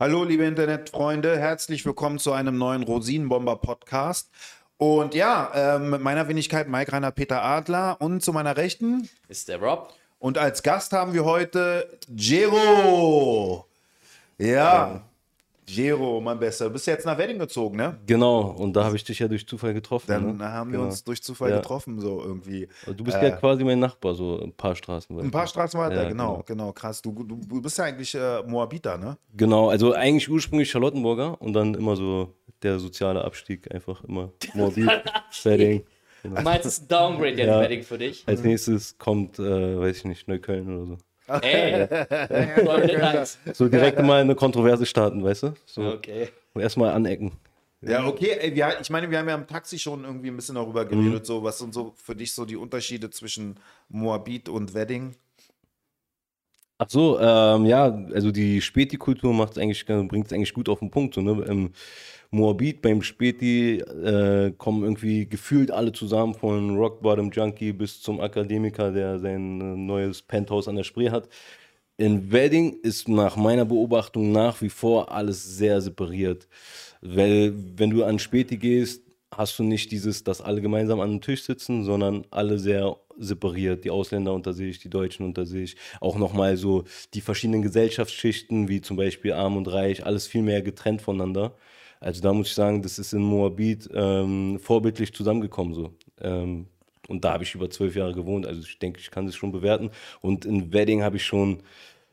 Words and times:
Hallo, 0.00 0.24
liebe 0.24 0.44
Internetfreunde, 0.44 1.38
herzlich 1.38 1.84
willkommen 1.84 2.18
zu 2.18 2.32
einem 2.32 2.56
neuen 2.56 2.84
Rosinenbomber-Podcast. 2.84 4.30
Und 4.78 5.14
ja, 5.14 5.52
ähm, 5.54 5.90
mit 5.90 6.00
meiner 6.00 6.26
Wenigkeit 6.26 6.70
Mike 6.70 6.90
Rainer 6.90 7.10
Peter 7.10 7.44
Adler 7.44 7.98
und 8.00 8.22
zu 8.22 8.32
meiner 8.32 8.56
Rechten. 8.56 9.10
Ist 9.28 9.48
der 9.48 9.60
Rob. 9.60 9.92
Und 10.18 10.38
als 10.38 10.62
Gast 10.62 10.94
haben 10.94 11.12
wir 11.12 11.26
heute 11.26 11.98
Jero. 12.08 13.66
Ja, 14.38 15.02
Jero, 15.76 16.20
mein 16.20 16.38
Bester. 16.38 16.66
Du 16.66 16.72
bist 16.72 16.86
jetzt 16.86 17.06
nach 17.06 17.16
Wedding 17.18 17.38
gezogen, 17.38 17.76
ne? 17.76 17.98
Genau, 18.06 18.42
und 18.50 18.74
da 18.74 18.84
habe 18.84 18.96
ich 18.96 19.04
dich 19.04 19.18
ja 19.18 19.28
durch 19.28 19.46
Zufall 19.46 19.72
getroffen. 19.74 20.06
Dann 20.08 20.36
ne? 20.36 20.44
haben 20.52 20.70
wir 20.72 20.78
Genau. 20.78 20.90
uns 20.90 21.04
durch 21.04 21.22
Zufall 21.22 21.50
Ja. 21.50 21.56
getroffen, 21.58 22.00
so 22.00 22.22
irgendwie. 22.22 22.68
Du 22.96 23.04
bist 23.04 23.16
Äh, 23.18 23.28
ja 23.28 23.36
quasi 23.36 23.64
mein 23.64 23.78
Nachbar, 23.78 24.14
so 24.14 24.40
ein 24.40 24.52
paar 24.52 24.74
Straßen 24.74 25.14
weiter. 25.16 25.26
Ein 25.26 25.30
paar 25.30 25.46
Straßen 25.46 25.78
weiter, 25.78 26.02
Ja, 26.02 26.08
genau, 26.08 26.42
genau, 26.46 26.72
krass. 26.72 27.00
Du, 27.02 27.12
du, 27.12 27.36
du 27.36 27.62
bist 27.62 27.78
ja 27.78 27.84
eigentlich 27.84 28.14
äh, 28.14 28.42
Moabiter, 28.42 28.98
ne? 28.98 29.16
Genau, 29.36 29.68
also 29.68 29.92
eigentlich 29.92 30.28
ursprünglich 30.28 30.70
Charlottenburger 30.70 31.40
und 31.40 31.52
dann 31.52 31.74
immer 31.74 31.96
so 31.96 32.34
der 32.62 32.78
soziale 32.78 33.24
Abstieg, 33.24 33.72
einfach 33.72 34.04
immer 34.04 34.32
Moabit, 34.54 34.90
Wedding. 35.44 35.84
Du 36.22 36.28
meinst, 36.30 36.66
es 36.66 36.74
ist 36.74 36.82
ein 36.82 36.88
Downgrade 36.88 37.30
jetzt 37.30 37.46
Ja. 37.46 37.60
Wedding 37.60 37.82
für 37.82 37.96
dich? 37.96 38.24
Als 38.26 38.42
nächstes 38.42 38.98
kommt, 38.98 39.38
äh, 39.38 39.78
weiß 39.80 39.96
ich 39.98 40.04
nicht, 40.04 40.28
Neukölln 40.28 40.68
oder 40.76 40.86
so. 40.86 40.98
Ey. 41.42 41.88
So 43.54 43.68
direkt 43.68 44.00
mal 44.00 44.20
eine 44.20 44.34
Kontroverse 44.34 44.86
starten, 44.86 45.22
weißt 45.22 45.44
du? 45.44 45.54
So 45.66 45.82
Okay. 45.82 46.28
erstmal 46.54 46.90
anecken. 46.90 47.32
Ja, 47.82 48.06
okay. 48.06 48.36
Ey, 48.38 48.54
wir, 48.54 48.78
ich 48.80 48.90
meine, 48.90 49.10
wir 49.10 49.18
haben 49.18 49.28
ja 49.28 49.34
im 49.34 49.46
Taxi 49.46 49.78
schon 49.78 50.04
irgendwie 50.04 50.28
ein 50.28 50.36
bisschen 50.36 50.56
darüber 50.56 50.84
Mhm. 50.84 50.88
geredet, 50.90 51.26
so 51.26 51.42
was 51.42 51.58
sind 51.58 51.72
so 51.72 51.94
für 51.96 52.14
dich 52.14 52.34
so 52.34 52.44
die 52.44 52.56
Unterschiede 52.56 53.10
zwischen 53.10 53.58
Moabit 53.88 54.48
und 54.48 54.74
Wedding? 54.74 55.14
Ach 56.78 56.86
so, 56.88 57.20
ähm, 57.20 57.66
ja, 57.66 57.84
also 58.14 58.30
die 58.32 58.62
Späti-Kultur 58.62 59.34
macht's 59.34 59.58
eigentlich, 59.58 59.84
bringt 59.84 60.26
es 60.26 60.32
eigentlich 60.32 60.54
gut 60.54 60.68
auf 60.70 60.78
den 60.78 60.90
Punkt. 60.90 61.14
So, 61.14 61.20
ne? 61.20 61.44
Im 61.44 61.72
Moabit, 62.32 62.80
beim 62.80 63.02
Späti 63.02 63.78
äh, 63.78 64.52
kommen 64.56 64.84
irgendwie 64.84 65.28
gefühlt 65.28 65.72
alle 65.72 65.92
zusammen, 65.92 66.34
von 66.34 66.76
Rock 66.76 67.02
Bottom 67.02 67.30
Junkie 67.30 67.72
bis 67.72 68.00
zum 68.00 68.20
Akademiker, 68.20 68.92
der 68.92 69.18
sein 69.18 69.60
äh, 69.60 69.76
neues 69.76 70.22
Penthouse 70.22 70.68
an 70.68 70.76
der 70.76 70.84
Spree 70.84 71.10
hat. 71.10 71.28
In 71.96 72.30
Wedding 72.30 72.78
ist 72.82 73.08
nach 73.08 73.36
meiner 73.36 73.64
Beobachtung 73.64 74.32
nach 74.32 74.62
wie 74.62 74.70
vor 74.70 75.12
alles 75.12 75.56
sehr 75.58 75.80
separiert. 75.80 76.48
Weil, 77.02 77.52
wenn 77.76 77.90
du 77.90 78.04
an 78.04 78.18
Späti 78.18 78.56
gehst, 78.58 79.02
hast 79.32 79.58
du 79.58 79.64
nicht 79.64 79.90
dieses, 79.90 80.24
dass 80.24 80.40
alle 80.40 80.60
gemeinsam 80.60 81.00
an 81.00 81.10
einem 81.10 81.20
Tisch 81.20 81.44
sitzen, 81.44 81.84
sondern 81.84 82.24
alle 82.30 82.58
sehr 82.58 82.96
separiert. 83.18 83.84
Die 83.84 83.90
Ausländer 83.90 84.32
unter 84.34 84.52
sich, 84.52 84.78
die 84.78 84.90
Deutschen 84.90 85.24
unter 85.26 85.46
sich. 85.46 85.76
Auch 86.00 86.16
nochmal 86.16 86.56
so 86.56 86.84
die 87.14 87.20
verschiedenen 87.20 87.62
Gesellschaftsschichten, 87.62 88.68
wie 88.68 88.80
zum 88.80 88.96
Beispiel 88.96 89.32
Arm 89.32 89.56
und 89.56 89.66
Reich, 89.66 90.06
alles 90.06 90.26
viel 90.26 90.42
mehr 90.42 90.62
getrennt 90.62 91.02
voneinander. 91.02 91.54
Also 92.00 92.22
da 92.22 92.32
muss 92.32 92.48
ich 92.48 92.54
sagen, 92.54 92.82
das 92.82 92.98
ist 92.98 93.12
in 93.12 93.22
Moabit 93.22 93.88
ähm, 93.92 94.58
vorbildlich 94.58 95.12
zusammengekommen 95.14 95.74
so. 95.74 95.94
Ähm, 96.20 96.66
und 97.08 97.24
da 97.24 97.34
habe 97.34 97.44
ich 97.44 97.54
über 97.54 97.68
zwölf 97.68 97.94
Jahre 97.94 98.14
gewohnt. 98.14 98.46
Also 98.46 98.62
ich 98.62 98.78
denke, 98.78 99.00
ich 99.00 99.10
kann 99.10 99.26
das 99.26 99.34
schon 99.34 99.52
bewerten. 99.52 99.90
Und 100.20 100.44
in 100.44 100.72
Wedding 100.72 101.02
habe 101.02 101.16
ich 101.16 101.24
schon 101.24 101.62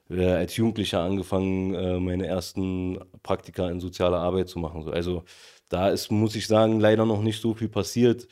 äh, 0.09 0.25
als 0.25 0.57
Jugendlicher 0.57 1.01
angefangen, 1.01 1.73
äh, 1.73 1.99
meine 1.99 2.27
ersten 2.27 2.99
Praktika 3.23 3.69
in 3.69 3.79
sozialer 3.79 4.19
Arbeit 4.19 4.49
zu 4.49 4.59
machen. 4.59 4.83
So. 4.83 4.91
Also 4.91 5.23
da 5.69 5.89
ist, 5.89 6.11
muss 6.11 6.35
ich 6.35 6.47
sagen, 6.47 6.79
leider 6.79 7.05
noch 7.05 7.21
nicht 7.21 7.41
so 7.41 7.53
viel 7.53 7.69
passiert, 7.69 8.27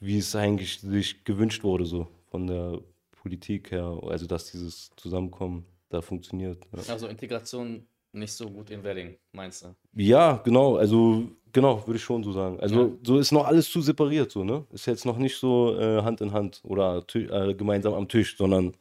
wie 0.00 0.18
es 0.18 0.36
eigentlich 0.36 0.80
sich 0.80 1.24
gewünscht 1.24 1.64
wurde, 1.64 1.86
so 1.86 2.08
von 2.30 2.46
der 2.46 2.80
Politik 3.22 3.70
her. 3.70 3.98
Also 4.06 4.26
dass 4.26 4.50
dieses 4.50 4.90
Zusammenkommen 4.96 5.64
da 5.88 6.00
funktioniert. 6.00 6.64
Ja. 6.76 6.92
Also 6.92 7.06
Integration 7.06 7.86
nicht 8.12 8.32
so 8.32 8.48
gut 8.48 8.70
in 8.70 8.82
Wedding, 8.82 9.16
meinst 9.32 9.64
du? 9.64 9.74
Ja, 9.94 10.36
genau, 10.44 10.76
also 10.76 11.24
genau, 11.52 11.86
würde 11.86 11.96
ich 11.96 12.04
schon 12.04 12.22
so 12.24 12.32
sagen. 12.32 12.60
Also 12.60 12.80
Ja. 12.86 12.90
so 13.02 13.18
ist 13.18 13.32
noch 13.32 13.46
alles 13.46 13.70
zu 13.70 13.80
separiert, 13.80 14.30
so, 14.30 14.44
ne? 14.44 14.64
Ist 14.72 14.86
jetzt 14.86 15.04
noch 15.04 15.18
nicht 15.18 15.36
so 15.38 15.76
äh, 15.78 16.02
Hand 16.02 16.20
in 16.20 16.32
Hand 16.32 16.60
oder 16.64 17.04
äh, 17.14 17.54
gemeinsam 17.54 17.94
am 17.94 18.08
Tisch, 18.08 18.36
sondern 18.36 18.74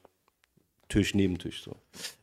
Tisch 0.90 1.14
neben 1.16 1.38
Tisch. 1.40 1.64
So. 1.64 1.72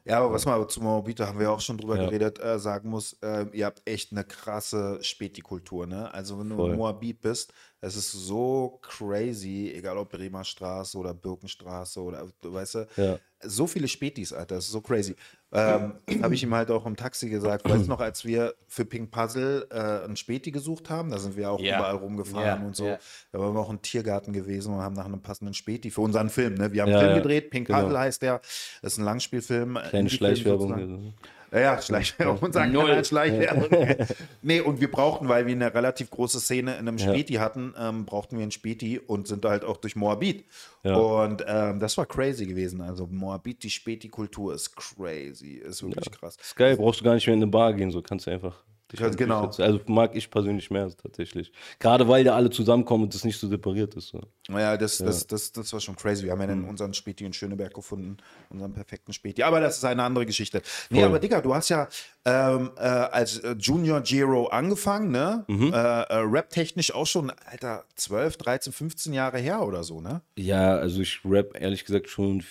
Ja, 0.04 0.18
aber 0.18 0.32
was 0.32 0.44
man 0.44 0.68
zu 0.68 0.82
Moabit, 0.82 1.20
da 1.20 1.26
haben 1.28 1.38
wir 1.38 1.50
auch 1.50 1.60
schon 1.60 1.78
drüber 1.78 1.97
Ja. 1.97 2.04
geredet, 2.04 2.38
äh, 2.38 2.58
sagen 2.58 2.91
muss, 2.91 3.14
äh, 3.22 3.47
ihr 3.52 3.64
habt 3.64 3.80
echt 3.88 4.12
eine 4.12 4.24
krasse 4.24 4.98
Späti-Kultur, 5.02 5.86
ne? 5.86 6.12
Also 6.12 6.38
wenn 6.38 6.50
du 6.50 6.56
Voll. 6.56 6.76
Moabit 6.76 7.20
bist, 7.22 7.52
es 7.80 7.97
ist 7.97 8.12
so 8.12 8.78
crazy, 8.82 9.72
egal 9.74 9.97
ob 9.97 10.10
Bremer 10.10 10.44
Straße 10.44 10.98
oder 10.98 11.14
Birkenstraße 11.14 12.00
oder, 12.02 12.28
du 12.42 12.52
weißt 12.52 12.74
du, 12.74 12.86
Ja. 12.97 13.18
so 13.42 13.66
viele 13.66 13.88
Spätis, 13.88 14.32
Alter, 14.34 14.56
das 14.56 14.66
ist 14.66 14.72
so 14.72 14.80
crazy. 14.82 15.14
Ähm, 15.50 15.94
Habe 16.22 16.34
ich 16.34 16.42
ihm 16.42 16.54
halt 16.54 16.70
auch 16.70 16.84
im 16.84 16.94
Taxi 16.94 17.31
gesagt, 17.31 17.66
weißt 17.66 17.88
noch, 17.88 18.00
als 18.00 18.26
wir 18.26 18.54
für 18.66 18.84
Pink 18.84 19.10
Puzzle 19.10 19.66
äh, 19.70 20.04
ein 20.04 20.14
Späti 20.16 20.50
gesucht 20.50 20.91
haben, 20.91 21.10
da 21.10 21.19
sind 21.19 21.38
wir 21.38 21.50
auch 21.50 21.59
Ja. 21.60 21.78
überall 21.78 21.94
rumgefahren 21.97 22.60
Ja, 22.60 22.66
und 22.66 22.76
so. 22.76 22.84
ja. 22.86 22.98
Da 23.32 23.38
waren 23.38 23.54
wir 23.54 23.60
auch 23.60 23.70
im 23.70 23.81
Tiergarten 23.81 24.34
gewesen 24.34 24.75
und 24.75 24.81
haben 24.82 24.94
nach 24.94 25.06
einem 25.06 25.22
passenden 25.22 25.54
Späti 25.54 25.91
für 25.91 26.03
unseren 26.03 26.28
Film, 26.28 26.54
ne? 26.54 26.72
Wir 26.72 26.82
haben 26.82 26.91
einen 26.92 27.00
Film 27.00 27.14
gedreht, 27.14 27.48
Pink 27.50 27.69
genau. 27.69 27.81
Puzzle 27.81 27.98
heißt 27.98 28.20
der, 28.20 28.41
das 28.82 28.92
ist 28.92 28.98
ein 28.98 29.04
Langspielfilm. 29.06 29.75
Kleine 29.76 29.98
Indie-Film 30.00 30.09
Schleichwerbung. 30.10 31.14
Ja, 31.53 31.59
ja, 31.60 31.82
Schleichwerbung. 31.82 32.38
Unser 32.41 32.66
Null. 32.66 32.84
kleiner 32.84 33.04
Schleichwerbung. 33.04 34.06
nee, 34.42 34.60
und 34.60 34.81
wir 34.81 34.91
brauchten, 34.91 35.28
weil 35.28 35.47
wir 35.47 35.54
eine 35.54 35.72
relativ 35.72 36.10
große 36.10 36.41
Szene 36.41 36.72
in 36.72 36.88
einem 36.88 36.98
Ja. 36.98 37.09
Späti 37.09 37.34
hatten, 37.34 37.75
ähm, 37.78 38.04
brauchten 38.04 38.36
wir 38.36 38.42
einen 38.42 38.50
Späti 38.50 38.98
und 38.98 39.26
sind 39.28 39.44
halt 39.44 39.64
auch 39.64 39.78
durch 39.78 39.97
Moabit. 39.97 40.44
Ja. 40.82 40.97
Und 40.97 41.44
ähm, 41.47 41.81
das 41.81 41.97
war 41.97 42.06
crazy 42.06 42.47
gewesen. 42.47 42.81
Also 42.81 43.06
Moabit, 43.06 43.62
die 43.62 43.70
Späti-Kultur 43.70 44.54
ist 44.54 44.76
crazy, 44.76 45.54
ist 45.54 45.82
wirklich 45.82 46.10
krass. 46.10 46.36
Ist 46.41 46.56
geil, 46.56 46.76
brauchst 46.76 47.00
du 47.00 47.04
gar 47.04 47.14
nicht 47.14 47.26
mehr 47.26 47.34
in 47.34 47.42
eine 47.42 47.50
Bar 47.50 47.72
gehen, 47.72 47.91
so 47.91 48.03
kannst 48.03 48.26
du 48.26 48.30
einfach. 48.30 48.62
Ja, 48.97 49.09
genau. 49.10 49.47
setzen. 49.47 49.62
Also 49.62 49.81
mag 49.87 50.15
ich 50.15 50.31
persönlich 50.31 50.71
mehr 50.71 50.88
tatsächlich. 50.97 51.53
Gerade 51.78 52.09
weil 52.09 52.25
da 52.25 52.34
alle 52.34 52.50
zusammenkommen 52.50 53.04
und 53.04 53.15
das 53.15 53.25
nicht 53.25 53.38
so 53.38 53.49
separiert 53.49 53.94
ist. 53.97 54.09
So. 54.09 54.21
Naja, 54.49 54.76
das, 54.76 54.99
das, 54.99 55.26
das, 55.26 55.53
das 55.53 55.72
war 55.72 55.81
schon 55.81 55.97
crazy. 55.97 56.25
Wir 56.25 56.32
haben 56.32 56.41
ja 56.41 56.49
Mhm. 56.54 56.69
unseren 56.69 56.94
Späti 56.94 57.25
in 57.25 57.32
Schöneberg 57.32 57.75
gefunden, 57.75 58.16
unseren 58.48 58.72
perfekten 58.72 59.12
Späti. 59.12 59.43
Aber 59.43 59.60
das 59.60 59.77
ist 59.77 59.84
eine 59.84 60.03
andere 60.03 60.25
Geschichte. 60.25 60.62
Nee, 60.91 61.00
Voll. 61.00 61.09
aber 61.09 61.19
Digga, 61.19 61.41
du 61.43 61.54
hast 61.54 61.69
ja 61.69 61.88
ähm, 62.25 62.71
äh, 62.77 62.81
als 62.81 63.38
äh, 63.41 63.54
Junior 63.59 64.03
Jero 64.03 64.47
angefangen, 64.47 65.10
ne? 65.10 65.44
Mhm. 65.48 65.72
Äh, 65.72 65.77
äh, 65.77 66.16
Rap-technisch 66.19 66.94
auch 66.94 67.06
schon, 67.06 67.31
Alter, 67.47 67.84
12, 67.97 68.37
13, 68.38 68.72
15 68.72 69.12
Jahre 69.12 69.38
her 69.38 69.62
oder 69.62 69.84
so, 69.84 70.00
ne? 70.00 70.22
Ja, 70.37 70.77
also 70.77 71.00
ich 71.03 71.21
rap 71.25 71.60
ehrlich 71.60 71.84
gesagt 71.84 72.09
schon, 72.09 72.43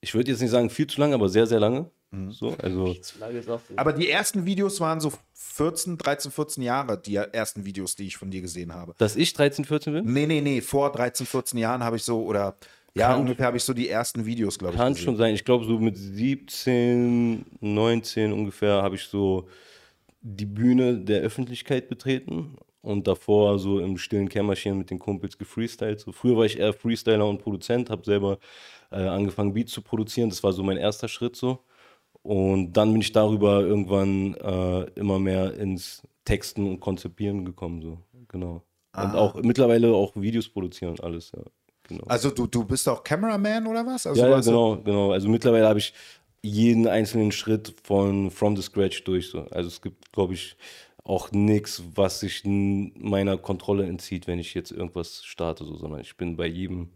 ich 0.00 0.14
würde 0.14 0.30
jetzt 0.30 0.40
nicht 0.40 0.50
sagen 0.50 0.70
viel 0.70 0.86
zu 0.86 1.00
lange, 1.00 1.14
aber 1.14 1.28
sehr, 1.28 1.46
sehr 1.46 1.60
lange. 1.60 1.90
Mhm. 2.10 2.30
So, 2.30 2.54
also 2.62 2.94
Aber 3.76 3.92
die 3.92 4.08
ersten 4.08 4.44
Videos 4.46 4.80
waren 4.80 5.00
so 5.00 5.12
14, 5.34 5.98
13, 5.98 6.30
14 6.30 6.62
Jahre, 6.62 6.98
die 6.98 7.16
ersten 7.16 7.64
Videos, 7.64 7.96
die 7.96 8.06
ich 8.06 8.16
von 8.16 8.30
dir 8.30 8.40
gesehen 8.40 8.72
habe. 8.72 8.94
dass 8.98 9.16
ich 9.16 9.32
13, 9.32 9.64
14 9.64 9.92
bin? 9.92 10.12
Nee, 10.12 10.26
nee, 10.26 10.40
nee, 10.40 10.60
vor 10.60 10.92
13, 10.92 11.26
14 11.26 11.58
Jahren 11.58 11.82
habe 11.82 11.96
ich 11.96 12.02
so, 12.04 12.22
oder 12.24 12.56
ja, 12.94 13.08
Kann- 13.08 13.20
ungefähr 13.20 13.46
habe 13.46 13.56
ich 13.58 13.64
so 13.64 13.74
die 13.74 13.88
ersten 13.88 14.24
Videos, 14.24 14.58
glaube 14.58 14.74
ich. 14.74 14.80
Kann 14.80 14.92
gesehen. 14.92 15.04
schon 15.04 15.16
sein. 15.16 15.34
Ich 15.34 15.44
glaube, 15.44 15.64
so 15.66 15.78
mit 15.78 15.96
17, 15.98 17.44
19 17.60 18.32
ungefähr 18.32 18.82
habe 18.82 18.94
ich 18.94 19.04
so 19.04 19.48
die 20.22 20.46
Bühne 20.46 20.98
der 20.98 21.20
Öffentlichkeit 21.20 21.88
betreten 21.88 22.56
und 22.82 23.06
davor 23.06 23.58
so 23.58 23.80
im 23.80 23.98
stillen 23.98 24.28
Kämmerchen 24.28 24.78
mit 24.78 24.90
den 24.90 24.98
Kumpels 24.98 25.36
gefreestylt. 25.38 26.00
So, 26.00 26.12
früher 26.12 26.36
war 26.36 26.44
ich 26.46 26.58
eher 26.58 26.72
Freestyler 26.72 27.28
und 27.28 27.38
Produzent, 27.42 27.90
habe 27.90 28.04
selber 28.04 28.38
äh, 28.90 28.96
angefangen, 28.96 29.52
Beats 29.52 29.72
zu 29.72 29.82
produzieren. 29.82 30.30
Das 30.30 30.42
war 30.42 30.52
so 30.52 30.62
mein 30.62 30.76
erster 30.78 31.08
Schritt 31.08 31.36
so. 31.36 31.58
Und 32.26 32.72
dann 32.72 32.90
bin 32.92 33.00
ich 33.02 33.12
darüber 33.12 33.60
irgendwann 33.60 34.34
äh, 34.34 34.82
immer 34.98 35.20
mehr 35.20 35.54
ins 35.54 36.02
Texten 36.24 36.66
und 36.68 36.80
Konzipieren 36.80 37.44
gekommen. 37.44 37.80
So. 37.82 37.98
Genau. 38.28 38.62
Und 38.96 39.14
auch 39.14 39.34
mittlerweile 39.42 39.94
auch 39.94 40.16
Videos 40.16 40.48
produzieren, 40.48 40.98
alles, 41.00 41.30
ja. 41.30 41.42
Genau. 41.84 42.02
Also 42.08 42.30
du, 42.30 42.48
du 42.48 42.64
bist 42.64 42.88
auch 42.88 43.04
Cameraman 43.04 43.64
oder 43.68 43.86
was? 43.86 44.08
Also 44.08 44.20
Ja, 44.20 44.28
ja 44.28 44.42
so- 44.42 44.50
genau, 44.50 44.76
genau. 44.82 45.12
Also 45.12 45.28
mittlerweile 45.28 45.68
habe 45.68 45.78
ich 45.78 45.94
jeden 46.42 46.88
einzelnen 46.88 47.30
Schritt 47.30 47.74
von 47.84 48.32
from 48.32 48.56
the 48.56 48.62
scratch 48.62 49.04
durch. 49.04 49.28
So. 49.28 49.42
Also 49.52 49.68
es 49.68 49.80
gibt, 49.80 50.10
glaube 50.10 50.34
ich, 50.34 50.56
auch 51.04 51.30
nichts, 51.30 51.80
was 51.94 52.18
sich 52.18 52.42
meiner 52.44 53.38
Kontrolle 53.38 53.86
entzieht, 53.86 54.26
wenn 54.26 54.40
ich 54.40 54.52
jetzt 54.54 54.72
irgendwas 54.72 55.24
starte, 55.24 55.64
so, 55.64 55.76
sondern 55.76 56.00
ich 56.00 56.16
bin 56.16 56.34
bei 56.36 56.46
jedem. 56.48 56.90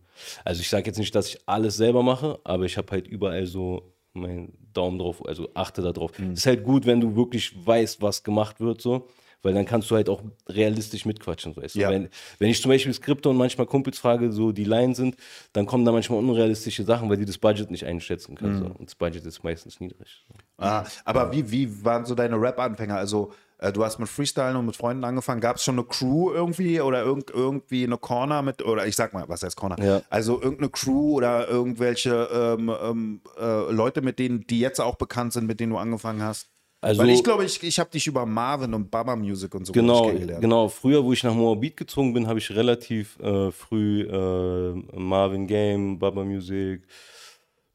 Also 0.44 0.60
ich 0.60 0.68
sage 0.68 0.86
jetzt 0.86 0.98
nicht, 0.98 1.14
dass 1.14 1.28
ich 1.28 1.38
alles 1.46 1.76
selber 1.76 2.02
mache, 2.02 2.40
aber 2.42 2.64
ich 2.64 2.76
habe 2.76 2.90
halt 2.90 3.06
überall 3.06 3.46
so 3.46 3.92
meinen 4.12 4.56
Daumen 4.72 4.98
drauf, 4.98 5.24
also 5.26 5.48
achte 5.54 5.82
da 5.82 5.92
drauf. 5.92 6.18
Mhm. 6.18 6.32
Ist 6.32 6.46
halt 6.46 6.64
gut, 6.64 6.86
wenn 6.86 7.00
du 7.00 7.16
wirklich 7.16 7.54
weißt, 7.66 8.02
was 8.02 8.22
gemacht 8.22 8.60
wird, 8.60 8.80
so. 8.80 9.08
Weil 9.42 9.54
dann 9.54 9.64
kannst 9.64 9.90
du 9.90 9.94
halt 9.94 10.10
auch 10.10 10.22
realistisch 10.48 11.06
mitquatschen. 11.06 11.56
Weißt 11.56 11.74
du? 11.74 11.80
Ja. 11.80 11.88
wenn, 11.88 12.10
wenn 12.38 12.50
ich 12.50 12.60
zum 12.60 12.70
Beispiel 12.70 12.92
Skripte 12.92 13.30
und 13.30 13.38
manchmal 13.38 13.66
Kumpels 13.66 13.98
frage, 13.98 14.32
so 14.32 14.52
die 14.52 14.64
Line 14.64 14.94
sind, 14.94 15.16
dann 15.54 15.64
kommen 15.64 15.86
da 15.86 15.92
manchmal 15.92 16.18
unrealistische 16.18 16.84
Sachen, 16.84 17.08
weil 17.08 17.16
die 17.16 17.24
das 17.24 17.38
Budget 17.38 17.70
nicht 17.70 17.86
einschätzen 17.86 18.34
können. 18.34 18.58
So. 18.58 18.66
Und 18.66 18.88
das 18.88 18.94
Budget 18.94 19.24
ist 19.24 19.42
meistens 19.42 19.80
niedrig. 19.80 20.26
Ah, 20.58 20.84
aber 21.06 21.32
wie, 21.32 21.50
wie 21.50 21.84
waren 21.84 22.04
so 22.04 22.14
deine 22.14 22.38
Rap-Anfänger? 22.38 22.96
Also, 22.96 23.32
äh, 23.60 23.72
du 23.72 23.84
hast 23.84 23.98
mit 23.98 24.08
Freestylen 24.08 24.56
und 24.56 24.66
mit 24.66 24.76
Freunden 24.76 25.04
angefangen. 25.04 25.40
Gab 25.40 25.56
es 25.56 25.64
schon 25.64 25.78
eine 25.78 25.84
Crew 25.86 26.32
irgendwie 26.32 26.80
oder 26.80 27.02
irgend, 27.02 27.30
irgendwie 27.30 27.84
eine 27.84 27.98
Corner 27.98 28.42
mit, 28.42 28.64
oder 28.64 28.86
ich 28.86 28.96
sag 28.96 29.12
mal, 29.12 29.24
was 29.28 29.42
heißt 29.42 29.56
Corner? 29.56 29.82
Ja. 29.82 30.02
Also 30.08 30.40
irgendeine 30.40 30.70
Crew 30.70 31.16
oder 31.16 31.48
irgendwelche 31.48 32.28
ähm, 32.32 32.72
ähm, 32.82 33.20
äh, 33.38 33.70
Leute, 33.70 34.00
mit 34.02 34.18
denen, 34.18 34.46
die 34.46 34.60
jetzt 34.60 34.80
auch 34.80 34.96
bekannt 34.96 35.34
sind, 35.34 35.46
mit 35.46 35.60
denen 35.60 35.72
du 35.72 35.78
angefangen 35.78 36.22
hast? 36.22 36.48
Also, 36.82 37.02
Weil 37.02 37.10
ich 37.10 37.22
glaube, 37.22 37.44
ich, 37.44 37.62
ich 37.62 37.78
habe 37.78 37.90
dich 37.90 38.06
über 38.06 38.24
Marvin 38.24 38.72
und 38.72 38.90
Baba 38.90 39.14
Music 39.14 39.54
und 39.54 39.66
so 39.66 39.72
Genau, 39.74 40.06
kennengelernt. 40.06 40.40
genau. 40.40 40.68
Früher, 40.68 41.04
wo 41.04 41.12
ich 41.12 41.22
nach 41.22 41.34
Moabit 41.34 41.76
gezogen 41.76 42.14
bin, 42.14 42.26
habe 42.26 42.38
ich 42.38 42.50
relativ 42.50 43.18
äh, 43.20 43.50
früh 43.50 44.02
äh, 44.04 44.72
Marvin 44.98 45.46
Game, 45.46 45.98
Baba 45.98 46.24
Music, 46.24 46.86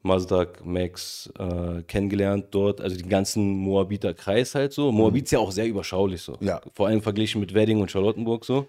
Mazdak, 0.06 0.64
Max 0.64 1.30
äh, 1.38 1.82
kennengelernt 1.82 2.46
dort. 2.50 2.80
Also 2.80 2.96
den 2.96 3.08
ganzen 3.08 3.58
Moabiter 3.58 4.14
Kreis 4.14 4.54
halt 4.54 4.72
so. 4.72 4.92
Moabit 4.92 5.24
ist 5.24 5.30
ja 5.32 5.38
auch 5.38 5.52
sehr 5.52 5.66
überschaulich 5.66 6.22
so. 6.22 6.36
Ja. 6.40 6.60
Vor 6.74 6.86
allem 6.86 7.02
verglichen 7.02 7.40
mit 7.40 7.54
Wedding 7.54 7.80
und 7.80 7.90
Charlottenburg 7.90 8.44
so. 8.44 8.66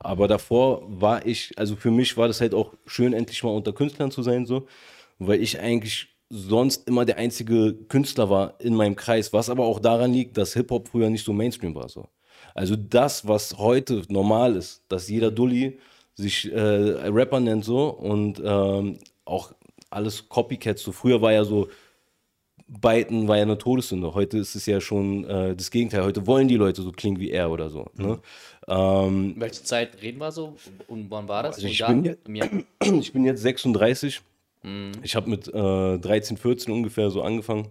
Aber 0.00 0.28
davor 0.28 0.82
war 0.88 1.26
ich, 1.26 1.52
also 1.56 1.76
für 1.76 1.90
mich 1.90 2.16
war 2.16 2.28
das 2.28 2.40
halt 2.40 2.54
auch 2.54 2.74
schön, 2.86 3.12
endlich 3.12 3.42
mal 3.42 3.50
unter 3.50 3.72
Künstlern 3.72 4.10
zu 4.10 4.22
sein 4.22 4.46
so. 4.46 4.66
Weil 5.18 5.42
ich 5.42 5.58
eigentlich 5.60 6.08
sonst 6.30 6.86
immer 6.88 7.04
der 7.04 7.16
einzige 7.16 7.74
Künstler 7.88 8.30
war 8.30 8.54
in 8.60 8.74
meinem 8.74 8.96
Kreis, 8.96 9.32
was 9.32 9.50
aber 9.50 9.64
auch 9.64 9.80
daran 9.80 10.12
liegt, 10.12 10.36
dass 10.36 10.54
Hip-Hop 10.54 10.88
früher 10.88 11.10
nicht 11.10 11.24
so 11.24 11.32
Mainstream 11.32 11.74
war. 11.74 11.88
So. 11.88 12.08
Also 12.54 12.76
das, 12.76 13.26
was 13.26 13.56
heute 13.58 14.02
normal 14.08 14.56
ist, 14.56 14.82
dass 14.88 15.08
jeder 15.08 15.30
Dulli 15.30 15.78
sich 16.14 16.52
äh, 16.52 16.58
Rapper 16.58 17.40
nennt 17.40 17.64
so 17.64 17.88
und 17.88 18.42
ähm, 18.44 18.98
auch 19.24 19.52
alles 19.90 20.28
Copycats. 20.28 20.82
So 20.82 20.92
früher 20.92 21.20
war 21.22 21.32
ja 21.32 21.44
so, 21.44 21.68
Biten 22.66 23.26
war 23.28 23.36
ja 23.36 23.42
eine 23.42 23.56
Todessünde. 23.56 24.12
Heute 24.14 24.36
ist 24.38 24.54
es 24.54 24.66
ja 24.66 24.80
schon 24.80 25.24
äh, 25.24 25.56
das 25.56 25.70
Gegenteil. 25.70 26.04
Heute 26.04 26.26
wollen 26.26 26.48
die 26.48 26.56
Leute 26.56 26.82
so 26.82 26.92
klingen 26.92 27.18
wie 27.18 27.30
er 27.30 27.50
oder 27.50 27.70
so. 27.70 27.86
Ne? 27.94 28.18
Ähm, 28.66 29.34
Welche 29.38 29.62
Zeit 29.64 30.02
reden 30.02 30.18
wir 30.18 30.30
so? 30.32 30.56
Und 30.88 31.10
wann 31.10 31.26
war 31.28 31.42
das? 31.44 31.56
Also 31.56 31.68
ich 31.68 31.78
bin 31.86 32.04
jetzt- 32.04 32.26
ich 32.82 33.12
bin 33.12 33.24
jetzt 33.24 33.40
36. 33.42 34.20
Ich 35.02 35.16
habe 35.16 35.30
mit 35.30 35.48
äh, 35.48 35.98
13, 35.98 36.36
14 36.36 36.72
ungefähr 36.74 37.10
so 37.10 37.22
angefangen. 37.22 37.68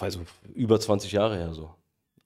Also 0.00 0.20
über 0.54 0.78
20 0.80 1.12
Jahre 1.12 1.36
her 1.36 1.52
so. 1.54 1.70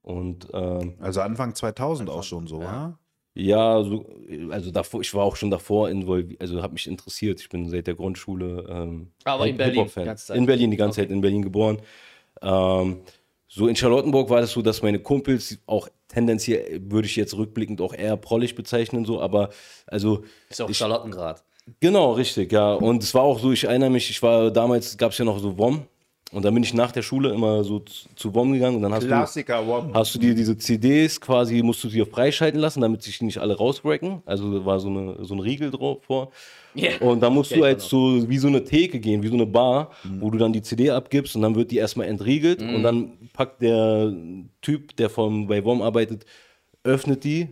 Und 0.03 0.49
ähm, 0.55 0.95
Also 1.01 1.21
Anfang 1.21 1.55
2000 1.55 2.09
auch 2.09 2.23
schon 2.25 2.47
so, 2.47 2.63
ja? 2.63 2.99
Ja, 3.35 3.83
so, 3.83 4.07
also 4.51 4.71
davor, 4.71 5.01
ich 5.01 5.15
war 5.15 5.25
auch 5.25 5.37
schon 5.37 5.51
davor 5.51 5.89
involviert, 5.89 6.41
also 6.41 6.63
habe 6.63 6.73
mich 6.73 6.87
interessiert. 6.87 7.41
Ich 7.41 7.49
bin 7.49 7.69
seit 7.69 7.87
der 7.87 7.95
Grundschule 7.95 8.67
ähm, 8.69 9.09
Aber 9.25 9.47
in 9.47 9.57
Berlin 9.57 9.87
die 9.87 10.05
ganze 10.05 10.27
Zeit? 10.27 10.37
In 10.37 10.47
Berlin, 10.47 10.71
die 10.71 10.77
ganze 10.77 11.01
Zeit 11.01 11.11
in 11.11 11.21
Berlin 11.21 11.43
geboren. 11.43 11.79
Ähm, 12.43 13.01
so 13.47 13.69
in 13.69 13.77
Charlottenburg 13.77 14.31
war 14.31 14.41
das 14.41 14.53
so, 14.53 14.63
dass 14.63 14.83
meine 14.83 15.01
Kumpels 15.01 15.59
auch 15.67 15.89
tendenziell, 16.09 16.81
würde 16.85 17.07
ich 17.07 17.17
jetzt 17.17 17.37
rückblickend 17.37 17.81
auch 17.81 17.95
eher 17.95 18.17
prollig 18.17 18.55
bezeichnen, 18.55 19.05
so, 19.05 19.21
aber 19.21 19.51
also 19.87 20.25
Ist 20.49 20.61
auch 20.61 20.73
Charlottengrad. 20.73 21.43
Genau, 21.79 22.13
richtig, 22.13 22.51
ja. 22.53 22.75
Und 22.75 23.03
es 23.03 23.15
war 23.15 23.23
auch 23.23 23.39
so, 23.39 23.53
ich 23.53 23.65
erinnere 23.65 23.91
mich, 23.91 24.11
ich 24.11 24.21
war 24.23 24.51
damals, 24.51 24.97
gab 24.97 25.13
es 25.13 25.19
ja 25.19 25.25
noch 25.25 25.39
so 25.39 25.57
WOM. 25.57 25.87
Und 26.33 26.45
dann 26.45 26.55
bin 26.55 26.63
ich 26.63 26.75
nach 26.75 26.93
der 26.93 27.03
Schule 27.03 27.31
immer 27.31 27.65
so 27.65 27.81
zu, 27.81 28.35
WOM 28.35 28.53
gegangen 28.53 28.77
und 28.77 28.83
dann 28.83 28.93
hast 28.93 29.03
du, 29.03 29.09
Klassiker, 29.09 29.67
wow. 29.67 29.85
hast 29.93 30.15
du 30.15 30.19
dir 30.21 30.35
diese 30.35 30.57
CDs 30.57 31.21
quasi, 31.21 31.61
musst 31.63 31.83
du 31.83 31.89
sie 31.89 32.05
freischalten 32.05 32.61
lassen, 32.61 32.81
damit 32.81 33.03
sich 33.03 33.21
nicht 33.21 33.39
alle 33.39 33.57
rausbrecken. 33.57 34.23
Also 34.27 34.61
da 34.61 34.65
war 34.65 34.79
so, 34.79 34.89
eine, 34.89 35.25
so 35.25 35.35
ein 35.35 35.41
Riegel 35.41 35.73
drauf 35.73 36.05
vor. 36.05 36.31
Ja. 36.75 36.91
Und 37.01 37.21
da 37.21 37.31
musst 37.31 37.51
Okay, 37.51 37.61
du 37.61 37.65
halt 37.67 37.79
genau. 37.79 37.89
so 37.89 38.29
wie 38.29 38.39
so 38.39 38.47
eine 38.47 38.63
Theke 38.63 39.01
gehen, 39.01 39.25
wie 39.25 39.29
so 39.29 39.35
eine 39.35 39.47
Bar, 39.47 39.91
wo 40.21 40.31
du 40.31 40.39
dann 40.39 40.53
die 40.53 40.63
CD 40.63 40.91
abgibst 40.91 41.35
und 41.35 41.43
dann 41.43 41.57
wird 41.57 41.73
die 41.73 41.79
erstmal 41.79 42.07
entriegelt 42.07 42.63
und 42.63 42.85
dann 42.85 43.13
packt 43.33 43.61
der 43.61 44.13
Typ, 44.63 44.95
der 44.97 45.11
vom, 45.11 45.49
bei 45.49 45.65
WOM 45.65 45.83
arbeitet, 45.83 46.27
öffnet 46.85 47.25
die 47.25 47.49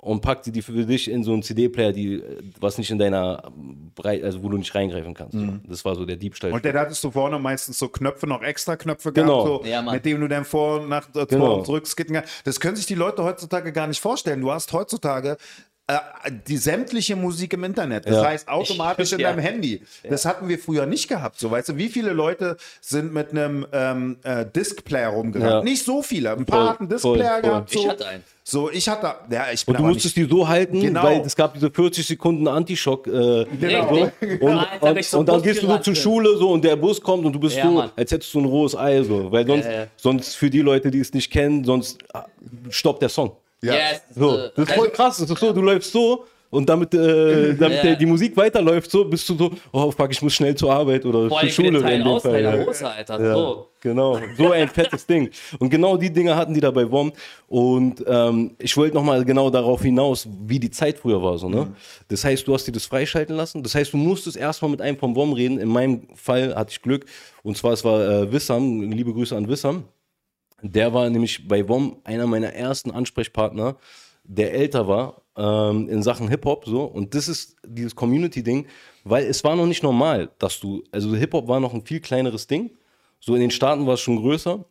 und 0.00 0.20
packt 0.20 0.46
die 0.46 0.62
für 0.62 0.72
dich 0.72 1.10
in 1.10 1.24
so 1.24 1.32
einen 1.32 1.42
CD-Player, 1.42 1.92
die, 1.92 2.22
was 2.60 2.78
nicht 2.78 2.90
in 2.90 2.98
deiner 2.98 3.50
Brei 3.96 4.22
also 4.22 4.42
wo 4.44 4.48
du 4.48 4.56
nicht 4.56 4.72
reingreifen 4.72 5.12
kannst. 5.12 5.36
Das 5.68 5.84
war 5.84 5.96
so 5.96 6.04
der 6.04 6.16
Diebstahl. 6.16 6.52
Und 6.52 6.64
dann 6.64 6.76
hattest 6.76 7.02
du 7.02 7.10
vorne 7.10 7.38
meistens 7.40 7.80
so 7.80 7.88
Knöpfe, 7.88 8.28
noch 8.28 8.42
extra 8.42 8.76
Knöpfe 8.76 9.12
Genau. 9.12 9.44
gehabt, 9.44 9.64
so, 9.64 9.70
Ja, 9.70 9.82
mit 9.82 10.04
denen 10.04 10.20
du 10.20 10.28
dann 10.28 10.44
vor 10.44 10.80
und 10.80 10.88
nach 10.88 11.08
äh, 11.08 11.12
vor 11.14 11.26
Genau. 11.26 11.54
und 11.58 11.66
zurück 11.66 11.86
skippen 11.86 12.14
kannst. 12.14 12.46
Das 12.46 12.60
können 12.60 12.76
sich 12.76 12.86
die 12.86 12.94
Leute 12.94 13.24
heutzutage 13.24 13.72
gar 13.72 13.88
nicht 13.88 14.00
vorstellen. 14.00 14.40
Du 14.40 14.52
hast 14.52 14.72
heutzutage 14.72 15.32
äh, 15.32 15.36
die 16.46 16.58
sämtliche 16.58 17.16
Musik 17.16 17.54
im 17.54 17.64
Internet. 17.64 18.06
Das 18.06 18.16
Ja. 18.16 18.24
heißt 18.26 18.48
automatisch 18.48 19.12
in 19.12 19.20
Ja. 19.20 19.30
deinem 19.30 19.40
Handy. 19.40 19.80
Das 20.08 20.26
hatten 20.26 20.46
wir 20.48 20.58
früher 20.58 20.84
nicht 20.84 21.08
gehabt. 21.08 21.38
So, 21.38 21.50
weißt 21.50 21.70
du, 21.70 21.76
wie 21.76 21.88
viele 21.88 22.12
Leute 22.12 22.56
sind 22.82 23.14
mit 23.14 23.30
einem 23.30 23.66
ähm, 23.72 24.18
äh, 24.22 24.44
Discplayer 24.44 25.08
rumgerannt? 25.10 25.50
Ja. 25.50 25.62
Nicht 25.62 25.84
so 25.84 26.02
viele. 26.02 26.32
Ein 26.32 26.44
paar 26.44 26.60
Voll, 26.60 26.68
hatten 26.68 26.88
Displayer 26.88 27.14
voll, 27.14 27.28
voll. 27.28 27.42
gehabt. 27.42 27.70
So. 27.70 27.78
Ich 27.80 27.88
hatte 27.88 28.06
einen. 28.06 28.24
So, 28.44 28.70
ich 28.70 28.88
hatte, 28.88 29.14
ja, 29.30 29.46
ich 29.52 29.66
bin 29.66 29.76
Und 29.76 29.82
du 29.82 29.88
musstest 29.88 30.16
nicht, 30.16 30.30
die 30.30 30.34
so 30.34 30.48
halten, 30.48 30.80
Genau. 30.80 31.02
weil 31.02 31.20
es 31.20 31.36
gab 31.36 31.52
diese 31.52 31.70
40 31.70 32.06
Sekunden 32.06 32.48
Antischock. 32.48 33.06
Äh, 33.06 33.44
Genau. 33.60 33.88
Richtig. 33.94 34.40
Und, 34.42 34.52
Alter, 34.58 34.90
und, 34.90 34.96
ich 34.98 35.08
so 35.08 35.18
und 35.18 35.28
dann 35.28 35.42
gehst 35.42 35.62
du 35.62 35.66
so 35.66 35.78
zur. 35.78 35.94
Schule 35.94 36.36
so 36.38 36.50
und 36.52 36.64
der 36.64 36.76
Bus 36.76 37.00
kommt 37.00 37.24
und 37.26 37.32
du 37.34 37.40
bist 37.40 37.56
Ja, 37.56 37.64
so, 37.64 37.70
Mann. 37.72 37.90
als 37.96 38.10
hättest 38.10 38.32
du 38.32 38.38
ein 38.40 38.44
rohes 38.46 38.74
Ei 38.76 39.02
so. 39.02 39.30
Weil 39.30 39.46
sonst, 39.46 39.64
Ja, 39.66 39.72
ja. 39.72 39.86
sonst 39.96 40.34
für 40.34 40.48
die 40.48 40.60
Leute, 40.62 40.90
die 40.90 41.00
es 41.00 41.12
nicht 41.12 41.30
kennen, 41.30 41.62
sonst 41.64 41.98
ah, 42.14 42.24
stoppt 42.70 43.02
der 43.02 43.10
Song. 43.10 43.32
Ja. 43.62 43.74
Yes, 43.74 44.02
So, 44.14 44.36
äh, 44.36 44.50
das 44.54 44.68
ist 44.68 44.74
voll 44.74 44.88
krass. 44.90 45.18
Das 45.18 45.28
ist 45.30 45.38
so, 45.38 45.52
du 45.52 45.60
läufst 45.62 45.90
so 45.92 46.24
und 46.50 46.66
damit, 46.68 46.94
äh, 46.94 47.54
damit 47.58 47.76
Ja. 47.78 47.82
der, 47.82 47.96
die 47.96 48.06
Musik 48.06 48.36
weiterläuft, 48.36 48.90
so 48.90 49.04
bist 49.04 49.28
du 49.28 49.36
so, 49.36 49.50
oh 49.72 49.90
fuck, 49.90 50.10
ich 50.10 50.22
muss 50.22 50.32
schnell 50.32 50.54
zur 50.54 50.72
Arbeit 50.72 51.04
oder 51.04 51.28
Vor 51.28 51.40
zur 51.40 51.50
Schule. 51.50 51.80
Teil 51.82 51.94
in 51.98 52.04
dem 52.04 52.06
aus 52.08 52.22
Fall, 52.22 52.42
ja. 52.42 52.64
Hose, 52.66 52.88
Alter. 52.88 53.20
Ja, 53.22 53.34
So. 53.34 53.64
Genau, 53.80 54.18
so 54.36 54.50
ein 54.50 54.66
fettes 54.68 55.06
Ding. 55.06 55.30
Und 55.60 55.70
genau 55.70 55.96
die 55.96 56.10
Dinge 56.12 56.34
hatten 56.34 56.52
die 56.54 56.60
da 56.60 56.70
bei 56.70 56.90
WOM. 56.90 57.12
Und 57.48 58.02
ähm, 58.08 58.56
ich 58.58 58.76
wollte 58.76 58.94
nochmal 58.96 59.24
genau 59.24 59.50
darauf 59.50 59.82
hinaus, 59.82 60.26
wie 60.46 60.58
die 60.58 60.70
Zeit 60.70 60.98
früher 60.98 61.22
war. 61.22 61.38
So, 61.38 61.48
ne? 61.48 61.68
Das 62.08 62.24
heißt, 62.24 62.46
du 62.48 62.54
hast 62.54 62.64
dir 62.66 62.72
das 62.72 62.86
freischalten 62.86 63.36
lassen. 63.36 63.62
Das 63.62 63.74
heißt, 63.76 63.92
du 63.92 63.96
musstest 63.96 64.36
erstmal 64.36 64.70
mit 64.72 64.80
einem 64.80 64.96
vom 64.96 65.14
WOM 65.14 65.32
reden. 65.32 65.58
In 65.58 65.68
meinem 65.68 66.08
Fall 66.14 66.54
hatte 66.56 66.70
ich 66.72 66.82
Glück. 66.82 67.04
Und 67.44 67.56
zwar, 67.56 67.72
es 67.72 67.84
war 67.84 68.00
äh, 68.00 68.32
Wissam. 68.32 68.90
Liebe 68.90 69.12
Grüße 69.12 69.36
an 69.36 69.46
Wissam. 69.48 69.84
Der 70.62 70.92
war 70.92 71.08
nämlich 71.08 71.46
bei 71.46 71.68
WOM 71.68 72.00
einer 72.04 72.26
meiner 72.26 72.52
ersten 72.52 72.90
Ansprechpartner, 72.90 73.76
der 74.24 74.52
älter 74.52 74.88
war 74.88 75.22
ähm, 75.36 75.88
in 75.88 76.02
Sachen 76.02 76.28
Hip-Hop. 76.28 76.66
So. 76.66 76.84
Und 76.84 77.14
das 77.14 77.28
ist 77.28 77.56
dieses 77.66 77.94
Community-Ding, 77.94 78.66
weil 79.04 79.24
es 79.24 79.42
war 79.44 79.56
noch 79.56 79.66
nicht 79.66 79.82
normal, 79.82 80.30
dass 80.38 80.60
du, 80.60 80.82
also 80.90 81.14
Hip-Hop 81.14 81.48
war 81.48 81.60
noch 81.60 81.72
ein 81.72 81.84
viel 81.84 82.00
kleineres 82.00 82.46
Ding. 82.46 82.70
So 83.20 83.34
in 83.34 83.40
den 83.40 83.50
Staaten 83.50 83.86
war 83.86 83.94
es 83.94 84.00
schon 84.00 84.16
größer. 84.16 84.64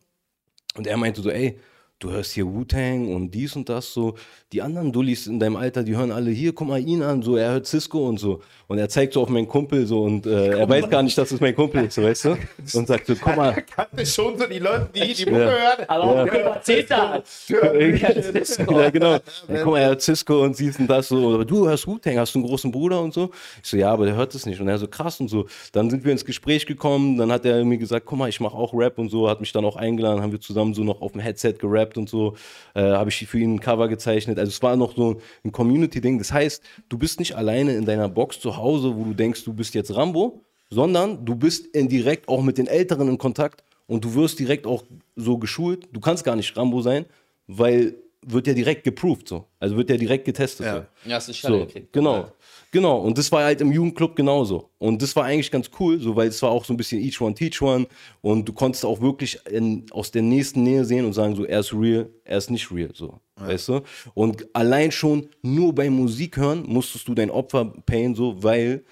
Und 0.75 0.87
er 0.87 0.97
meinte 0.97 1.21
so, 1.21 1.29
ey, 1.29 1.59
du 1.99 2.11
hörst 2.11 2.33
hier 2.33 2.45
Wu-Tang 2.45 3.13
und 3.13 3.31
dies 3.31 3.55
und 3.55 3.69
das 3.69 3.93
so. 3.93 4.15
Die 4.53 4.61
anderen 4.61 4.91
Dullis 4.91 5.27
in 5.27 5.39
deinem 5.39 5.55
Alter, 5.55 5.83
die 5.83 5.95
hören 5.97 6.11
alle 6.11 6.31
hier, 6.31 6.53
guck 6.53 6.67
mal 6.67 6.79
ihn 6.79 7.01
an, 7.01 7.21
so, 7.21 7.35
er 7.35 7.51
hört 7.51 7.67
Cisco 7.67 8.07
und 8.07 8.17
so. 8.19 8.41
Und 8.67 8.77
er 8.77 8.87
zeigt 8.87 9.13
so 9.13 9.21
auf 9.21 9.29
meinen 9.29 9.47
Kumpel 9.47 9.85
so 9.87 10.03
und 10.03 10.25
äh, 10.25 10.59
er 10.59 10.69
weiß 10.69 10.89
gar 10.89 11.01
nicht, 11.01 11.17
dass 11.17 11.31
es 11.31 11.41
mein 11.41 11.55
Kumpel 11.55 11.85
ist, 11.85 11.95
so, 11.95 12.03
weißt 12.03 12.25
du? 12.25 12.37
Und 12.73 12.87
sagt 12.87 13.07
so, 13.07 13.15
guck 13.15 13.35
mal. 13.35 13.53
kannte 13.75 14.05
schon 14.05 14.37
so 14.37 14.45
die 14.45 14.59
Leute, 14.59 14.89
die 14.93 15.13
die 15.13 15.25
Mucke 15.25 15.41
Ja. 15.41 15.49
hören. 15.49 15.85
Aber 15.87 16.03
auch 16.03 16.27
Pubertäter. 16.27 17.23
ja, 17.47 18.89
genau. 18.89 19.13
Ja, 19.13 19.19
guck 19.63 19.65
mal, 19.73 19.79
er 19.79 19.87
hört 19.89 20.01
Cisco 20.01 20.43
und 20.43 20.55
siehst 20.55 20.79
und 20.79 20.87
das 20.87 21.07
so. 21.07 21.33
Aber 21.33 21.45
du 21.45 21.67
hörst 21.67 21.87
Wu-Tang, 21.87 22.17
hast 22.17 22.35
du 22.35 22.39
einen 22.39 22.47
großen 22.47 22.71
Bruder 22.71 23.01
und 23.01 23.13
so? 23.13 23.31
Ich 23.63 23.69
so, 23.69 23.77
ja, 23.77 23.91
aber 23.91 24.05
der 24.05 24.15
hört 24.15 24.35
es 24.35 24.45
nicht. 24.45 24.59
Und 24.61 24.67
er 24.67 24.77
so, 24.77 24.87
krass 24.87 25.19
und 25.19 25.29
so. 25.29 25.47
Dann 25.71 25.89
sind 25.89 26.05
wir 26.05 26.11
ins 26.11 26.25
Gespräch 26.25 26.65
gekommen. 26.65 27.17
Dann 27.17 27.31
hat 27.31 27.45
er 27.45 27.63
mir 27.65 27.77
gesagt, 27.77 28.05
guck 28.05 28.19
mal, 28.19 28.29
ich 28.29 28.39
mache 28.39 28.55
auch 28.55 28.73
Rap 28.73 28.97
und 28.99 29.09
so. 29.09 29.29
Hat 29.29 29.39
mich 29.39 29.51
dann 29.51 29.65
auch 29.65 29.77
eingeladen, 29.77 30.21
haben 30.21 30.31
wir 30.31 30.41
zusammen 30.41 30.73
so 30.73 30.83
noch 30.83 31.01
auf 31.01 31.13
dem 31.13 31.21
Headset 31.21 31.53
gerappt 31.59 31.86
und 31.95 32.09
so. 32.09 32.35
Äh, 32.73 32.81
Habe 32.81 33.11
ich 33.11 33.27
für 33.27 33.37
ihn 33.37 33.55
ein 33.55 33.59
Cover 33.59 33.87
gezeichnet. 33.87 34.39
Also 34.39 34.49
es 34.49 34.63
war 34.63 34.75
noch 34.75 34.95
so 34.95 35.21
ein 35.45 35.51
Community-Ding. 35.51 36.17
Das 36.17 36.33
heißt, 36.33 36.63
du 36.89 36.97
bist 36.97 37.19
nicht 37.19 37.35
alleine 37.35 37.75
in 37.75 37.85
deiner 37.85 38.09
Box 38.09 38.39
zu 38.39 38.57
Hause, 38.57 38.95
wo 38.97 39.03
du 39.03 39.13
denkst, 39.13 39.43
du 39.43 39.53
bist 39.53 39.75
jetzt 39.75 39.95
Rambo, 39.95 40.41
sondern 40.71 41.23
du 41.23 41.35
bist 41.35 41.67
in 41.67 41.87
direkt 41.87 42.27
auch 42.27 42.41
mit 42.41 42.57
den 42.57 42.65
Älteren 42.65 43.07
in 43.07 43.17
Kontakt 43.19 43.63
und 43.85 44.03
du 44.03 44.15
wirst 44.15 44.39
direkt 44.39 44.65
auch 44.65 44.83
so 45.15 45.37
geschult. 45.37 45.87
Du 45.93 45.99
kannst 45.99 46.23
gar 46.23 46.35
nicht 46.35 46.57
Rambo 46.57 46.81
sein, 46.81 47.05
weil 47.47 47.95
wird 48.31 48.47
ja 48.47 48.53
direkt 48.53 48.83
geproved 48.83 49.27
so. 49.27 49.45
Also 49.59 49.77
wird 49.77 49.89
ja 49.89 49.97
direkt 49.97 50.25
getestet. 50.25 50.65
Ja. 50.65 50.75
So. 51.03 51.09
Ja, 51.09 51.15
hast 51.15 51.27
du 51.29 51.33
So, 51.33 51.59
gekriegt. 51.65 51.93
genau. 51.93 52.27
Genau. 52.71 52.97
Und 52.99 53.17
das 53.17 53.31
war 53.31 53.45
halt 53.45 53.61
im 53.61 53.71
Jugendclub 53.71 54.15
genauso. 54.15 54.69
Und 54.77 55.01
das 55.01 55.15
war 55.15 55.23
eigentlich 55.23 55.49
ganz 55.49 55.71
cool, 55.79 55.99
so, 55.99 56.15
weil 56.15 56.27
es 56.27 56.41
war 56.41 56.51
auch 56.51 56.65
so 56.65 56.73
ein 56.73 56.77
bisschen 56.77 57.01
each 57.01 57.21
one 57.21 57.33
teach 57.33 57.61
one. 57.61 57.87
Und 58.21 58.47
du 58.47 58.51
konntest 58.53 58.83
auch 58.85 58.99
wirklich 58.99 59.39
in, 59.49 59.85
aus 59.91 60.11
der 60.11 60.21
nächsten 60.21 60.63
Nähe 60.63 60.83
sehen 60.83 61.05
und 61.05 61.13
sagen, 61.13 61.35
so, 61.35 61.45
er 61.45 61.61
ist 61.61 61.73
real, 61.73 62.09
er 62.25 62.37
ist 62.37 62.51
nicht 62.51 62.69
real, 62.71 62.89
so. 62.93 63.19
Weißt 63.37 63.69
du? 63.69 63.81
Und 64.13 64.45
allein 64.53 64.91
schon 64.91 65.29
nur 65.41 65.73
beim 65.73 65.93
Musik 65.93 66.35
hören 66.37 66.63
musstest 66.67 67.07
du 67.07 67.13
dein 67.15 67.29
Opfer 67.31 67.65
payen, 67.85 68.15
so, 68.15 68.43
weil 68.43 68.83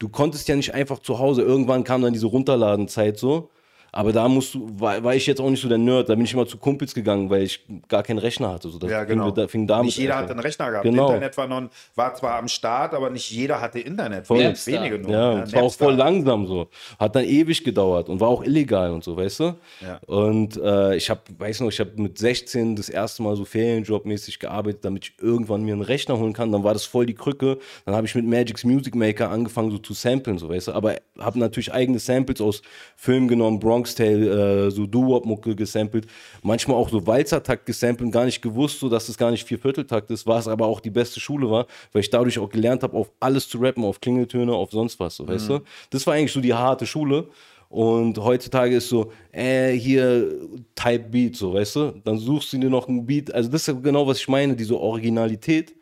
du 0.00 0.08
konntest 0.08 0.48
ja 0.48 0.56
nicht 0.56 0.74
einfach 0.74 0.98
zu 0.98 1.18
Hause, 1.20 1.42
irgendwann 1.42 1.84
kam 1.84 2.02
dann 2.02 2.12
diese 2.12 2.26
Runterladenzeit 2.26 3.18
so. 3.18 3.50
Aber 3.94 4.10
da 4.10 4.26
musst 4.26 4.54
du, 4.54 4.66
war, 4.80 5.04
war 5.04 5.14
ich 5.14 5.26
jetzt 5.26 5.38
auch 5.38 5.50
nicht 5.50 5.60
so 5.60 5.68
der 5.68 5.76
Nerd, 5.76 6.08
da 6.08 6.14
bin 6.14 6.24
ich 6.24 6.32
immer 6.32 6.46
zu 6.46 6.56
Kumpels 6.56 6.94
gegangen, 6.94 7.28
weil 7.28 7.42
ich 7.42 7.62
gar 7.88 8.02
keinen 8.02 8.18
Rechner 8.18 8.50
hatte. 8.50 8.70
So, 8.70 8.78
das 8.78 8.90
Ja, 8.90 9.00
fing, 9.00 9.08
genau. 9.08 9.30
da, 9.30 9.46
fing 9.46 9.66
damit 9.66 9.86
nicht 9.86 9.98
jeder 9.98 10.16
hatte 10.16 10.30
einen 10.30 10.40
Rechner 10.40 10.70
gehabt. 10.70 10.84
Genau. 10.84 11.08
Internet 11.08 11.36
war, 11.36 11.46
noch, 11.46 11.68
war 11.94 12.14
zwar 12.14 12.38
am 12.38 12.48
Start, 12.48 12.94
aber 12.94 13.10
nicht 13.10 13.30
jeder 13.30 13.60
hatte 13.60 13.80
Internet. 13.80 14.26
Voll. 14.26 14.38
Wenige, 14.38 14.66
wenige 14.66 14.98
nur. 14.98 15.10
Ja, 15.10 15.42
es 15.42 15.52
war 15.52 15.64
auch 15.64 15.74
voll 15.74 15.92
langsam 15.92 16.46
so. 16.46 16.68
Hat 16.98 17.14
dann 17.14 17.24
ewig 17.24 17.62
gedauert 17.64 18.08
und 18.08 18.18
war 18.18 18.28
auch 18.28 18.42
illegal 18.42 18.92
und 18.92 19.04
so, 19.04 19.14
weißt 19.14 19.40
du? 19.40 19.54
Ja. 19.82 20.00
Und 20.06 20.56
äh, 20.56 20.96
ich 20.96 21.10
habe, 21.10 21.20
weiß 21.36 21.60
noch, 21.60 21.68
ich 21.68 21.78
habe 21.78 21.90
mit 21.96 22.16
16 22.16 22.76
das 22.76 22.88
erste 22.88 23.22
Mal 23.22 23.36
so 23.36 23.44
Ferienjobmäßig 23.44 24.38
gearbeitet, 24.38 24.86
damit 24.86 25.04
ich 25.04 25.22
irgendwann 25.22 25.64
mir 25.64 25.74
einen 25.74 25.82
Rechner 25.82 26.18
holen 26.18 26.32
kann. 26.32 26.50
Dann 26.50 26.64
war 26.64 26.72
das 26.72 26.86
voll 26.86 27.04
die 27.04 27.14
Krücke. 27.14 27.58
Dann 27.84 27.94
habe 27.94 28.06
ich 28.06 28.14
mit 28.14 28.24
Magic's 28.24 28.64
Music 28.64 28.94
Maker 28.94 29.30
angefangen 29.30 29.70
so 29.70 29.76
zu 29.76 29.92
samplen, 29.92 30.38
so 30.38 30.48
weißt 30.48 30.68
du. 30.68 30.72
Aber 30.72 30.96
habe 31.18 31.38
natürlich 31.38 31.74
eigene 31.74 31.98
Samples 31.98 32.40
aus 32.40 32.62
Filmen 32.96 33.28
genommen, 33.28 33.60
Bronx 33.60 33.81
Tale, 33.84 34.66
äh, 34.66 34.70
so 34.70 34.86
Doo-Wop-Mucke 34.86 35.54
gesampelt, 35.54 36.06
manchmal 36.42 36.76
auch 36.76 36.88
so 36.88 37.06
Walzertakt 37.06 37.66
gesampelt, 37.66 38.12
gar 38.12 38.24
nicht 38.24 38.40
gewusst, 38.42 38.80
so 38.80 38.88
dass 38.88 39.08
es 39.08 39.16
gar 39.16 39.30
nicht 39.30 39.46
Viervierteltakt 39.46 40.10
ist, 40.10 40.26
war 40.26 40.38
es 40.38 40.48
aber 40.48 40.66
auch 40.66 40.80
die 40.80 40.90
beste 40.90 41.20
Schule 41.20 41.50
war, 41.50 41.66
weil 41.92 42.00
ich 42.00 42.10
dadurch 42.10 42.38
auch 42.38 42.48
gelernt 42.48 42.82
habe, 42.82 42.96
auf 42.96 43.10
alles 43.20 43.48
zu 43.48 43.58
rappen, 43.58 43.84
auf 43.84 44.00
Klingeltöne, 44.00 44.52
auf 44.52 44.70
sonst 44.70 44.98
was, 45.00 45.16
so, 45.16 45.26
weißt 45.26 45.48
du? 45.48 45.60
Das 45.90 46.06
war 46.06 46.14
eigentlich 46.14 46.32
so 46.32 46.40
die 46.40 46.54
harte 46.54 46.86
Schule. 46.86 47.28
Und 47.72 48.18
heutzutage 48.18 48.76
ist 48.76 48.90
so, 48.90 49.12
äh, 49.32 49.72
hier 49.72 50.30
Type 50.74 51.08
Beat, 51.08 51.36
so, 51.36 51.54
weißt 51.54 51.76
du? 51.76 52.02
Dann 52.04 52.18
suchst 52.18 52.52
du 52.52 52.58
dir 52.58 52.68
noch 52.68 52.86
einen 52.86 53.06
Beat. 53.06 53.32
Also, 53.32 53.48
das 53.48 53.66
ist 53.66 53.82
genau, 53.82 54.06
was 54.06 54.18
ich 54.18 54.28
meine, 54.28 54.54
diese 54.54 54.78
Originalität, 54.78 55.74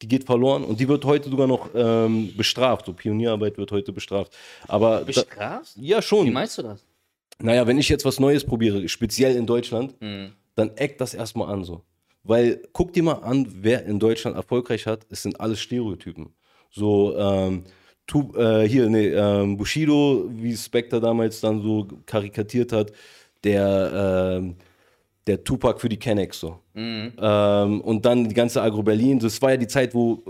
die 0.00 0.08
geht 0.08 0.24
verloren 0.24 0.64
und 0.64 0.80
die 0.80 0.88
wird 0.88 1.04
heute 1.04 1.28
sogar 1.28 1.46
noch 1.46 1.68
ähm, 1.74 2.34
bestraft. 2.34 2.86
So, 2.86 2.94
Pionierarbeit 2.94 3.58
wird 3.58 3.72
heute 3.72 3.92
bestraft. 3.92 4.32
Aber. 4.68 5.00
Da, 5.00 5.04
Bestraft? 5.04 5.76
ja, 5.76 6.00
schon. 6.00 6.26
Wie 6.26 6.30
meinst 6.30 6.56
du 6.56 6.62
das? 6.62 6.82
Naja, 7.42 7.66
wenn 7.66 7.78
ich 7.78 7.88
jetzt 7.88 8.04
was 8.04 8.20
Neues 8.20 8.44
probiere, 8.44 8.88
speziell 8.88 9.36
in 9.36 9.46
Deutschland, 9.46 9.94
Mhm. 10.00 10.32
dann 10.54 10.70
eckt 10.76 11.00
das 11.00 11.14
erstmal 11.14 11.52
an 11.52 11.64
so. 11.64 11.82
Weil 12.22 12.62
guck 12.72 12.92
dir 12.92 13.02
mal 13.02 13.14
an, 13.22 13.46
wer 13.60 13.84
in 13.84 13.98
Deutschland 13.98 14.36
erfolgreich 14.36 14.86
hat, 14.86 15.06
es 15.10 15.22
sind 15.22 15.38
alles 15.40 15.60
Stereotypen. 15.60 16.30
So, 16.70 17.16
ähm, 17.18 17.64
tu, 18.06 18.32
äh, 18.36 18.66
hier, 18.68 18.88
nee, 18.88 19.08
ähm, 19.08 19.56
Bushido, 19.56 20.28
wie 20.30 20.56
Spectre 20.56 21.00
damals 21.00 21.40
dann 21.40 21.60
so 21.62 21.86
karikatiert 22.06 22.72
hat, 22.72 22.92
der, 23.42 24.36
ähm, 24.38 24.56
der 25.26 25.42
Tupac 25.44 25.80
für 25.80 25.88
die 25.88 25.98
Kennex 25.98 26.40
so. 26.40 26.58
Ähm, 27.20 27.80
und 27.82 28.04
dann 28.06 28.26
die 28.28 28.34
ganze 28.34 28.62
Agro-Berlin, 28.62 29.18
das 29.18 29.40
war 29.42 29.50
ja 29.50 29.56
die 29.58 29.66
Zeit, 29.66 29.94
wo 29.94 30.22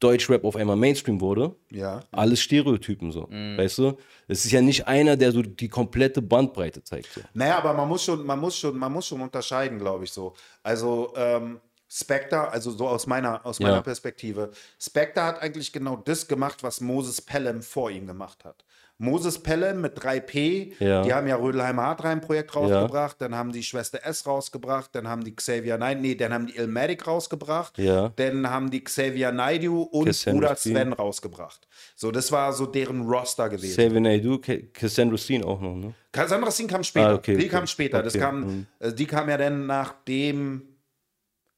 Deutschrap 0.00 0.44
auf 0.44 0.56
einmal 0.56 0.76
Mainstream 0.76 1.20
wurde 1.20 1.54
Ja. 1.70 2.00
alles 2.10 2.40
Stereotypen 2.40 3.10
so. 3.12 3.26
Mhm. 3.30 3.56
Weißt 3.56 3.78
du? 3.78 3.96
Es 4.28 4.44
ist 4.44 4.52
ja 4.52 4.60
nicht 4.60 4.86
einer, 4.86 5.16
der 5.16 5.32
so 5.32 5.42
die 5.42 5.68
komplette 5.68 6.20
Bandbreite 6.20 6.82
zeigt. 6.82 7.12
So. 7.12 7.20
Naja, 7.32 7.58
aber 7.58 7.72
man 7.74 7.88
muss 7.88 8.04
schon, 8.04 8.24
man 8.26 8.38
muss 8.40 8.56
schon, 8.58 8.76
man 8.76 8.92
muss 8.92 9.06
schon 9.06 9.20
unterscheiden, 9.20 9.78
glaube 9.78 10.04
ich 10.04 10.12
so. 10.12 10.34
Also 10.62 11.12
ähm, 11.16 11.60
Spectre, 11.88 12.50
also 12.50 12.70
so 12.72 12.88
aus 12.88 13.06
meiner, 13.06 13.46
aus 13.46 13.60
meiner 13.60 13.76
Ja. 13.76 13.82
Perspektive, 13.82 14.50
Spectre 14.80 15.22
hat 15.22 15.40
eigentlich 15.40 15.72
genau 15.72 15.96
das 15.96 16.26
gemacht, 16.26 16.62
was 16.62 16.80
Moses 16.80 17.20
Pelham 17.22 17.62
vor 17.62 17.90
ihm 17.90 18.06
gemacht 18.06 18.44
hat. 18.44 18.64
Moses 19.04 19.38
Pelham 19.38 19.80
mit 19.80 19.96
3P, 19.98 20.72
Ja. 20.78 21.02
die 21.02 21.12
haben 21.12 21.26
ja 21.26 21.36
Rödelheimer 21.36 21.82
Hartrein-Projekt 21.82 22.56
rausgebracht, 22.56 23.16
dann 23.20 23.34
haben 23.34 23.52
die 23.52 23.62
Schwester 23.62 24.00
S 24.04 24.26
rausgebracht, 24.26 24.90
dann 24.94 25.06
haben 25.08 25.22
die 25.24 25.34
Xavier 25.36 25.78
Naidoo, 25.78 26.00
nee, 26.02 26.14
dann 26.14 26.32
haben 26.32 26.46
die 26.46 26.56
Ilmatic 26.56 27.06
rausgebracht, 27.06 27.78
Ja. 27.78 28.10
dann 28.16 28.48
haben 28.50 28.70
die 28.70 28.82
Xavier 28.82 29.30
Naidoo 29.32 29.82
und 29.82 30.06
Cassandra 30.06 30.40
Bruder 30.48 30.56
Steen. 30.56 30.72
Sven 30.76 30.92
rausgebracht. 30.92 31.68
So, 31.94 32.10
das 32.10 32.32
war 32.32 32.52
so 32.52 32.66
deren 32.66 33.02
Roster 33.06 33.48
gewesen. 33.48 34.22
Do, 34.22 34.38
Ca- 34.38 34.56
Cassandra 34.72 35.16
Steen 35.18 35.44
auch 35.44 35.60
noch, 35.60 35.74
ne? 35.76 35.94
Cassandra 36.12 36.50
Steen 36.50 36.66
kam 36.68 36.82
später. 36.84 37.10
Ah, 37.10 37.14
okay, 37.14 37.32
die 37.36 37.40
okay. 37.42 37.48
kam 37.48 37.66
später. 37.66 38.02
Das 38.02 38.14
Okay, 38.14 38.24
kam, 38.24 38.40
mhm. 38.40 38.66
die 38.96 39.06
kam 39.06 39.28
ja 39.28 39.36
dann, 39.36 39.66
nachdem 39.66 40.62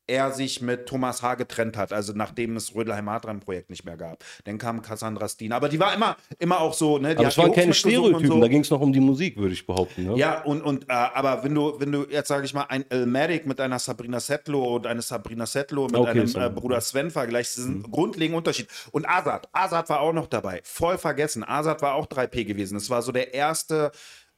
er 0.06 0.32
sich 0.32 0.60
mit 0.60 0.86
Thomas 0.86 1.22
H. 1.22 1.34
getrennt 1.34 1.76
hat, 1.76 1.92
also 1.92 2.12
nachdem 2.14 2.56
es 2.56 2.74
Rödelheim 2.74 3.10
Hartrein 3.10 3.40
Projekt 3.40 3.70
nicht 3.70 3.84
mehr 3.84 3.96
gab. 3.96 4.24
Dann 4.44 4.58
kam 4.58 4.82
Cassandra 4.82 5.28
Steen. 5.28 5.52
Aber 5.52 5.68
die 5.68 5.80
war 5.80 5.94
immer, 5.94 6.16
immer 6.38 6.60
auch 6.60 6.74
so, 6.74 6.98
ne? 6.98 7.14
Die 7.14 7.18
Aber 7.18 7.28
es 7.28 7.38
waren 7.38 7.52
keine 7.52 7.74
Stereotypen, 7.74 8.26
so. 8.28 8.40
da 8.40 8.48
ging 8.48 8.60
es 8.60 8.70
noch 8.70 8.80
um 8.80 8.92
die 8.92 9.00
Musik, 9.00 9.36
würde 9.36 9.52
ich 9.54 9.66
behaupten. 9.66 10.04
Ne? 10.04 10.16
Ja, 10.16 10.42
und, 10.42 10.62
und 10.62 10.84
äh, 10.84 10.92
aber 10.92 11.42
wenn 11.44 11.54
du, 11.54 11.78
wenn 11.80 11.92
du 11.92 12.06
jetzt, 12.08 12.28
sage 12.28 12.44
ich 12.44 12.54
mal, 12.54 12.66
ein 12.68 12.84
Elmatic 12.90 13.46
mit 13.46 13.60
einer 13.60 13.78
Sabrina 13.78 14.20
Settler 14.20 14.58
und 14.60 14.86
eine 14.86 15.02
Sabrina 15.02 15.46
Settler 15.46 15.82
mit 15.84 15.96
Okay, 15.96 16.10
einem 16.10 16.26
so. 16.26 16.38
äh, 16.38 16.50
Bruder 16.50 16.80
Sven 16.80 17.10
vergleichst, 17.10 17.56
das 17.58 17.64
ist 17.64 17.70
ein 17.70 17.82
grundlegender 17.82 18.38
Unterschied. 18.38 18.68
Und 18.92 19.08
Azad, 19.08 19.48
Azad 19.52 19.88
war 19.88 20.00
auch 20.00 20.12
noch 20.12 20.26
dabei. 20.28 20.60
Voll 20.64 20.98
vergessen. 20.98 21.42
Azad 21.44 21.82
war 21.82 21.94
auch 21.94 22.06
3P 22.06 22.44
gewesen. 22.44 22.74
Das 22.74 22.90
war 22.90 23.02
so 23.02 23.12
der 23.12 23.34
erste, 23.34 23.90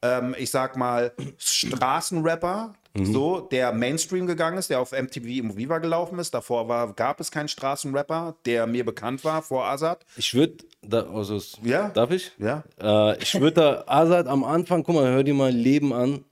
ähm, 0.02 0.34
ich 0.38 0.50
sag 0.50 0.76
mal, 0.76 1.12
Straßenrapper, 1.38 2.74
so, 3.00 3.40
der 3.40 3.72
Mainstream 3.72 4.26
gegangen 4.26 4.58
ist, 4.58 4.70
der 4.70 4.80
auf 4.80 4.90
MTV 4.90 5.24
im 5.26 5.56
Viva 5.56 5.78
gelaufen 5.78 6.18
ist. 6.18 6.34
Davor 6.34 6.66
war, 6.68 6.92
gab 6.94 7.20
es 7.20 7.30
keinen 7.30 7.46
Straßenrapper, 7.46 8.34
der 8.44 8.66
mir 8.66 8.84
bekannt 8.84 9.24
war 9.24 9.40
vor 9.42 9.66
Azad. 9.66 10.04
Ich 10.16 10.34
würde, 10.34 10.56
da, 10.82 11.02
also, 11.02 11.40
Ja. 11.62 11.90
darf 11.90 12.10
ich? 12.10 12.32
Ja. 12.38 12.64
Äh, 12.80 13.22
ich 13.22 13.38
würde 13.40 13.52
da 13.52 13.84
Azad 13.86 14.26
am 14.26 14.42
Anfang, 14.42 14.82
guck 14.82 14.96
mal, 14.96 15.06
hör 15.06 15.22
dir 15.22 15.34
mal 15.34 15.52
Leben 15.52 15.92
an. 15.92 16.24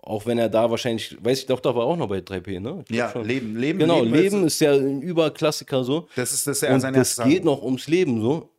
Auch 0.00 0.24
wenn 0.26 0.38
er 0.38 0.48
da 0.48 0.70
wahrscheinlich, 0.70 1.16
weiß 1.24 1.40
ich 1.40 1.46
doch, 1.46 1.58
da 1.60 1.74
war 1.74 1.84
auch 1.86 1.96
noch 1.96 2.08
bei 2.08 2.18
3P, 2.18 2.60
ne? 2.60 2.84
Ja, 2.88 3.10
schon. 3.10 3.24
Leben, 3.24 3.56
Leben, 3.56 3.78
Genau, 3.80 4.02
Leben 4.02 4.14
Leben, 4.14 4.46
ist- 4.46 4.60
ja 4.60 4.72
ein 4.74 5.00
Überklassiker 5.02 5.82
so. 5.82 6.08
Das 6.14 6.32
ist 6.32 6.46
das 6.46 6.56
ist 6.58 6.62
ja 6.68 6.78
sein 6.78 6.94
das 6.94 7.16
geht 7.18 7.44
noch 7.44 7.62
ums 7.62 7.86
Leben 7.88 8.20
so. 8.20 8.50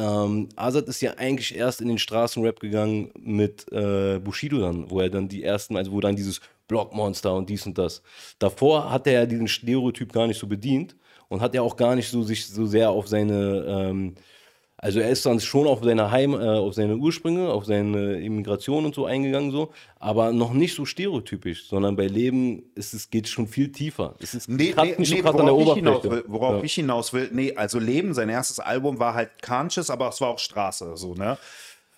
Ähm, 0.00 0.48
Azad 0.56 0.88
ist 0.88 1.02
ja 1.02 1.12
eigentlich 1.18 1.54
erst 1.54 1.82
in 1.82 1.88
den 1.88 1.98
Straßenrap 1.98 2.58
gegangen 2.58 3.10
mit 3.18 3.70
äh, 3.70 4.18
Bushido 4.18 4.60
dann, 4.60 4.90
wo 4.90 5.00
er 5.00 5.10
dann 5.10 5.28
die 5.28 5.44
ersten, 5.44 5.76
also 5.76 5.92
wo 5.92 6.00
dann 6.00 6.16
dieses 6.16 6.40
Blockmonster 6.68 7.34
und 7.34 7.50
dies 7.50 7.66
und 7.66 7.76
das. 7.76 8.02
Davor 8.38 8.90
hat 8.90 9.06
er 9.06 9.12
ja 9.12 9.26
diesen 9.26 9.48
Stereotyp 9.48 10.12
gar 10.12 10.26
nicht 10.26 10.38
so 10.38 10.46
bedient 10.46 10.96
und 11.28 11.42
hat 11.42 11.54
ja 11.54 11.60
auch 11.60 11.76
gar 11.76 11.96
nicht 11.96 12.08
so 12.08 12.22
sich 12.22 12.46
so 12.48 12.64
sehr 12.64 12.90
auf 12.90 13.08
seine, 13.08 13.64
ähm, 13.68 14.14
also 14.82 14.98
er 14.98 15.10
ist 15.10 15.26
dann 15.26 15.40
schon 15.40 15.66
auf 15.66 15.84
seine 15.84 16.10
Heim, 16.10 16.32
äh, 16.32 16.38
auf 16.38 16.72
seine 16.74 16.96
Ursprünge, 16.96 17.50
auf 17.50 17.66
seine 17.66 18.14
Immigration 18.20 18.86
und 18.86 18.94
so 18.94 19.04
eingegangen 19.04 19.50
so, 19.50 19.72
aber 19.98 20.32
noch 20.32 20.54
nicht 20.54 20.74
so 20.74 20.86
stereotypisch, 20.86 21.66
sondern 21.68 21.96
bei 21.96 22.06
Leben 22.06 22.62
ist 22.74 22.94
es 22.94 23.10
geht 23.10 23.28
schon 23.28 23.46
viel 23.46 23.70
tiefer. 23.72 24.14
Es 24.20 24.32
ist 24.34 24.48
Nee, 24.48 24.74
nee, 24.76 24.94
nicht 24.96 25.12
nee, 25.12 25.20
krass 25.20 25.34
an 25.36 25.44
der 25.46 25.54
worauf, 25.54 25.76
ich 25.76 25.84
hinaus 25.84 26.04
will, 26.04 26.24
worauf 26.28 26.56
Ja. 26.56 26.62
ich 26.64 26.74
hinaus 26.74 27.12
will, 27.12 27.28
nee, 27.32 27.54
also 27.54 27.78
Leben, 27.78 28.14
sein 28.14 28.30
erstes 28.30 28.58
Album 28.58 28.98
war 28.98 29.12
halt 29.14 29.30
Conscious, 29.42 29.90
aber 29.90 30.08
es 30.08 30.20
war 30.22 30.28
auch 30.28 30.38
Straße, 30.38 30.96
so, 30.96 31.14
ne? 31.14 31.36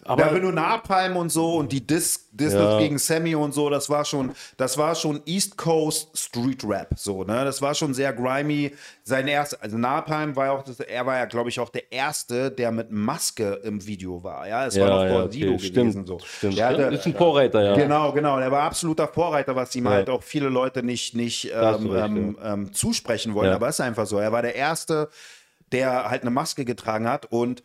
Aber- 0.04 0.26
ja, 0.26 0.34
wenn 0.34 0.42
du 0.42 0.50
Napalm 0.50 1.16
und 1.16 1.30
so 1.30 1.56
und 1.56 1.70
die 1.70 1.86
Dis, 1.86 2.28
Dis 2.32 2.54
Ja. 2.54 2.78
gegen 2.78 2.98
Sammy 2.98 3.34
und 3.34 3.52
so, 3.52 3.70
das 3.70 3.88
war 3.90 4.04
schon, 4.04 4.32
das 4.56 4.76
war 4.78 4.94
schon 4.94 5.22
East 5.26 5.56
Coast 5.56 6.16
Street 6.18 6.64
Rap, 6.64 6.88
so, 6.96 7.24
ne? 7.24 7.44
Das 7.44 7.60
war 7.62 7.74
schon 7.74 7.94
sehr 7.94 8.12
grimy. 8.12 8.72
Sein 9.04 9.28
erst, 9.28 9.62
also 9.62 9.76
Napalm 9.78 10.34
war 10.34 10.46
ja 10.46 10.52
auch, 10.52 10.62
das, 10.64 10.80
er 10.80 11.06
war 11.06 11.18
ja, 11.18 11.26
glaube 11.26 11.50
ich, 11.50 11.60
auch 11.60 11.68
der 11.68 11.92
Erste, 11.92 12.50
der 12.50 12.72
mit 12.72 12.90
Maske 12.90 13.60
im 13.64 13.86
Video 13.86 14.24
war, 14.24 14.48
ja? 14.48 14.66
Es 14.66 14.80
war 14.80 14.88
noch 14.88 15.08
vor 15.20 15.30
Sido 15.30 15.56
gewesen, 15.56 16.06
so. 16.06 16.18
Stimmt. 16.18 16.56
Der 16.58 16.68
hatte, 16.68 16.82
ist 16.84 17.06
ein 17.06 17.14
Vorreiter, 17.14 17.62
ja. 17.62 17.74
Genau, 17.76 18.12
genau. 18.12 18.38
Der 18.40 18.50
war 18.50 18.62
absoluter 18.62 19.06
Vorreiter, 19.08 19.54
was 19.54 19.76
ihm 19.76 19.88
halt 19.88 20.08
auch 20.08 20.22
viele 20.22 20.48
Leute 20.48 20.82
nicht, 20.82 21.14
nicht 21.14 21.52
ähm, 21.54 21.90
recht, 21.90 22.06
ähm, 22.06 22.38
ähm, 22.42 22.72
zusprechen 22.72 23.34
wollen. 23.34 23.50
Ja. 23.50 23.56
Aber 23.56 23.68
es 23.68 23.76
ist 23.76 23.80
einfach 23.82 24.06
so. 24.06 24.18
Er 24.18 24.32
war 24.32 24.42
der 24.42 24.54
Erste, 24.56 25.10
der 25.70 26.08
halt 26.10 26.22
eine 26.22 26.30
Maske 26.30 26.64
getragen 26.64 27.08
hat 27.08 27.26
und 27.30 27.62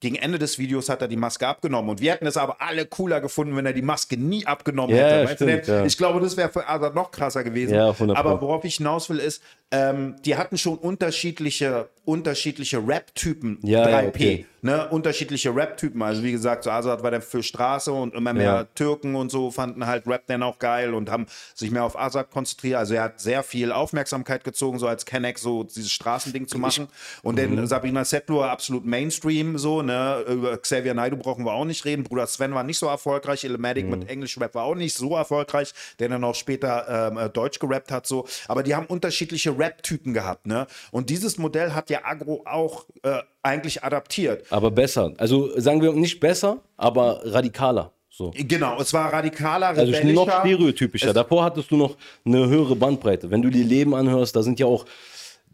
gegen 0.00 0.16
Ende 0.16 0.38
des 0.38 0.58
Videos 0.58 0.88
hat 0.88 1.00
er 1.02 1.08
die 1.08 1.16
Maske 1.16 1.46
abgenommen. 1.46 1.88
Und 1.90 2.00
wir 2.00 2.12
hätten 2.12 2.26
es 2.26 2.36
aber 2.36 2.60
alle 2.60 2.84
cooler 2.86 3.20
gefunden, 3.20 3.56
wenn 3.56 3.64
er 3.66 3.72
die 3.72 3.82
Maske 3.82 4.16
nie 4.16 4.46
abgenommen 4.46 4.94
Ja, 4.94 5.02
hätte. 5.08 5.44
du, 5.44 5.50
stimmt, 5.50 5.66
ja. 5.68 5.84
Ich 5.84 5.96
glaube, 5.96 6.20
das 6.20 6.36
wäre 6.36 6.50
für 6.50 6.68
Azad 6.68 6.94
noch 6.94 7.10
krasser 7.10 7.44
gewesen. 7.44 7.74
Ja, 7.74 7.88
auf 7.88 7.96
100 7.96 8.16
Pro. 8.16 8.28
aber 8.28 8.40
worauf 8.40 8.64
ich 8.64 8.76
hinaus 8.76 9.08
will, 9.08 9.18
ist, 9.18 9.42
ähm, 9.70 10.16
die 10.24 10.36
hatten 10.36 10.58
schon 10.58 10.78
unterschiedliche, 10.78 11.88
unterschiedliche 12.04 12.78
Rap-Typen. 12.86 13.58
Ja, 13.62 13.84
3P. 13.84 13.90
ja, 14.02 14.08
okay. 14.08 14.46
Ne? 14.62 14.88
Unterschiedliche 14.88 15.54
Rap-Typen. 15.54 16.02
Also 16.02 16.22
wie 16.24 16.32
gesagt, 16.32 16.64
so 16.64 16.70
Azad 16.70 17.02
war 17.02 17.10
dann 17.12 17.22
für 17.22 17.42
Straße 17.42 17.92
und 17.92 18.14
immer 18.14 18.32
mehr 18.32 18.44
Ja. 18.44 18.64
Türken 18.74 19.14
und 19.14 19.30
so 19.30 19.50
fanden 19.52 19.86
halt 19.86 20.06
Rap 20.08 20.22
dann 20.26 20.42
auch 20.42 20.58
geil 20.58 20.92
und 20.94 21.08
haben 21.10 21.26
sich 21.54 21.70
mehr 21.70 21.84
auf 21.84 21.96
Azad 21.98 22.30
konzentriert. 22.30 22.76
Also 22.78 22.94
er 22.94 23.04
hat 23.04 23.20
sehr 23.20 23.42
viel 23.44 23.70
Aufmerksamkeit 23.70 24.42
gezogen, 24.44 24.78
so 24.78 24.86
als 24.88 25.04
Kenneck 25.04 25.38
so 25.38 25.62
dieses 25.64 25.90
Straßending 25.92 26.48
zu 26.48 26.58
machen. 26.58 26.88
Und 27.22 27.36
Mhm. 27.40 27.56
dann 27.56 27.66
Sabrina 27.66 28.04
Settler 28.04 28.50
absolut 28.50 28.84
Mainstream, 28.86 29.56
so, 29.58 29.82
ne? 29.82 30.24
Über 30.28 30.56
Xavier 30.58 30.94
Naidoo 30.94 31.16
brauchen 31.18 31.44
wir 31.44 31.52
auch 31.52 31.64
nicht 31.64 31.84
reden. 31.84 32.02
Bruder 32.04 32.26
Sven 32.26 32.54
war 32.54 32.64
nicht 32.64 32.78
so 32.78 32.86
erfolgreich. 32.86 33.44
Ilmatic 33.44 33.84
Mhm. 33.84 33.90
mit 33.90 34.08
Englisch 34.08 34.38
Rap 34.40 34.54
war 34.54 34.64
auch 34.64 34.74
nicht 34.74 34.96
so 34.96 35.14
erfolgreich, 35.16 35.74
der 36.00 36.08
dann 36.08 36.24
auch 36.24 36.34
später 36.34 37.10
ähm, 37.12 37.18
äh, 37.18 37.28
Deutsch 37.30 37.58
gerappt 37.60 37.92
hat, 37.92 38.06
so. 38.06 38.26
Aber 38.48 38.62
die 38.64 38.74
haben 38.74 38.86
unterschiedliche 38.86 39.55
Rap-Typen 39.58 40.14
gehabt, 40.14 40.46
ne? 40.46 40.66
Und 40.90 41.10
dieses 41.10 41.38
Modell 41.38 41.72
hat 41.72 41.90
ja 41.90 42.00
Agro 42.04 42.42
auch 42.46 42.86
äh, 43.02 43.18
eigentlich 43.42 43.84
adaptiert. 43.84 44.44
Aber 44.50 44.70
besser. 44.70 45.12
Also 45.18 45.58
sagen 45.58 45.82
wir 45.82 45.92
nicht 45.92 46.20
besser, 46.20 46.58
aber 46.76 47.20
radikaler. 47.24 47.92
So. 48.08 48.32
Genau, 48.34 48.80
es 48.80 48.94
war 48.94 49.12
radikaler, 49.12 49.68
Also 49.68 49.82
noch 49.92 49.98
rebellischer. 49.98 50.40
stereotypischer. 50.40 51.12
Davor 51.12 51.44
hattest 51.44 51.70
du 51.70 51.76
noch 51.76 51.96
eine 52.24 52.46
höhere 52.48 52.74
Bandbreite. 52.74 53.30
Wenn 53.30 53.42
du 53.42 53.50
dir 53.50 53.62
Leben 53.62 53.94
anhörst, 53.94 54.34
da 54.34 54.42
sind 54.42 54.58
ja 54.58 54.64
auch, 54.64 54.86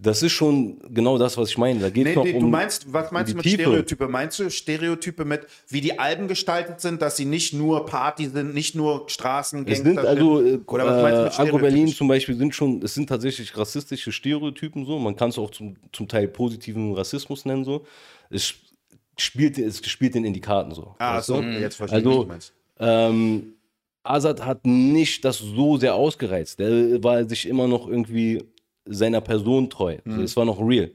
das 0.03 0.23
ist 0.23 0.33
schon 0.33 0.79
genau 0.93 1.17
das, 1.17 1.37
was 1.39 1.51
ich 1.51 1.59
meine. 1.59 1.79
Da 1.81 1.89
geht 1.91 2.07
es 2.07 2.11
Nee, 2.11 2.15
noch 2.17 2.25
nee, 2.25 2.33
um. 2.35 2.41
du 2.41 2.47
meinst, 2.49 2.93
was 2.93 3.11
meinst 3.13 3.33
du 3.33 3.37
mit 3.37 3.45
Tiefe. 3.45 3.63
Stereotype? 3.63 4.09
Meinst 4.09 4.39
du 4.39 4.51
Stereotype 4.51 5.25
mit, 5.25 5.47
wie 5.69 5.81
die 5.81 5.99
Alben 5.99 6.27
gestaltet 6.29 6.81
sind, 6.81 7.01
dass 7.01 7.17
sie 7.17 7.25
nicht 7.25 7.53
nur 7.55 7.87
Party 7.87 8.27
sind, 8.29 8.53
nicht 8.55 8.75
nur 8.75 9.05
Straßen, 9.09 9.67
Es 9.67 9.79
sind 9.79 9.99
also, 9.99 10.43
äh, 10.45 10.59
Oder 10.67 10.87
was 10.87 11.03
meinst 11.03 11.19
du 11.19 11.25
mit 11.25 11.33
äh, 11.39 11.43
Agro 11.43 11.59
Berlin 11.59 11.89
zum 11.89 12.09
Beispiel 12.09 12.35
sind 12.37 12.55
schon, 12.55 12.83
es 12.83 12.95
sind 12.95 13.09
tatsächlich 13.09 13.57
rassistische 13.57 14.11
Stereotypen 14.13 14.85
so. 14.85 14.99
Man 14.99 15.15
kann 15.17 15.31
es 15.31 15.39
auch 15.39 15.51
zum, 15.51 15.77
zum 15.93 16.09
Teil 16.09 16.29
positiven 16.29 16.95
Rassismus 16.95 17.45
nennen 17.45 17.65
so. 17.65 17.85
Es 18.29 18.55
spielt, 19.17 19.59
es 19.59 19.85
spielt 19.89 20.15
den 20.15 20.25
in 20.25 20.33
die 20.35 20.41
Karten 20.41 20.73
so. 20.75 20.95
Ah, 20.99 21.17
weißt 21.19 21.27
so, 21.27 21.41
du? 21.41 21.49
jetzt 21.61 21.77
verstehe 21.77 22.01
ich, 22.01 22.05
was 22.05 22.11
Also, 22.13 22.23
du 22.25 22.29
meinst. 22.29 22.53
ähm, 22.81 23.53
Azad 24.05 24.45
hat 24.45 24.67
nicht 24.67 25.25
das 25.25 25.39
so 25.39 25.77
sehr 25.77 25.95
ausgereizt. 25.95 26.59
Der 26.59 27.03
war 27.05 27.25
sich 27.29 27.47
immer 27.47 27.69
noch 27.69 27.87
irgendwie 27.87 28.43
seiner 28.85 29.21
Person 29.21 29.71
treu. 29.71 29.99
Mhm. 30.05 30.17
So, 30.17 30.23
es 30.23 30.37
war 30.37 30.45
noch 30.45 30.61
real. 30.61 30.91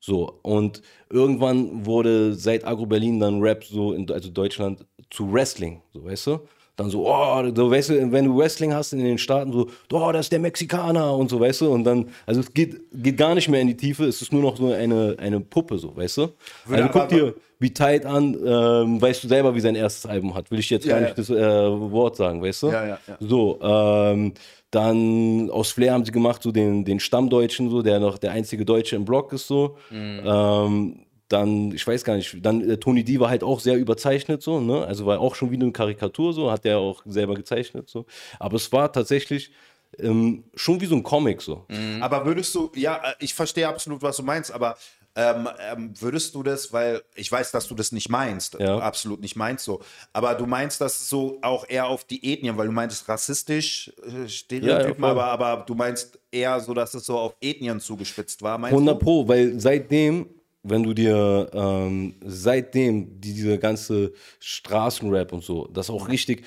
So, 0.00 0.40
und 0.42 0.82
irgendwann 1.10 1.86
wurde 1.86 2.34
seit 2.34 2.64
Agro 2.66 2.86
Berlin 2.86 3.20
dann 3.20 3.40
Rap 3.40 3.64
so, 3.64 3.92
in, 3.92 4.10
also 4.10 4.30
Deutschland, 4.30 4.84
zu 5.10 5.32
Wrestling, 5.32 5.80
so 5.92 6.04
weißt 6.04 6.26
du? 6.26 6.40
Dann 6.76 6.88
so, 6.88 7.06
oh, 7.06 7.42
so, 7.54 7.70
weißt 7.70 7.90
du, 7.90 8.12
wenn 8.12 8.24
du 8.24 8.36
Wrestling 8.36 8.72
hast 8.72 8.94
in 8.94 9.04
den 9.04 9.18
Staaten, 9.18 9.52
so, 9.52 9.68
oh, 9.92 10.10
das 10.10 10.26
ist 10.26 10.32
der 10.32 10.38
Mexikaner 10.38 11.14
und 11.14 11.28
so, 11.28 11.38
weißt 11.38 11.60
du, 11.60 11.70
und 11.70 11.84
dann, 11.84 12.08
also 12.24 12.40
es 12.40 12.52
geht, 12.54 12.80
geht 12.94 13.18
gar 13.18 13.34
nicht 13.34 13.48
mehr 13.48 13.60
in 13.60 13.68
die 13.68 13.76
Tiefe, 13.76 14.06
es 14.06 14.22
ist 14.22 14.32
nur 14.32 14.40
noch 14.40 14.56
so 14.56 14.72
eine, 14.72 15.16
eine 15.18 15.40
Puppe, 15.40 15.76
so, 15.76 15.94
weißt 15.94 16.16
du? 16.16 16.28
Würde 16.64 16.84
also 16.84 16.98
guck 16.98 17.08
dir 17.08 17.34
wie 17.58 17.72
Tight 17.72 18.06
an, 18.06 18.36
ähm, 18.44 19.00
weißt 19.00 19.22
du 19.22 19.28
selber, 19.28 19.54
wie 19.54 19.60
sein 19.60 19.74
erstes 19.74 20.06
Album 20.06 20.34
hat, 20.34 20.50
will 20.50 20.58
ich 20.58 20.70
jetzt 20.70 20.86
Ja, 20.86 20.94
gar 20.94 21.00
ja. 21.00 21.06
nicht 21.06 21.18
das 21.18 21.28
äh, 21.28 21.36
Wort 21.36 22.16
sagen, 22.16 22.42
weißt 22.42 22.62
du? 22.62 22.66
Ja, 22.68 22.86
ja, 22.86 22.98
ja. 23.06 23.16
So, 23.20 23.60
ähm, 23.62 24.32
dann 24.70 25.50
aus 25.50 25.72
Flair 25.72 25.92
haben 25.92 26.04
sie 26.06 26.12
gemacht, 26.12 26.42
so 26.42 26.50
den, 26.50 26.86
den 26.86 26.98
Stammdeutschen, 26.98 27.68
so, 27.68 27.82
der 27.82 28.00
noch 28.00 28.16
der 28.16 28.32
einzige 28.32 28.64
Deutsche 28.64 28.96
im 28.96 29.04
Block 29.04 29.34
ist, 29.34 29.46
so. 29.46 29.76
Ähm, 29.92 31.04
dann, 31.32 31.72
ich 31.72 31.86
weiß 31.86 32.04
gar 32.04 32.16
nicht, 32.16 32.36
dann 32.44 32.68
äh, 32.68 32.76
Tony 32.76 33.04
D 33.04 33.18
war 33.18 33.30
halt 33.30 33.42
auch 33.42 33.60
sehr 33.60 33.76
überzeichnet, 33.76 34.42
so, 34.42 34.60
ne? 34.60 34.84
Also 34.84 35.06
war 35.06 35.20
auch 35.20 35.34
schon 35.34 35.50
wieder 35.50 35.64
eine 35.64 35.72
Karikatur, 35.72 36.32
so, 36.32 36.50
hat 36.50 36.64
der 36.64 36.78
auch 36.78 37.02
selber 37.06 37.34
gezeichnet, 37.34 37.88
so. 37.88 38.06
Aber 38.38 38.56
es 38.56 38.70
war 38.72 38.92
tatsächlich 38.92 39.50
ähm, 39.98 40.44
schon 40.54 40.80
wie 40.80 40.86
so 40.86 40.94
ein 40.94 41.02
Comic, 41.02 41.42
so. 41.42 41.66
Aber 42.00 42.24
würdest 42.24 42.54
du, 42.54 42.70
ja, 42.74 42.96
äh, 42.96 43.14
ich 43.18 43.34
verstehe 43.34 43.68
absolut, 43.68 44.02
was 44.02 44.16
du 44.16 44.22
meinst, 44.22 44.52
aber 44.52 44.76
ähm, 45.14 45.46
ähm, 45.70 45.92
würdest 46.00 46.34
du 46.34 46.42
das, 46.42 46.72
weil 46.72 47.02
ich 47.14 47.30
weiß, 47.30 47.50
dass 47.50 47.68
du 47.68 47.74
das 47.74 47.92
nicht 47.92 48.08
meinst, 48.08 48.56
Ja. 48.58 48.78
absolut 48.78 49.20
nicht 49.20 49.36
meinst 49.36 49.64
so, 49.64 49.82
aber 50.14 50.34
du 50.34 50.46
meinst 50.46 50.80
das 50.80 51.08
so 51.08 51.38
auch 51.42 51.68
eher 51.68 51.86
auf 51.86 52.04
die 52.04 52.32
Ethnien, 52.32 52.56
weil 52.56 52.66
du 52.66 52.72
meintest 52.72 53.08
rassistisch, 53.08 53.92
äh, 54.06 54.26
Stereotypen, 54.26 55.00
voll. 55.00 55.10
aber, 55.10 55.24
aber 55.26 55.64
du 55.66 55.74
meinst 55.74 56.18
eher 56.30 56.58
so, 56.60 56.72
dass 56.72 56.94
es 56.94 57.04
so 57.04 57.18
auf 57.18 57.36
Ethnien 57.42 57.78
zugespitzt 57.78 58.40
war, 58.40 58.56
meinst 58.56 58.72
100 58.72 58.94
du? 58.94 59.04
Pro, 59.04 59.28
weil 59.28 59.60
seitdem, 59.60 60.30
wenn 60.62 60.82
du 60.82 60.94
dir, 60.94 61.50
ähm, 61.52 62.14
seitdem 62.24 63.20
die, 63.20 63.34
diese 63.34 63.58
ganze 63.58 64.12
Straßenrap 64.40 65.32
und 65.32 65.42
so, 65.42 65.68
das 65.72 65.90
auch 65.90 66.08
richtig, 66.08 66.44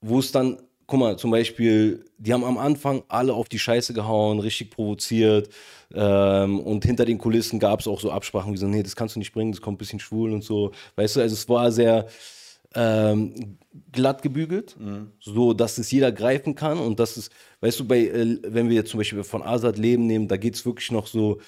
wo 0.00 0.18
es 0.18 0.32
dann, 0.32 0.58
guck 0.86 1.00
mal, 1.00 1.18
zum 1.18 1.30
Beispiel, 1.30 2.04
die 2.18 2.32
haben 2.32 2.44
am 2.44 2.58
Anfang 2.58 3.02
alle 3.08 3.34
auf 3.34 3.48
die 3.48 3.58
Scheiße 3.58 3.92
gehauen, 3.94 4.40
richtig 4.40 4.70
provoziert 4.70 5.50
ähm, 5.94 6.60
und 6.60 6.84
hinter 6.84 7.04
den 7.04 7.18
Kulissen 7.18 7.60
gab 7.60 7.80
es 7.80 7.86
auch 7.86 8.00
so 8.00 8.10
Absprachen 8.10 8.52
wie 8.52 8.58
so, 8.58 8.66
nee, 8.66 8.82
das 8.82 8.96
kannst 8.96 9.14
du 9.14 9.20
nicht 9.20 9.32
bringen, 9.32 9.52
das 9.52 9.60
kommt 9.60 9.76
ein 9.76 9.78
bisschen 9.78 10.00
schwul 10.00 10.32
und 10.32 10.42
so, 10.42 10.72
weißt 10.96 11.16
du, 11.16 11.20
also 11.20 11.34
es 11.34 11.48
war 11.48 11.70
sehr 11.70 12.08
ähm, 12.74 13.58
glatt 13.92 14.22
gebügelt, 14.22 14.76
so 15.20 15.54
dass 15.54 15.78
es 15.78 15.90
jeder 15.90 16.12
greifen 16.12 16.54
kann 16.54 16.78
und 16.78 16.98
dass 17.00 17.16
es, 17.16 17.30
weißt 17.60 17.80
du, 17.80 17.86
bei, 17.86 18.00
äh, 18.00 18.38
wenn 18.42 18.68
wir 18.68 18.76
jetzt 18.76 18.90
zum 18.90 18.98
Beispiel 18.98 19.22
von 19.24 19.42
Azad 19.42 19.78
Leben 19.78 20.06
nehmen, 20.06 20.28
da 20.28 20.36
geht 20.36 20.54
es 20.54 20.66
wirklich 20.66 20.90
noch 20.90 21.06
so, 21.06 21.38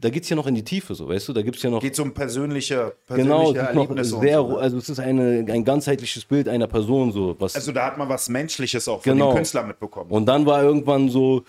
da 0.00 0.10
geht 0.10 0.22
es 0.22 0.28
ja 0.28 0.36
noch 0.36 0.46
in 0.46 0.54
die 0.54 0.62
Tiefe, 0.62 0.94
so, 0.94 1.08
weißt 1.08 1.28
du, 1.28 1.32
da 1.32 1.42
gibt 1.42 1.56
es 1.56 1.62
ja 1.62 1.70
noch 1.70 1.80
Geht 1.80 1.96
so 1.96 2.04
um 2.04 2.14
persönliche, 2.14 2.94
persönliche 3.06 3.34
Genau, 3.34 3.50
es 3.50 3.56
ist 3.56 3.74
noch 3.74 3.82
Erlebnisse 3.84 4.14
und 4.14 4.20
sehr, 4.22 4.38
so, 4.38 4.48
ne? 4.48 4.58
also 4.58 4.78
es 4.78 4.88
ist 4.88 5.00
eine, 5.00 5.44
ein 5.48 5.64
ganzheitliches 5.64 6.24
Bild 6.24 6.48
einer 6.48 6.68
Person, 6.68 7.10
so 7.10 7.34
was. 7.40 7.56
Also 7.56 7.72
da 7.72 7.86
hat 7.86 7.98
man 7.98 8.08
was 8.08 8.28
Menschliches 8.28 8.86
auch 8.86 9.02
von 9.02 9.12
Genau. 9.12 9.30
den 9.30 9.36
Künstlern 9.36 9.66
mitbekommen. 9.66 10.10
und 10.10 10.26
dann 10.26 10.46
war 10.46 10.62
irgendwann 10.62 11.08
so, 11.08 11.42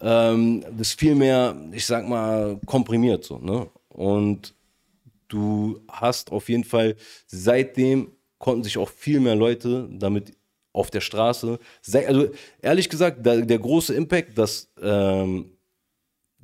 ähm, 0.00 0.64
das 0.76 0.92
viel 0.92 1.14
mehr, 1.14 1.54
ich 1.70 1.86
sag 1.86 2.08
mal, 2.08 2.58
komprimiert 2.66 3.22
so, 3.24 3.38
ne? 3.38 3.68
Und 3.88 4.54
du 5.28 5.80
hast 5.88 6.32
auf 6.32 6.48
jeden 6.48 6.64
Fall 6.64 6.96
seitdem 7.26 8.10
konnten 8.38 8.64
sich 8.64 8.78
auch 8.78 8.88
viel 8.88 9.20
mehr 9.20 9.36
Leute 9.36 9.88
damit 9.92 10.32
auf 10.72 10.90
der 10.90 11.00
Straße, 11.02 11.58
also 12.06 12.28
ehrlich 12.62 12.88
gesagt, 12.88 13.18
da, 13.24 13.36
der 13.36 13.58
große 13.58 13.94
Impact, 13.94 14.36
dass 14.36 14.68
ähm, 14.82 15.52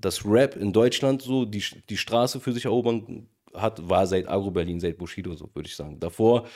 das 0.01 0.25
Rap 0.25 0.57
in 0.57 0.73
Deutschland 0.73 1.23
so 1.23 1.45
die, 1.45 1.63
die 1.89 1.97
Straße 1.97 2.41
für 2.41 2.53
sich 2.53 2.65
erobern 2.65 3.29
hat, 3.55 3.89
war 3.89 4.07
seit 4.07 4.29
Agro 4.29 4.51
Berlin, 4.51 4.81
seit 4.81 4.99
Bushido, 4.99 5.35
so 5.35 5.49
würde 5.55 5.69
ich 5.69 5.77
sagen. 5.77 5.99
Davor 5.99 6.47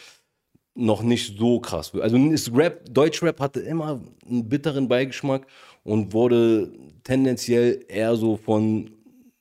noch 0.74 1.02
nicht 1.02 1.38
so 1.38 1.60
krass. 1.60 1.92
Also 2.00 2.16
ist 2.16 2.54
Rap, 2.54 2.82
Deutschrap 2.90 3.40
hatte 3.40 3.60
immer 3.60 4.00
einen 4.26 4.48
bitteren 4.48 4.88
Beigeschmack 4.88 5.46
und 5.82 6.12
wurde 6.12 6.72
tendenziell 7.04 7.84
eher 7.88 8.16
so 8.16 8.36
von 8.36 8.90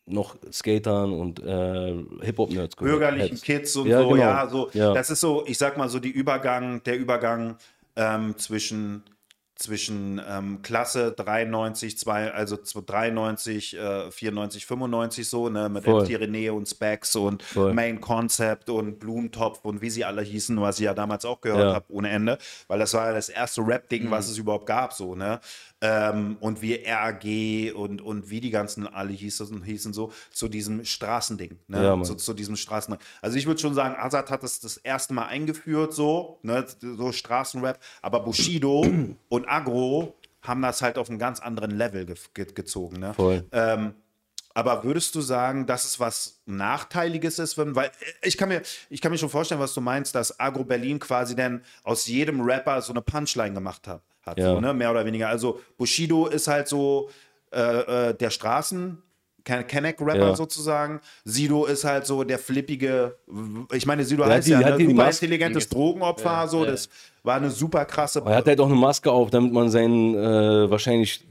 noch 0.06 0.36
Skatern 0.52 1.14
und 1.14 1.40
äh, 1.42 1.96
Hip-Hop-Nerds 2.22 2.76
bürgerlichen. 2.76 3.40
Kids 3.40 3.76
und 3.78 3.88
Ja, 3.88 4.02
so, 4.02 4.10
genau. 4.10 4.22
ja, 4.22 4.50
so. 4.50 4.70
Ja. 4.74 4.94
Das 4.94 5.10
ist 5.10 5.22
so, 5.22 5.46
ich 5.46 5.58
sag 5.58 5.78
mal 5.78 5.88
so, 5.88 6.00
die 6.00 6.10
Übergang, 6.10 6.84
der 6.84 6.98
Übergang 6.98 7.56
ähm, 7.96 8.38
zwischen 8.38 9.04
zwischen 9.62 10.22
ähm, 10.28 10.62
Klasse 10.62 11.12
93, 11.12 11.98
zwei, 11.98 12.32
also 12.32 12.56
zw- 12.56 12.86
93, 12.86 13.78
äh, 13.78 14.12
94, 14.12 14.66
95 14.66 15.30
so, 15.30 15.50
ne, 15.50 15.70
mit 15.70 15.86
René 15.86 16.52
und 16.52 16.68
Specs 16.68 17.16
und 17.16 17.44
Voll. 17.44 17.74
Main 17.74 18.02
Concept 18.02 18.70
und 18.70 19.00
Blumentopf 19.00 19.60
und 19.64 19.82
wie 19.82 19.90
sie 19.90 20.04
alle 20.06 20.22
hießen, 20.22 20.60
was 20.62 20.80
ich 20.80 20.86
ja 20.86 20.94
damals 20.94 21.26
auch 21.26 21.42
gehört 21.42 21.60
Ja. 21.62 21.74
habe, 21.76 21.86
ohne 21.90 22.10
Ende, 22.10 22.38
weil 22.68 22.80
das 22.80 22.94
war 22.94 23.08
ja 23.08 23.14
das 23.14 23.30
erste 23.30 23.62
Rap-Ding, 23.62 24.10
was 24.12 24.28
es 24.30 24.38
überhaupt 24.38 24.66
gab, 24.66 24.94
so, 24.94 25.16
ne, 25.16 25.40
ähm, 25.82 26.38
und 26.40 26.62
wie 26.62 26.76
RAG 26.86 27.26
und, 27.76 28.02
und 28.02 28.30
wie 28.30 28.40
die 28.40 28.52
ganzen 28.52 28.88
alle 28.88 29.12
hießen, 29.12 29.64
hießen 29.64 29.94
so, 29.94 30.12
zu 30.32 30.48
diesem 30.48 30.86
Straßending, 30.86 31.58
ne, 31.68 31.84
Ja, 31.84 32.02
zu, 32.04 32.16
zu 32.16 32.34
diesem 32.34 32.56
Straßending. 32.56 33.04
Also 33.22 33.38
ich 33.38 33.48
würde 33.48 33.60
schon 33.60 33.74
sagen, 33.74 33.96
Azad 33.98 34.30
hat 34.30 34.44
das 34.44 34.60
das 34.60 34.78
erste 34.78 35.14
Mal 35.14 35.26
eingeführt, 35.26 35.94
so, 35.94 36.40
ne, 36.44 36.66
so 36.80 37.12
Straßenrap, 37.12 37.80
aber 38.02 38.22
Bushido 38.22 38.86
und 39.30 39.50
Agro 39.50 40.16
haben 40.42 40.62
das 40.62 40.82
halt 40.82 40.98
auf 40.98 41.10
einen 41.10 41.20
ganz 41.20 41.40
anderen 41.40 41.72
Level 41.72 42.06
ge 42.06 42.16
ge 42.34 42.46
gezogen, 42.54 43.00
ne. 43.00 43.14
Voll. 43.14 43.46
Ähm, 43.52 43.96
aber 44.54 44.84
würdest 44.84 45.16
du 45.16 45.22
sagen, 45.22 45.66
dass 45.66 45.86
es 45.86 46.00
was 46.00 46.42
Nachteiliges 46.46 47.40
ist, 47.40 47.58
wenn, 47.58 47.76
weil 47.76 47.88
äh, 47.88 48.28
ich 48.28 48.38
kann 48.38 48.50
mir, 48.50 48.62
ich 48.90 49.02
kann 49.02 49.12
mir 49.12 49.18
schon 49.18 49.30
vorstellen, 49.30 49.62
was 49.62 49.74
du 49.74 49.82
meinst, 49.82 50.16
dass 50.16 50.40
Agro 50.40 50.64
Berlin 50.64 51.00
quasi 51.00 51.36
dann 51.36 51.64
aus 51.84 52.08
jedem 52.08 52.42
Rapper 52.42 52.82
so 52.82 52.92
eine 52.92 53.02
Punchline 53.02 53.54
gemacht 53.54 53.88
hat, 53.88 54.02
hat 54.24 54.38
Ja. 54.38 54.54
so, 54.56 54.62
ne? 54.62 54.74
mehr 54.74 54.92
oder 54.92 55.06
weniger. 55.06 55.30
Also 55.30 55.60
Bushido 55.78 56.28
ist 56.28 56.48
halt 56.48 56.68
so 56.68 57.10
äh, 57.54 58.10
äh, 58.10 58.14
der 58.16 58.30
Straßen. 58.30 59.02
Ken- 59.44 59.66
Kenneck-Rapper 59.66 60.20
Ja. 60.30 60.36
sozusagen. 60.36 61.02
Sido 61.26 61.66
ist 61.66 61.84
halt 61.84 62.06
so 62.06 62.24
der 62.24 62.38
flippige, 62.38 63.18
ich 63.74 63.88
meine, 63.88 64.06
Sido 64.06 64.24
heißt 64.24 64.48
die- 64.48 64.52
ja 64.52 64.60
ne, 64.60 64.78
super 64.78 64.94
Maske- 64.94 65.26
intelligentes 65.26 65.68
Drogenopfer, 65.68 66.48
so, 66.48 66.64
das 66.64 66.90
war 67.24 67.38
eine 67.38 67.50
super 67.50 67.84
krasse. 67.86 68.22
Er 68.24 68.36
hat 68.36 68.46
halt 68.46 68.60
auch 68.60 68.68
eine 68.68 68.76
Maske 68.76 69.12
auf, 69.12 69.32
damit 69.32 69.52
man 69.52 69.70
sein, 69.72 70.14
äh, 70.14 70.70
wahrscheinlich, 70.70 71.26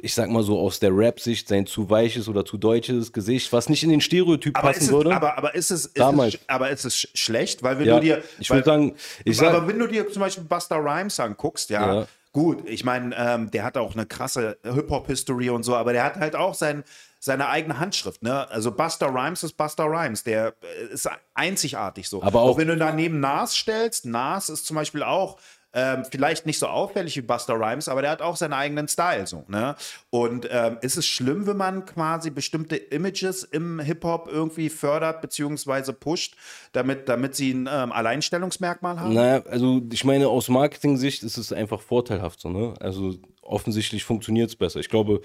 ich 0.00 0.14
sag 0.14 0.30
mal 0.30 0.44
so 0.44 0.60
aus 0.60 0.78
der 0.78 0.96
Rap-Sicht, 0.96 1.48
sein 1.48 1.66
zu 1.66 1.90
weiches 1.90 2.28
oder 2.28 2.44
zu 2.44 2.56
deutsches 2.56 3.12
Gesicht, 3.12 3.52
was 3.52 3.68
nicht 3.68 3.82
in 3.82 3.90
den 3.90 4.00
Stereotyp 4.00 4.56
aber 4.56 4.68
passen 4.68 4.78
ist, 4.82 4.86
es, 4.86 4.92
würde. 4.92 5.12
aber, 5.16 5.36
aber 5.36 5.54
ist 5.56 5.72
es, 5.72 5.86
ist 5.86 5.98
Damals. 5.98 6.34
es, 6.34 6.40
aber 6.48 6.70
ist 6.70 6.84
es 6.84 6.94
sch- 6.94 7.08
schlecht, 7.14 7.64
weil 7.64 7.80
wenn 7.80 7.86
ja, 7.88 7.94
du 7.96 8.00
dir, 8.00 8.22
ich 8.38 8.48
weil, 8.48 8.58
würde 8.58 8.66
sagen, 8.70 8.94
ich 9.24 9.40
aber 9.42 9.52
sag, 9.58 9.66
wenn 9.68 9.78
du 9.80 9.88
dir 9.88 10.08
zum 10.08 10.20
Beispiel 10.20 10.44
Buster 10.44 10.76
Rhymes 10.76 11.18
anguckst, 11.18 11.68
ja, 11.70 11.94
Ja. 12.02 12.06
Gut, 12.36 12.68
ich 12.68 12.84
meine, 12.84 13.16
ähm, 13.16 13.50
der 13.50 13.64
hat 13.64 13.78
auch 13.78 13.94
eine 13.94 14.04
krasse 14.04 14.58
Hip-Hop-History 14.62 15.48
und 15.48 15.62
so, 15.62 15.74
aber 15.74 15.94
der 15.94 16.04
hat 16.04 16.16
halt 16.16 16.36
auch 16.36 16.52
sein, 16.52 16.84
seine 17.18 17.48
eigene 17.48 17.78
Handschrift, 17.78 18.22
ne? 18.22 18.46
Also 18.50 18.70
Buster 18.72 19.06
Rhymes 19.08 19.42
ist 19.42 19.54
Buster 19.54 19.84
Rhymes, 19.86 20.22
der 20.22 20.48
äh, 20.60 20.92
ist 20.92 21.08
einzigartig 21.32 22.10
so. 22.10 22.22
Aber 22.22 22.42
auch- 22.42 22.58
wenn 22.58 22.68
du 22.68 22.76
daneben 22.76 23.20
Nas 23.20 23.56
stellst, 23.56 24.04
Nas 24.04 24.50
ist 24.50 24.66
zum 24.66 24.74
Beispiel 24.76 25.02
auch 25.02 25.38
ähm, 25.76 26.06
vielleicht 26.10 26.46
nicht 26.46 26.58
so 26.58 26.66
auffällig 26.66 27.16
wie 27.16 27.20
Buster 27.20 27.54
Rhymes, 27.54 27.86
aber 27.88 28.00
der 28.00 28.10
hat 28.10 28.22
auch 28.22 28.36
seinen 28.36 28.54
eigenen 28.54 28.88
Style 28.88 29.26
so, 29.26 29.44
ne? 29.46 29.76
Und 30.08 30.48
ähm, 30.50 30.78
ist 30.80 30.96
es 30.96 31.06
schlimm, 31.06 31.46
wenn 31.46 31.58
man 31.58 31.84
quasi 31.84 32.30
bestimmte 32.30 32.76
Images 32.76 33.44
im 33.44 33.78
Hip-Hop 33.78 34.26
irgendwie 34.26 34.70
fördert 34.70 35.20
beziehungsweise 35.20 35.92
pusht, 35.92 36.36
damit, 36.72 37.10
damit 37.10 37.34
sie 37.34 37.52
ein 37.52 37.68
ähm, 37.70 37.92
Alleinstellungsmerkmal 37.92 38.98
haben? 38.98 39.12
naja, 39.12 39.42
also 39.50 39.82
ich 39.92 40.04
meine, 40.04 40.28
aus 40.28 40.48
Marketing-Sicht 40.48 41.22
ist 41.22 41.36
es 41.36 41.52
einfach 41.52 41.82
vorteilhaft 41.82 42.40
so, 42.40 42.48
ne? 42.48 42.72
Also 42.80 43.14
offensichtlich 43.42 44.04
funktioniert 44.04 44.48
es 44.48 44.56
besser. 44.56 44.80
Ich 44.80 44.88
glaube, 44.88 45.20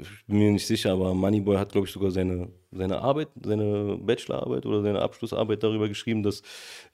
ich 0.00 0.26
bin 0.26 0.38
mir 0.38 0.52
nicht 0.52 0.66
sicher, 0.66 0.92
aber 0.92 1.14
Moneyboy 1.14 1.56
hat, 1.56 1.72
glaube 1.72 1.86
ich, 1.86 1.92
sogar 1.92 2.10
seine, 2.10 2.48
seine 2.70 2.98
Arbeit, 3.00 3.28
seine 3.44 3.98
Bachelorarbeit 4.00 4.66
oder 4.66 4.82
seine 4.82 5.00
Abschlussarbeit 5.00 5.62
darüber 5.62 5.88
geschrieben, 5.88 6.22
dass 6.22 6.42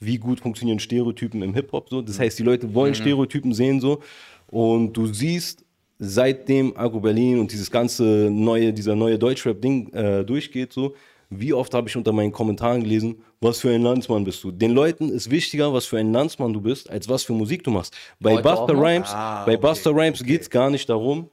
wie 0.01 0.19
gut 0.19 0.41
funktionieren 0.41 0.79
Stereotypen 0.79 1.43
im 1.43 1.55
Hip-Hop 1.55 1.89
so. 1.89 2.03
Das 2.03 2.19
heißt, 2.19 2.39
die 2.39 2.43
Leute 2.43 2.73
wollen 2.75 2.95
Stereotypen 2.95 3.53
sehen 3.53 3.81
so 3.81 4.01
und 4.49 4.93
du 4.93 5.07
siehst, 5.07 5.65
seitdem 5.99 6.77
Agro 6.77 7.01
Berlin 7.01 7.39
und 7.41 7.51
dieses 7.53 7.71
ganze 7.71 8.29
neue, 8.31 8.73
dieser 8.73 8.95
neue 8.95 9.19
Deutschrap-Ding 9.19 9.93
äh, 9.95 10.25
durchgeht 10.25 10.73
so, 10.73 10.95
wie 11.31 11.53
oft 11.53 11.75
habe 11.75 11.89
ich 11.89 11.97
unter 11.97 12.13
meinen 12.13 12.31
Kommentaren 12.33 12.83
gelesen, 12.83 13.17
was 13.41 13.61
für 13.61 13.71
ein 13.71 13.83
Landsmann 13.83 14.23
bist 14.23 14.45
du? 14.45 14.53
Den 14.53 14.73
Leuten 14.73 15.09
ist 15.09 15.31
wichtiger, 15.31 15.73
was 15.73 15.87
für 15.87 15.99
ein 15.99 16.13
Landsmann 16.13 16.53
du 16.53 16.61
bist, 16.61 16.89
als 16.89 17.09
was 17.09 17.25
für 17.25 17.33
Musik 17.33 17.65
du 17.65 17.71
machst. 17.71 17.97
Bei 18.21 18.35
Heute 18.35 18.43
Buster? 18.43 18.75
Rhymes, 18.75 19.09
Ah, 19.13 19.45
bei 19.45 19.55
okay, 19.55 19.61
Buster 19.63 19.91
Rhymes 19.91 20.23
geht 20.23 20.43
es 20.43 20.51
gar 20.51 20.71
nicht 20.71 20.89
darum, 20.89 21.29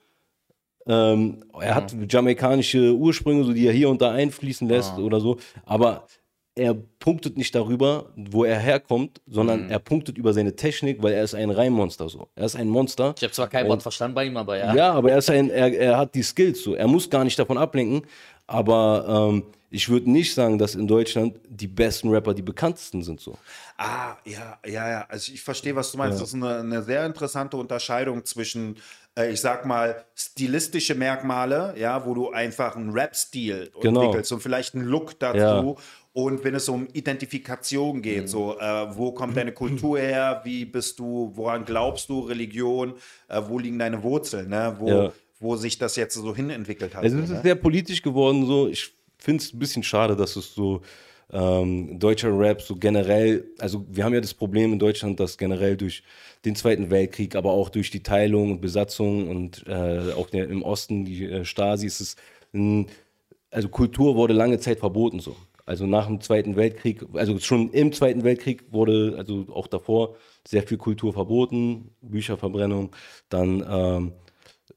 ähm, 0.88 1.43
er 1.60 1.76
hat 1.76 1.96
jamaikanische 2.12 2.93
Ursprünge, 2.93 3.43
so 3.43 3.54
die 3.54 3.67
er 3.67 3.74
hier 3.74 3.89
und 3.89 4.02
da 4.02 4.12
einfließen 4.12 4.67
lässt 4.67 4.98
oder 4.98 5.19
so, 5.19 5.38
aber 5.65 6.08
er 6.56 6.76
punktet 7.00 7.36
nicht 7.36 7.56
darüber, 7.56 8.12
wo 8.15 8.43
er 8.43 8.60
herkommt, 8.60 9.22
sondern 9.26 9.72
er 9.72 9.80
punktet 9.80 10.19
über 10.19 10.34
seine 10.34 10.56
Technik, 10.56 11.02
weil 11.02 11.13
er 11.13 11.24
ist 11.24 11.34
ein 11.34 11.50
Reimmonster 11.50 12.10
so. 12.10 12.28
Er 12.36 12.46
ist 12.46 12.56
ein 12.56 12.67
Monster. 12.67 13.15
Ich 13.17 13.24
habe 13.24 13.34
zwar 13.34 13.48
kein 13.48 13.67
Wort 13.67 13.82
verstanden 13.82 14.13
bei 14.13 14.26
ihm, 14.26 14.38
aber 14.38 14.58
ja. 14.58 14.76
Ja, 14.76 14.93
aber 14.93 15.12
er, 15.12 15.17
ist 15.17 15.32
ein, 15.32 15.50
er, 15.50 15.74
er 15.74 15.98
hat 15.98 16.13
die 16.13 16.22
Skills 16.22 16.62
so. 16.62 16.76
Er 16.76 16.88
muss 16.88 17.10
gar 17.10 17.24
nicht 17.24 17.39
davon 17.39 17.58
ablenken. 17.58 18.04
Aber 18.46 19.32
ähm, 19.32 19.43
ich 19.69 19.89
würde 19.89 20.12
nicht 20.12 20.34
sagen, 20.36 20.60
dass 20.60 20.76
in 20.76 20.88
Deutschland 20.88 21.39
die 21.50 21.67
besten 21.67 22.10
Rapper 22.10 22.34
die 22.34 22.41
bekanntesten 22.43 23.02
sind 23.02 23.19
so. 23.19 23.38
Ah, 23.78 24.17
ja, 24.26 24.60
ja, 24.65 24.89
ja. 24.89 25.06
Also 25.10 25.32
ich 25.32 25.41
verstehe, 25.41 25.76
was 25.76 25.91
du 25.91 25.98
meinst. 25.98 26.22
Das 26.22 26.28
ist 26.28 26.36
eine, 26.36 26.58
eine 26.58 26.84
sehr 26.84 27.06
interessante 27.06 27.58
Unterscheidung 27.58 28.24
zwischen, 28.26 28.78
äh, 29.17 29.32
ich 29.32 29.41
sag 29.41 29.65
mal, 29.65 30.06
stilistische 30.15 30.95
Merkmale, 30.95 31.76
ja, 31.78 32.06
wo 32.06 32.13
du 32.13 32.32
einfach 32.32 32.76
einen 32.76 32.91
Rap-Stil 32.91 33.71
Genau. 33.82 34.02
entwickelst 34.02 34.32
und 34.32 34.41
vielleicht 34.41 34.76
einen 34.76 34.86
Look 34.86 35.19
dazu. 35.19 35.38
Ja. 35.38 35.76
Und 36.15 36.43
wenn 36.43 36.54
es 36.54 36.69
um 36.69 36.88
Identifikation 36.93 38.02
geht, 38.04 38.30
so, 38.30 38.60
äh, 38.60 38.95
wo 38.95 39.12
kommt 39.13 39.36
deine 39.36 39.52
Kultur 39.52 39.97
her, 39.97 40.41
wie 40.43 40.63
bist 40.65 40.99
du, 40.99 41.32
woran 41.34 41.65
glaubst 41.65 42.08
du, 42.10 42.19
Religion, 42.21 42.93
äh, 43.30 43.41
wo 43.47 43.58
liegen 43.58 43.80
deine 43.80 44.04
Wurzeln, 44.04 44.49
ne? 44.49 44.76
wo, 44.78 44.88
Ja. 44.89 45.12
wo 45.39 45.56
sich 45.56 45.80
das 45.80 45.95
jetzt 45.95 46.13
so 46.13 46.36
hinentwickelt 46.36 46.93
hat. 46.95 47.04
Also 47.04 47.17
so, 47.17 47.23
es 47.23 47.30
ist 47.32 47.36
ne? 47.38 47.41
sehr 47.41 47.56
politisch 47.56 48.02
geworden 48.04 48.45
so. 48.45 48.67
Ich 48.67 48.93
finde 49.17 49.43
es 49.43 49.54
ein 49.54 49.60
bisschen 49.60 49.82
schade, 49.82 50.15
dass 50.15 50.36
es 50.36 50.54
so 50.54 50.82
ähm, 51.34 52.00
deutscher 52.00 52.38
Rap 52.38 52.62
so 52.62 52.76
generell, 52.76 53.46
also 53.58 53.86
wir 53.89 54.06
haben 54.06 54.13
ja 54.13 54.22
das 54.22 54.34
Problem 54.34 54.72
in 54.72 54.80
Deutschland, 54.80 55.19
dass 55.19 55.38
generell 55.38 55.76
durch 55.76 56.04
den 56.46 56.56
Zweiten 56.56 56.91
Weltkrieg, 56.91 57.36
aber 57.36 57.52
auch 57.52 57.69
durch 57.69 57.89
die 57.89 58.04
Teilung 58.04 58.52
und 58.52 58.62
Besatzung 58.62 59.30
und 59.30 59.65
äh, 59.67 60.13
auch 60.13 60.30
der, 60.30 60.48
im 60.50 60.62
Osten 60.62 61.06
die 61.06 61.26
äh, 61.26 61.46
Stasi 61.46 61.88
ist 61.88 62.02
es 62.02 62.15
ein, 62.54 62.88
also 63.50 63.67
Kultur 63.69 64.15
wurde 64.15 64.34
lange 64.34 64.60
Zeit 64.60 64.80
verboten 64.80 65.19
so. 65.19 65.36
Also 65.65 65.88
nach 65.88 66.08
dem 66.08 66.19
Zweiten 66.19 66.58
Weltkrieg, 66.58 67.06
also 67.13 67.39
schon 67.39 67.72
im 67.72 67.93
Zweiten 67.93 68.24
Weltkrieg 68.24 68.65
wurde, 68.72 69.15
also 69.17 69.46
auch 69.54 69.67
davor, 69.67 70.17
sehr 70.46 70.63
viel 70.63 70.78
Kultur 70.78 71.13
verboten, 71.13 71.91
Bücherverbrennung, 72.02 72.93
dann 73.30 73.65
ähm, 73.67 74.12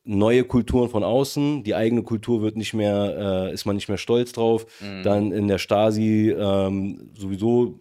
neue 0.06 0.44
Kulturen 0.44 0.88
von 0.88 1.02
außen, 1.02 1.64
die 1.64 1.74
eigene 1.74 2.02
Kultur 2.02 2.40
wird 2.40 2.56
nicht 2.56 2.74
mehr, 2.74 3.48
äh, 3.50 3.52
ist 3.52 3.66
man 3.66 3.76
nicht 3.76 3.88
mehr 3.88 3.98
stolz 3.98 4.32
drauf. 4.32 4.66
Dann 5.02 5.32
in 5.32 5.48
der 5.48 5.58
Stasi 5.58 6.30
ähm, 6.30 7.10
sowieso 7.18 7.80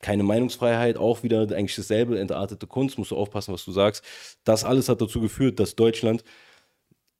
keine 0.00 0.22
Meinungsfreiheit, 0.24 0.98
auch 0.98 1.22
wieder 1.22 1.42
eigentlich 1.42 1.76
dasselbe, 1.76 2.18
entartete 2.18 2.66
Kunst, 2.66 2.98
musst 2.98 3.10
du 3.12 3.16
aufpassen, 3.16 3.54
was 3.54 3.64
du 3.64 3.72
sagst. 3.72 4.04
Das 4.44 4.64
alles 4.64 4.88
hat 4.88 5.00
dazu 5.00 5.20
geführt, 5.20 5.58
dass 5.58 5.74
Deutschland 5.74 6.22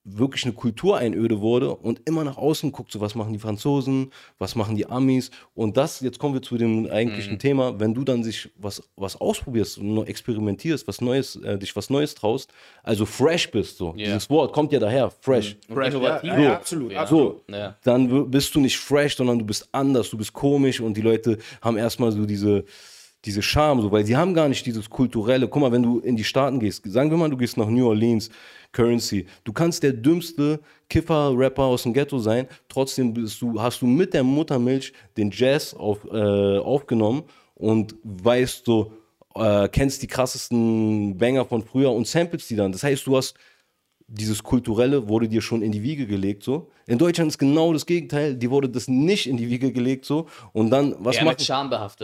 wirklich 0.09 0.45
eine 0.45 0.53
Kultureinöde 0.55 1.41
wurde 1.41 1.75
und 1.75 2.01
immer 2.05 2.23
nach 2.23 2.37
außen 2.37 2.71
guckt, 2.71 2.93
so 2.93 3.01
was 3.01 3.17
machen 3.17 3.33
die 3.33 3.41
Franzosen, 3.41 4.13
was 4.39 4.55
machen 4.55 4.77
die 4.77 4.87
Amis 4.87 5.33
und 5.55 5.77
das, 5.77 6.01
jetzt 6.01 6.21
kommen 6.21 6.33
wir 6.35 6.43
zu 6.43 6.57
dem 6.57 6.87
eigentlichen 6.89 7.41
Thema, 7.41 7.81
wenn 7.81 7.93
du 7.93 8.05
dann 8.05 8.23
sich 8.23 8.49
was, 8.57 8.83
was 8.95 9.21
ausprobierst 9.21 9.79
und 9.79 9.95
nur 9.95 10.07
experimentierst, 10.09 10.87
was 10.87 11.01
Neues, 11.01 11.35
äh, 11.37 11.59
dich 11.59 11.75
was 11.75 11.91
Neues 11.91 12.15
traust, 12.15 12.53
also 12.85 13.05
fresh 13.05 13.51
bist 13.51 13.79
so, 13.79 13.95
Ja. 13.97 14.07
dieses 14.07 14.31
Wort 14.31 14.53
kommt 14.53 14.71
ja 14.73 14.79
daher, 14.79 15.11
fresh. 15.11 15.57
Und 15.69 15.75
Fresh, 15.75 15.95
ja, 15.95 16.23
ja, 16.23 16.39
ja, 16.41 16.53
absolut, 16.55 16.93
Ja. 16.93 17.01
absolut. 17.01 17.43
So, 17.49 17.53
Ja. 17.53 17.77
dann 17.83 18.31
bist 18.31 18.55
du 18.55 18.61
nicht 18.61 18.79
fresh, 18.79 19.17
sondern 19.17 19.41
du 19.41 19.45
bist 19.45 19.69
anders, 19.73 20.09
du 20.11 20.17
bist 20.17 20.33
komisch 20.33 20.81
und 20.81 20.97
die 20.97 21.03
Leute 21.03 21.39
haben 21.61 21.77
erstmal 21.77 22.13
so 22.13 22.25
diese, 22.27 22.65
diese 23.27 23.43
Charme, 23.43 23.83
so, 23.83 23.91
weil 23.91 24.07
sie 24.07 24.17
haben 24.17 24.35
gar 24.35 24.49
nicht 24.49 24.65
dieses 24.65 24.89
kulturelle. 24.89 25.49
Guck 25.49 25.61
mal, 25.63 25.73
wenn 25.73 25.83
du 25.83 25.99
in 25.99 26.17
die 26.17 26.25
Staaten 26.25 26.61
gehst, 26.61 26.83
sagen 26.87 27.11
wir 27.11 27.19
mal, 27.19 27.29
du 27.29 27.37
gehst 27.37 27.57
nach 27.57 27.69
New 27.69 27.87
Orleans, 27.87 28.31
Currency, 28.73 29.27
du 29.45 29.53
kannst 29.53 29.83
der 29.83 29.93
dümmste 29.93 30.61
Kiffer-Rapper 30.89 31.63
aus 31.63 31.83
dem 31.83 31.93
Ghetto 31.93 32.19
sein, 32.19 32.47
trotzdem 32.69 33.15
du, 33.15 33.61
hast 33.61 33.83
du 33.83 33.87
mit 33.87 34.15
der 34.15 34.23
Muttermilch 34.23 34.93
den 35.17 35.31
Jazz 35.31 35.75
auf, 35.75 36.05
äh, 36.05 36.59
aufgenommen 36.59 37.25
und 37.55 37.95
weißt 38.05 38.65
so, 38.65 38.93
äh, 39.35 39.69
kennst 39.69 40.03
die 40.03 40.07
krassesten 40.07 41.17
Banger 41.17 41.45
von 41.45 41.63
früher 41.63 41.91
und 41.91 42.07
samples 42.07 42.47
die 42.49 42.57
dann. 42.57 42.73
Das 42.73 42.83
heißt, 42.83 43.07
du 43.07 43.17
hast 43.17 43.35
dieses 44.09 44.43
Kulturelle 44.43 45.09
wurde 45.09 45.29
dir 45.29 45.41
schon 45.41 45.63
in 45.63 45.73
die 45.73 45.83
Wiege 45.83 46.07
gelegt, 46.07 46.45
so. 46.45 46.71
In 46.87 46.99
Deutschland 46.99 47.29
ist 47.29 47.39
genau 47.39 47.73
das 47.73 47.87
Gegenteil, 47.87 48.37
die 48.37 48.49
wurde 48.51 48.69
das 48.69 48.87
nicht 48.87 49.27
in 49.27 49.37
die 49.37 49.49
Wiege 49.49 49.73
gelegt, 49.73 50.05
so. 50.05 50.27
Und 50.53 50.71
dann, 50.71 50.95
was 51.01 51.17
machen, 51.25 51.37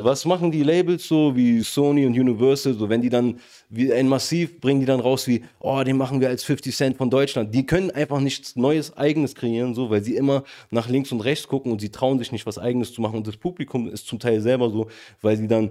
was 0.04 0.24
machen 0.24 0.50
die 0.50 0.64
Labels 0.64 1.06
so, 1.06 1.36
wie 1.36 1.60
Sony 1.60 2.04
und 2.04 2.18
Universal, 2.18 2.74
so, 2.74 2.88
wenn 2.88 3.02
die 3.02 3.08
dann, 3.08 3.38
wie 3.68 3.92
ein 3.92 4.08
Massiv, 4.08 4.60
bringen 4.60 4.80
die 4.80 4.86
dann 4.86 4.98
raus 4.98 5.28
wie, 5.28 5.44
oh, 5.60 5.80
den 5.84 5.96
machen 5.96 6.20
wir 6.20 6.28
als 6.28 6.42
50 6.42 6.74
Cent 6.74 6.96
von 6.96 7.08
Deutschland. 7.08 7.54
Die 7.54 7.66
können 7.66 7.92
einfach 7.92 8.18
nichts 8.18 8.56
Neues, 8.56 8.96
Eigenes 8.96 9.36
kreieren, 9.36 9.74
so, 9.74 9.88
weil 9.90 10.02
sie 10.02 10.16
immer 10.16 10.42
nach 10.70 10.88
links 10.88 11.12
und 11.12 11.20
rechts 11.20 11.46
gucken 11.46 11.70
und 11.70 11.80
sie 11.80 11.90
trauen 11.90 12.18
sich 12.18 12.32
nicht, 12.32 12.46
was 12.46 12.58
Eigenes 12.58 12.92
zu 12.92 13.00
machen. 13.00 13.18
Und 13.18 13.28
das 13.28 13.36
Publikum 13.36 13.88
ist 13.88 14.08
zum 14.08 14.18
Teil 14.18 14.40
selber 14.40 14.70
so, 14.70 14.88
weil 15.20 15.36
sie 15.36 15.46
dann 15.46 15.70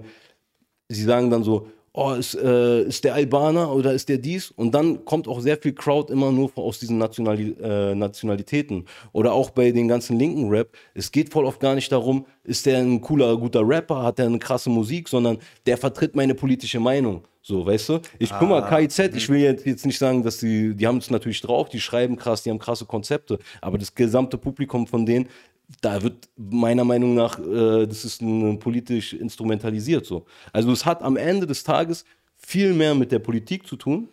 sie 0.92 1.04
sagen 1.04 1.30
dann 1.30 1.42
so, 1.42 1.68
oh, 1.92 2.12
ist, 2.12 2.34
äh, 2.34 2.82
ist 2.82 3.04
der 3.04 3.14
Albaner 3.14 3.72
oder 3.74 3.92
ist 3.92 4.08
der 4.08 4.18
dies? 4.18 4.50
Und 4.50 4.74
dann 4.74 5.04
kommt 5.04 5.28
auch 5.28 5.40
sehr 5.40 5.56
viel 5.56 5.72
Crowd 5.72 6.12
immer 6.12 6.32
nur 6.32 6.50
aus 6.56 6.78
diesen 6.78 6.98
Nationali 6.98 7.54
äh, 7.60 7.94
Nationalitäten. 7.94 8.86
Oder 9.12 9.32
auch 9.32 9.50
bei 9.50 9.72
den 9.72 9.88
ganzen 9.88 10.18
linken 10.18 10.48
Rap. 10.48 10.76
Es 10.94 11.12
geht 11.12 11.32
voll 11.32 11.44
oft 11.44 11.60
gar 11.60 11.74
nicht 11.74 11.92
darum, 11.92 12.26
ist 12.44 12.66
der 12.66 12.78
ein 12.78 13.00
cooler, 13.00 13.36
guter 13.36 13.66
Rapper, 13.66 14.02
hat 14.02 14.18
der 14.18 14.26
eine 14.26 14.38
krasse 14.38 14.70
Musik, 14.70 15.08
sondern 15.08 15.38
der 15.66 15.76
vertritt 15.76 16.16
meine 16.16 16.34
politische 16.34 16.80
Meinung. 16.80 17.24
So, 17.42 17.66
weißt 17.66 17.88
du? 17.88 18.00
Ich 18.20 18.30
guck 18.30 18.48
mal, 18.48 18.62
KIZ, 18.62 19.16
ich 19.16 19.28
will 19.28 19.40
jetzt, 19.40 19.66
jetzt 19.66 19.84
nicht 19.84 19.98
sagen, 19.98 20.22
dass 20.22 20.38
die, 20.38 20.74
die 20.74 20.86
haben 20.86 20.98
es 20.98 21.10
natürlich 21.10 21.40
drauf, 21.40 21.68
die 21.68 21.80
schreiben 21.80 22.16
krass, 22.16 22.44
die 22.44 22.50
haben 22.50 22.60
krasse 22.60 22.86
Konzepte, 22.86 23.38
aber 23.60 23.78
das 23.78 23.94
gesamte 23.94 24.38
Publikum 24.38 24.86
von 24.86 25.04
denen 25.04 25.28
da 25.80 26.02
wird 26.02 26.28
meiner 26.36 26.84
Meinung 26.84 27.14
nach, 27.14 27.38
äh, 27.38 27.86
das 27.86 28.04
ist 28.04 28.20
ein, 28.20 28.58
politisch 28.58 29.14
instrumentalisiert 29.14 30.04
so. 30.04 30.26
Also 30.52 30.70
es 30.72 30.84
hat 30.84 31.02
am 31.02 31.16
Ende 31.16 31.46
des 31.46 31.64
Tages 31.64 32.04
viel 32.36 32.74
mehr 32.74 32.94
mit 32.94 33.12
der 33.12 33.20
Politik 33.20 33.66
zu 33.66 33.76
tun, 33.76 34.08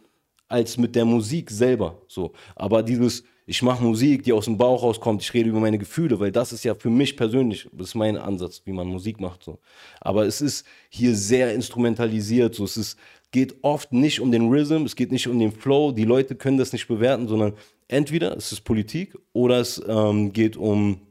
als 0.47 0.77
mit 0.77 0.95
der 0.95 1.05
Musik 1.05 1.49
selber. 1.51 2.01
So. 2.07 2.31
Aber 2.55 2.81
dieses, 2.81 3.23
ich 3.45 3.61
mache 3.61 3.83
Musik, 3.83 4.23
die 4.23 4.33
aus 4.33 4.45
dem 4.45 4.57
Bauch 4.57 4.81
rauskommt, 4.83 5.21
ich 5.21 5.33
rede 5.33 5.49
über 5.49 5.59
meine 5.59 5.77
Gefühle, 5.77 6.19
weil 6.19 6.31
das 6.31 6.53
ist 6.53 6.63
ja 6.63 6.75
für 6.75 6.89
mich 6.89 7.17
persönlich, 7.17 7.67
das 7.71 7.89
ist 7.89 7.95
mein 7.95 8.17
Ansatz, 8.17 8.61
wie 8.65 8.71
man 8.71 8.87
Musik 8.87 9.19
macht. 9.19 9.43
So. 9.43 9.59
Aber 10.01 10.25
es 10.25 10.41
ist 10.41 10.65
hier 10.89 11.15
sehr 11.15 11.53
instrumentalisiert. 11.53 12.55
So. 12.55 12.63
Es 12.63 12.77
ist, 12.77 12.97
geht 13.31 13.63
oft 13.63 13.93
nicht 13.93 14.19
um 14.19 14.31
den 14.31 14.49
Rhythm, 14.49 14.85
es 14.85 14.95
geht 14.95 15.11
nicht 15.11 15.27
um 15.27 15.37
den 15.39 15.51
Flow, 15.51 15.91
die 15.91 16.05
Leute 16.05 16.35
können 16.35 16.57
das 16.57 16.73
nicht 16.73 16.87
bewerten, 16.87 17.27
sondern 17.27 17.53
entweder 17.87 18.35
es 18.35 18.51
ist 18.51 18.61
Politik 18.61 19.17
oder 19.33 19.59
es 19.59 19.81
ähm, 19.87 20.33
geht 20.33 20.57
um 20.57 21.01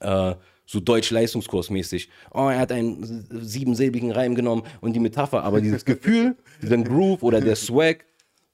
äh, 0.00 0.34
so 0.64 0.78
Deutsch-Leistungskursmäßig. 0.78 2.08
Oh, 2.32 2.48
er 2.48 2.60
hat 2.60 2.70
einen 2.70 3.26
siebensilbigen 3.30 4.12
Reim 4.12 4.34
genommen 4.34 4.62
und 4.80 4.94
die 4.94 5.00
Metapher, 5.00 5.42
aber 5.42 5.60
dieses 5.60 5.84
Gefühl, 5.84 6.36
diesen 6.62 6.84
Groove 6.84 7.22
oder 7.22 7.40
der 7.40 7.56
Swag 7.56 8.04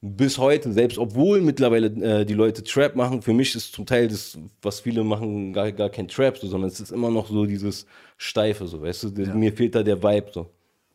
bis 0.01 0.39
heute, 0.39 0.73
selbst 0.73 0.99
obwohl 0.99 1.41
mittlerweile 1.41 1.87
äh, 1.87 2.25
die 2.25 2.35
Leute 2.35 2.63
Trap 2.65 2.97
machen, 2.97 3.23
für 3.23 3.33
mich 3.33 3.55
ist 3.55 3.73
zum 3.73 3.87
Teil 3.87 4.09
das, 4.09 4.39
was 4.63 4.81
viele 4.81 5.05
machen, 5.05 5.53
gar, 5.53 5.73
gar 5.73 5.91
kein 5.91 6.09
Trap, 6.09 6.39
so, 6.39 6.47
sondern 6.47 6.71
es 6.71 6.81
ist 6.81 6.91
immer 6.91 7.11
noch 7.11 7.29
so 7.29 7.45
dieses 7.45 7.87
Steife, 8.17 8.67
so, 8.67 8.81
weißt 8.81 9.05
du, 9.05 9.37
mir 9.37 9.53
fehlt 9.53 9.75
da 9.75 9.83
der 9.83 10.03
Vibe, 10.03 10.31
so. 10.33 10.51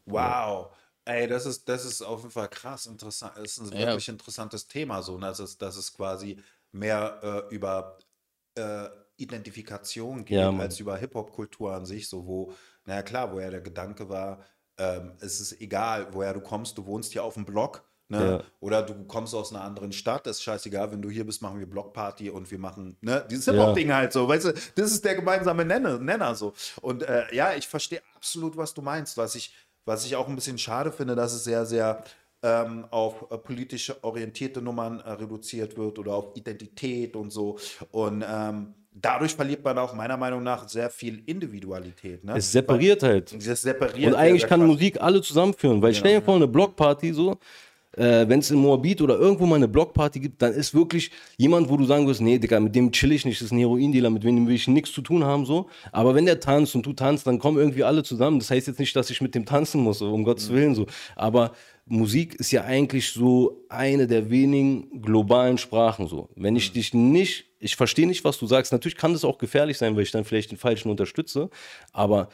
Wow. 0.06 0.68
Ey, 1.12 1.28
das 1.28 1.46
ist, 1.46 1.68
das 1.70 1.86
ist 1.86 2.02
auf 2.02 2.20
jeden 2.22 2.32
Fall 2.32 2.48
krass 2.50 2.86
interessant. 2.86 3.34
Das 3.38 3.58
ist 3.58 3.60
ein 3.60 3.78
Ja. 3.80 3.88
wirklich 3.88 4.10
interessantes 4.10 4.68
Thema, 4.68 5.02
so, 5.02 5.18
ne? 5.18 5.28
dass, 5.28 5.40
es, 5.40 5.58
dass 5.58 5.76
es 5.78 5.94
quasi 5.94 6.38
mehr 6.72 7.48
äh, 7.50 7.54
über 7.56 7.98
äh, 8.56 8.88
Identifikation 9.18 10.26
geht, 10.26 10.38
Ja, 10.38 10.50
als 10.58 10.80
über 10.80 10.98
Hip-Hop-Kultur 10.98 11.74
an 11.74 11.86
sich, 11.86 12.08
so 12.10 12.26
wo, 12.26 12.54
naja 12.86 13.04
klar, 13.04 13.32
woher 13.34 13.52
der 13.52 13.62
Gedanke 13.62 14.10
war, 14.10 14.44
ähm, 14.78 15.14
es 15.20 15.40
ist 15.42 15.62
egal, 15.62 16.08
woher 16.14 16.34
du 16.34 16.42
kommst, 16.42 16.78
du 16.78 16.86
wohnst 16.86 17.12
hier 17.12 17.24
auf 17.24 17.36
dem 17.36 17.46
Block, 17.46 17.84
ne? 18.10 18.18
Ja. 18.40 18.44
Oder 18.60 18.82
du 18.84 19.06
kommst 19.06 19.36
aus 19.36 19.54
einer 19.54 19.64
anderen 19.64 19.92
Stadt, 19.92 20.26
das 20.26 20.38
ist 20.38 20.44
scheißegal, 20.44 20.92
wenn 20.92 21.02
du 21.02 21.10
hier 21.10 21.26
bist, 21.26 21.42
machen 21.42 21.60
wir 21.60 21.70
Blockparty 21.70 22.30
und 22.32 22.50
wir 22.52 22.58
machen, 22.60 22.98
ne, 23.02 23.26
dieses 23.30 23.46
Hip-Hop-Ding 23.46 23.94
halt 23.94 24.12
so, 24.14 24.28
weißt 24.28 24.46
du, 24.46 24.54
das 24.76 24.92
ist 24.92 25.06
der 25.06 25.16
gemeinsame 25.16 25.66
Nenner, 25.66 26.00
Nenner 26.00 26.34
so. 26.36 26.54
Und 26.82 27.04
äh, 27.04 27.34
ja, 27.36 27.54
ich 27.54 27.68
verstehe 27.68 28.02
absolut, 28.16 28.58
was 28.58 28.74
du 28.74 28.82
meinst, 28.82 29.18
was 29.18 29.36
ich, 29.36 29.54
was 29.86 30.06
ich 30.06 30.16
auch 30.16 30.28
ein 30.28 30.36
bisschen 30.36 30.58
schade 30.58 30.92
finde, 30.92 31.16
dass 31.16 31.34
es 31.34 31.44
sehr, 31.44 31.66
sehr 31.66 32.04
ähm, 32.44 32.86
auf 32.90 33.28
äh, 33.32 33.38
politisch 33.38 33.94
orientierte 34.02 34.62
Nummern 34.62 35.00
äh, 35.00 35.12
reduziert 35.12 35.78
wird 35.78 36.00
oder 36.00 36.14
auf 36.14 36.36
Identität 36.36 37.16
und 37.16 37.32
so. 37.32 37.58
Und 37.92 38.24
ähm, 38.28 38.74
dadurch 38.92 39.36
verliert 39.36 39.64
man 39.64 39.78
auch 39.78 39.94
meiner 39.94 40.18
Meinung 40.18 40.44
nach 40.44 40.68
sehr 40.68 40.90
viel 40.90 41.22
Individualität. 41.26 42.24
Ne? 42.24 42.34
Es 42.38 42.52
separiert 42.52 43.04
halt. 43.04 43.34
Das 43.48 43.62
separiert. 43.62 44.14
Und 44.14 44.16
eigentlich 44.16 44.48
kann. 44.48 44.66
Musik 44.66 45.00
alle 45.02 45.22
zusammenführen, 45.22 45.82
weil 45.82 45.94
stell 45.94 46.20
dir 46.20 46.26
vor, 46.26 46.36
eine 46.36 46.48
Blockparty 46.48 47.14
so, 47.14 47.38
äh, 47.98 48.28
wenn 48.28 48.40
es 48.40 48.52
in 48.52 48.58
Moabit 48.58 49.02
oder 49.02 49.18
irgendwo 49.18 49.46
mal 49.46 49.56
eine 49.56 49.68
Blockparty 49.68 50.20
gibt, 50.20 50.42
dann 50.42 50.54
ist 50.54 50.74
wirklich 50.74 51.12
jemand, 51.38 51.70
wo 51.70 51.78
du 51.78 51.86
sagen 51.86 52.08
wirst, 52.08 52.22
nee, 52.22 52.38
Digga, 52.38 52.60
mit 52.60 52.76
dem 52.76 52.92
chill 52.92 53.12
ich 53.12 53.26
nicht, 53.26 53.42
das 53.42 53.48
ist 53.48 53.52
ein 53.52 53.60
Heroindealer, 53.60 54.10
mit 54.10 54.24
dem 54.24 54.48
will 54.48 54.56
ich 54.56 54.68
nichts 54.68 54.92
zu 54.94 55.02
tun 55.02 55.24
haben, 55.24 55.46
so. 55.46 55.68
Aber 55.92 56.16
wenn 56.16 56.26
der 56.26 56.40
tanzt 56.40 56.76
und 56.76 56.86
du 56.86 56.94
tanzt, 56.94 57.28
dann 57.28 57.40
kommen 57.40 57.58
irgendwie 57.58 57.84
alle 57.84 58.04
zusammen. 58.04 58.40
Das 58.40 58.50
heißt 58.50 58.68
jetzt 58.68 58.80
nicht, 58.80 58.96
dass 58.96 59.10
ich 59.10 59.22
mit 59.22 59.36
dem 59.36 59.46
tanzen 59.46 59.82
muss, 59.82 60.02
um 60.02 60.24
Gottes 60.24 60.50
Willen, 60.52 60.76
so. 60.76 60.86
Aber 61.16 61.52
Musik 61.86 62.36
ist 62.36 62.52
ja 62.52 62.64
eigentlich 62.64 63.10
so 63.10 63.66
eine 63.68 64.08
der 64.08 64.30
wenigen 64.30 65.02
globalen 65.02 65.58
Sprachen, 65.58 66.08
so. 66.08 66.30
Wenn 66.36 66.56
ich 66.56 66.72
dich 66.72 66.94
nicht, 66.94 67.46
ich 67.60 67.76
verstehe 67.76 68.08
nicht, 68.08 68.24
was 68.24 68.38
du 68.38 68.48
sagst. 68.48 68.72
Natürlich 68.72 68.98
kann 68.98 69.14
das 69.14 69.26
auch 69.26 69.38
gefährlich 69.38 69.78
sein, 69.78 69.96
weil 69.96 70.04
ich 70.04 70.12
dann 70.12 70.24
vielleicht 70.24 70.52
den 70.52 70.58
Falschen 70.58 70.90
unterstütze, 70.90 71.50
aber 71.92 72.30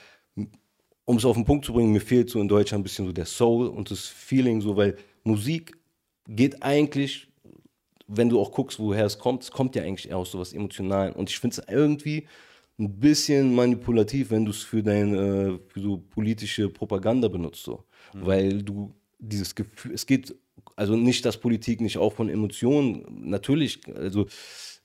um 1.05 1.15
es 1.15 1.25
auf 1.25 1.37
den 1.37 1.45
Punkt 1.45 1.65
zu 1.65 1.71
bringen, 1.71 1.93
mir 1.93 2.01
fehlt 2.01 2.29
so 2.29 2.41
in 2.41 2.49
Deutschland 2.49 2.81
ein 2.81 2.83
bisschen 2.83 3.05
so 3.05 3.13
der 3.13 3.25
Soul 3.25 3.67
und 3.67 3.89
das 3.89 4.07
Feeling 4.07 4.59
so, 4.59 4.75
weil 4.75 4.97
Musik 5.27 5.77
geht 6.27 6.63
eigentlich, 6.63 7.27
wenn 8.07 8.29
du 8.29 8.39
auch 8.39 8.51
guckst, 8.51 8.79
woher 8.79 9.05
es 9.05 9.19
kommt, 9.19 9.43
es 9.43 9.51
kommt 9.51 9.75
ja 9.75 9.83
eigentlich 9.83 10.09
eher 10.09 10.17
aus 10.17 10.31
sowas 10.31 10.53
Emotionalen. 10.53 11.13
Und 11.13 11.29
ich 11.29 11.39
finde 11.39 11.59
es 11.59 11.67
irgendwie 11.69 12.27
ein 12.79 12.99
bisschen 12.99 13.53
manipulativ, 13.55 14.31
wenn 14.31 14.45
du 14.45 14.51
es 14.51 14.63
für 14.63 14.83
dein, 14.83 15.13
äh, 15.13 15.59
für 15.67 15.79
so 15.79 15.97
politische 15.97 16.69
Propaganda 16.69 17.27
benutzt, 17.27 17.63
so. 17.63 17.83
Weil 18.13 18.63
du 18.63 18.93
dieses 19.19 19.55
Gefühl, 19.55 19.93
es 19.93 20.05
geht, 20.05 20.35
also 20.75 20.95
nicht, 20.95 21.25
dass 21.25 21.37
Politik 21.37 21.81
nicht 21.81 21.97
auch 21.97 22.13
von 22.13 22.29
Emotionen, 22.29 23.03
natürlich, 23.29 23.81
also 23.93 24.27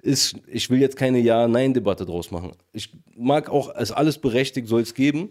ist, 0.00 0.36
ich 0.48 0.68
will 0.68 0.80
jetzt 0.80 0.96
keine 0.96 1.20
Ja-Nein-Debatte 1.20 2.04
draus 2.04 2.30
machen. 2.30 2.52
Ich 2.72 2.92
mag 3.16 3.48
auch, 3.48 3.74
es 3.76 3.92
alles 3.92 4.18
berechtigt 4.18 4.66
soll 4.68 4.82
es 4.82 4.94
geben, 4.94 5.30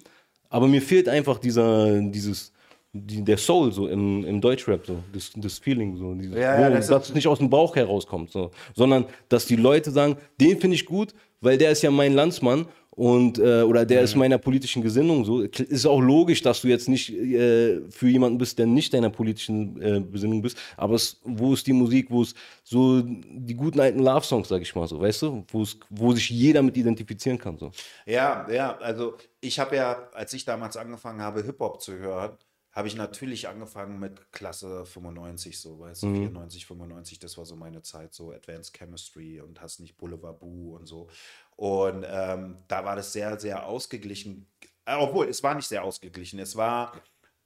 aber 0.50 0.68
mir 0.68 0.82
fehlt 0.82 1.10
einfach 1.10 1.40
dieser, 1.40 2.00
dieses, 2.02 2.54
die, 2.94 3.24
der 3.24 3.38
Soul 3.38 3.72
so 3.72 3.88
im, 3.88 4.26
im 4.26 4.42
Deutschrap, 4.42 4.86
so, 4.86 5.04
das, 5.14 5.32
das 5.36 5.60
Feeling, 5.60 5.96
so, 5.98 6.14
dieses, 6.14 6.36
Ja, 6.36 6.60
ja, 6.62 6.70
das 6.70 6.88
dass 6.88 7.10
es 7.10 7.16
nicht 7.16 7.28
aus 7.28 7.38
dem 7.40 7.50
Bauch 7.50 7.76
herauskommt, 7.76 8.32
so, 8.32 8.52
sondern 8.76 9.06
dass 9.30 9.46
die 9.46 9.56
Leute 9.56 9.92
sagen, 9.92 10.18
den 10.40 10.60
finde 10.60 10.76
ich 10.76 10.86
gut, 10.86 11.14
weil 11.40 11.58
der 11.58 11.72
ist 11.72 11.82
ja 11.82 11.90
mein 11.92 12.14
Landsmann 12.14 12.66
und 12.92 13.40
äh, 13.40 13.62
oder 13.62 13.86
der 13.86 14.00
Mhm. 14.00 14.04
ist 14.04 14.16
meiner 14.18 14.38
politischen 14.38 14.82
Gesinnung 14.84 15.24
so. 15.24 15.40
Ist 15.42 15.86
auch 15.86 16.02
logisch, 16.02 16.42
dass 16.42 16.62
du 16.62 16.68
jetzt 16.68 16.90
nicht 16.90 17.10
äh, 17.10 17.80
für 17.90 18.10
jemanden 18.10 18.38
bist, 18.38 18.60
der 18.60 18.66
nicht 18.68 18.94
deiner 18.94 19.10
politischen 19.10 19.82
äh, 19.82 20.02
Besinnung 20.02 20.42
bist, 20.42 20.58
aber 20.76 20.96
es, 20.96 21.20
wo 21.24 21.54
ist 21.54 21.66
die 21.66 21.74
Musik, 21.74 22.12
wo 22.12 22.22
es 22.24 22.36
so 22.64 23.02
die 23.02 23.56
guten 23.56 23.80
alten 23.80 24.00
Love-Songs, 24.00 24.50
sag 24.50 24.62
ich 24.62 24.76
mal 24.76 24.88
so, 24.88 25.00
weißt 25.00 25.22
du, 25.22 25.46
wo 25.50 25.62
es, 25.64 25.78
wo 25.90 26.12
sich 26.12 26.30
jeder 26.30 26.62
mit 26.62 26.76
identifizieren 26.76 27.38
kann, 27.40 27.58
so. 27.58 27.72
Ja, 28.06 28.46
ja, 28.52 28.78
also 28.80 29.14
ich 29.40 29.58
habe 29.58 29.78
ja, 29.78 30.10
als 30.14 30.34
ich 30.34 30.44
damals 30.44 30.76
angefangen 30.76 31.22
habe, 31.22 31.42
Hip-Hop 31.42 31.82
zu 31.82 31.94
hören, 31.98 32.32
habe 32.72 32.88
ich 32.88 32.96
natürlich 32.96 33.48
angefangen 33.50 34.00
mit 34.00 34.32
Klasse 34.32 34.86
95, 34.86 35.60
so, 35.60 35.80
weißt 35.80 36.04
du, 36.04 36.08
94, 36.14 36.66
95, 36.66 37.20
das 37.20 37.38
war 37.38 37.46
so 37.46 37.56
meine 37.56 37.82
Zeit, 37.82 38.14
so 38.14 38.32
Advanced 38.32 38.74
Chemistry 38.78 39.42
und 39.42 39.62
hast 39.62 39.80
nicht 39.80 39.98
Boulevard 39.98 40.40
Boo 40.40 40.76
und 40.78 40.86
so. 40.88 41.10
Und 41.58 42.06
ähm, 42.08 42.58
da 42.70 42.86
war 42.86 42.96
das 42.96 43.12
sehr, 43.14 43.40
sehr 43.40 43.66
ausgeglichen. 43.66 44.48
Obwohl, 44.86 45.28
es 45.28 45.44
war 45.44 45.54
nicht 45.54 45.68
sehr 45.68 45.84
ausgeglichen. 45.84 46.40
Es 46.40 46.56
war 46.56 46.94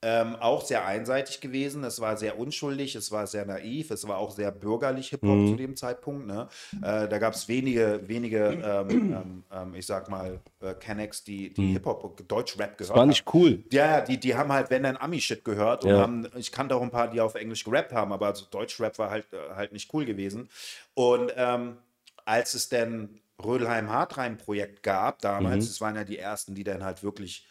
ähm, 0.07 0.35
auch 0.35 0.63
sehr 0.63 0.85
einseitig 0.85 1.41
gewesen. 1.41 1.83
Es 1.83 1.99
war 1.99 2.15
sehr 2.15 2.37
unschuldig, 2.37 2.93
es 2.93 3.11
war 3.11 3.25
sehr 3.25 3.43
naiv, 3.43 3.89
es 3.89 4.07
war 4.07 4.19
auch 4.19 4.29
sehr 4.29 4.51
bürgerlich 4.51 5.09
Hip-Hop 5.09 5.47
zu 5.47 5.55
dem 5.55 5.75
Zeitpunkt. 5.75 6.27
Ne? 6.27 6.47
Äh, 6.75 7.07
da 7.07 7.17
gab 7.17 7.33
es 7.33 7.47
wenige, 7.47 8.01
wenige, 8.03 8.49
ähm, 8.63 8.89
ähm, 8.91 9.43
ähm, 9.51 9.73
ich 9.73 9.87
sag 9.87 10.07
mal, 10.07 10.39
äh, 10.61 10.75
Kennex, 10.75 11.23
die, 11.23 11.51
die 11.51 11.73
Hip-Hop, 11.73 12.27
Deutsch-Rap 12.27 12.77
gehört 12.77 12.95
War 12.95 13.07
nicht 13.07 13.25
cool. 13.33 13.63
ja, 13.71 13.99
die, 14.01 14.19
die 14.19 14.35
haben 14.35 14.51
halt, 14.53 14.69
wenn 14.69 14.83
dann 14.83 14.95
Ami-Shit 14.95 15.43
gehört 15.43 15.83
und 15.83 15.89
Ja. 15.89 15.97
haben, 16.01 16.27
ich 16.35 16.51
kannte 16.51 16.75
auch 16.75 16.83
ein 16.83 16.91
paar, 16.91 17.09
die 17.09 17.19
auf 17.19 17.33
Englisch 17.33 17.63
gerappt 17.63 17.91
haben, 17.91 18.13
aber 18.13 18.27
also 18.27 18.45
Deutsch-Rap 18.51 18.99
war 18.99 19.09
halt, 19.09 19.25
äh, 19.33 19.55
halt 19.55 19.73
nicht 19.73 19.91
cool 19.91 20.05
gewesen. 20.05 20.49
Und 20.93 21.33
ähm, 21.35 21.77
als 22.25 22.53
es 22.53 22.69
dann 22.69 23.09
Rödelheim 23.43 23.89
Hartreim 23.89 24.37
Projekt 24.37 24.83
gab 24.83 25.19
damals, 25.19 25.65
das 25.67 25.81
waren 25.81 25.95
ja 25.95 26.03
die 26.03 26.19
ersten, 26.19 26.53
die 26.53 26.63
dann 26.63 26.83
halt 26.83 27.01
wirklich, 27.01 27.47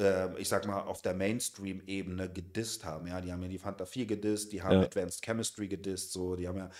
äh, 0.00 0.36
ich 0.38 0.48
sag 0.48 0.66
mal, 0.66 0.80
auf 0.82 1.02
der 1.02 1.14
Mainstream-Ebene 1.14 2.30
gedisst 2.30 2.84
haben. 2.84 3.06
Ja, 3.06 3.20
die 3.20 3.32
haben 3.32 3.42
ja 3.42 3.48
die 3.48 3.58
Fanta 3.58 3.86
4 3.86 4.06
gedisst, 4.06 4.52
die 4.52 4.62
haben 4.62 4.78
Ja. 4.78 4.82
Advanced 4.82 5.22
Chemistry 5.24 5.68
gedisst, 5.68 6.12
so, 6.12 6.36
die 6.36 6.46
haben 6.48 6.58
ja 6.58 6.70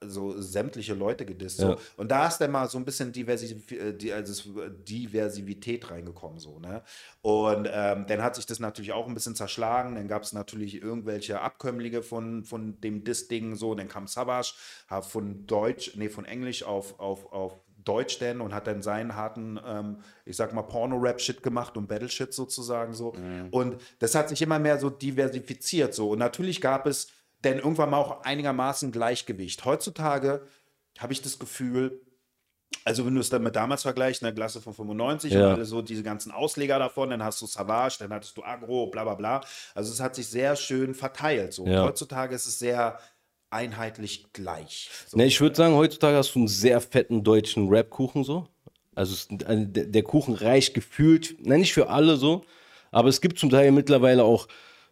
äh, 0.00 0.06
so 0.06 0.40
sämtliche 0.40 0.94
Leute 0.94 1.24
gedisst. 1.26 1.58
Ja. 1.60 1.68
So. 1.72 1.78
Und 1.96 2.10
da 2.10 2.28
ist 2.28 2.38
dann 2.38 2.50
mal 2.52 2.68
so 2.68 2.78
ein 2.78 2.84
bisschen 2.84 3.12
Diversi 3.12 3.62
äh, 3.74 3.92
die, 3.94 4.12
also 4.12 4.32
es- 4.32 4.84
Diversität 4.84 5.90
reingekommen. 5.90 6.38
So, 6.38 6.58
ne? 6.58 6.82
Und 7.22 7.68
ähm, 7.72 8.06
dann 8.06 8.22
hat 8.22 8.36
sich 8.36 8.46
das 8.46 8.60
natürlich 8.60 8.92
auch 8.92 9.06
ein 9.08 9.14
bisschen 9.14 9.34
zerschlagen. 9.34 9.94
Dann 9.94 10.08
gab 10.08 10.22
es 10.22 10.32
natürlich 10.32 10.82
irgendwelche 10.82 11.40
Abkömmlinge 11.40 12.02
von, 12.02 12.44
von 12.44 12.80
dem 12.80 13.04
Diss-Ding. 13.04 13.56
So. 13.56 13.74
Dann 13.74 13.88
kam 13.88 14.06
Savage, 14.06 14.54
von 15.02 15.46
Deutsch, 15.46 15.92
nee, 15.96 16.08
von 16.08 16.24
Englisch 16.24 16.62
auf, 16.62 16.98
auf, 17.00 17.32
auf 17.32 17.58
Deutsch 17.84 18.18
denn 18.18 18.40
und 18.40 18.54
hat 18.54 18.66
dann 18.66 18.82
seinen 18.82 19.16
harten, 19.16 19.58
ähm, 19.66 19.98
ich 20.24 20.36
sag 20.36 20.52
mal, 20.52 20.62
Porno-Rap-Shit 20.62 21.42
gemacht 21.42 21.76
und 21.76 21.88
Battle-Shit 21.88 22.32
sozusagen 22.34 22.92
so. 22.94 23.12
Und 23.50 23.76
das 23.98 24.14
hat 24.14 24.28
sich 24.28 24.42
immer 24.42 24.58
mehr 24.58 24.78
so 24.78 24.90
diversifiziert 24.90 25.94
so. 25.94 26.10
Und 26.10 26.18
natürlich 26.18 26.60
gab 26.60 26.86
es 26.86 27.08
dann 27.42 27.56
irgendwann 27.58 27.90
mal 27.90 27.98
auch 27.98 28.22
einigermaßen 28.22 28.92
Gleichgewicht. 28.92 29.64
Heutzutage 29.64 30.46
habe 30.98 31.12
ich 31.12 31.22
das 31.22 31.38
Gefühl, 31.38 32.02
also 32.84 33.04
wenn 33.06 33.14
du 33.14 33.20
es 33.20 33.30
dann 33.30 33.42
mit 33.42 33.56
damals 33.56 33.82
vergleichst, 33.82 34.22
eine 34.22 34.34
Klasse 34.34 34.60
von 34.60 34.74
95 34.74 35.32
Ja. 35.32 35.46
und 35.46 35.52
alle 35.54 35.64
so 35.64 35.82
diese 35.82 36.02
ganzen 36.02 36.30
Ausleger 36.32 36.78
davon, 36.78 37.10
dann 37.10 37.22
hast 37.24 37.40
du 37.42 37.46
Savage, 37.46 37.96
dann 37.98 38.12
hattest 38.12 38.36
du 38.36 38.44
Agro, 38.44 38.86
bla 38.88 39.04
bla 39.04 39.14
bla. 39.14 39.40
Also 39.74 39.92
es 39.92 40.00
hat 40.00 40.14
sich 40.14 40.28
sehr 40.28 40.54
schön 40.56 40.94
verteilt. 40.94 41.52
So. 41.52 41.66
Ja. 41.66 41.82
heutzutage 41.84 42.34
ist 42.34 42.46
es 42.46 42.58
sehr 42.58 42.98
einheitlich 43.50 44.32
gleich. 44.32 44.90
So. 45.06 45.16
Ne, 45.16 45.26
ich 45.26 45.40
würde 45.40 45.56
sagen, 45.56 45.74
heutzutage 45.74 46.16
hast 46.16 46.34
du 46.34 46.40
einen 46.40 46.48
sehr 46.48 46.80
fetten 46.80 47.22
deutschen 47.22 47.68
Rap-Kuchen 47.68 48.24
so. 48.24 48.46
Also 48.94 49.14
es, 49.14 49.28
der, 49.30 50.02
Kuchen 50.02 50.34
reicht 50.34 50.74
gefühlt, 50.74 51.36
na 51.40 51.56
nicht 51.56 51.72
für 51.72 51.88
alle 51.88 52.16
so, 52.16 52.44
aber 52.90 53.08
es 53.08 53.20
gibt 53.20 53.38
zum 53.38 53.50
Teil 53.50 53.70
mittlerweile 53.72 54.24
auch 54.24 54.48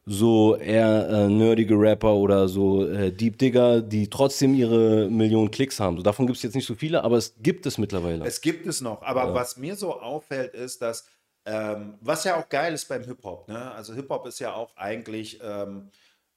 so 0.06 0.56
eher 0.56 1.08
äh, 1.08 1.28
nerdige 1.28 1.74
Rapper 1.74 2.14
oder 2.14 2.48
so 2.48 2.86
äh, 2.86 3.12
Deep 3.12 3.38
Digger, 3.38 3.82
die 3.82 4.08
trotzdem 4.08 4.54
ihre 4.54 5.10
Millionen 5.10 5.50
Klicks 5.50 5.78
haben. 5.78 5.98
So, 5.98 6.02
davon 6.02 6.26
gibt 6.26 6.38
es 6.38 6.42
jetzt 6.42 6.54
nicht 6.54 6.66
so 6.66 6.74
viele, 6.74 7.04
aber 7.04 7.18
es 7.18 7.34
gibt 7.42 7.66
es 7.66 7.76
mittlerweile. 7.76 8.24
Es 8.24 8.40
gibt 8.40 8.66
es 8.66 8.80
noch, 8.80 9.02
aber 9.02 9.34
was 9.34 9.58
mir 9.58 9.76
so 9.76 10.00
auffällt, 10.00 10.54
ist, 10.54 10.80
dass, 10.80 11.06
ähm, 11.44 11.98
was 12.00 12.24
ja 12.24 12.36
auch 12.40 12.48
geil 12.48 12.72
ist 12.72 12.88
beim 12.88 13.04
Hip-Hop, 13.04 13.48
ne? 13.48 13.72
Also 13.72 13.92
Hip-Hop 13.92 14.26
ist 14.26 14.38
ja 14.38 14.54
auch 14.54 14.74
eigentlich 14.76 15.40
ähm, 15.42 15.90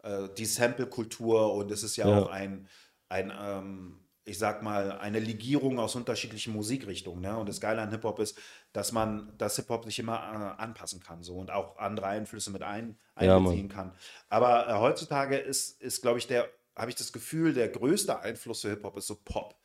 äh, 0.04 0.30
die 0.38 0.46
Sample-Kultur 0.46 1.54
und 1.54 1.72
es 1.72 1.84
ist 1.84 1.96
ja, 1.98 2.08
Ja. 2.08 2.20
auch 2.24 2.30
ein, 2.30 2.68
ein 3.10 3.32
ähm, 3.38 3.98
ich 4.24 4.38
sag 4.38 4.62
mal, 4.62 4.92
eine 5.00 5.20
Legierung 5.20 5.80
aus 5.80 5.96
unterschiedlichen 5.96 6.54
Musikrichtungen. 6.54 7.22
Ne? 7.22 7.36
Und 7.38 7.50
das 7.50 7.60
Geile 7.60 7.82
an 7.82 7.90
Hip-Hop 7.90 8.20
ist, 8.20 8.38
dass 8.72 8.92
man, 8.92 9.34
dass 9.38 9.56
Hip-Hop 9.56 9.84
sich 9.86 9.98
immer 10.00 10.16
äh, 10.58 10.62
anpassen 10.62 11.02
kann 11.02 11.24
so 11.24 11.38
und 11.38 11.50
auch 11.52 11.78
andere 11.78 12.08
Einflüsse 12.08 12.52
mit 12.52 12.62
ein, 12.62 12.98
Ja, 13.20 13.38
einbeziehen 13.38 13.68
kann. 13.68 13.94
Aber 14.30 14.68
äh, 14.70 14.74
heutzutage 14.74 15.38
ist, 15.38 15.82
ist 15.82 16.02
glaube 16.02 16.20
ich, 16.20 16.28
der, 16.28 16.50
habe 16.76 16.90
ich 16.90 16.96
das 16.96 17.12
Gefühl, 17.12 17.54
der 17.54 17.68
größte 17.70 18.20
Einfluss 18.20 18.62
für 18.62 18.70
Hip-Hop 18.70 18.96
ist 18.98 19.08
so 19.08 19.16
Pop. 19.16 19.56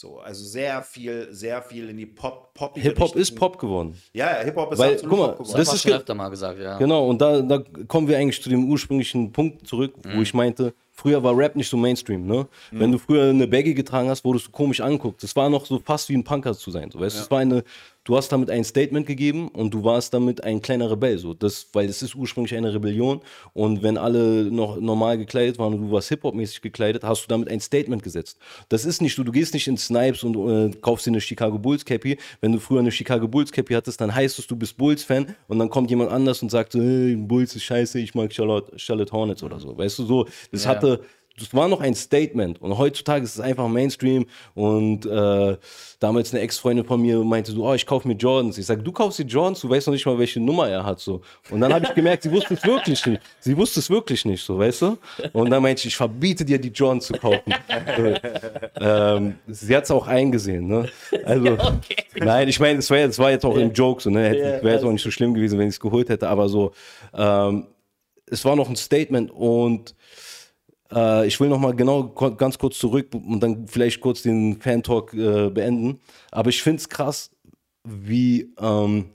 So, 0.00 0.20
also 0.20 0.44
sehr 0.44 0.80
viel, 0.84 1.26
sehr 1.32 1.60
viel 1.60 1.88
in 1.88 1.96
die 1.96 2.06
Pop, 2.06 2.54
Pop. 2.54 2.78
Hip-Hop 2.78 3.16
ist 3.16 3.34
Pop 3.34 3.58
geworden. 3.58 3.96
Ja, 4.12 4.30
ja 4.38 4.44
Hip-Hop 4.44 4.72
ist 4.72 4.78
Weil, 4.78 4.92
absolut 4.94 5.10
guck 5.10 5.18
mal, 5.18 5.26
Pop 5.32 5.38
geworden. 5.38 5.56
Das 5.56 5.66
Das 5.66 5.74
ist 5.74 5.82
schon 5.82 5.90
ge- 5.90 5.98
öfter 5.98 6.14
mal 6.14 6.28
gesagt, 6.28 6.60
ja. 6.60 6.78
Genau, 6.78 7.08
und 7.08 7.20
da, 7.20 7.40
da 7.42 7.58
kommen 7.88 8.06
wir 8.06 8.16
eigentlich 8.16 8.40
zu 8.40 8.48
dem 8.48 8.70
ursprünglichen 8.70 9.32
Punkt 9.32 9.66
zurück, 9.66 9.94
wo 10.14 10.22
ich 10.22 10.32
meinte, 10.34 10.72
früher 10.98 11.22
war 11.22 11.36
Rap 11.36 11.54
nicht 11.54 11.68
so 11.68 11.76
Mainstream, 11.76 12.26
ne? 12.26 12.48
Wenn 12.72 12.90
du 12.92 12.98
früher 12.98 13.30
eine 13.30 13.46
Baggy 13.46 13.74
getragen 13.74 14.08
hast, 14.08 14.24
wurdest 14.24 14.48
du 14.48 14.50
komisch 14.50 14.80
angeguckt. 14.80 15.22
Das 15.22 15.36
war 15.36 15.48
noch 15.48 15.64
so 15.64 15.78
fast 15.78 16.08
wie 16.08 16.16
ein 16.16 16.24
Punker 16.24 16.54
zu 16.54 16.70
sein, 16.70 16.90
so, 16.90 16.98
weißt 16.98 17.16
du? 17.16 17.20
Es 17.22 17.30
war 17.30 17.38
eine, 17.38 17.62
du 18.04 18.16
hast 18.16 18.30
damit 18.30 18.50
ein 18.50 18.64
Statement 18.64 19.06
gegeben 19.06 19.48
und 19.48 19.72
du 19.72 19.84
warst 19.84 20.12
damit 20.12 20.42
ein 20.42 20.60
kleiner 20.60 20.90
Rebell, 20.90 21.18
so. 21.18 21.34
Das, 21.34 21.68
weil 21.72 21.88
es 21.88 22.02
ist 22.02 22.14
ursprünglich 22.16 22.54
eine 22.56 22.74
Rebellion 22.74 23.20
und 23.52 23.82
wenn 23.82 23.96
alle 23.96 24.44
noch 24.50 24.80
normal 24.80 25.18
gekleidet 25.18 25.58
waren 25.58 25.74
und 25.74 25.82
du 25.82 25.92
warst 25.92 26.08
Hip-Hop-mäßig 26.08 26.62
gekleidet, 26.62 27.04
hast 27.04 27.22
du 27.24 27.28
damit 27.28 27.48
ein 27.48 27.60
Statement 27.60 28.02
gesetzt. 28.02 28.38
Das 28.68 28.84
ist 28.84 29.00
nicht, 29.00 29.16
du, 29.18 29.22
du 29.24 29.30
gehst 29.30 29.54
nicht 29.54 29.68
in 29.68 29.76
Snipes 29.76 30.24
und 30.24 30.34
äh, 30.36 30.76
kaufst 30.80 31.06
dir 31.06 31.10
eine 31.10 31.20
Chicago 31.20 31.58
Bulls 31.58 31.84
Cappy. 31.84 32.18
Wenn 32.40 32.52
du 32.52 32.58
früher 32.58 32.80
eine 32.80 32.90
Chicago 32.90 33.28
Bulls 33.28 33.52
Cappy 33.52 33.74
hattest, 33.74 34.00
dann 34.00 34.12
heißt 34.12 34.38
es, 34.38 34.46
du 34.48 34.56
bist 34.56 34.76
Bulls-Fan 34.76 35.26
und 35.46 35.58
dann 35.60 35.70
kommt 35.70 35.90
jemand 35.90 36.10
anders 36.10 36.42
und 36.42 36.50
sagt 36.50 36.72
so, 36.72 36.80
hey, 36.80 37.14
Bulls 37.14 37.54
ist 37.54 37.62
scheiße, 37.62 38.00
ich 38.00 38.14
mag 38.16 38.32
Charlotte, 38.32 38.76
Charlotte 38.78 39.12
Hornets 39.12 39.42
oder 39.44 39.60
so. 39.60 39.76
Weißt 39.78 39.98
du, 40.00 40.04
so, 40.04 40.26
das 40.50 40.64
Ja. 40.64 40.70
hatte, 40.70 40.87
das 41.40 41.54
war 41.54 41.68
noch 41.68 41.80
ein 41.80 41.94
Statement 41.94 42.60
und 42.60 42.76
heutzutage 42.78 43.22
ist 43.22 43.36
es 43.36 43.40
einfach 43.40 43.68
Mainstream 43.68 44.26
und 44.54 45.06
äh, 45.06 45.56
damals 46.00 46.34
eine 46.34 46.42
Ex-Freundin 46.42 46.84
von 46.84 47.00
mir 47.00 47.16
meinte 47.22 47.52
so, 47.52 47.64
oh, 47.64 47.74
ich 47.74 47.86
kaufe 47.86 48.08
mir 48.08 48.14
Jordans. 48.14 48.58
Ich 48.58 48.66
sage, 48.66 48.82
du 48.82 48.90
kaufst 48.90 49.20
dir 49.20 49.24
Jordans, 49.24 49.60
du 49.60 49.70
weißt 49.70 49.86
noch 49.86 49.94
nicht 49.94 50.04
mal, 50.04 50.18
welche 50.18 50.40
Nummer 50.40 50.68
er 50.68 50.84
hat, 50.84 50.98
so. 50.98 51.20
Und 51.50 51.60
dann 51.60 51.72
habe 51.72 51.84
ich 51.86 51.94
gemerkt, 51.94 52.24
sie 52.24 52.32
wusste 52.32 52.54
es 52.54 52.64
wirklich 52.64 53.06
nicht. 53.06 53.22
Sie 53.38 53.56
wusste 53.56 53.78
es 53.78 53.88
wirklich 53.88 54.24
nicht, 54.24 54.44
so, 54.44 54.58
weißt 54.58 54.82
du? 54.82 54.98
Und 55.32 55.50
dann 55.50 55.62
meinte 55.62 55.78
ich, 55.82 55.86
ich 55.86 55.96
verbiete 55.96 56.44
dir, 56.44 56.58
die 56.58 56.70
Jordans 56.70 57.06
zu 57.06 57.12
kaufen. 57.12 57.54
ähm, 58.80 59.34
sie 59.46 59.76
hat 59.76 59.84
es 59.84 59.90
auch 59.92 60.06
eingesehen, 60.08 60.66
ne? 60.66 60.88
Also, 61.24 61.56
nein, 62.16 62.48
ich 62.48 62.58
meine, 62.60 62.78
es 62.80 62.90
war, 62.90 62.98
das 62.98 63.18
war 63.18 63.30
jetzt 63.30 63.44
auch 63.44 63.56
im 63.56 63.72
Joke, 63.72 64.02
so, 64.02 64.10
ne? 64.10 64.28
Hätte- 64.30 64.64
Wäre 64.64 64.74
jetzt 64.74 64.84
auch 64.84 64.92
nicht 64.92 65.02
so 65.04 65.10
schlimm 65.10 65.34
gewesen, 65.34 65.58
wenn 65.58 65.68
ich 65.68 65.74
es 65.74 65.80
geholt 65.80 66.08
hätte, 66.08 66.28
aber 66.28 66.48
so, 66.48 66.72
ähm, 67.14 67.66
es 68.30 68.44
war 68.44 68.56
noch 68.56 68.68
ein 68.68 68.76
Statement 68.76 69.30
und 69.30 69.94
äh, 70.92 71.26
ich 71.26 71.38
will 71.40 71.48
noch 71.48 71.58
mal 71.58 71.74
genau 71.74 72.08
ganz 72.08 72.58
kurz 72.58 72.78
zurück 72.78 73.08
und 73.14 73.40
dann 73.40 73.66
vielleicht 73.66 74.00
kurz 74.00 74.22
den 74.22 74.60
Fan-Talk 74.60 75.14
äh, 75.14 75.50
beenden. 75.50 76.00
Aber 76.30 76.50
ich 76.50 76.62
finde 76.62 76.78
es 76.78 76.88
krass, 76.88 77.30
wie 77.84 78.52
ähm, 78.58 79.10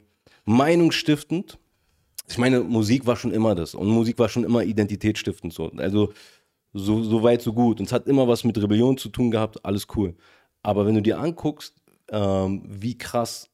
meinungsstiftend. 0.45 1.57
Ich 2.27 2.38
meine, 2.38 2.62
Musik 2.62 3.05
war 3.05 3.15
schon 3.15 3.31
immer 3.31 3.55
das 3.55 3.75
und 3.75 3.88
Musik 3.88 4.17
war 4.19 4.29
schon 4.29 4.43
immer 4.43 4.63
identitätsstiftend. 4.63 5.53
So. 5.53 5.71
Also 5.77 6.13
so, 6.73 7.03
so 7.03 7.21
weit, 7.23 7.41
so 7.41 7.53
gut. 7.53 7.79
Und 7.79 7.86
es 7.86 7.91
hat 7.91 8.07
immer 8.07 8.27
was 8.27 8.43
mit 8.43 8.57
Rebellion 8.57 8.97
zu 8.97 9.09
tun 9.09 9.31
gehabt, 9.31 9.63
alles 9.65 9.88
cool. 9.95 10.15
Aber 10.63 10.86
wenn 10.86 10.95
du 10.95 11.01
dir 11.01 11.19
anguckst, 11.19 11.75
ähm, 12.09 12.63
wie 12.65 12.97
krass 12.97 13.49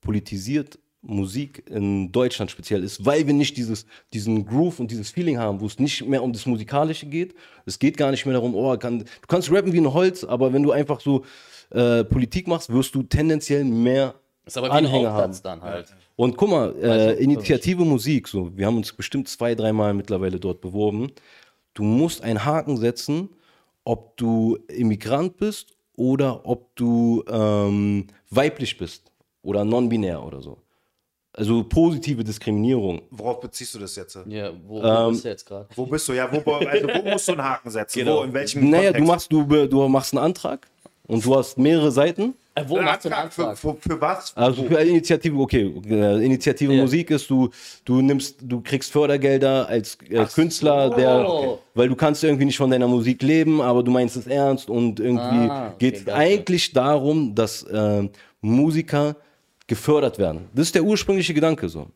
politisiert 0.00 0.78
Musik 1.06 1.64
in 1.70 2.12
Deutschland 2.12 2.50
speziell 2.50 2.82
ist, 2.82 3.04
weil 3.04 3.26
wir 3.26 3.34
nicht 3.34 3.56
dieses, 3.56 3.86
diesen 4.12 4.44
Groove 4.44 4.80
und 4.80 4.90
dieses 4.90 5.10
Feeling 5.10 5.38
haben, 5.38 5.60
wo 5.60 5.66
es 5.66 5.78
nicht 5.78 6.06
mehr 6.06 6.22
um 6.22 6.32
das 6.32 6.46
Musikalische 6.46 7.06
geht. 7.06 7.34
Es 7.64 7.78
geht 7.78 7.96
gar 7.96 8.10
nicht 8.10 8.26
mehr 8.26 8.34
darum, 8.34 8.54
oh, 8.54 8.76
kann, 8.76 9.00
du 9.00 9.04
kannst 9.28 9.50
rappen 9.50 9.72
wie 9.72 9.80
ein 9.80 9.92
Holz, 9.92 10.24
aber 10.24 10.52
wenn 10.52 10.62
du 10.62 10.72
einfach 10.72 11.00
so 11.00 11.24
äh, 11.70 12.04
Politik 12.04 12.46
machst, 12.48 12.72
wirst 12.72 12.94
du 12.94 13.02
tendenziell 13.02 13.64
mehr 13.64 14.14
Ist 14.44 14.58
aber 14.58 14.68
wie 14.68 14.72
ein 14.72 14.86
Anhänger 14.86 15.12
haben. 15.12 15.38
dann 15.42 15.62
halt. 15.62 15.94
Und 16.16 16.36
guck 16.36 16.50
mal, 16.50 16.74
äh, 16.82 17.22
Initiative 17.22 17.84
Musik, 17.84 18.28
so, 18.28 18.56
wir 18.56 18.66
haben 18.66 18.76
uns 18.76 18.92
bestimmt 18.92 19.28
zwei, 19.28 19.54
dreimal 19.54 19.94
mittlerweile 19.94 20.40
dort 20.40 20.60
beworben. 20.60 21.12
Du 21.74 21.82
musst 21.82 22.22
einen 22.22 22.44
Haken 22.44 22.78
setzen, 22.78 23.28
ob 23.84 24.16
du 24.16 24.58
Immigrant 24.68 25.36
bist 25.36 25.76
oder 25.94 26.46
ob 26.46 26.74
du 26.76 27.22
ähm, 27.28 28.06
weiblich 28.30 28.78
bist 28.78 29.12
oder 29.42 29.64
non-binär 29.64 30.22
oder 30.22 30.40
so. 30.40 30.58
Also 31.38 31.62
positive 31.64 32.24
Diskriminierung. 32.24 33.02
Worauf 33.10 33.40
beziehst 33.40 33.74
du 33.74 33.78
das 33.78 33.94
jetzt? 33.94 34.18
Ja, 34.26 34.50
wo, 34.66 34.78
Ähm, 34.82 34.84
wo 35.06 35.10
bist 35.10 35.24
du 35.24 35.28
jetzt 35.28 35.46
gerade? 35.46 35.66
Wo 35.76 35.84
bist 35.86 36.08
du? 36.08 36.12
Ja, 36.14 36.28
wo, 36.32 36.50
also 36.52 36.88
wo 36.88 37.10
musst 37.10 37.28
du 37.28 37.32
einen 37.32 37.44
Haken 37.44 37.70
setzen? 37.70 37.98
Genau. 37.98 38.20
Wo, 38.20 38.22
in 38.22 38.32
welchem 38.32 38.70
Naja, 38.70 38.92
du 38.92 39.04
Kontext? 39.04 39.08
machst, 39.08 39.32
du, 39.32 39.66
du 39.66 39.88
machst 39.88 40.14
einen 40.14 40.24
Antrag 40.24 40.66
und 41.06 41.22
du 41.24 41.36
hast 41.36 41.58
mehrere 41.58 41.92
Seiten. 41.92 42.32
Äh, 42.54 42.64
wo 42.66 42.80
machst 42.80 43.04
du 43.04 43.10
einen 43.10 43.24
Antrag 43.24 43.54
für, 43.58 43.74
für, 43.74 43.76
für 43.86 44.00
was? 44.00 44.34
Also 44.34 44.62
für 44.64 44.78
eine 44.78 44.88
Initiative, 44.88 45.36
okay, 45.38 45.74
äh, 45.90 46.24
Initiative 46.24 46.72
Ja. 46.72 46.80
Musik 46.80 47.10
ist, 47.10 47.28
du, 47.28 47.50
du 47.84 48.00
nimmst, 48.00 48.36
du 48.40 48.62
kriegst 48.62 48.90
Fördergelder 48.90 49.68
als 49.68 49.98
äh, 50.08 50.24
Künstler, 50.24 50.88
der, 50.96 51.28
Okay. 51.28 51.58
weil 51.74 51.88
du 51.90 51.96
kannst 51.96 52.24
irgendwie 52.24 52.46
nicht 52.46 52.56
von 52.56 52.70
deiner 52.70 52.88
Musik 52.88 53.22
leben, 53.22 53.60
aber 53.60 53.82
du 53.82 53.90
meinst 53.90 54.16
es 54.16 54.26
ernst 54.26 54.70
und 54.70 55.00
irgendwie 55.00 55.50
Ah, 55.50 55.66
okay, 55.74 55.90
geht 55.90 55.96
es 55.96 56.08
eigentlich 56.08 56.72
darum, 56.72 57.34
dass 57.34 57.62
äh, 57.64 58.08
Musiker 58.40 59.16
gefördert 59.66 60.18
werden. 60.18 60.48
Das 60.54 60.66
ist 60.66 60.74
der 60.74 60.84
ursprüngliche 60.84 61.34
Gedanke 61.34 61.68
so. 61.68 61.88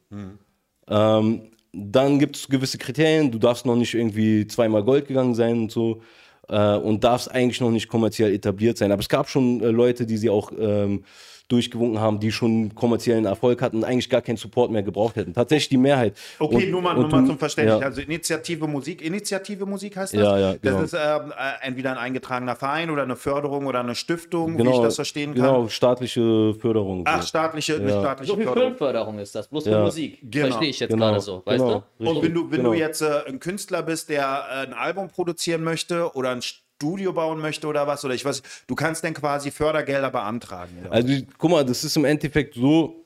Ähm, 0.88 1.42
dann 1.72 2.18
gibt 2.18 2.36
es 2.36 2.48
gewisse 2.48 2.78
Kriterien, 2.78 3.30
du 3.30 3.38
darfst 3.38 3.64
noch 3.64 3.76
nicht 3.76 3.94
irgendwie 3.94 4.46
zweimal 4.46 4.82
Gold 4.82 5.06
gegangen 5.06 5.34
sein 5.34 5.60
und 5.60 5.70
so 5.70 6.02
äh, 6.48 6.76
und 6.76 7.04
darfst 7.04 7.30
eigentlich 7.30 7.60
noch 7.60 7.70
nicht 7.70 7.88
kommerziell 7.88 8.34
etabliert 8.34 8.76
sein. 8.76 8.90
Aber 8.90 9.00
es 9.00 9.08
gab 9.08 9.28
schon 9.28 9.60
äh, 9.60 9.70
Leute, 9.70 10.06
die 10.06 10.16
sie 10.16 10.30
auch 10.30 10.50
ähm, 10.58 11.04
durchgewunken 11.50 12.00
haben, 12.00 12.20
die 12.20 12.30
schon 12.32 12.74
kommerziellen 12.74 13.24
Erfolg 13.24 13.60
hatten 13.60 13.78
und 13.78 13.84
eigentlich 13.84 14.08
gar 14.08 14.22
keinen 14.22 14.36
Support 14.36 14.70
mehr 14.70 14.82
gebraucht 14.82 15.16
hätten. 15.16 15.34
Tatsächlich 15.34 15.68
die 15.68 15.76
Mehrheit. 15.76 16.16
Okay, 16.38 16.54
Und- 16.64 16.70
nur 16.70 16.82
mal, 16.82 16.96
und 16.96 17.10
nur 17.10 17.20
mal 17.20 17.26
zum 17.26 17.38
Verständnis. 17.38 17.80
Ja. 17.80 17.86
Also 17.86 18.00
Initiative 18.00 18.66
Musik, 18.66 19.02
Initiative 19.02 19.66
Musik 19.66 19.96
heißt 19.96 20.14
das? 20.14 20.20
Ja, 20.22 20.38
ja, 20.38 20.54
genau. 20.56 20.80
Das 20.82 20.92
ist 20.92 20.98
ähm, 21.02 21.32
äh, 21.32 21.66
entweder 21.66 21.92
ein 21.92 21.98
eingetragener 21.98 22.56
Verein 22.56 22.90
oder 22.90 23.02
eine 23.02 23.16
Förderung 23.16 23.66
oder 23.66 23.80
eine 23.80 23.94
Stiftung, 23.94 24.56
wie 24.56 24.62
ich 24.62 24.68
Genau, 24.68 24.82
das 24.82 24.94
verstehen 24.94 25.34
kann. 25.34 25.42
genau, 25.42 25.68
staatliche 25.68 26.54
Förderung. 26.54 27.02
Ach, 27.06 27.22
staatliche, 27.22 27.76
eine 27.76 27.90
Ja. 27.90 28.00
staatliche 28.00 28.30
So 28.32 28.36
viel 28.36 28.46
Förderung. 28.46 28.68
Filmförderung 28.70 29.18
ist 29.18 29.34
das, 29.34 29.48
bloß 29.48 29.64
für 29.64 29.70
Ja. 29.70 29.82
Musik. 29.82 30.18
Genau. 30.22 30.46
Verstehe 30.46 30.68
ich 30.70 30.80
jetzt 30.80 30.90
Genau, 30.90 31.06
gerade 31.08 31.20
so, 31.20 31.42
weißt 31.44 31.58
genau. 31.64 31.82
du? 31.98 32.08
Und 32.10 32.22
wenn 32.22 32.34
du, 32.34 32.50
wenn 32.50 32.58
Genau. 32.58 32.70
du 32.72 32.78
jetzt 32.78 33.02
äh, 33.02 33.22
ein 33.26 33.40
Künstler 33.40 33.82
bist, 33.82 34.08
der 34.08 34.22
äh, 34.50 34.66
ein 34.66 34.72
Album 34.74 35.08
produzieren 35.08 35.62
möchte 35.64 36.14
oder 36.14 36.30
ein 36.30 36.40
Studio 36.80 37.12
bauen 37.12 37.40
möchte 37.40 37.66
oder 37.66 37.86
was, 37.86 38.02
oder 38.06 38.14
ich 38.14 38.24
weiß, 38.24 38.42
du 38.66 38.74
kannst 38.74 39.04
dann 39.04 39.12
quasi 39.12 39.50
Fördergelder 39.50 40.10
beantragen. 40.10 40.78
Also 40.88 41.12
guck 41.36 41.50
mal, 41.50 41.62
das 41.62 41.84
ist 41.84 41.94
im 41.98 42.06
Endeffekt 42.06 42.54
so 42.54 43.04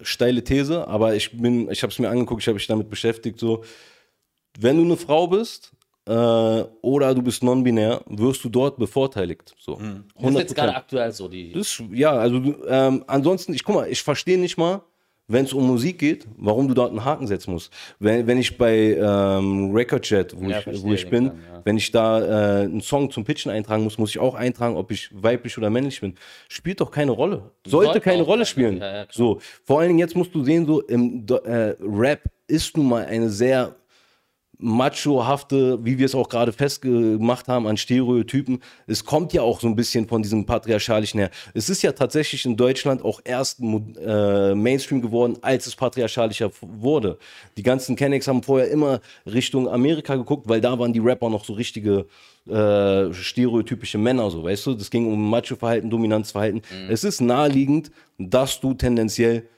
steile 0.00 0.42
These, 0.42 0.88
aber 0.88 1.14
ich 1.14 1.30
bin, 1.38 1.70
ich 1.70 1.82
habe 1.82 1.92
es 1.92 1.98
mir 1.98 2.08
angeguckt, 2.08 2.40
ich 2.40 2.46
habe 2.48 2.54
mich 2.54 2.66
damit 2.66 2.88
beschäftigt. 2.88 3.38
So, 3.38 3.64
wenn 4.58 4.78
du 4.78 4.84
eine 4.84 4.96
Frau 4.96 5.26
bist 5.26 5.72
äh, 6.06 6.12
oder 6.12 7.14
du 7.14 7.20
bist 7.20 7.42
non-binär, 7.42 8.00
wirst 8.06 8.42
du 8.44 8.48
dort 8.48 8.78
bevorteiligt. 8.78 9.54
So, 9.58 9.78
Das 10.18 10.30
ist 10.30 10.38
jetzt 10.38 10.54
gerade 10.54 10.74
aktuell 10.74 11.12
so, 11.12 11.28
die. 11.28 11.52
Das, 11.52 11.68
ist- 11.68 11.82
ja, 11.92 12.12
also 12.12 12.38
du, 12.40 12.64
ähm, 12.66 13.04
ansonsten, 13.08 13.52
ich 13.52 13.62
guck 13.62 13.74
mal, 13.74 13.88
ich 13.90 14.02
verstehe 14.02 14.38
nicht 14.38 14.56
mal, 14.56 14.80
wenn 15.28 15.44
es 15.44 15.52
um 15.52 15.66
Musik 15.66 15.98
geht, 15.98 16.26
warum 16.36 16.68
du 16.68 16.74
dort 16.74 16.90
einen 16.90 17.04
Haken 17.04 17.26
setzen 17.26 17.52
musst. 17.52 17.72
Wenn, 17.98 18.26
wenn 18.26 18.38
ich 18.38 18.58
bei 18.58 18.96
ähm, 18.98 19.70
Recordjet, 19.72 20.34
wo, 20.36 20.48
Ja, 20.48 20.58
ich, 20.66 20.82
wo 20.82 20.92
ich 20.92 21.08
bin, 21.08 21.28
Kram, 21.28 21.38
ja. 21.52 21.62
wenn 21.64 21.76
ich 21.76 21.90
da 21.90 22.60
äh, 22.60 22.64
einen 22.64 22.80
Song 22.80 23.10
zum 23.10 23.24
Pitchen 23.24 23.50
eintragen 23.50 23.84
muss, 23.84 23.98
muss 23.98 24.10
ich 24.10 24.18
auch 24.18 24.34
eintragen, 24.34 24.76
ob 24.76 24.90
ich 24.90 25.10
weiblich 25.12 25.56
oder 25.56 25.70
männlich 25.70 26.00
bin. 26.00 26.14
Spielt 26.48 26.80
doch 26.80 26.90
keine 26.90 27.12
Rolle. 27.12 27.50
Sollte, 27.66 27.86
Sollte 27.86 28.00
keine 28.00 28.22
Rolle 28.22 28.44
spielen. 28.46 28.78
ja, 28.78 29.06
so, 29.10 29.40
vor 29.64 29.80
allen 29.80 29.88
Dingen 29.88 30.00
jetzt 30.00 30.16
musst 30.16 30.34
du 30.34 30.44
sehen, 30.44 30.66
so 30.66 30.80
im 30.82 31.24
äh, 31.44 31.74
Rap 31.80 32.22
ist 32.46 32.76
nun 32.76 32.88
mal 32.88 33.04
eine 33.06 33.30
sehr 33.30 33.76
machohafte, 34.62 35.78
wie 35.84 35.98
wir 35.98 36.06
es 36.06 36.14
auch 36.14 36.28
gerade 36.28 36.52
festgemacht 36.52 37.48
haben, 37.48 37.66
an 37.66 37.76
Stereotypen. 37.76 38.60
Es 38.86 39.04
kommt 39.04 39.32
ja 39.32 39.42
auch 39.42 39.60
so 39.60 39.66
ein 39.66 39.76
bisschen 39.76 40.06
von 40.08 40.22
diesem 40.22 40.46
patriarchalischen 40.46 41.20
her. 41.20 41.30
Es 41.52 41.68
ist 41.68 41.82
ja 41.82 41.92
tatsächlich 41.92 42.46
in 42.46 42.56
Deutschland 42.56 43.04
auch 43.04 43.20
erst 43.24 43.60
äh, 43.60 44.54
Mainstream 44.54 45.02
geworden, 45.02 45.36
als 45.42 45.66
es 45.66 45.74
patriarchalischer 45.74 46.50
wurde. 46.60 47.18
Die 47.56 47.62
ganzen 47.62 47.96
Kennex 47.96 48.28
haben 48.28 48.42
vorher 48.42 48.70
immer 48.70 49.00
Richtung 49.26 49.68
Amerika 49.68 50.14
geguckt, 50.14 50.48
weil 50.48 50.60
da 50.60 50.78
waren 50.78 50.92
die 50.92 51.00
Rapper 51.00 51.28
noch 51.28 51.44
so 51.44 51.54
richtige 51.54 52.06
äh, 52.48 53.12
stereotypische 53.12 53.98
Männer, 53.98 54.30
so 54.30 54.44
weißt 54.44 54.66
du. 54.66 54.74
Das 54.74 54.90
ging 54.90 55.12
um 55.12 55.30
Macho-Verhalten, 55.30 55.90
Dominanzverhalten. 55.90 56.62
Es 56.88 57.04
ist 57.04 57.20
naheliegend, 57.20 57.90
dass 58.18 58.60
du 58.60 58.74
tendenziell 58.74 59.48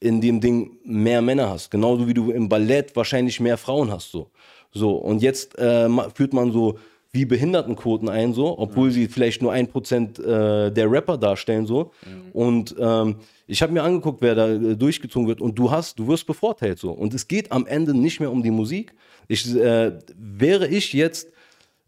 in 0.00 0.20
dem 0.20 0.40
Ding 0.40 0.78
mehr 0.84 1.22
Männer 1.22 1.48
hast. 1.50 1.70
Genauso 1.70 2.06
wie 2.06 2.14
du 2.14 2.30
im 2.30 2.48
Ballett 2.48 2.94
wahrscheinlich 2.94 3.40
mehr 3.40 3.56
Frauen 3.56 3.90
hast. 3.90 4.10
So, 4.10 4.30
so 4.72 4.96
und 4.96 5.22
jetzt 5.22 5.58
äh, 5.58 5.88
führt 6.14 6.32
man 6.32 6.52
so 6.52 6.78
wie 7.12 7.24
Behindertenquoten 7.24 8.08
ein, 8.08 8.32
so, 8.32 8.58
obwohl 8.58 8.90
sie 8.90 9.06
vielleicht 9.06 9.40
nur 9.40 9.52
ein 9.52 9.68
Prozent 9.68 10.18
äh, 10.18 10.72
der 10.72 10.90
Rapper 10.90 11.16
darstellen, 11.16 11.64
so. 11.64 11.92
Und 12.32 12.74
ähm, 12.76 13.16
ich 13.46 13.62
habe 13.62 13.72
mir 13.72 13.84
angeguckt, 13.84 14.20
wer 14.20 14.34
da 14.34 14.48
äh, 14.48 14.76
durchgezogen 14.76 15.28
wird. 15.28 15.40
Und 15.40 15.56
du 15.56 15.70
hast, 15.70 15.98
du 16.00 16.08
wirst 16.08 16.26
bevorteilt 16.26 16.80
so. 16.80 16.90
Und 16.90 17.14
es 17.14 17.28
geht 17.28 17.52
am 17.52 17.66
Ende 17.66 17.96
nicht 17.96 18.18
mehr 18.18 18.32
um 18.32 18.42
die 18.42 18.50
Musik. 18.50 18.94
Ich, 19.28 19.54
äh, 19.54 19.92
wäre 20.16 20.66
ich 20.66 20.92
jetzt 20.92 21.28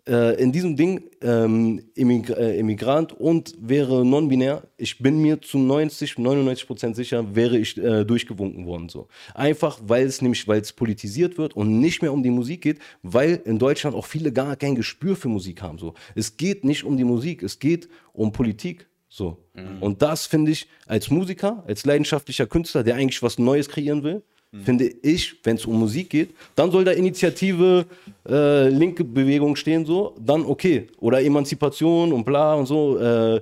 äh, 0.08 0.40
in 0.40 0.52
diesem 0.52 0.76
Ding 0.76 1.10
ähm, 1.20 1.82
Immig 1.94 2.30
äh, 2.30 2.58
Immigrant 2.58 3.12
und 3.12 3.54
wäre 3.60 4.04
non-binär, 4.04 4.62
ich 4.76 4.98
bin 4.98 5.20
mir 5.20 5.40
zu 5.40 5.58
90, 5.58 6.18
99 6.18 6.66
Prozent 6.66 6.96
sicher, 6.96 7.34
wäre 7.34 7.58
ich 7.58 7.76
äh, 7.76 8.04
durchgewunken 8.04 8.66
worden. 8.66 8.88
So. 8.88 9.08
Einfach, 9.34 9.80
weil 9.84 10.06
es 10.06 10.22
nämlich, 10.22 10.46
weil 10.46 10.60
es 10.60 10.72
politisiert 10.72 11.38
wird 11.38 11.56
und 11.56 11.80
nicht 11.80 12.02
mehr 12.02 12.12
um 12.12 12.22
die 12.22 12.30
Musik 12.30 12.62
geht, 12.62 12.78
weil 13.02 13.42
in 13.44 13.58
Deutschland 13.58 13.96
auch 13.96 14.06
viele 14.06 14.32
gar 14.32 14.56
kein 14.56 14.74
Gespür 14.74 15.16
für 15.16 15.28
Musik 15.28 15.62
haben. 15.62 15.78
So. 15.78 15.94
Es 16.14 16.36
geht 16.36 16.64
nicht 16.64 16.84
um 16.84 16.96
die 16.96 17.04
Musik, 17.04 17.42
es 17.42 17.58
geht 17.58 17.88
um 18.12 18.32
Politik. 18.32 18.88
So. 19.08 19.38
Und 19.80 20.02
das 20.02 20.26
finde 20.26 20.50
ich 20.50 20.68
als 20.86 21.10
Musiker, 21.10 21.64
als 21.66 21.86
leidenschaftlicher 21.86 22.46
Künstler, 22.46 22.82
der 22.82 22.96
eigentlich 22.96 23.22
was 23.22 23.38
Neues 23.38 23.68
kreieren 23.68 24.02
will, 24.02 24.22
finde 24.64 24.86
ich, 25.02 25.36
wenn 25.44 25.56
es 25.56 25.66
um 25.66 25.78
Musik 25.78 26.10
geht, 26.10 26.30
dann 26.54 26.70
soll 26.70 26.84
da 26.84 26.92
Initiative, 26.92 27.84
äh, 28.28 28.68
linke 28.68 29.04
Bewegung 29.04 29.54
stehen, 29.56 29.84
so, 29.84 30.14
dann 30.18 30.44
okay. 30.46 30.86
Oder 30.98 31.22
Emanzipation 31.22 32.12
und 32.12 32.24
bla 32.24 32.54
und 32.54 32.66
so. 32.66 32.98
Äh, 32.98 33.40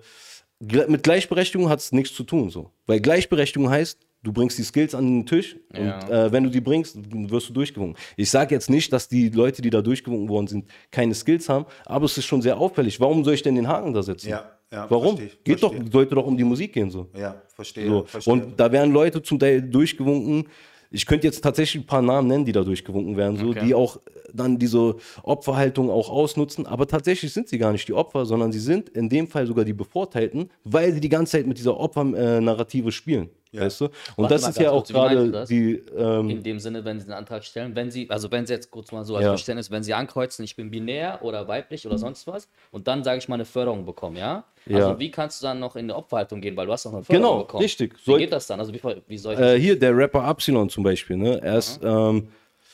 mit 0.88 1.02
Gleichberechtigung 1.02 1.68
hat 1.68 1.80
es 1.80 1.92
nichts 1.92 2.14
zu 2.14 2.24
tun, 2.24 2.48
so. 2.50 2.70
Weil 2.86 3.00
Gleichberechtigung 3.00 3.68
heißt, 3.68 3.98
du 4.22 4.32
bringst 4.32 4.56
die 4.58 4.62
Skills 4.62 4.94
an 4.94 5.04
den 5.06 5.26
Tisch 5.26 5.56
Ja. 5.76 5.98
und 5.98 6.10
äh, 6.10 6.32
wenn 6.32 6.44
du 6.44 6.50
die 6.50 6.60
bringst, 6.62 6.96
wirst 7.30 7.50
du 7.50 7.52
durchgewunken. 7.52 7.96
Ich 8.16 8.30
sage 8.30 8.54
jetzt 8.54 8.70
nicht, 8.70 8.90
dass 8.92 9.06
die 9.08 9.28
Leute, 9.28 9.60
die 9.60 9.68
da 9.70 9.82
durchgewunken 9.82 10.28
worden 10.28 10.46
sind, 10.46 10.64
keine 10.90 11.14
Skills 11.14 11.48
haben, 11.48 11.66
aber 11.84 12.06
es 12.06 12.16
ist 12.16 12.24
schon 12.24 12.40
sehr 12.40 12.56
auffällig. 12.58 12.98
Warum 12.98 13.22
soll 13.24 13.34
ich 13.34 13.42
denn 13.42 13.54
den 13.56 13.68
Haken 13.68 13.92
da 13.92 14.02
setzen? 14.02 14.30
Ja, 14.30 14.50
ja, 14.72 14.86
Warum? 14.88 15.16
verstehe 15.18 15.38
Geht 15.44 15.62
doch, 15.62 15.72
verstehe. 15.72 15.92
sollte 15.92 16.14
doch 16.14 16.26
um 16.26 16.36
die 16.36 16.44
Musik 16.44 16.72
gehen, 16.72 16.90
so. 16.90 17.08
ja, 17.16 17.42
verstehe. 17.54 17.86
So. 17.88 18.04
verstehe. 18.04 18.32
Und 18.32 18.58
da 18.58 18.72
werden 18.72 18.92
Leute 18.92 19.22
zum 19.22 19.38
Teil 19.38 19.60
durchgewunken. 19.60 20.46
Ich 20.94 21.06
könnte 21.06 21.26
jetzt 21.26 21.42
tatsächlich 21.42 21.82
ein 21.82 21.86
paar 21.86 22.02
Namen 22.02 22.28
nennen, 22.28 22.44
die 22.44 22.52
da 22.52 22.62
durchgewunken 22.62 23.16
werden, 23.16 23.36
so, 23.36 23.48
Okay. 23.48 23.66
die 23.66 23.74
auch 23.74 23.98
dann 24.32 24.58
diese 24.58 24.96
Opferhaltung 25.22 25.90
auch 25.90 26.08
ausnutzen. 26.08 26.66
Aber 26.66 26.86
tatsächlich 26.86 27.32
sind 27.32 27.48
sie 27.48 27.58
gar 27.58 27.72
nicht 27.72 27.88
die 27.88 27.92
Opfer, 27.94 28.24
sondern 28.26 28.52
sie 28.52 28.60
sind 28.60 28.88
in 28.90 29.08
dem 29.08 29.26
Fall 29.26 29.46
sogar 29.46 29.64
die 29.64 29.72
Bevorteilten, 29.72 30.50
weil 30.64 30.92
sie 30.92 31.00
die 31.00 31.08
ganze 31.08 31.32
Zeit 31.32 31.46
mit 31.46 31.58
dieser 31.58 31.78
Opfernarrative 31.78 32.92
spielen. 32.92 33.28
Weißt 33.60 33.80
du? 33.80 33.84
Und 33.84 33.92
Warte 34.16 34.34
das 34.34 34.48
ist 34.48 34.58
ja 34.58 34.70
auch 34.70 34.82
wie 34.88 34.92
du 34.92 34.98
gerade 35.30 35.44
die. 35.48 35.82
Ähm, 35.96 36.30
In 36.30 36.42
dem 36.42 36.58
Sinne, 36.58 36.84
wenn 36.84 36.98
sie 37.00 37.04
einen 37.06 37.14
Antrag 37.14 37.44
stellen, 37.44 37.74
wenn 37.76 37.90
sie, 37.90 38.08
also 38.10 38.30
wenn 38.30 38.46
sie 38.46 38.52
jetzt 38.54 38.70
kurz 38.70 38.90
mal 38.92 39.04
so 39.04 39.16
als 39.16 39.24
Ja. 39.24 39.30
Verständnis, 39.30 39.70
wenn 39.70 39.82
sie 39.82 39.94
ankreuzen, 39.94 40.44
ich 40.44 40.56
bin 40.56 40.70
binär 40.70 41.20
oder 41.22 41.46
weiblich 41.46 41.86
oder 41.86 41.98
sonst 41.98 42.26
was 42.26 42.48
und 42.70 42.86
dann 42.88 43.04
sage 43.04 43.18
ich 43.18 43.28
mal 43.28 43.36
eine 43.36 43.44
Förderung 43.44 43.84
bekommen, 43.86 44.16
ja? 44.16 44.44
Ja. 44.66 44.76
Also 44.78 44.98
wie 44.98 45.10
kannst 45.10 45.40
du 45.42 45.46
dann 45.46 45.60
noch 45.60 45.76
in 45.76 45.84
eine 45.86 45.94
Opferhaltung 45.96 46.40
gehen, 46.40 46.56
weil 46.56 46.66
du 46.66 46.72
hast 46.72 46.84
noch 46.86 46.94
eine 46.94 47.04
Förderung 47.04 47.22
Genau, 47.32 47.38
bekommen. 47.44 47.62
richtig. 47.62 47.94
Wie 48.04 48.10
Soll- 48.10 48.18
geht 48.18 48.32
das 48.32 48.46
dann? 48.46 48.58
Also 48.60 48.72
wie, 48.72 48.80
wie 49.06 49.18
soll 49.18 49.34
ich 49.34 49.40
äh, 49.40 49.60
hier 49.60 49.78
der 49.78 49.96
Rapper 49.96 50.28
Epsilon 50.28 50.68
zum 50.68 50.82
Beispiel, 50.84 51.16
ne? 51.16 51.40
Er 51.42 51.58
ist, 51.58 51.80
ähm, 51.84 52.28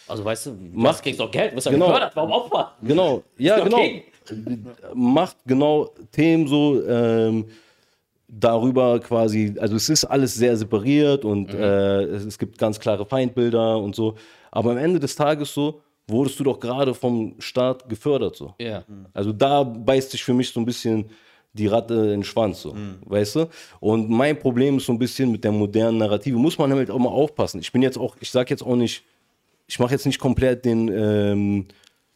Also 0.08 0.24
weißt 0.24 0.46
du, 0.46 0.50
du 0.52 0.56
Macht- 0.72 0.94
hast- 0.94 1.02
kriegst 1.02 1.20
doch 1.20 1.30
Geld, 1.30 1.50
du 1.52 1.54
bist 1.56 1.66
ja 1.66 1.72
Genau. 1.72 1.86
gefördert, 1.86 2.12
warum 2.16 2.30
Opfer? 2.32 2.72
Genau, 2.82 3.22
ja, 3.38 3.60
genau. 3.60 3.76
King. 3.78 4.02
Macht 4.94 5.36
genau 5.46 5.90
Themen 6.12 6.46
so 6.46 6.82
ähm, 6.86 7.46
darüber 8.30 9.00
quasi, 9.00 9.54
also 9.58 9.76
es 9.76 9.88
ist 9.88 10.04
alles 10.04 10.34
sehr 10.34 10.56
separiert 10.56 11.24
und 11.24 11.52
äh, 11.52 12.02
es, 12.04 12.24
es 12.24 12.38
gibt 12.38 12.58
ganz 12.58 12.78
klare 12.78 13.04
Feindbilder 13.04 13.78
und 13.78 13.94
so. 13.94 14.14
Aber 14.50 14.72
am 14.72 14.78
Ende 14.78 15.00
des 15.00 15.16
Tages 15.16 15.52
so 15.52 15.82
wurdest 16.06 16.38
du 16.38 16.44
doch 16.44 16.58
gerade 16.58 16.94
vom 16.94 17.34
Staat 17.38 17.88
gefördert 17.88 18.36
so. 18.36 18.54
Ja. 18.60 18.84
Also 19.12 19.32
da 19.32 19.62
beißt 19.62 20.10
sich 20.12 20.22
für 20.22 20.34
mich 20.34 20.50
so 20.50 20.60
ein 20.60 20.66
bisschen 20.66 21.06
die 21.52 21.66
Ratte 21.66 21.94
in 21.94 22.08
den 22.08 22.24
Schwanz, 22.24 22.62
so, 22.62 22.76
weißt 23.06 23.36
du? 23.36 23.48
Und 23.80 24.08
mein 24.08 24.38
Problem 24.38 24.76
ist 24.76 24.86
so 24.86 24.92
ein 24.92 24.98
bisschen 25.00 25.32
mit 25.32 25.42
der 25.42 25.50
modernen 25.50 25.98
Narrative, 25.98 26.38
muss 26.38 26.56
man 26.56 26.72
halt 26.72 26.90
auch 26.90 26.98
mal 26.98 27.10
aufpassen. 27.10 27.58
Ich 27.60 27.72
bin 27.72 27.82
jetzt 27.82 27.98
auch, 27.98 28.16
ich 28.20 28.30
sag 28.30 28.50
jetzt 28.50 28.62
auch 28.62 28.76
nicht, 28.76 29.02
ich 29.66 29.78
mache 29.80 29.92
jetzt 29.92 30.06
nicht 30.06 30.20
komplett 30.20 30.64
den, 30.64 30.88
ähm, 30.88 31.66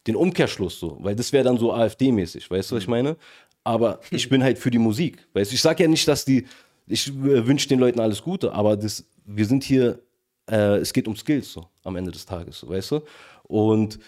den 0.07 0.15
Umkehrschluss 0.15 0.79
so, 0.79 0.97
weil 1.01 1.15
das 1.15 1.33
wäre 1.33 1.43
dann 1.43 1.57
so 1.57 1.73
AfD-mäßig, 1.73 2.49
weißt 2.49 2.71
du, 2.71 2.75
was 2.75 2.83
ich 2.83 2.87
meine? 2.87 3.17
Aber 3.65 3.99
ich 4.11 4.29
bin 4.29 4.41
halt 4.41 4.57
für 4.57 4.71
die 4.71 4.79
Musik, 4.79 5.17
weißt? 5.33 5.51
Ich 5.51 5.61
sag 5.61 5.81
ja 5.81 5.87
nicht, 5.89 6.07
dass 6.07 6.23
die 6.23 6.45
ich 6.87 7.07
äh, 7.07 7.47
wünsche 7.47 7.67
den 7.67 7.79
Leuten 7.79 7.99
alles 7.99 8.21
Gute, 8.21 8.53
aber 8.53 8.77
das, 8.77 9.05
wir 9.25 9.45
sind 9.45 9.63
hier, 9.63 9.99
äh, 10.49 10.77
es 10.77 10.93
geht 10.93 11.07
um 11.07 11.15
Skills 11.15 11.51
so 11.51 11.67
am 11.83 11.95
Ende 11.95 12.11
des 12.11 12.25
Tages, 12.25 12.59
so, 12.59 12.69
weißt 12.69 12.91
du? 12.91 13.01
Und 13.43 13.99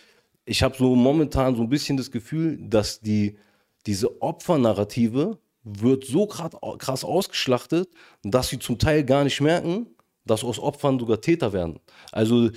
ich 0.45 0.63
habe 0.63 0.75
so 0.77 0.95
momentan 0.95 1.55
so 1.55 1.63
ein 1.63 1.69
bisschen 1.69 1.97
das 1.97 2.11
Gefühl, 2.11 2.57
dass 2.61 2.99
die, 3.01 3.37
diese 3.85 4.21
Opfernarrative 4.21 5.37
wird 5.63 6.05
so 6.05 6.27
grad, 6.27 6.55
krass 6.79 7.03
ausgeschlachtet, 7.03 7.89
dass 8.23 8.49
sie 8.49 8.59
zum 8.59 8.79
Teil 8.79 9.03
gar 9.03 9.23
nicht 9.23 9.41
merken, 9.41 9.87
dass 10.25 10.43
aus 10.43 10.59
Opfern 10.59 10.99
sogar 10.99 11.19
Täter 11.19 11.51
werden. 11.51 11.79
Also 12.11 12.49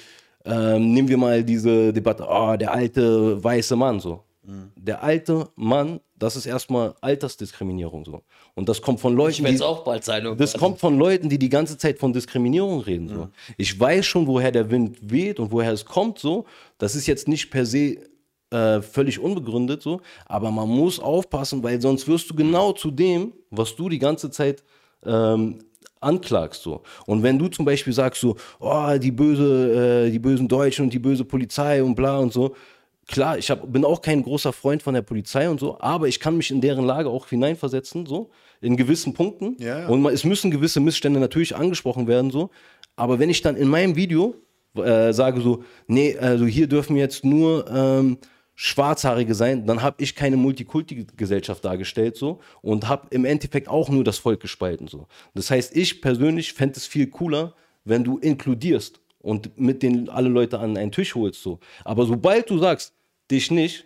ähm, 0.45 0.93
nehmen 0.93 1.09
wir 1.09 1.19
mal 1.19 1.43
diese 1.43 1.93
Debatte, 1.93 2.27
oh, 2.29 2.57
der 2.57 2.73
alte 2.73 3.43
weiße 3.43 3.77
Mann 3.77 4.01
so. 4.01 4.23
Mhm. 4.43 4.73
Der 4.77 5.03
alte 5.03 5.49
Mann, 5.57 6.01
das 6.17 6.37
ist 6.37 6.47
erstmal 6.47 6.95
Altersdiskriminierung 7.01 8.05
so. 8.05 8.23
Und 8.55 8.69
das 8.69 8.81
kommt 8.81 9.01
von 9.01 9.15
Leuten, 9.15 9.45
ich 9.47 9.57
die, 9.57 9.63
auch 9.63 9.85
bald 9.85 10.05
sein. 10.05 10.27
Oh 10.27 10.35
das 10.35 10.55
kommt 10.55 10.79
von 10.81 10.99
Leuten, 10.99 11.29
die 11.29 11.39
die 11.39 11.49
ganze 11.49 11.77
Zeit 11.77 11.99
von 11.99 12.13
Diskriminierung 12.13 12.81
reden 12.81 13.09
so. 13.09 13.15
Mhm. 13.15 13.33
Ich 13.57 13.79
weiß 13.79 14.07
schon, 14.07 14.27
woher 14.27 14.53
der 14.53 14.71
Wind 14.71 14.99
weht 15.03 15.39
und 15.41 15.53
woher 15.53 15.73
es 15.73 15.85
kommt 15.85 16.19
so. 16.19 16.47
Das 16.79 16.95
ist 16.95 17.07
jetzt 17.07 17.29
nicht 17.29 17.51
per 17.51 17.67
se 17.67 17.99
äh, 18.51 18.83
völlig 18.83 19.19
unbegründet 19.19 19.83
so, 19.83 20.01
aber 20.27 20.51
man 20.51 20.69
muss 20.69 20.99
aufpassen, 20.99 21.63
weil 21.63 21.81
sonst 21.81 22.09
wirst 22.09 22.29
du 22.31 22.35
genau 22.35 22.73
zu 22.73 22.91
dem, 22.91 23.33
was 23.51 23.77
du 23.77 23.89
die 23.89 23.99
ganze 23.99 24.31
Zeit 24.31 24.65
ähm, 25.05 25.59
anklagst 26.01 26.63
so. 26.63 26.83
Und 27.07 27.23
wenn 27.23 27.39
du 27.39 27.49
zum 27.49 27.65
Beispiel 27.65 27.93
sagst 27.93 28.21
so, 28.21 28.37
oh, 28.59 28.97
die 28.99 29.13
böse, 29.13 30.07
äh, 30.07 30.11
die 30.11 30.19
bösen 30.19 30.49
Deutschen 30.49 30.87
und 30.87 30.93
die 30.93 30.99
böse 30.99 31.25
Polizei 31.25 31.83
und 31.83 31.95
bla 31.95 32.19
und 32.19 32.33
so, 32.33 32.55
klar, 33.07 33.39
ich 33.39 33.51
hab, 33.51 33.73
bin 33.73 33.85
auch 33.85 34.03
kein 34.03 34.23
großer 34.23 34.53
Freund 34.53 34.83
von 34.83 34.95
der 34.95 35.03
Polizei 35.03 35.49
und 35.49 35.61
so, 35.61 35.81
aber 35.81 36.09
ich 36.09 36.21
kann 36.21 36.37
mich 36.37 36.51
in 36.51 36.61
deren 36.61 36.85
Lage 36.85 37.09
auch 37.09 37.29
hineinversetzen, 37.29 38.07
so, 38.07 38.31
in 38.61 38.77
gewissen 38.77 39.15
Punkten. 39.15 39.57
Ja, 39.59 39.81
ja. 39.81 39.89
Und 39.89 40.05
es 40.07 40.25
müssen 40.25 40.51
gewisse 40.51 40.81
Missstände 40.81 41.21
natürlich 41.21 41.57
angesprochen 41.57 42.07
werden, 42.07 42.31
so. 42.31 42.51
Aber 42.97 43.19
wenn 43.19 43.31
ich 43.31 43.43
dann 43.43 43.57
in 43.57 43.69
meinem 43.69 43.97
Video 43.97 44.35
äh, 44.77 45.13
sage 45.13 45.41
so, 45.41 45.65
nee, 45.87 46.17
also 46.19 46.47
hier 46.47 46.67
dürfen 46.67 46.97
jetzt 46.97 47.25
nur 47.25 47.69
ähm, 47.71 48.19
Schwarzhaarige 48.55 49.35
sein, 49.35 49.67
dann 49.67 49.83
habe 49.83 50.03
ich 50.03 50.15
keine 50.15 50.37
Multikulti-Gesellschaft 50.37 51.65
dargestellt 51.65 52.17
so 52.17 52.41
und 52.61 52.89
habe 52.89 53.07
im 53.11 53.25
Endeffekt 53.25 53.69
auch 53.69 53.89
nur 53.89 54.05
das 54.05 54.19
Volk 54.19 54.41
gespalten 54.41 54.87
so. 54.87 55.07
Das 55.35 55.51
heißt, 55.51 55.75
ich 55.75 56.03
persönlich 56.03 56.53
fände 56.53 56.77
es 56.77 56.87
viel 56.87 57.07
cooler, 57.07 57.55
wenn 57.85 58.05
du 58.05 58.19
inkludierst 58.19 59.01
und 59.21 59.59
mit 59.59 59.83
den 59.83 60.09
alle 60.09 60.29
Leute 60.29 60.59
an 60.59 60.77
einen 60.77 60.93
Tisch 60.93 61.15
holst 61.15 61.43
so. 61.43 61.59
Aber 61.85 62.07
sobald 62.07 62.51
du 62.51 62.59
sagst, 62.59 62.95
dich 63.31 63.51
nicht, 63.51 63.85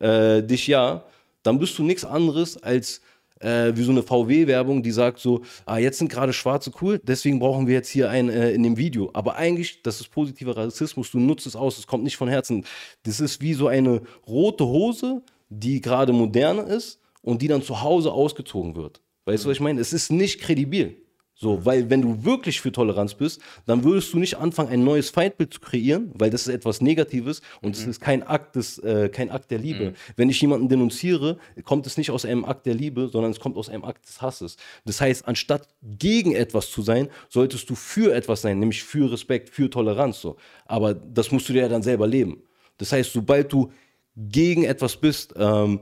äh, 0.00 0.42
dich 0.42 0.66
ja, 0.66 1.04
dann 1.42 1.58
bist 1.58 1.78
du 1.78 1.82
nichts 1.82 2.04
anderes 2.04 2.62
als 2.62 3.00
äh, 3.40 3.72
wie 3.74 3.82
so 3.82 3.90
eine 3.90 4.02
VW-Werbung, 4.02 4.82
die 4.82 4.90
sagt 4.90 5.18
so, 5.18 5.42
ah, 5.66 5.78
jetzt 5.78 5.98
sind 5.98 6.10
gerade 6.10 6.32
Schwarze 6.32 6.70
cool, 6.80 7.00
deswegen 7.02 7.38
brauchen 7.38 7.66
wir 7.66 7.74
jetzt 7.74 7.90
hier 7.90 8.10
einen 8.10 8.30
äh, 8.30 8.52
in 8.52 8.62
dem 8.62 8.76
Video. 8.76 9.10
Aber 9.12 9.36
eigentlich, 9.36 9.82
das 9.82 10.00
ist 10.00 10.10
positiver 10.10 10.56
Rassismus, 10.56 11.10
du 11.10 11.18
nutzt 11.18 11.46
es 11.46 11.56
aus, 11.56 11.78
es 11.78 11.86
kommt 11.86 12.04
nicht 12.04 12.16
von 12.16 12.28
Herzen. 12.28 12.64
Das 13.02 13.20
ist 13.20 13.40
wie 13.40 13.54
so 13.54 13.68
eine 13.68 14.02
rote 14.26 14.64
Hose, 14.66 15.22
die 15.48 15.80
gerade 15.80 16.12
moderne 16.12 16.62
ist 16.62 17.00
und 17.22 17.42
die 17.42 17.48
dann 17.48 17.62
zu 17.62 17.82
Hause 17.82 18.12
ausgezogen 18.12 18.74
wird. 18.74 19.00
Weißt 19.26 19.44
du, 19.44 19.48
was 19.48 19.56
ich 19.56 19.60
meine? 19.60 19.80
Es 19.80 19.92
ist 19.92 20.10
nicht 20.10 20.40
kredibil. 20.40 20.96
So, 21.38 21.66
weil 21.66 21.90
wenn 21.90 22.00
du 22.00 22.24
wirklich 22.24 22.62
für 22.62 22.72
Toleranz 22.72 23.12
bist, 23.12 23.42
dann 23.66 23.84
würdest 23.84 24.10
du 24.14 24.18
nicht 24.18 24.38
anfangen, 24.38 24.70
ein 24.70 24.84
neues 24.84 25.10
Feindbild 25.10 25.52
zu 25.52 25.60
kreieren, 25.60 26.10
weil 26.14 26.30
das 26.30 26.46
ist 26.46 26.54
etwas 26.54 26.80
Negatives 26.80 27.42
und 27.60 27.76
es 27.76 27.84
mhm. 27.84 27.90
ist 27.90 28.00
kein 28.00 28.22
Akt, 28.22 28.56
des, 28.56 28.78
äh, 28.78 29.10
kein 29.10 29.30
Akt 29.30 29.50
der 29.50 29.58
Liebe. 29.58 29.90
Mhm. 29.90 29.94
Wenn 30.16 30.30
ich 30.30 30.40
jemanden 30.40 30.70
denunziere, 30.70 31.36
kommt 31.64 31.86
es 31.86 31.98
nicht 31.98 32.10
aus 32.10 32.24
einem 32.24 32.46
Akt 32.46 32.64
der 32.64 32.72
Liebe, 32.72 33.08
sondern 33.08 33.32
es 33.32 33.38
kommt 33.38 33.58
aus 33.58 33.68
einem 33.68 33.84
Akt 33.84 34.08
des 34.08 34.22
Hasses. 34.22 34.56
Das 34.86 34.98
heißt, 35.02 35.28
anstatt 35.28 35.68
gegen 35.82 36.32
etwas 36.34 36.70
zu 36.70 36.80
sein, 36.80 37.10
solltest 37.28 37.68
du 37.68 37.74
für 37.74 38.14
etwas 38.14 38.40
sein, 38.40 38.58
nämlich 38.58 38.82
für 38.82 39.12
Respekt, 39.12 39.50
für 39.50 39.68
Toleranz. 39.68 40.22
So. 40.22 40.36
Aber 40.64 40.94
das 40.94 41.32
musst 41.32 41.50
du 41.50 41.52
dir 41.52 41.62
ja 41.62 41.68
dann 41.68 41.82
selber 41.82 42.06
leben. 42.06 42.44
Das 42.78 42.92
heißt, 42.92 43.12
sobald 43.12 43.52
du 43.52 43.70
gegen 44.16 44.64
etwas 44.64 44.96
bist, 44.96 45.34
ähm, 45.36 45.80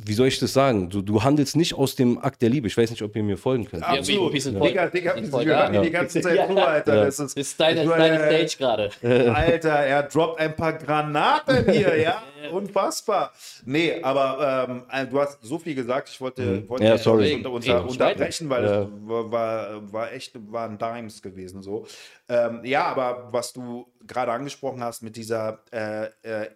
wie 0.00 0.14
soll 0.14 0.28
ich 0.28 0.38
das 0.38 0.52
sagen? 0.52 0.88
Du, 0.88 1.02
du 1.02 1.22
handelst 1.24 1.56
nicht 1.56 1.74
aus 1.74 1.96
dem 1.96 2.18
Akt 2.18 2.40
der 2.40 2.50
Liebe. 2.50 2.68
Ich 2.68 2.76
weiß 2.76 2.90
nicht, 2.90 3.02
ob 3.02 3.16
ihr 3.16 3.22
mir 3.22 3.36
folgen 3.36 3.64
könnt. 3.64 3.82
Absolut. 3.82 4.32
Ja, 4.32 4.52
Digga, 4.52 4.86
Digga, 4.86 5.16
wir 5.16 5.56
hören 5.56 5.74
ja. 5.74 5.82
die 5.82 5.90
ganze 5.90 6.20
Zeit 6.20 6.48
zu, 6.48 6.56
Alter. 6.56 6.94
Ja. 6.94 7.04
Das 7.04 7.18
ist, 7.18 7.36
das 7.36 7.46
ist 7.46 7.60
deine, 7.60 7.84
deine 7.84 8.46
Stage 8.46 8.56
gerade. 8.58 8.90
Alter, 9.34 9.70
er 9.70 10.04
droppt 10.04 10.38
ein 10.40 10.54
paar 10.54 10.74
Granaten 10.74 11.70
hier, 11.70 11.96
ja? 11.96 12.22
Unfassbar. 12.52 13.32
Nee, 13.64 14.00
aber 14.00 14.68
ähm, 14.68 14.82
äh, 14.92 15.06
du 15.06 15.18
hast 15.20 15.42
so 15.42 15.58
viel 15.58 15.74
gesagt, 15.74 16.08
ich 16.08 16.20
wollte, 16.20 16.42
mhm. 16.42 16.68
wollte 16.68 16.84
ja, 16.84 16.96
sorry. 16.96 17.34
Unter, 17.34 17.50
unter, 17.50 17.88
unterbrechen, 17.88 18.48
weil 18.48 18.64
ja. 18.64 18.82
es 18.82 18.88
war, 19.02 19.92
war 19.92 20.12
echt, 20.12 20.32
waren 20.52 20.78
Dimes 20.78 21.20
gewesen 21.20 21.60
so. 21.60 21.86
Ähm, 22.28 22.60
ja, 22.64 22.84
aber 22.84 23.28
was 23.32 23.52
du 23.52 23.86
gerade 24.06 24.30
angesprochen 24.32 24.82
hast 24.82 25.02
mit 25.02 25.16
dieser 25.16 25.60
äh, 25.72 26.04
äh, 26.22 26.50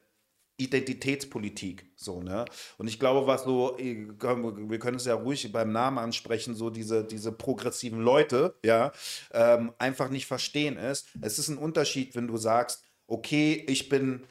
Identitätspolitik. 0.62 1.86
So, 1.96 2.22
ne? 2.22 2.44
Und 2.78 2.88
ich 2.88 2.98
glaube, 2.98 3.26
was 3.26 3.44
so, 3.44 3.78
äh, 3.78 4.06
wir 4.08 4.78
können 4.78 4.96
es 4.96 5.04
ja 5.04 5.14
ruhig 5.14 5.50
beim 5.52 5.72
Namen 5.72 5.98
ansprechen, 5.98 6.54
so 6.54 6.70
diese, 6.70 7.04
diese 7.04 7.32
progressiven 7.32 8.00
Leute, 8.00 8.54
ja, 8.64 8.92
ähm, 9.32 9.72
einfach 9.78 10.10
nicht 10.10 10.26
verstehen 10.26 10.76
ist. 10.76 11.06
Es 11.20 11.38
ist 11.38 11.48
ein 11.48 11.58
Unterschied, 11.58 12.14
wenn 12.14 12.26
du 12.26 12.36
sagst, 12.36 12.84
okay, 13.06 13.64
ich 13.68 13.88
bin 13.88 14.24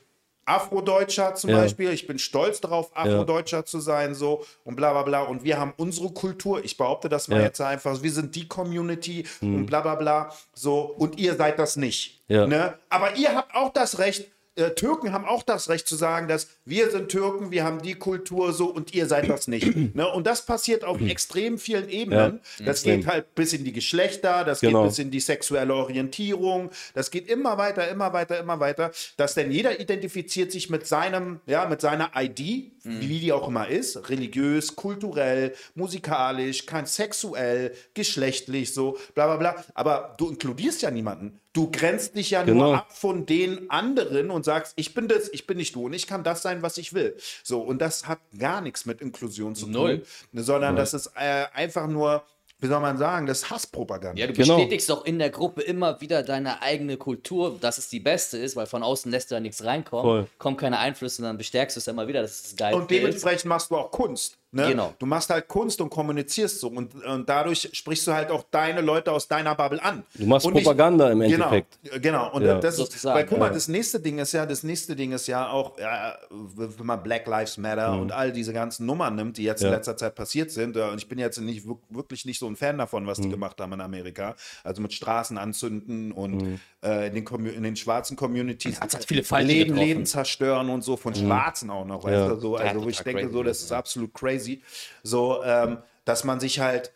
Afrodeutscher 0.45 1.35
zum 1.35 1.51
ja. 1.51 1.57
Beispiel, 1.57 1.91
ich 1.91 2.07
bin 2.07 2.17
stolz 2.17 2.61
darauf, 2.61 2.95
Afrodeutscher 2.95 3.57
ja. 3.57 3.65
zu 3.65 3.79
sein, 3.79 4.15
so 4.15 4.43
und 4.63 4.75
bla 4.75 4.91
bla 4.91 5.03
bla. 5.03 5.21
Und 5.21 5.43
wir 5.43 5.59
haben 5.59 5.73
unsere 5.77 6.09
Kultur, 6.09 6.63
ich 6.65 6.77
behaupte 6.77 7.09
das 7.09 7.27
mal 7.27 7.37
ja. 7.37 7.43
jetzt 7.43 7.61
einfach, 7.61 8.01
wir 8.01 8.11
sind 8.11 8.35
die 8.35 8.47
Community 8.47 9.25
mhm. 9.39 9.55
und 9.55 9.65
bla 9.67 9.81
bla 9.81 9.95
bla. 9.95 10.33
So, 10.53 10.81
und 10.81 11.19
ihr 11.19 11.35
seid 11.35 11.59
das 11.59 11.75
nicht. 11.75 12.27
Ne? 12.27 12.73
Aber 12.89 13.15
ihr 13.15 13.35
habt 13.35 13.53
auch 13.55 13.71
das 13.71 13.99
Recht, 13.99 14.31
äh, 14.55 14.71
Türken 14.71 15.13
haben 15.13 15.23
auch 15.23 15.43
das 15.43 15.69
Recht 15.69 15.87
zu 15.87 15.95
sagen, 15.95 16.27
dass 16.27 16.49
wir 16.65 16.91
sind 16.91 17.09
Türken, 17.09 17.51
wir 17.51 17.63
haben 17.63 17.81
die 17.81 17.95
Kultur 17.95 18.51
so 18.51 18.65
und 18.65 18.93
ihr 18.93 19.05
seid 19.07 19.29
das 19.29 19.47
nicht. 19.47 19.75
ne? 19.95 20.07
Und 20.09 20.27
das 20.27 20.45
passiert 20.45 20.83
auf 20.83 20.99
extrem 20.99 21.57
vielen 21.57 21.87
Ebenen. 21.87 22.41
Ja, 22.59 22.65
das 22.65 22.83
geht 22.83 23.07
halt 23.07 23.33
bis 23.33 23.53
in 23.53 23.63
die 23.63 23.71
Geschlechter, 23.71 24.43
das 24.43 24.59
genau. 24.59 24.81
geht 24.81 24.89
bis 24.89 24.99
in 24.99 25.09
die 25.09 25.21
sexuelle 25.21 25.73
Orientierung, 25.73 26.69
das 26.93 27.11
geht 27.11 27.29
immer 27.29 27.57
weiter, 27.57 27.87
immer 27.87 28.11
weiter, 28.11 28.39
immer 28.39 28.59
weiter, 28.59 28.91
dass 29.15 29.35
denn 29.35 29.51
jeder 29.51 29.79
identifiziert 29.79 30.51
sich 30.51 30.69
mit 30.69 30.85
seinem, 30.85 31.39
ja, 31.45 31.65
mit 31.67 31.79
seiner 31.79 32.11
ID, 32.15 32.73
mhm. 32.83 33.01
wie 33.01 33.19
die 33.19 33.31
auch 33.31 33.47
immer 33.47 33.69
ist, 33.69 34.09
religiös, 34.09 34.75
kulturell, 34.75 35.53
musikalisch, 35.75 36.65
kein 36.65 36.85
sexuell, 36.85 37.73
geschlechtlich, 37.93 38.73
so, 38.73 38.97
bla 39.15 39.27
bla 39.27 39.37
bla. 39.37 39.65
Aber 39.75 40.15
du 40.17 40.29
inkludierst 40.29 40.81
ja 40.81 40.91
niemanden. 40.91 41.39
Du 41.53 41.69
grenzt 41.69 42.15
dich 42.15 42.31
ja 42.31 42.43
genau. 42.43 42.65
nur 42.65 42.77
ab 42.77 42.93
von 42.93 43.25
den 43.25 43.69
anderen 43.69 44.31
und 44.31 44.45
sagst, 44.45 44.73
ich 44.77 44.93
bin 44.93 45.09
das, 45.09 45.29
ich 45.33 45.47
bin 45.47 45.57
nicht 45.57 45.75
du 45.75 45.85
und 45.87 45.93
ich 45.93 46.07
kann 46.07 46.23
das 46.23 46.41
sein, 46.41 46.61
was 46.61 46.77
ich 46.77 46.93
will. 46.93 47.17
So, 47.43 47.59
und 47.61 47.81
das 47.81 48.07
hat 48.07 48.19
gar 48.37 48.61
nichts 48.61 48.85
mit 48.85 49.01
Inklusion 49.01 49.53
zu 49.53 49.67
Null. 49.67 49.99
tun, 50.31 50.43
sondern 50.43 50.75
Null. 50.75 50.81
das 50.81 50.93
ist 50.93 51.11
äh, 51.15 51.45
einfach 51.53 51.87
nur 51.87 52.23
wie 52.61 52.67
soll 52.67 52.79
man 52.79 52.97
sagen, 52.97 53.25
das 53.25 53.39
ist 53.39 53.49
Hasspropaganda. 53.49 54.21
Ja, 54.21 54.27
du 54.27 54.33
genau. 54.33 54.55
bestätigst 54.55 54.87
doch 54.89 55.03
in 55.03 55.17
der 55.17 55.31
Gruppe 55.31 55.63
immer 55.63 55.99
wieder 55.99 56.21
deine 56.21 56.61
eigene 56.61 56.95
Kultur, 56.95 57.57
dass 57.59 57.79
es 57.79 57.89
die 57.89 57.99
beste 57.99 58.37
ist, 58.37 58.55
weil 58.55 58.67
von 58.67 58.83
außen 58.83 59.11
lässt 59.11 59.31
du 59.31 59.35
ja 59.35 59.41
nichts 59.41 59.63
reinkommen, 59.63 60.05
Voll. 60.05 60.27
kommen 60.37 60.57
keine 60.57 60.77
Einflüsse 60.77 61.23
und 61.23 61.27
dann 61.27 61.37
bestärkst 61.37 61.75
du 61.75 61.79
es 61.79 61.87
immer 61.87 62.07
wieder, 62.07 62.21
das 62.21 62.39
ist 62.39 62.57
geil. 62.57 62.75
Und 62.75 62.91
dementsprechend 62.91 63.45
machst 63.45 63.71
du 63.71 63.77
auch 63.77 63.89
Kunst. 63.89 64.37
Ne? 64.53 64.67
Genau. 64.67 64.93
Du 64.99 65.05
machst 65.05 65.29
halt 65.29 65.47
Kunst 65.47 65.79
und 65.79 65.89
kommunizierst 65.89 66.59
so 66.59 66.67
und, 66.67 66.93
und 67.05 67.29
dadurch 67.29 67.69
sprichst 67.71 68.05
du 68.05 68.11
halt 68.11 68.31
auch 68.31 68.43
deine 68.51 68.81
Leute 68.81 69.13
aus 69.13 69.25
deiner 69.25 69.55
Bubble 69.55 69.81
an. 69.81 70.03
Du 70.13 70.25
machst 70.25 70.45
und 70.45 70.51
Propaganda 70.51 71.07
ich, 71.07 71.13
im 71.13 71.19
genau, 71.19 71.33
Endeffekt. 71.33 71.79
Genau, 71.83 71.99
genau. 72.01 72.33
Und 72.33 72.43
ja. 72.43 72.59
das 72.59 72.77
ist, 72.77 73.05
weil 73.05 73.25
guck 73.25 73.39
mal, 73.39 73.49
das 73.49 73.69
nächste 73.69 74.01
Ding 74.01 74.19
ist 74.19 74.33
ja, 74.33 74.45
das 74.45 74.63
nächste 74.63 74.93
Ding 74.93 75.13
ist 75.13 75.27
ja 75.27 75.49
auch, 75.49 75.79
ja, 75.79 76.17
wenn 76.29 76.85
man 76.85 77.01
Black 77.01 77.27
Lives 77.27 77.57
Matter 77.57 77.93
mhm. 77.93 78.01
und 78.01 78.11
all 78.11 78.33
diese 78.33 78.51
ganzen 78.51 78.85
Nummern 78.85 79.15
nimmt, 79.15 79.37
die 79.37 79.43
jetzt 79.43 79.61
ja. 79.61 79.69
in 79.69 79.75
letzter 79.75 79.95
Zeit 79.95 80.15
passiert 80.15 80.51
sind, 80.51 80.75
äh, 80.75 80.81
und 80.81 80.97
ich 80.97 81.07
bin 81.07 81.17
jetzt 81.17 81.39
nicht 81.39 81.65
wirklich 81.89 82.25
nicht 82.25 82.39
so 82.39 82.47
ein 82.47 82.57
Fan 82.57 82.77
davon, 82.77 83.07
was 83.07 83.19
mhm. 83.19 83.23
die 83.23 83.29
gemacht 83.29 83.61
haben 83.61 83.71
in 83.71 83.79
Amerika, 83.79 84.35
also 84.65 84.81
mit 84.81 84.91
Straßen 84.91 85.37
anzünden 85.37 86.11
und 86.11 86.41
mhm. 86.41 86.59
äh, 86.83 87.07
in, 87.07 87.13
den 87.13 87.45
in, 87.45 87.63
den 87.63 87.77
schwarzen 87.77 88.17
Communities 88.17 88.81
hat 88.81 89.05
viele 89.05 89.23
Leben, 89.43 89.77
Leben 89.77 90.05
zerstören 90.05 90.69
und 90.69 90.83
so 90.83 90.97
von 90.97 91.13
mhm. 91.13 91.25
Schwarzen 91.25 91.69
auch 91.69 91.85
noch, 91.85 92.03
weißt 92.03 92.31
du, 92.31 92.39
so, 92.41 92.55
also 92.57 92.83
wo 92.83 92.89
ich 92.89 92.99
denke 92.99 93.29
so, 93.31 93.43
das 93.43 93.61
ist 93.61 93.71
absolut 93.71 94.13
crazy 94.13 94.40
crazy. 94.41 94.61
So, 95.03 95.43
ähm, 95.43 95.77
dass 96.05 96.23
man 96.23 96.39
sich 96.39 96.59
halt 96.59 96.91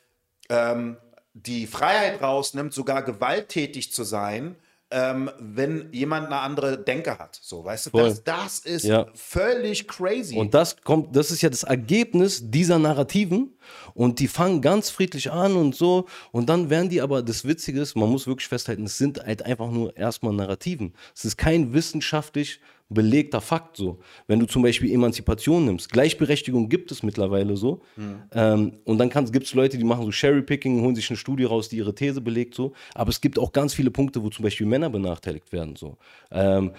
ähm, 0.49 0.97
die 1.33 1.67
Freiheit 1.67 2.21
rausnimmt, 2.21 2.73
sogar 2.73 3.03
gewalttätig 3.03 3.91
zu 3.91 4.03
sein, 4.03 4.55
ähm, 4.91 5.31
wenn 5.39 5.91
jemand 5.91 6.27
eine 6.27 6.39
andere 6.39 6.77
Denke 6.77 7.17
hat. 7.17 7.37
So, 7.41 7.65
weißt 7.65 7.87
du, 7.87 7.89
das, 7.97 8.23
das, 8.23 8.59
ist 8.59 8.85
ja. 8.85 9.07
völlig 9.13 9.87
crazy. 9.87 10.37
Und 10.37 10.53
das 10.53 10.77
kommt, 10.83 11.15
das 11.15 11.31
ist 11.31 11.41
ja 11.41 11.49
das 11.49 11.63
Ergebnis 11.63 12.39
dieser 12.43 12.79
Narrativen. 12.79 13.57
Und 13.93 14.19
die 14.19 14.27
fangen 14.27 14.61
ganz 14.61 14.89
friedlich 14.89 15.31
an 15.31 15.55
und 15.55 15.75
so. 15.75 16.05
Und 16.31 16.47
dann 16.47 16.69
werden 16.69 16.89
die 16.89 17.01
aber, 17.01 17.23
das 17.23 17.45
Witzige 17.45 17.81
ist, 17.81 17.95
man 17.95 18.09
muss 18.09 18.27
wirklich 18.27 18.47
festhalten, 18.47 18.85
es 18.85 18.97
sind 18.97 19.19
halt 19.19 19.43
einfach 19.43 19.69
nur 19.71 19.97
erstmal 19.97 20.33
Narrativen. 20.33 20.93
Es 21.15 21.25
ist 21.25 21.37
kein 21.37 21.73
wissenschaftlich 21.73 22.61
belegter 22.89 23.41
Fakt 23.41 23.77
so. 23.77 23.99
Wenn 24.27 24.39
du 24.39 24.45
zum 24.45 24.61
Beispiel 24.61 24.91
Emanzipation 24.91 25.65
nimmst, 25.65 25.91
Gleichberechtigung 25.91 26.69
gibt 26.69 26.91
es 26.91 27.03
mittlerweile 27.03 27.57
so. 27.57 27.81
Mhm. 27.95 28.21
Ähm, 28.31 28.73
und 28.83 28.97
dann 28.97 29.09
gibt 29.09 29.45
es 29.47 29.53
Leute, 29.53 29.77
die 29.77 29.83
machen 29.83 30.05
so 30.05 30.11
Cherry-Picking, 30.11 30.81
holen 30.81 30.95
sich 30.95 31.09
eine 31.09 31.17
Studie 31.17 31.45
raus, 31.45 31.69
die 31.69 31.77
ihre 31.77 31.95
These 31.95 32.21
belegt 32.21 32.53
so. 32.53 32.73
Aber 32.93 33.09
es 33.09 33.21
gibt 33.21 33.39
auch 33.39 33.51
ganz 33.51 33.73
viele 33.73 33.91
Punkte, 33.91 34.23
wo 34.23 34.29
zum 34.29 34.43
Beispiel 34.43 34.67
Männer 34.67 34.89
benachteiligt 34.89 35.51
werden 35.51 35.75
so. 35.75 35.97
Ähm, 36.31 36.71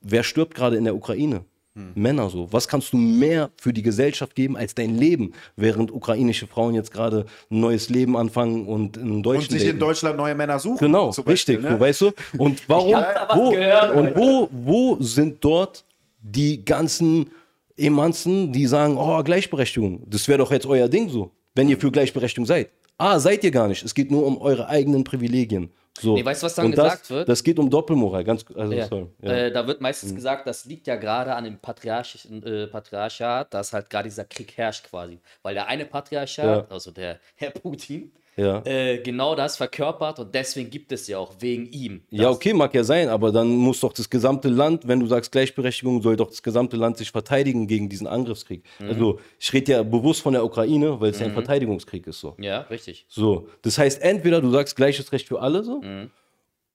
wer 0.00 0.22
stirbt 0.22 0.54
gerade 0.54 0.76
in 0.76 0.84
der 0.84 0.94
Ukraine? 0.94 1.44
Hm. 1.74 1.92
Männer 1.94 2.28
so. 2.28 2.52
Was 2.52 2.68
kannst 2.68 2.92
du 2.92 2.98
mehr 2.98 3.50
für 3.56 3.72
die 3.72 3.82
Gesellschaft 3.82 4.34
geben 4.34 4.56
als 4.56 4.74
dein 4.74 4.98
Leben, 4.98 5.32
während 5.56 5.90
ukrainische 5.90 6.46
Frauen 6.46 6.74
jetzt 6.74 6.92
gerade 6.92 7.24
ein 7.50 7.60
neues 7.60 7.88
Leben 7.88 8.16
anfangen 8.16 8.66
und 8.66 8.98
in 8.98 9.22
Deutschland. 9.22 9.52
Und 9.52 9.58
sich 9.58 9.68
in 9.68 9.78
Deutschland 9.78 10.18
neue 10.18 10.34
Männer 10.34 10.58
suchen. 10.58 10.78
Genau, 10.78 11.10
richtig, 11.26 11.62
ne? 11.62 11.80
weißt 11.80 12.02
du? 12.02 12.12
Und 12.36 12.68
warum? 12.68 13.02
wo, 13.34 13.50
gehört, 13.50 13.94
und 13.94 14.16
wo, 14.16 14.48
wo 14.52 14.96
sind 15.00 15.42
dort 15.42 15.84
die 16.20 16.62
ganzen 16.62 17.30
Emanzen, 17.76 18.52
die 18.52 18.66
sagen, 18.66 18.98
oh, 18.98 19.22
Gleichberechtigung, 19.22 20.02
das 20.06 20.28
wäre 20.28 20.38
doch 20.38 20.52
jetzt 20.52 20.66
euer 20.66 20.88
Ding 20.88 21.08
so, 21.08 21.30
wenn 21.54 21.70
ihr 21.70 21.78
für 21.78 21.90
Gleichberechtigung 21.90 22.46
seid. 22.46 22.70
Ah, 22.98 23.18
seid 23.18 23.42
ihr 23.44 23.50
gar 23.50 23.66
nicht. 23.66 23.82
Es 23.82 23.94
geht 23.94 24.10
nur 24.10 24.26
um 24.26 24.38
eure 24.38 24.68
eigenen 24.68 25.04
Privilegien. 25.04 25.70
So. 26.00 26.14
Nee, 26.14 26.24
weißt 26.24 26.42
du, 26.42 26.46
was 26.46 26.54
dann 26.54 26.66
und 26.66 26.70
gesagt 26.72 27.02
das, 27.02 27.10
wird? 27.10 27.28
Das 27.28 27.44
geht 27.44 27.58
um 27.58 27.68
Doppelmoral. 27.68 28.24
Ganz, 28.24 28.44
also, 28.54 28.72
ja. 28.72 28.86
sorry, 28.86 29.08
ja. 29.20 29.30
Äh, 29.30 29.52
da 29.52 29.66
wird 29.66 29.80
meistens 29.80 30.12
mhm. 30.12 30.16
gesagt, 30.16 30.46
das 30.46 30.64
liegt 30.64 30.86
ja 30.86 30.96
gerade 30.96 31.34
an 31.34 31.44
dem 31.44 31.58
Patriarchischen, 31.58 32.42
äh, 32.42 32.66
Patriarchat, 32.66 33.52
dass 33.52 33.72
halt 33.72 33.90
gerade 33.90 34.08
dieser 34.08 34.24
Krieg 34.24 34.56
herrscht 34.56 34.88
quasi. 34.88 35.20
Weil 35.42 35.54
der 35.54 35.66
eine 35.66 35.84
Patriarchat, 35.84 36.44
ja. 36.44 36.66
also 36.70 36.90
der 36.90 37.20
Herr 37.36 37.50
Putin, 37.50 38.12
ja. 38.36 38.62
äh, 38.64 38.98
genau 38.98 39.34
das 39.34 39.56
verkörpert 39.56 40.18
und 40.18 40.34
deswegen 40.34 40.70
gibt 40.70 40.92
es 40.92 41.06
ja 41.06 41.18
auch 41.18 41.34
wegen 41.40 41.66
ihm. 41.66 42.02
Ja, 42.10 42.30
okay, 42.30 42.52
mag 42.52 42.74
ja 42.74 42.84
sein, 42.84 43.08
aber 43.08 43.32
dann 43.32 43.48
muss 43.48 43.80
doch 43.80 43.92
das 43.92 44.08
gesamte 44.08 44.48
Land, 44.48 44.86
wenn 44.88 45.00
du 45.00 45.06
sagst 45.06 45.32
Gleichberechtigung, 45.32 46.02
soll 46.02 46.16
doch 46.16 46.28
das 46.28 46.42
gesamte 46.42 46.76
Land 46.76 46.98
sich 46.98 47.10
verteidigen 47.10 47.66
gegen 47.66 47.88
diesen 47.88 48.06
Angriffskrieg. 48.06 48.64
Mhm. 48.78 48.88
Also 48.88 49.20
ich 49.38 49.52
rede 49.52 49.72
ja 49.72 49.82
bewusst 49.82 50.22
von 50.22 50.32
der 50.32 50.44
Ukraine, 50.44 51.00
weil 51.00 51.10
es 51.10 51.16
mhm. 51.16 51.20
ja 51.20 51.26
ein 51.26 51.32
mhm. 51.32 51.36
Verteidigungskrieg 51.36 52.06
ist 52.06 52.20
so. 52.20 52.34
Ja, 52.38 52.60
richtig. 52.62 53.06
So, 53.08 53.48
das 53.62 53.78
heißt 53.78 54.02
entweder 54.02 54.40
du 54.40 54.50
sagst 54.50 54.76
gleiches 54.76 55.12
Recht 55.12 55.28
für 55.28 55.40
alle 55.40 55.62
so. 55.64 55.80
Mhm. 55.80 56.10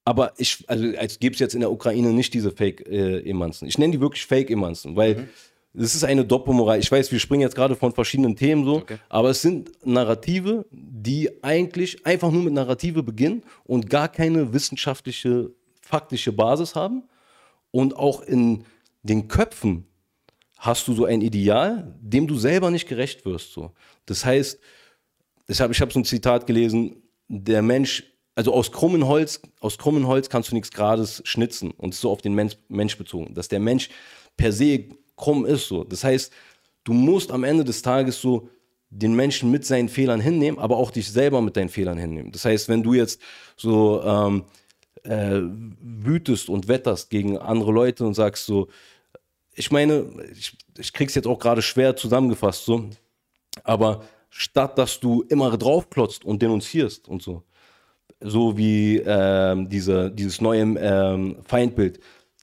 Aber 0.04 0.32
ich, 0.38 0.64
also 0.68 0.86
als 0.96 1.18
gäbe 1.18 1.34
es 1.34 1.38
jetzt 1.38 1.54
in 1.54 1.60
der 1.60 1.70
Ukraine 1.70 2.14
nicht 2.14 2.32
diese 2.32 2.50
Fake-Emanzen. 2.50 3.66
Äh, 3.66 3.68
ich 3.68 3.76
nenne 3.76 3.92
die 3.92 4.00
wirklich 4.00 4.24
Fake-Emanzen, 4.24 4.96
weil 4.96 5.14
mhm. 5.16 5.28
Es 5.74 5.94
ist 5.94 6.04
eine 6.04 6.24
Doppelmoral. 6.24 6.78
Ich 6.78 6.90
weiß, 6.90 7.12
wir 7.12 7.20
springen 7.20 7.42
jetzt 7.42 7.54
gerade 7.54 7.76
von 7.76 7.92
verschiedenen 7.92 8.36
Themen 8.36 8.64
so, 8.64 8.76
okay. 8.76 8.98
aber 9.08 9.30
es 9.30 9.42
sind 9.42 9.70
Narrative, 9.86 10.66
die 10.70 11.42
eigentlich 11.42 12.04
einfach 12.06 12.30
nur 12.30 12.42
mit 12.42 12.54
Narrative 12.54 13.02
beginnen 13.02 13.42
und 13.64 13.88
gar 13.88 14.08
keine 14.08 14.52
wissenschaftliche, 14.52 15.50
faktische 15.80 16.32
Basis 16.32 16.74
haben. 16.74 17.04
Und 17.70 17.96
auch 17.96 18.22
in 18.22 18.64
den 19.02 19.28
Köpfen 19.28 19.86
hast 20.58 20.88
du 20.88 20.94
so 20.94 21.04
ein 21.04 21.20
Ideal, 21.20 21.94
dem 22.00 22.26
du 22.26 22.36
selber 22.36 22.70
nicht 22.70 22.88
gerecht 22.88 23.24
wirst. 23.24 23.52
So. 23.52 23.72
Das 24.06 24.24
heißt, 24.24 24.58
ich 25.46 25.60
habe 25.60 25.72
ich 25.72 25.80
hab 25.80 25.92
so 25.92 26.00
ein 26.00 26.04
Zitat 26.04 26.46
gelesen, 26.46 27.02
der 27.28 27.62
Mensch, 27.62 28.04
also 28.34 28.52
aus 28.52 28.72
krummen 28.72 29.06
Holz, 29.06 29.40
aus 29.60 29.78
krummen 29.78 30.06
Holz 30.06 30.28
kannst 30.28 30.50
du 30.50 30.54
nichts 30.54 30.70
Grades 30.70 31.22
schnitzen 31.24 31.70
und 31.72 31.94
so 31.94 32.10
auf 32.10 32.22
den 32.22 32.34
Mensch, 32.34 32.56
Mensch 32.68 32.96
bezogen, 32.96 33.34
dass 33.34 33.48
der 33.48 33.60
Mensch 33.60 33.90
per 34.36 34.52
se 34.52 34.88
krumm 35.18 35.44
ist. 35.44 35.68
So. 35.68 35.84
Das 35.84 36.04
heißt, 36.04 36.32
du 36.84 36.94
musst 36.94 37.30
am 37.30 37.44
Ende 37.44 37.64
des 37.64 37.82
Tages 37.82 38.20
so 38.20 38.48
den 38.90 39.14
Menschen 39.14 39.50
mit 39.50 39.66
seinen 39.66 39.90
Fehlern 39.90 40.20
hinnehmen, 40.20 40.58
aber 40.58 40.78
auch 40.78 40.90
dich 40.90 41.10
selber 41.10 41.42
mit 41.42 41.56
deinen 41.56 41.68
Fehlern 41.68 41.98
hinnehmen. 41.98 42.32
Das 42.32 42.46
heißt, 42.46 42.70
wenn 42.70 42.82
du 42.82 42.94
jetzt 42.94 43.20
so 43.56 44.02
ähm, 44.02 44.44
äh, 45.02 45.40
wütest 45.80 46.48
und 46.48 46.68
wetterst 46.68 47.10
gegen 47.10 47.36
andere 47.36 47.72
Leute 47.72 48.06
und 48.06 48.14
sagst 48.14 48.46
so, 48.46 48.68
ich 49.54 49.70
meine, 49.70 50.06
ich, 50.32 50.56
ich 50.78 50.92
krieg's 50.92 51.14
jetzt 51.14 51.26
auch 51.26 51.38
gerade 51.38 51.60
schwer 51.60 51.96
zusammengefasst, 51.96 52.64
so, 52.64 52.88
aber 53.64 54.04
statt 54.30 54.78
dass 54.78 55.00
du 55.00 55.22
immer 55.28 55.56
draufklotzt 55.58 56.24
und 56.24 56.40
denunzierst 56.40 57.08
und 57.08 57.22
so, 57.22 57.42
so 58.20 58.56
wie 58.56 59.02
ähm, 59.04 59.68
diese, 59.68 60.10
dieses 60.10 60.40
neue 60.40 60.62
ähm, 60.62 61.36
Feindbild, 61.44 62.00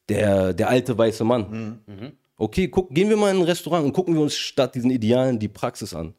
der, 0.09 0.53
der 0.53 0.69
alte 0.69 0.97
weiße 0.97 1.23
Mann. 1.23 1.81
Mhm. 1.87 1.93
Mhm. 1.93 2.11
Okay, 2.37 2.67
guck, 2.67 2.89
gehen 2.89 3.09
wir 3.09 3.17
mal 3.17 3.31
in 3.31 3.41
ein 3.41 3.43
Restaurant 3.43 3.85
und 3.85 3.93
gucken 3.93 4.13
wir 4.13 4.21
uns 4.21 4.35
statt 4.35 4.75
diesen 4.75 4.91
Idealen 4.91 5.39
die 5.39 5.47
Praxis 5.47 5.93
an. 5.93 6.13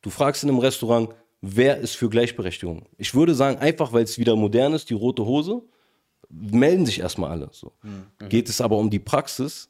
Du 0.00 0.10
fragst 0.10 0.42
in 0.42 0.48
einem 0.48 0.58
Restaurant, 0.58 1.10
wer 1.42 1.78
ist 1.78 1.96
für 1.96 2.08
Gleichberechtigung? 2.08 2.86
Ich 2.96 3.14
würde 3.14 3.34
sagen, 3.34 3.58
einfach 3.58 3.92
weil 3.92 4.04
es 4.04 4.18
wieder 4.18 4.36
modern 4.36 4.72
ist, 4.72 4.88
die 4.88 4.94
rote 4.94 5.24
Hose, 5.26 5.62
melden 6.30 6.86
sich 6.86 7.00
erstmal 7.00 7.30
alle. 7.30 7.50
So. 7.52 7.72
Mhm. 7.82 8.28
Geht 8.28 8.48
es 8.48 8.60
aber 8.60 8.78
um 8.78 8.88
die 8.88 8.98
Praxis, 8.98 9.68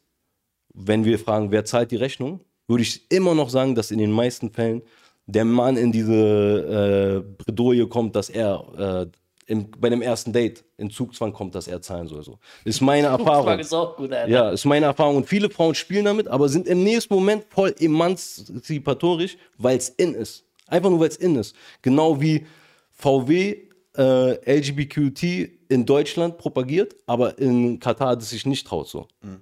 wenn 0.73 1.05
wir 1.05 1.19
fragen, 1.19 1.51
wer 1.51 1.65
zahlt 1.65 1.91
die 1.91 1.97
Rechnung, 1.97 2.41
würde 2.69 2.83
ich 2.83 3.11
immer 3.11 3.35
noch 3.35 3.51
sagen, 3.51 3.75
dass 3.75 3.91
in 3.91 3.99
den 3.99 4.13
meisten 4.13 4.51
Fällen 4.51 4.83
der 5.27 5.45
Mann 5.45 5.77
in 5.77 5.91
diese 5.91 7.25
äh, 7.27 7.35
Bredouille 7.43 7.87
kommt, 7.89 8.15
dass 8.15 8.31
er 8.31 9.07
äh, 9.07 9.19
im, 9.51 9.69
bei 9.69 9.89
dem 9.89 10.01
ersten 10.01 10.33
Date 10.33 10.65
in 10.77 10.91
Zugzwang 10.91 11.33
kommt, 11.33 11.57
dass 11.57 11.67
er 11.67 11.83
zahlen 11.83 12.07
soll. 12.07 12.23
So. 12.23 12.39
Ist 12.65 12.81
meine 12.81 13.07
Erfahrung. 13.09 13.59
Ist 13.59 13.75
auch 13.75 13.97
gut, 13.97 14.13
Alter. 14.13 14.31
Ja, 14.31 14.51
ist 14.51 14.65
meine 14.65 14.87
Erfahrung. 14.87 15.17
Und 15.17 15.27
viele 15.27 15.51
Frauen 15.51 15.75
spielen 15.75 16.05
damit, 16.05 16.29
aber 16.29 16.49
sind 16.49 16.69
im 16.69 16.85
nächsten 16.85 17.13
Moment 17.13 17.45
voll 17.51 17.75
emanzipatorisch, 17.79 19.37
weil 19.59 19.77
es 19.77 19.89
in 19.89 20.15
ist. 20.15 20.45
Einfach 20.69 20.89
nur, 20.89 21.01
weil 21.01 21.09
es 21.09 21.17
in 21.17 21.35
ist. 21.35 21.57
Genau 21.83 22.21
wie 22.21 22.47
VW 22.93 23.57
äh, 23.97 24.59
LGBTQT 24.59 25.23
in 25.69 25.85
Deutschland 25.85 26.39
propagiert, 26.39 26.95
aber 27.07 27.37
in 27.39 27.81
Katar 27.81 28.15
das 28.15 28.31
sich 28.31 28.47
nicht 28.47 28.69
traut. 28.69 28.87
So. 28.87 29.09
Mhm. 29.21 29.41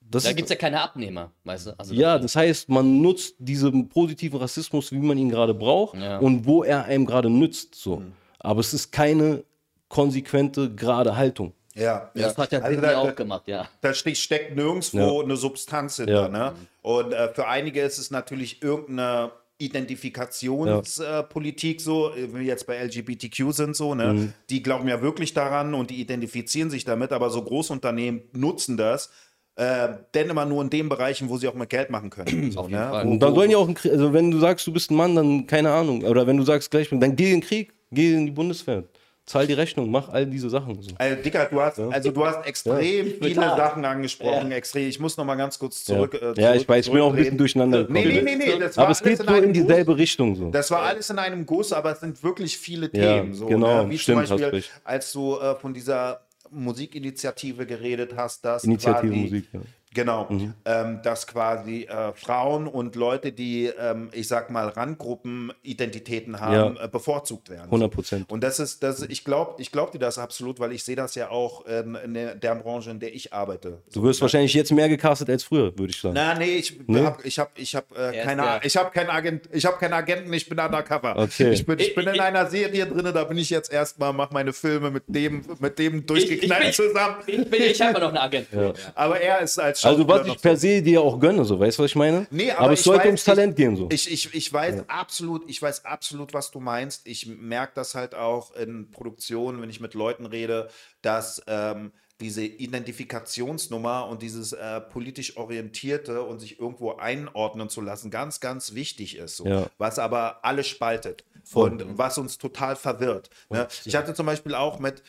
Das 0.00 0.24
da 0.24 0.32
gibt 0.32 0.46
es 0.46 0.50
ja 0.50 0.56
keine 0.56 0.80
Abnehmer, 0.80 1.30
weißt 1.44 1.68
du? 1.68 1.78
Also 1.78 1.94
ja, 1.94 2.18
das 2.18 2.34
heißt, 2.34 2.68
man 2.68 3.00
nutzt 3.00 3.36
diesen 3.38 3.88
positiven 3.88 4.40
Rassismus, 4.40 4.90
wie 4.90 4.98
man 4.98 5.18
ihn 5.18 5.28
gerade 5.28 5.54
braucht 5.54 5.96
ja. 5.96 6.18
und 6.18 6.46
wo 6.46 6.64
er 6.64 6.84
einem 6.84 7.06
gerade 7.06 7.30
nützt. 7.30 7.76
So. 7.76 7.98
Mhm. 7.98 8.12
Aber 8.46 8.60
es 8.60 8.72
ist 8.72 8.92
keine 8.92 9.44
konsequente, 9.88 10.72
gerade 10.74 11.16
Haltung. 11.16 11.52
Ja, 11.74 12.10
das 12.14 12.36
ja. 12.36 12.42
hat 12.42 12.52
ja 12.52 12.60
also 12.60 12.80
da, 12.80 12.98
auch 12.98 13.14
gemacht, 13.14 13.48
ja. 13.48 13.68
Da 13.80 13.92
steckt 13.92 14.56
nirgendwo 14.56 15.18
ja. 15.18 15.24
eine 15.24 15.36
Substanz 15.36 15.96
hinter. 15.96 16.12
Ja. 16.12 16.28
Ne? 16.28 16.54
Und 16.80 17.12
äh, 17.12 17.34
für 17.34 17.48
einige 17.48 17.82
ist 17.82 17.98
es 17.98 18.10
natürlich 18.10 18.62
irgendeine 18.62 19.32
Identifikationspolitik 19.58 21.80
ja. 21.80 21.82
äh, 21.82 21.84
so, 21.84 22.12
wie 22.32 22.44
jetzt 22.44 22.66
bei 22.66 22.82
LGBTQ 22.82 23.52
sind 23.52 23.76
so, 23.76 23.94
ne? 23.94 24.12
Mhm. 24.12 24.32
Die 24.48 24.62
glauben 24.62 24.88
ja 24.88 25.02
wirklich 25.02 25.34
daran 25.34 25.74
und 25.74 25.90
die 25.90 26.00
identifizieren 26.00 26.70
sich 26.70 26.84
damit, 26.84 27.12
aber 27.12 27.30
so 27.30 27.42
Großunternehmen 27.42 28.22
nutzen 28.32 28.76
das, 28.76 29.10
äh, 29.56 29.88
denn 30.14 30.30
immer 30.30 30.44
nur 30.44 30.62
in 30.62 30.70
den 30.70 30.88
Bereichen, 30.88 31.28
wo 31.28 31.36
sie 31.36 31.48
auch 31.48 31.54
mit 31.54 31.70
Geld 31.70 31.90
machen 31.90 32.10
können. 32.10 32.52
So, 32.52 32.68
ne? 32.68 33.02
Und 33.02 33.18
dann 33.18 33.34
sollen 33.34 33.50
ja 33.50 33.58
auch, 33.58 33.68
also 33.68 34.12
wenn 34.12 34.30
du 34.30 34.38
sagst, 34.38 34.66
du 34.66 34.72
bist 34.72 34.90
ein 34.90 34.96
Mann, 34.96 35.16
dann 35.16 35.46
keine 35.46 35.72
Ahnung, 35.72 36.04
oder 36.04 36.26
wenn 36.26 36.36
du 36.36 36.44
sagst 36.44 36.70
gleich, 36.70 36.88
dann 36.90 37.16
geh 37.16 37.32
in 37.32 37.40
den 37.40 37.42
Krieg. 37.42 37.72
Geh 37.90 38.14
in 38.14 38.26
die 38.26 38.32
Bundeswehr. 38.32 38.84
Zahl 39.26 39.44
die 39.44 39.54
Rechnung, 39.54 39.90
mach 39.90 40.08
all 40.08 40.24
diese 40.24 40.48
Sachen. 40.48 40.80
So. 40.80 40.92
Also, 40.98 41.20
Dicker, 41.20 41.46
du 41.46 41.60
hast, 41.60 41.78
ja. 41.78 41.88
also 41.88 42.12
du 42.12 42.24
hast 42.24 42.46
extrem 42.46 43.06
ja. 43.08 43.12
viele 43.20 43.32
Klar. 43.32 43.56
Sachen 43.56 43.84
angesprochen. 43.84 44.52
Ja. 44.52 44.56
Extrem. 44.56 44.88
Ich 44.88 45.00
muss 45.00 45.16
noch 45.16 45.24
mal 45.24 45.34
ganz 45.34 45.58
kurz 45.58 45.84
zurück. 45.84 46.12
Ja, 46.12 46.18
äh, 46.18 46.20
zurück, 46.20 46.38
ja 46.38 46.54
ich 46.54 46.68
weiß, 46.68 46.86
ich 46.86 46.92
bin 46.92 47.00
auch 47.00 47.10
ein 47.10 47.16
bisschen 47.16 47.36
durcheinander 47.36 47.78
gekommen. 47.80 48.04
Nee, 48.04 48.22
nee, 48.22 48.36
nee, 48.36 48.56
nee 48.56 48.70
aber 48.76 48.90
es 48.90 49.02
geht 49.02 49.18
so 49.18 49.24
in 49.34 49.52
dieselbe 49.52 49.92
Guss. 49.92 49.98
Richtung. 49.98 50.36
So. 50.36 50.50
Das 50.50 50.70
war 50.70 50.82
alles 50.82 51.10
in 51.10 51.18
einem 51.18 51.44
Guss, 51.44 51.72
aber 51.72 51.90
es 51.90 52.00
sind 52.00 52.22
wirklich 52.22 52.56
viele 52.56 52.88
Themen. 52.88 53.34
So, 53.34 53.46
genau, 53.46 53.82
ne? 53.82 53.90
Wie 53.90 53.98
stimmt, 53.98 54.28
zum 54.28 54.38
Beispiel, 54.38 54.62
als 54.84 55.12
du 55.12 55.36
äh, 55.38 55.56
von 55.56 55.74
dieser 55.74 56.20
Musikinitiative 56.52 57.66
geredet 57.66 58.14
hast, 58.16 58.44
dass 58.44 58.62
Initiative 58.62 59.12
Musik, 59.12 59.48
ja. 59.52 59.60
Genau, 59.96 60.26
mhm. 60.28 60.52
ähm, 60.66 61.00
dass 61.02 61.26
quasi 61.26 61.84
äh, 61.84 62.12
Frauen 62.12 62.66
und 62.66 62.96
Leute, 62.96 63.32
die, 63.32 63.72
ähm, 63.80 64.10
ich 64.12 64.28
sag 64.28 64.50
mal, 64.50 64.68
Randgruppenidentitäten 64.68 66.38
haben, 66.38 66.76
ja. 66.76 66.84
äh, 66.84 66.88
bevorzugt 66.88 67.48
werden. 67.48 67.64
100 67.64 67.90
Prozent. 67.90 68.30
Und 68.30 68.44
das 68.44 68.60
ist, 68.60 68.82
das, 68.82 69.00
ich 69.00 69.24
glaube 69.24 69.54
ich 69.56 69.72
glaub 69.72 69.92
dir 69.92 69.98
das 69.98 70.18
absolut, 70.18 70.60
weil 70.60 70.72
ich 70.72 70.84
sehe 70.84 70.96
das 70.96 71.14
ja 71.14 71.30
auch 71.30 71.64
in, 71.64 71.94
in, 71.94 72.12
der 72.12 72.54
Branche, 72.56 72.90
in 72.90 73.00
der 73.00 73.14
ich 73.14 73.32
arbeite. 73.32 73.78
Du 73.90 74.02
wirst 74.02 74.18
so, 74.18 74.24
wahrscheinlich 74.24 74.52
jetzt 74.52 74.70
mehr 74.70 74.90
gecastet 74.90 75.30
als 75.30 75.44
früher, 75.44 75.72
würde 75.78 75.92
ich 75.92 75.98
sagen. 75.98 76.14
Na, 76.14 76.34
nee, 76.34 76.56
ich 76.56 76.78
nee? 76.86 77.02
habe 77.02 77.22
ich 77.22 77.38
hab, 77.38 77.58
ich 77.58 77.74
hab, 77.74 77.90
äh, 77.96 78.22
keine, 78.22 78.42
hab 78.42 78.92
keinen 78.92 79.08
Agent, 79.08 79.48
ich 79.50 79.64
habe 79.64 79.78
keinen 79.78 79.94
Agenten, 79.94 80.30
ich 80.34 80.46
bin 80.46 80.58
undercover. 80.58 81.16
Okay. 81.16 81.52
Ich 81.52 81.64
bin, 81.64 81.78
ich 81.78 81.94
bin 81.94 82.06
in 82.06 82.20
einer 82.20 82.50
Serie 82.50 82.84
drin, 82.84 83.10
da 83.14 83.24
bin 83.24 83.38
ich 83.38 83.48
jetzt 83.48 83.72
erstmal, 83.72 84.12
mache 84.12 84.34
meine 84.34 84.52
Filme 84.52 84.90
mit 84.90 85.04
dem, 85.06 85.42
mit 85.58 85.78
dem 85.78 86.04
durchgeknallt 86.04 86.74
zusammen. 86.74 87.16
Ich, 87.26 87.48
bin, 87.48 87.62
ich 87.62 87.80
habe 87.80 87.98
noch 87.98 88.08
einen 88.08 88.18
Agenten. 88.18 88.60
Ja. 88.60 88.74
Aber 88.94 89.18
er 89.18 89.40
ist 89.40 89.58
als 89.58 89.85
Also 89.86 90.08
was 90.08 90.26
ich 90.26 90.40
per 90.40 90.56
se 90.56 90.82
dir 90.82 91.00
auch 91.00 91.18
gönne, 91.18 91.44
so 91.44 91.58
weißt 91.58 91.78
du, 91.78 91.82
was 91.82 91.90
ich 91.90 91.96
meine? 91.96 92.26
Nee, 92.30 92.50
aber, 92.50 92.60
aber 92.60 92.72
es 92.72 92.84
sollte 92.84 93.00
weiß, 93.00 93.06
ums 93.06 93.24
Talent 93.24 93.50
ich, 93.52 93.56
gehen 93.56 93.76
so. 93.76 93.88
Ich, 93.90 94.10
ich, 94.10 94.34
ich 94.34 94.52
weiß 94.52 94.76
ja. 94.76 94.84
absolut, 94.88 95.48
ich 95.48 95.60
weiß 95.60 95.84
absolut, 95.84 96.34
was 96.34 96.50
du 96.50 96.60
meinst. 96.60 97.06
Ich 97.06 97.26
merke 97.26 97.72
das 97.74 97.94
halt 97.94 98.14
auch 98.14 98.54
in 98.54 98.90
Produktionen, 98.90 99.60
wenn 99.62 99.70
ich 99.70 99.80
mit 99.80 99.94
Leuten 99.94 100.26
rede, 100.26 100.68
dass 101.02 101.42
ähm, 101.46 101.92
diese 102.20 102.44
Identifikationsnummer 102.44 104.08
und 104.08 104.22
dieses 104.22 104.52
äh, 104.52 104.80
politisch 104.80 105.36
orientierte 105.36 106.22
und 106.22 106.40
sich 106.40 106.58
irgendwo 106.58 106.92
einordnen 106.92 107.68
zu 107.68 107.80
lassen 107.82 108.10
ganz, 108.10 108.40
ganz 108.40 108.74
wichtig 108.74 109.16
ist. 109.16 109.36
So. 109.36 109.46
Ja. 109.46 109.66
Was 109.76 109.98
aber 109.98 110.44
alle 110.44 110.64
spaltet 110.64 111.24
Voll. 111.44 111.72
und 111.72 111.98
was 111.98 112.16
uns 112.16 112.38
total 112.38 112.74
verwirrt. 112.74 113.28
Ne? 113.50 113.68
Ich 113.84 113.94
hatte 113.94 114.14
zum 114.14 114.26
Beispiel 114.26 114.54
auch 114.54 114.78
mit 114.78 115.02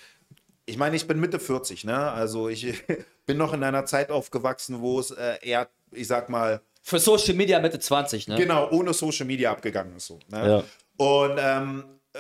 ich 0.68 0.78
meine, 0.78 0.95
ich 0.95 1.07
bin 1.07 1.20
Mitte 1.20 1.39
40, 1.39 1.86
ne? 1.86 2.11
Also 2.11 2.49
ich 2.49 2.84
bin 3.26 3.38
noch 3.38 3.53
in 3.53 3.63
einer 3.63 3.86
Zeit 3.86 4.11
aufgewachsen, 4.11 4.82
wo 4.82 4.99
es 4.99 5.11
äh, 5.11 5.38
eher, 5.41 5.70
ich 5.91 6.07
sag 6.07 6.30
mal. 6.30 6.61
Für 6.84 6.99
Social 6.99 7.34
Media 7.34 7.59
Mitte 7.59 7.80
20, 7.80 8.28
ne? 8.28 8.36
Genau, 8.36 8.70
ohne 8.72 8.93
Social 8.93 9.26
Media 9.26 9.51
abgegangen 9.51 9.95
ist 9.95 10.07
so. 10.07 10.20
Ne? 10.30 10.63
Ja. 10.99 11.05
Und 11.05 11.38
ähm, 11.39 11.84
äh, 12.13 12.20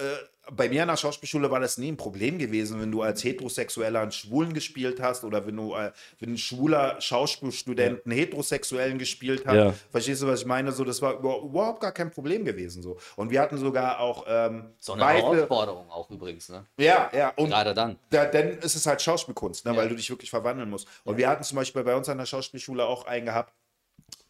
bei 0.51 0.69
mir 0.69 0.83
an 0.83 0.87
der 0.87 0.97
Schauspielschule 0.97 1.51
war 1.51 1.59
das 1.59 1.77
nie 1.77 1.91
ein 1.91 1.97
Problem 1.97 2.37
gewesen, 2.37 2.79
wenn 2.81 2.91
du 2.91 3.01
als 3.01 3.23
Heterosexueller 3.23 4.01
einen 4.01 4.11
Schwulen 4.11 4.53
gespielt 4.53 5.01
hast 5.01 5.23
oder 5.23 5.45
wenn 5.45 5.55
du 5.55 5.75
äh, 5.75 5.91
wenn 6.19 6.33
ein 6.33 6.37
schwuler 6.37 6.99
Schauspielstudent 7.01 8.05
einen 8.05 8.15
Heterosexuellen 8.15 8.97
gespielt 8.97 9.45
hat. 9.45 9.55
Ja. 9.55 9.73
Verstehst 9.91 10.21
du, 10.21 10.27
was 10.27 10.41
ich 10.41 10.45
meine? 10.45 10.71
So, 10.71 10.83
das 10.83 11.01
war 11.01 11.19
überhaupt 11.19 11.81
gar 11.81 11.91
kein 11.91 12.11
Problem 12.11 12.45
gewesen. 12.45 12.81
So. 12.81 12.97
Und 13.15 13.29
wir 13.29 13.41
hatten 13.41 13.57
sogar 13.57 13.99
auch. 13.99 14.25
Ähm, 14.27 14.71
so 14.79 14.93
eine 14.93 15.01
beide, 15.01 15.21
Herausforderung 15.21 15.89
auch 15.89 16.09
übrigens, 16.09 16.49
ne? 16.49 16.65
Ja, 16.77 17.09
ja. 17.13 17.33
Und 17.35 17.49
Gerade 17.49 17.73
dann. 17.73 17.97
Da, 18.09 18.25
dann 18.25 18.49
ist 18.59 18.75
es 18.75 18.85
halt 18.85 19.01
Schauspielkunst, 19.01 19.65
ne? 19.65 19.71
Ja. 19.71 19.77
weil 19.77 19.89
du 19.89 19.95
dich 19.95 20.09
wirklich 20.09 20.29
verwandeln 20.29 20.69
musst. 20.69 20.87
Und 21.03 21.13
ja. 21.13 21.17
wir 21.19 21.29
hatten 21.29 21.43
zum 21.43 21.55
Beispiel 21.57 21.83
bei 21.83 21.95
uns 21.95 22.09
an 22.09 22.17
der 22.17 22.25
Schauspielschule 22.25 22.85
auch 22.85 23.05
einen 23.05 23.25
gehabt. 23.25 23.53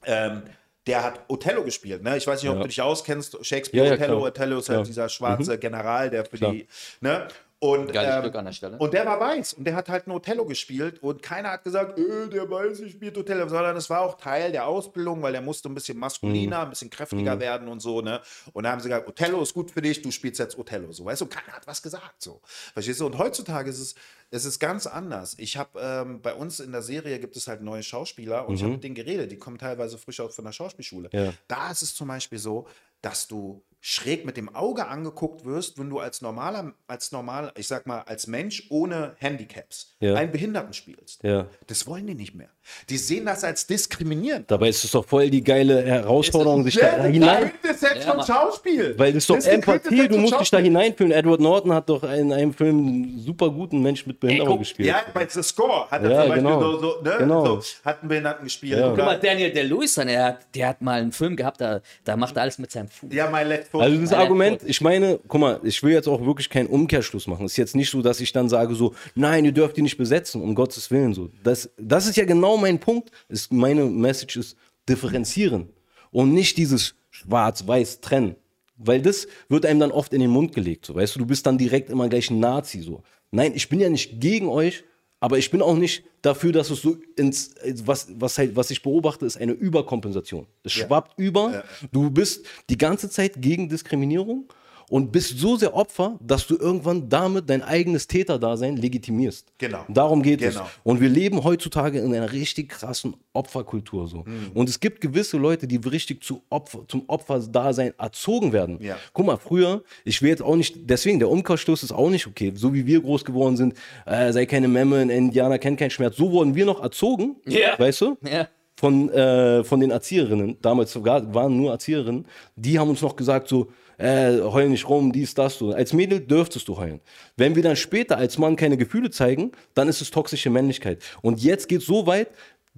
Ähm, 0.05 0.43
der 0.88 1.03
hat 1.03 1.19
Othello 1.27 1.63
gespielt. 1.63 2.01
Ne? 2.01 2.17
Ich 2.17 2.25
weiß 2.25 2.41
nicht, 2.41 2.49
ob 2.49 2.57
ja. 2.57 2.61
du 2.63 2.67
dich 2.67 2.81
auskennst. 2.81 3.45
Shakespeare, 3.45 3.85
ja, 3.85 3.91
ja, 3.91 3.97
Othello. 3.97 4.17
Klar. 4.17 4.27
Othello 4.29 4.59
ist 4.59 4.69
halt 4.69 4.88
dieser 4.88 5.09
schwarze 5.09 5.55
mhm. 5.55 5.59
General, 5.59 6.09
der 6.09 6.25
für 6.25 6.38
klar. 6.38 6.51
die. 6.51 6.67
Ne? 7.01 7.27
Und, 7.60 7.89
ähm, 7.89 8.36
an 8.36 8.45
der 8.45 8.51
Stelle. 8.51 8.78
und 8.78 8.93
der 8.93 9.03
war 9.08 9.20
weiß 9.20 9.53
und 9.53 9.64
der 9.64 9.76
hat 9.76 9.89
halt 9.89 10.05
ein 10.05 10.12
Othello 10.12 10.45
gespielt 10.45 11.01
und 11.01 11.24
keiner 11.24 11.49
hat 11.53 11.64
gesagt, 11.64 11.97
äh, 11.97 12.28
der 12.30 12.47
Weiße 12.47 12.88
spielt 12.88 13.18
Othello, 13.18 13.49
sondern 13.49 13.76
es 13.76 13.89
war 13.89 14.01
auch 14.01 14.16
Teil 14.16 14.51
der 14.51 14.68
Ausbildung, 14.68 15.24
weil 15.24 15.32
der 15.32 15.41
musste 15.41 15.68
ein 15.68 15.74
bisschen 15.74 15.97
maskuliner, 15.97 16.58
mhm. 16.58 16.64
ein 16.66 16.70
bisschen 16.70 16.91
kräftiger 16.91 17.36
mhm. 17.36 17.39
werden 17.39 17.68
und 17.68 17.80
so, 17.80 18.01
ne? 18.01 18.22
Und 18.53 18.64
da 18.64 18.72
haben 18.72 18.80
sie 18.80 18.89
gesagt, 18.89 19.08
Othello 19.08 19.41
ist 19.41 19.55
gut 19.55 19.72
für 19.72 19.82
dich, 19.82 20.03
du 20.03 20.12
spielst 20.12 20.39
jetzt 20.39 20.55
Othello, 20.55 20.91
so, 20.91 21.03
weißt 21.05 21.22
du, 21.22 21.26
keiner 21.26 21.53
hat 21.53 21.66
was 21.66 21.82
gesagt, 21.82 22.22
so. 22.22 22.41
Verstehst 22.74 22.99
du? 22.99 23.08
Und 23.08 23.18
heutzutage 23.18 23.72
ist 23.72 23.80
es, 23.80 23.95
es 24.30 24.45
ist 24.45 24.60
ganz 24.60 24.86
anders. 24.86 25.36
Ich 25.39 25.58
habe, 25.58 25.80
ähm, 25.82 26.22
bei 26.22 26.36
uns 26.36 26.60
in 26.60 26.72
der 26.72 26.84
Serie 26.84 27.18
gibt 27.20 27.36
es 27.38 27.47
halt 27.47 27.62
neue 27.62 27.82
Schauspieler 27.82 28.47
und 28.47 28.49
mhm. 28.49 28.55
ich 28.55 28.62
habe 28.62 28.74
mit 28.74 28.84
denen 28.84 28.95
geredet, 28.95 29.32
die 29.32 29.38
kommen 29.38 29.58
teilweise 29.58 29.97
frisch 29.97 30.20
aus 30.20 30.36
von 30.36 30.45
der 30.45 30.51
Schauspielschule. 30.51 31.10
Ja. 31.12 31.34
Da 31.47 31.72
ist 31.72 31.82
es 31.82 31.95
zum 31.95 32.08
Beispiel 32.08 32.38
so, 32.38 32.68
dass 33.01 33.28
du 33.28 33.64
schräg 33.89 34.25
mit 34.25 34.35
dem 34.35 34.53
Auge 34.53 34.88
angeguckt 34.88 35.45
wirst, 35.45 35.79
wenn 35.79 35.89
du 35.89 35.99
als 35.99 36.21
normaler, 36.21 36.73
als 36.88 37.13
normal, 37.13 37.53
ich 37.55 37.69
sag 37.69 37.88
mal, 37.88 38.01
als 38.01 38.27
Mensch 38.27 38.67
ohne 38.69 39.15
Handicaps 39.17 39.95
ja. 40.01 40.15
einen 40.15 40.33
Behinderten 40.33 40.73
spielst. 40.73 41.23
Ja. 41.23 41.47
Das 41.67 41.88
wollen 41.88 42.05
die 42.05 42.13
nicht 42.13 42.35
mehr. 42.35 42.49
Die 42.89 42.97
sehen 42.97 43.26
das 43.26 43.43
als 43.43 43.68
diskriminierend. 43.68 44.49
Dabei 44.49 44.70
ist 44.70 44.84
es 44.84 44.91
doch 44.91 45.05
voll 45.05 45.30
die 45.30 45.43
geile 45.43 45.84
Herausforderung, 45.84 46.63
sich 46.63 46.78
da 46.78 47.03
hinein. 47.03 47.51
Das 47.63 47.82
ist 47.82 48.05
ja, 48.05 48.24
Schauspiel. 48.26 48.93
Weil 48.97 49.13
das 49.13 49.24
ist 49.24 49.30
doch 49.30 49.36
das 49.36 49.47
Empathie, 49.47 50.07
du 50.07 50.18
musst 50.18 50.39
dich 50.39 50.49
da 50.49 50.57
hineinfühlen. 50.57 51.11
Edward 51.11 51.39
Norton 51.39 51.74
hat 51.74 51.89
doch 51.89 52.03
in 52.03 52.32
einem 52.32 52.53
Film 52.53 52.78
einen 52.78 53.20
super 53.20 53.49
guten 53.49 53.82
Mensch 53.82 54.05
mit 54.05 54.20
Behinderung 54.20 54.49
Ey, 54.49 54.55
guck, 54.55 54.59
gespielt. 54.59 54.89
Ja, 54.89 55.01
bei 55.13 55.28
The 55.28 55.43
Score 55.43 55.89
hat 55.89 56.03
er 56.03 56.11
ja, 56.11 56.22
zum 56.22 56.30
Beispiel 56.30 56.43
genau. 56.43 56.61
so, 56.61 56.80
so, 56.80 57.01
ne, 57.01 57.15
genau. 57.20 57.45
so, 57.45 57.61
hat 57.86 58.01
einen 58.01 58.09
Behinderten 58.09 58.43
gespielt. 58.43 58.80
Ja. 58.80 58.89
Guck 58.89 58.97
mal, 58.97 59.20
Daniel 59.20 59.51
DeLuis, 59.51 59.95
der 59.95 60.24
hat, 60.24 60.39
der 60.55 60.68
hat 60.70 60.82
mal 60.82 61.01
einen 61.01 61.11
Film 61.11 61.36
gehabt, 61.36 61.61
da, 61.61 61.82
da 62.03 62.18
macht 62.18 62.36
er 62.36 62.43
alles 62.43 62.57
mit 62.57 62.72
seinem 62.72 62.89
Fuß. 62.89 63.13
Ja, 63.13 63.30
mein 63.30 63.47
Left 63.47 63.70
Foot. 63.70 63.82
Also 63.82 63.97
das 63.99 64.13
Argument, 64.13 64.61
ich 64.65 64.82
meine, 64.82 65.20
guck 65.28 65.41
mal, 65.41 65.59
ich 65.63 65.82
will 65.84 65.93
jetzt 65.93 66.07
auch 66.07 66.26
wirklich 66.26 66.49
keinen 66.49 66.68
Umkehrschluss 66.68 67.28
machen. 67.28 67.45
Es 67.45 67.53
ist 67.53 67.57
jetzt 67.57 67.76
nicht 67.76 67.89
so, 67.89 68.01
dass 68.01 68.20
ich 68.20 68.32
dann 68.32 68.49
sage 68.49 68.76
so, 68.76 68.93
nein, 69.15 69.45
ihr 69.45 69.51
dürft 69.51 69.78
die 69.78 69.82
nicht 69.82 69.97
besetzen, 69.97 70.41
um 70.41 70.55
Gottes 70.55 70.89
Willen 70.91 71.13
so. 71.13 71.30
Das, 71.43 71.70
das 71.78 72.07
ist 72.07 72.18
ja 72.18 72.26
genau 72.26 72.57
mein 72.58 72.80
Punkt. 72.80 73.12
Ist, 73.30 73.51
meine 73.51 73.86
Message 73.86 74.38
ist 74.38 74.58
differenzieren 74.88 75.70
und 76.12 76.34
nicht 76.34 76.58
dieses 76.58 76.95
schwarz-weiß 77.10 78.01
trennen. 78.01 78.36
Weil 78.78 79.01
das 79.01 79.28
wird 79.49 79.66
einem 79.66 79.80
dann 79.80 79.91
oft 79.91 80.14
in 80.14 80.22
den 80.22 80.30
Mund 80.30 80.53
gelegt. 80.53 80.86
So, 80.86 80.95
weißt 80.95 81.16
du, 81.16 81.20
du 81.20 81.26
bist 81.26 81.45
dann 81.45 81.58
direkt 81.58 81.89
immer 81.89 82.08
gleich 82.10 82.30
ein 82.30 82.39
Nazi. 82.39 82.82
So. 82.82 83.01
Nein, 83.32 83.53
ich 83.55 83.70
bin 83.70 83.80
ja 83.80 83.89
nicht 83.89 84.20
gegen 84.22 84.49
euch, 84.49 84.84
aber 85.20 85.39
ich 85.39 85.49
bin 85.49 85.64
auch 85.64 85.76
nicht 85.76 86.03
dafür, 86.22 86.51
dass 86.51 86.70
es 86.70 86.82
so 86.82 86.97
ins, 87.16 87.55
was, 87.86 88.08
was, 88.20 88.38
halt, 88.38 88.55
was 88.55 88.70
ich 88.70 88.84
beobachte, 88.84 89.26
ist 89.26 89.38
eine 89.38 89.53
Überkompensation. 89.53 90.45
Es 90.64 90.76
ja. 90.76 90.86
schwappt 90.86 91.18
über. 91.18 91.51
Ja. 91.53 91.88
Du 91.91 92.12
bist 92.12 92.45
die 92.70 92.78
ganze 92.78 93.10
Zeit 93.10 93.41
gegen 93.41 93.68
Diskriminierung 93.68 94.45
und 94.89 95.11
bist 95.11 95.38
so 95.38 95.57
sehr 95.57 95.73
Opfer, 95.73 96.17
dass 96.21 96.47
du 96.47 96.57
irgendwann 96.57 97.09
damit 97.09 97.49
dein 97.49 97.61
eigenes 97.61 98.07
Täterdasein 98.07 98.77
legitimierst. 98.77 99.47
Genau. 99.57 99.83
Darum 99.89 100.21
geht 100.21 100.39
genau. 100.39 100.61
es. 100.61 100.69
Und 100.83 101.01
wir 101.01 101.09
leben 101.09 101.43
heutzutage 101.43 101.99
in 101.99 102.13
einer 102.13 102.31
richtig 102.31 102.69
krassen 102.69 103.15
Opferkultur 103.33 104.07
so. 104.07 104.23
Mhm. 104.25 104.51
Und 104.53 104.69
es 104.69 104.79
gibt 104.79 105.01
gewisse 105.01 105.38
Leute, 105.38 105.67
die 105.67 105.77
richtig 105.77 106.23
zu 106.23 106.41
Opfer, 106.49 106.83
zum 106.88 107.03
Opferdasein 107.07 107.93
erzogen 107.97 108.53
werden. 108.53 108.81
Ja. 108.81 108.97
Guck 109.13 109.25
mal, 109.25 109.38
früher, 109.38 109.83
ich 110.05 110.21
will 110.21 110.29
jetzt 110.29 110.41
auch 110.41 110.55
nicht, 110.55 110.77
deswegen, 110.89 111.19
der 111.19 111.29
Umkehrstoß 111.29 111.83
ist 111.83 111.91
auch 111.91 112.09
nicht 112.09 112.27
okay. 112.27 112.53
So 112.55 112.73
wie 112.73 112.85
wir 112.85 113.01
groß 113.01 113.25
geworden 113.25 113.57
sind, 113.57 113.75
äh, 114.05 114.31
sei 114.31 114.45
keine 114.45 114.67
Memme, 114.69 114.99
ein 114.99 115.09
Indianer 115.09 115.59
kennt 115.59 115.79
keinen 115.79 115.91
Schmerz. 115.91 116.15
So 116.15 116.31
wurden 116.31 116.55
wir 116.55 116.65
noch 116.65 116.81
erzogen, 116.81 117.35
yeah. 117.47 117.77
weißt 117.77 118.01
du? 118.01 118.17
Ja 118.23 118.47
von, 118.79 119.09
äh, 119.09 119.63
von 119.63 119.79
den 119.79 119.89
Erzieherinnen, 119.89 120.57
damals 120.61 120.93
sogar 120.93 121.33
waren 121.33 121.57
nur 121.57 121.71
Erzieherinnen, 121.71 122.27
die 122.55 122.77
haben 122.77 122.89
uns 122.89 123.01
noch 123.01 123.15
gesagt 123.15 123.47
so, 123.47 123.71
äh, 123.97 124.39
heul 124.41 124.69
nicht 124.69 124.87
rum, 124.87 125.11
dies, 125.11 125.33
das. 125.33 125.57
So. 125.57 125.71
Als 125.71 125.93
Mädel 125.93 126.19
dürftest 126.19 126.67
du 126.67 126.77
heulen. 126.77 127.01
Wenn 127.35 127.55
wir 127.55 127.63
dann 127.63 127.75
später 127.75 128.17
als 128.17 128.37
Mann 128.37 128.55
keine 128.55 128.77
Gefühle 128.77 129.09
zeigen, 129.09 129.51
dann 129.73 129.87
ist 129.87 130.01
es 130.01 130.11
toxische 130.11 130.49
Männlichkeit. 130.49 131.03
Und 131.21 131.41
jetzt 131.41 131.67
geht 131.67 131.81
es 131.81 131.87
so 131.87 132.05
weit, 132.05 132.29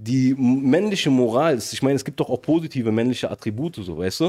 die 0.01 0.33
männliche 0.37 1.09
Moral 1.09 1.57
ist, 1.57 1.73
ich 1.73 1.83
meine, 1.83 1.97
es 1.97 2.05
gibt 2.05 2.21
doch 2.21 2.29
auch 2.29 2.41
positive 2.41 2.89
männliche 2.89 3.29
Attribute, 3.29 3.75
so 3.75 3.97
weißt 3.97 4.21
du. 4.21 4.25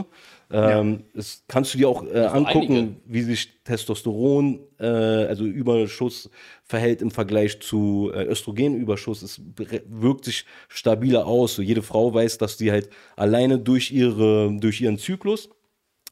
Ähm, 0.50 0.92
ja. 0.92 0.98
Das 1.14 1.44
kannst 1.46 1.72
du 1.72 1.78
dir 1.78 1.88
auch 1.88 2.04
äh, 2.04 2.24
angucken, 2.24 2.76
einige. 2.76 2.96
wie 3.04 3.22
sich 3.22 3.50
Testosteron, 3.62 4.58
äh, 4.80 4.84
also 4.84 5.44
Überschuss, 5.44 6.28
verhält 6.64 7.02
im 7.02 7.12
Vergleich 7.12 7.60
zu 7.60 8.10
äh, 8.12 8.24
Östrogenüberschuss. 8.24 9.22
Es 9.22 9.40
wirkt 9.86 10.24
sich 10.24 10.44
stabiler 10.66 11.28
aus. 11.28 11.54
So, 11.54 11.62
jede 11.62 11.82
Frau 11.82 12.12
weiß, 12.12 12.38
dass 12.38 12.58
sie 12.58 12.72
halt 12.72 12.90
alleine 13.14 13.60
durch, 13.60 13.92
ihre, 13.92 14.52
durch 14.58 14.80
ihren 14.80 14.98
Zyklus 14.98 15.50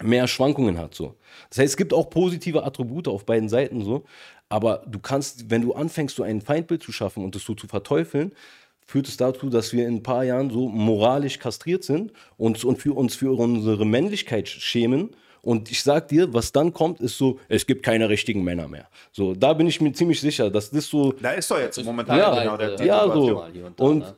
mehr 0.03 0.29
Schwankungen 0.29 0.79
hat. 0.79 0.95
So. 0.95 1.15
Das 1.51 1.59
heißt, 1.59 1.71
es 1.71 1.77
gibt 1.77 1.93
auch 1.93 2.11
positive 2.11 2.65
Attribute 2.65 3.09
auf 3.09 3.25
beiden 3.25 3.49
Seiten 3.49 3.85
so. 3.85 4.05
Aber 4.49 4.83
du 4.87 4.99
kannst, 4.99 5.51
wenn 5.51 5.63
du 5.63 5.75
anfängst, 5.75 6.17
so 6.17 6.23
ein 6.23 6.41
Feindbild 6.41 6.83
zu 6.83 6.93
schaffen 6.93 7.25
und 7.25 7.35
das 7.35 7.43
so 7.43 7.55
zu 7.55 7.67
verteufeln, 7.67 8.33
führt 8.87 9.07
es 9.07 9.19
dazu, 9.19 9.51
dass 9.51 9.73
wir 9.73 9.87
in 9.87 9.97
ein 9.97 10.03
paar 10.03 10.25
Jahren 10.25 10.51
so 10.51 10.69
moralisch 10.69 11.39
kastriert 11.39 11.85
sind 11.85 12.13
und, 12.39 12.65
und 12.65 12.79
für 12.79 12.97
uns 12.97 13.15
für 13.15 13.39
unsere 13.39 13.85
Männlichkeit 13.85 14.49
schämen. 14.49 15.11
Und 15.43 15.71
ich 15.71 15.83
sag 15.83 16.09
dir, 16.09 16.33
was 16.33 16.53
dann 16.53 16.73
kommt, 16.73 17.01
ist 17.01 17.19
so, 17.19 17.39
es 17.49 17.67
gibt 17.67 17.83
keine 17.83 18.09
richtigen 18.09 18.43
Männer 18.43 18.67
mehr. 18.67 18.89
So, 19.13 19.35
da 19.35 19.53
bin 19.53 19.67
ich 19.67 19.81
mir 19.81 19.93
ziemlich 19.93 20.21
sicher, 20.21 20.51
dass 20.51 20.71
das 20.71 20.87
so. 20.87 21.13
Da 21.13 21.33
ist 21.33 21.51
doch 21.51 21.59
jetzt 21.59 21.83
momentan 21.85 22.19
ja, 22.19 22.43
genau 22.43 22.57
der, 22.57 22.77
der 22.77 22.87
Ja, 22.87 23.05
so. 23.13 23.45
Und, 23.79 23.99
ne? 24.01 24.15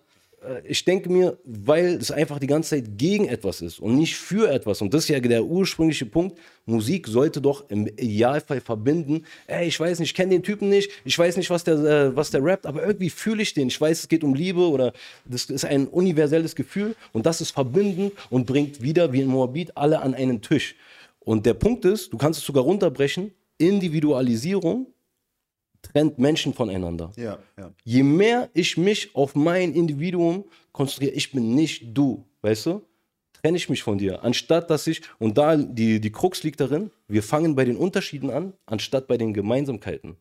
Ich 0.64 0.84
denke 0.84 1.10
mir, 1.10 1.38
weil 1.44 1.96
es 1.96 2.10
einfach 2.10 2.38
die 2.38 2.46
ganze 2.46 2.70
Zeit 2.70 2.96
gegen 2.96 3.28
etwas 3.28 3.60
ist 3.60 3.78
und 3.78 3.96
nicht 3.96 4.16
für 4.16 4.50
etwas. 4.50 4.80
Und 4.80 4.94
das 4.94 5.04
ist 5.04 5.08
ja 5.08 5.20
der 5.20 5.44
ursprüngliche 5.44 6.06
Punkt. 6.06 6.38
Musik 6.64 7.08
sollte 7.08 7.40
doch 7.40 7.68
im 7.68 7.86
Idealfall 7.86 8.60
verbinden. 8.60 9.24
Ey, 9.46 9.68
ich 9.68 9.78
weiß 9.78 9.98
nicht, 9.98 10.10
ich 10.10 10.14
kenne 10.14 10.30
den 10.30 10.42
Typen 10.42 10.70
nicht, 10.70 10.90
ich 11.04 11.18
weiß 11.18 11.36
nicht, 11.36 11.50
was 11.50 11.64
der, 11.64 11.74
äh, 11.74 12.16
was 12.16 12.30
der 12.30 12.42
rappt, 12.42 12.66
aber 12.66 12.86
irgendwie 12.86 13.10
fühle 13.10 13.42
ich 13.42 13.52
den. 13.52 13.68
Ich 13.68 13.80
weiß, 13.80 14.00
es 14.00 14.08
geht 14.08 14.24
um 14.24 14.34
Liebe 14.34 14.66
oder 14.66 14.92
das 15.26 15.44
ist 15.46 15.64
ein 15.64 15.86
universelles 15.86 16.54
Gefühl 16.54 16.96
und 17.12 17.26
das 17.26 17.40
ist 17.40 17.50
verbinden 17.50 18.10
und 18.30 18.46
bringt 18.46 18.80
wieder, 18.80 19.12
wie 19.12 19.20
in 19.20 19.28
Moabit, 19.28 19.76
alle 19.76 20.00
an 20.00 20.14
einen 20.14 20.40
Tisch. 20.40 20.74
Und 21.18 21.44
der 21.44 21.54
Punkt 21.54 21.84
ist, 21.84 22.12
du 22.12 22.16
kannst 22.16 22.40
es 22.40 22.46
sogar 22.46 22.64
runterbrechen, 22.64 23.32
Individualisierung 23.58 24.86
trennt 25.82 26.18
Menschen 26.18 26.54
voneinander. 26.54 27.12
Ja, 27.16 27.38
ja. 27.58 27.72
Je 27.84 28.02
mehr 28.02 28.50
ich 28.54 28.76
mich 28.76 29.14
auf 29.14 29.34
mein 29.34 29.74
Individuum 29.74 30.44
konzentriere, 30.72 31.12
ich 31.12 31.32
bin 31.32 31.54
nicht 31.54 31.96
du, 31.96 32.26
weißt 32.42 32.66
du? 32.66 32.82
Trenne 33.32 33.56
ich 33.56 33.68
mich 33.68 33.82
von 33.82 33.98
dir. 33.98 34.22
Anstatt 34.22 34.68
dass 34.68 34.86
ich, 34.86 35.02
und 35.18 35.38
da 35.38 35.56
die, 35.56 36.00
die 36.00 36.12
Krux 36.12 36.42
liegt 36.42 36.60
darin, 36.60 36.90
wir 37.08 37.22
fangen 37.22 37.54
bei 37.54 37.64
den 37.64 37.76
Unterschieden 37.76 38.30
an, 38.30 38.52
anstatt 38.66 39.06
bei 39.06 39.16
den 39.16 39.32
Gemeinsamkeiten. 39.32 40.16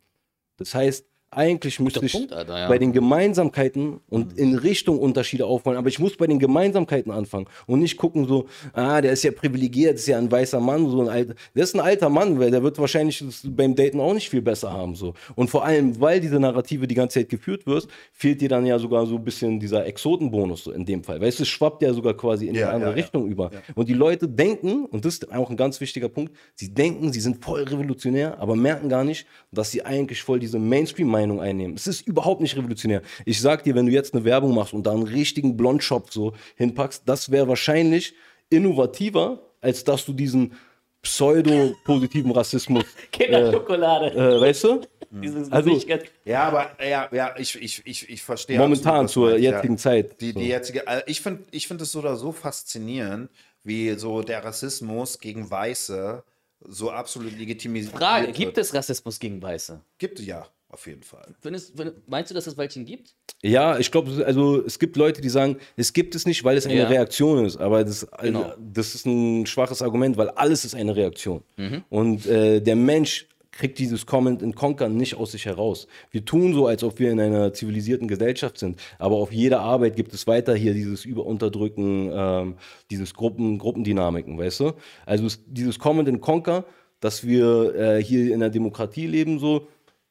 Das 0.58 0.74
heißt, 0.74 1.09
eigentlich 1.32 1.80
müsste 1.80 2.06
ich 2.06 2.12
Punkt, 2.12 2.34
Alter, 2.34 2.58
ja. 2.58 2.68
bei 2.68 2.78
den 2.78 2.92
Gemeinsamkeiten 2.92 4.00
und 4.10 4.38
in 4.38 4.56
Richtung 4.56 5.00
Unterschiede 5.00 5.46
aufbauen, 5.46 5.78
aber 5.78 5.88
ich 5.88 6.00
muss 6.00 6.18
bei 6.18 6.26
den 6.26 6.40
Gemeinsamkeiten 6.40 7.12
anfangen 7.12 7.46
und 7.68 7.80
nicht 7.80 7.98
gucken 7.98 8.28
so, 8.28 8.48
ah, 8.74 9.00
der 9.00 9.12
ist 9.12 9.24
ja 9.24 9.32
privilegiert, 9.32 9.96
ist 9.96 10.08
ja 10.08 10.18
ein 10.18 10.32
weißer 10.32 10.60
Mann, 10.60 10.90
so 10.90 11.02
ein 11.02 11.10
alter, 11.10 11.36
der 11.56 11.64
ist 11.64 11.76
ein 11.76 11.82
alter 11.82 12.10
Mann, 12.10 12.40
weil 12.40 12.50
der 12.50 12.64
wird 12.64 12.80
wahrscheinlich 12.80 13.24
beim 13.46 13.76
Daten 13.76 14.00
auch 14.00 14.14
nicht 14.14 14.30
viel 14.30 14.42
besser 14.42 14.74
haben 14.74 14.96
so. 14.96 15.14
Und 15.36 15.50
vor 15.50 15.64
allem, 15.64 16.00
weil 16.02 16.20
diese 16.20 16.40
Narrative 16.40 16.88
die 16.88 16.96
ganze 16.96 17.20
Zeit 17.20 17.30
geführt 17.30 17.68
wird, 17.68 17.88
fehlt 18.12 18.42
dir 18.42 18.50
dann 18.50 18.66
ja 18.66 18.80
sogar 18.80 19.06
so 19.06 19.16
ein 19.16 19.24
bisschen 19.24 19.60
dieser 19.60 19.86
Exotenbonus 19.86 20.64
so 20.64 20.72
in 20.72 20.86
dem 20.86 21.04
Fall. 21.04 21.22
Weißt 21.22 21.40
du, 21.40 21.44
es 21.44 21.50
schwappt 21.50 21.84
ja 21.84 21.94
sogar 21.94 22.16
quasi 22.16 22.48
in 22.48 22.56
ja, 22.56 22.68
eine 22.68 22.76
andere 22.76 22.90
ja, 22.92 22.96
Richtung 22.96 23.28
über. 23.28 23.52
Und 23.76 23.88
die 23.88 23.94
Leute 23.94 24.28
denken, 24.28 24.86
und 24.86 25.06
das 25.06 25.16
ist 25.16 25.32
auch 25.32 25.50
ein 25.50 25.58
ganz 25.58 25.80
wichtiger 25.80 26.10
Punkt, 26.10 26.34
sie 26.56 26.74
denken, 26.74 27.12
sie 27.14 27.20
sind 27.20 27.44
voll 27.44 27.64
revolutionär, 27.64 28.40
aber 28.40 28.56
merken 28.56 28.90
gar 28.90 29.04
nicht, 29.04 29.28
dass 29.52 29.72
sie 29.72 29.86
eigentlich 29.86 30.24
voll 30.24 30.40
diese 30.40 30.58
Mainstream 30.58 31.10
Meinung 31.20 31.42
einnehmen. 31.42 31.76
Es 31.76 31.88
ist 31.88 32.08
überhaupt 32.08 32.42
nicht 32.42 32.56
revolutionär. 32.56 33.02
Ich 33.26 33.42
sag 33.42 33.64
dir, 33.64 33.76
wenn 33.76 33.86
du 33.86 33.92
jetzt 33.92 34.14
eine 34.14 34.24
Werbung 34.24 34.54
machst 34.56 34.74
und 34.74 34.84
da 34.86 34.92
einen 34.92 35.04
richtigen 35.04 35.58
Blondshop 35.58 36.12
so 36.12 36.34
hinpackst, 36.56 37.04
das 37.06 37.32
wäre 37.32 37.48
wahrscheinlich 37.48 38.14
innovativer, 38.50 39.40
als 39.62 39.84
dass 39.84 40.06
du 40.06 40.14
diesen 40.14 40.54
pseudo-positiven 41.02 42.32
Rassismus. 42.32 42.84
Kinderschokolade. 43.12 44.08
Äh, 44.16 44.38
äh, 44.38 44.42
weißt 44.42 44.64
du? 44.66 44.82
Dieses 45.12 45.52
also. 45.52 45.80
Ja, 46.24 46.44
aber 46.44 46.72
ja, 46.86 47.10
ja, 47.12 47.34
ich, 47.38 47.60
ich, 47.60 47.82
ich, 47.86 48.10
ich 48.10 48.22
verstehe. 48.22 48.60
Momentan 48.60 49.06
absolut, 49.06 49.32
zur 49.32 49.40
jetzigen 49.40 49.74
ja. 49.74 49.80
Zeit. 49.80 50.22
Die, 50.22 50.34
so. 50.34 50.40
die 50.40 50.48
jetzige, 50.48 50.88
also 50.88 51.04
ich 51.08 51.22
finde 51.22 51.46
ich 51.52 51.68
find 51.68 51.82
es 51.82 51.92
so 51.92 52.00
oder 52.00 52.16
so 52.16 52.32
faszinierend, 52.32 53.32
wie 53.64 53.94
so 53.96 54.22
der 54.22 54.44
Rassismus 54.44 55.20
gegen 55.20 55.50
Weiße 55.50 56.24
so 56.62 56.92
absolut 56.92 57.38
legitimisiert 57.38 57.98
Frage, 57.98 58.28
wird. 58.28 58.36
gibt 58.36 58.58
es 58.58 58.74
Rassismus 58.74 59.20
gegen 59.20 59.42
Weiße? 59.42 59.82
Gibt 59.98 60.20
es 60.20 60.26
ja, 60.26 60.46
auf 60.70 60.86
jeden 60.86 61.04
Fall. 61.04 61.36
Findest, 61.42 61.74
meinst 62.08 62.30
du, 62.30 62.36
dass 62.36 62.48
es 62.48 62.58
welchen 62.58 62.86
gibt? 62.86 63.16
Ja, 63.42 63.80
ich 63.80 63.92
glaube, 63.92 64.24
also 64.26 64.64
es 64.64 64.78
gibt 64.78 64.98
Leute, 64.98 65.20
die 65.22 65.30
sagen, 65.30 65.58
es 65.76 65.94
gibt 65.94 66.14
es 66.14 66.26
nicht, 66.26 66.44
weil 66.44 66.58
es 66.58 66.66
eine 66.66 66.76
ja. 66.76 66.88
Reaktion 66.88 67.46
ist. 67.46 67.58
Aber 67.58 67.84
das, 67.84 68.08
genau. 68.22 68.54
das 68.60 68.94
ist 68.96 69.06
ein 69.06 69.46
schwaches 69.46 69.82
Argument, 69.82 70.18
weil 70.18 70.30
alles 70.30 70.66
ist 70.66 70.76
eine 70.76 70.96
Reaktion. 70.96 71.44
Mhm. 71.58 71.84
Und 71.90 72.26
äh, 72.28 72.62
der 72.62 72.76
Mensch 72.76 73.28
kriegt 73.52 73.80
dieses 73.80 74.06
Comment 74.06 74.42
and 74.44 74.56
Conquer 74.56 74.90
nicht 74.90 75.16
aus 75.16 75.32
sich 75.32 75.46
heraus. 75.46 75.88
Wir 76.12 76.24
tun 76.24 76.54
so, 76.54 76.68
als 76.68 76.84
ob 76.84 77.00
wir 77.00 77.12
in 77.12 77.20
einer 77.20 77.52
zivilisierten 77.52 78.08
Gesellschaft 78.08 78.58
sind, 78.58 78.80
aber 79.00 79.16
auf 79.16 79.34
jeder 79.34 79.60
Arbeit 79.60 79.96
gibt 79.96 80.14
es 80.14 80.28
weiter 80.28 80.56
hier 80.56 80.74
dieses 80.74 81.04
Überunterdrücken, 81.04 82.10
ähm, 82.14 82.56
dieses 82.90 83.14
Gruppen, 83.14 83.58
Gruppendynamiken, 83.58 84.38
weißt 84.38 84.62
du? 84.62 84.74
Also 85.06 85.28
dieses 85.46 85.78
Comment 85.78 86.08
and 86.08 86.22
Conquer, 86.22 86.64
dass 87.02 87.26
wir 87.26 87.76
äh, 87.76 88.04
hier 88.04 88.34
in 88.34 88.40
der 88.40 88.50
Demokratie 88.50 89.08
leben, 89.08 89.40
so, 89.40 89.68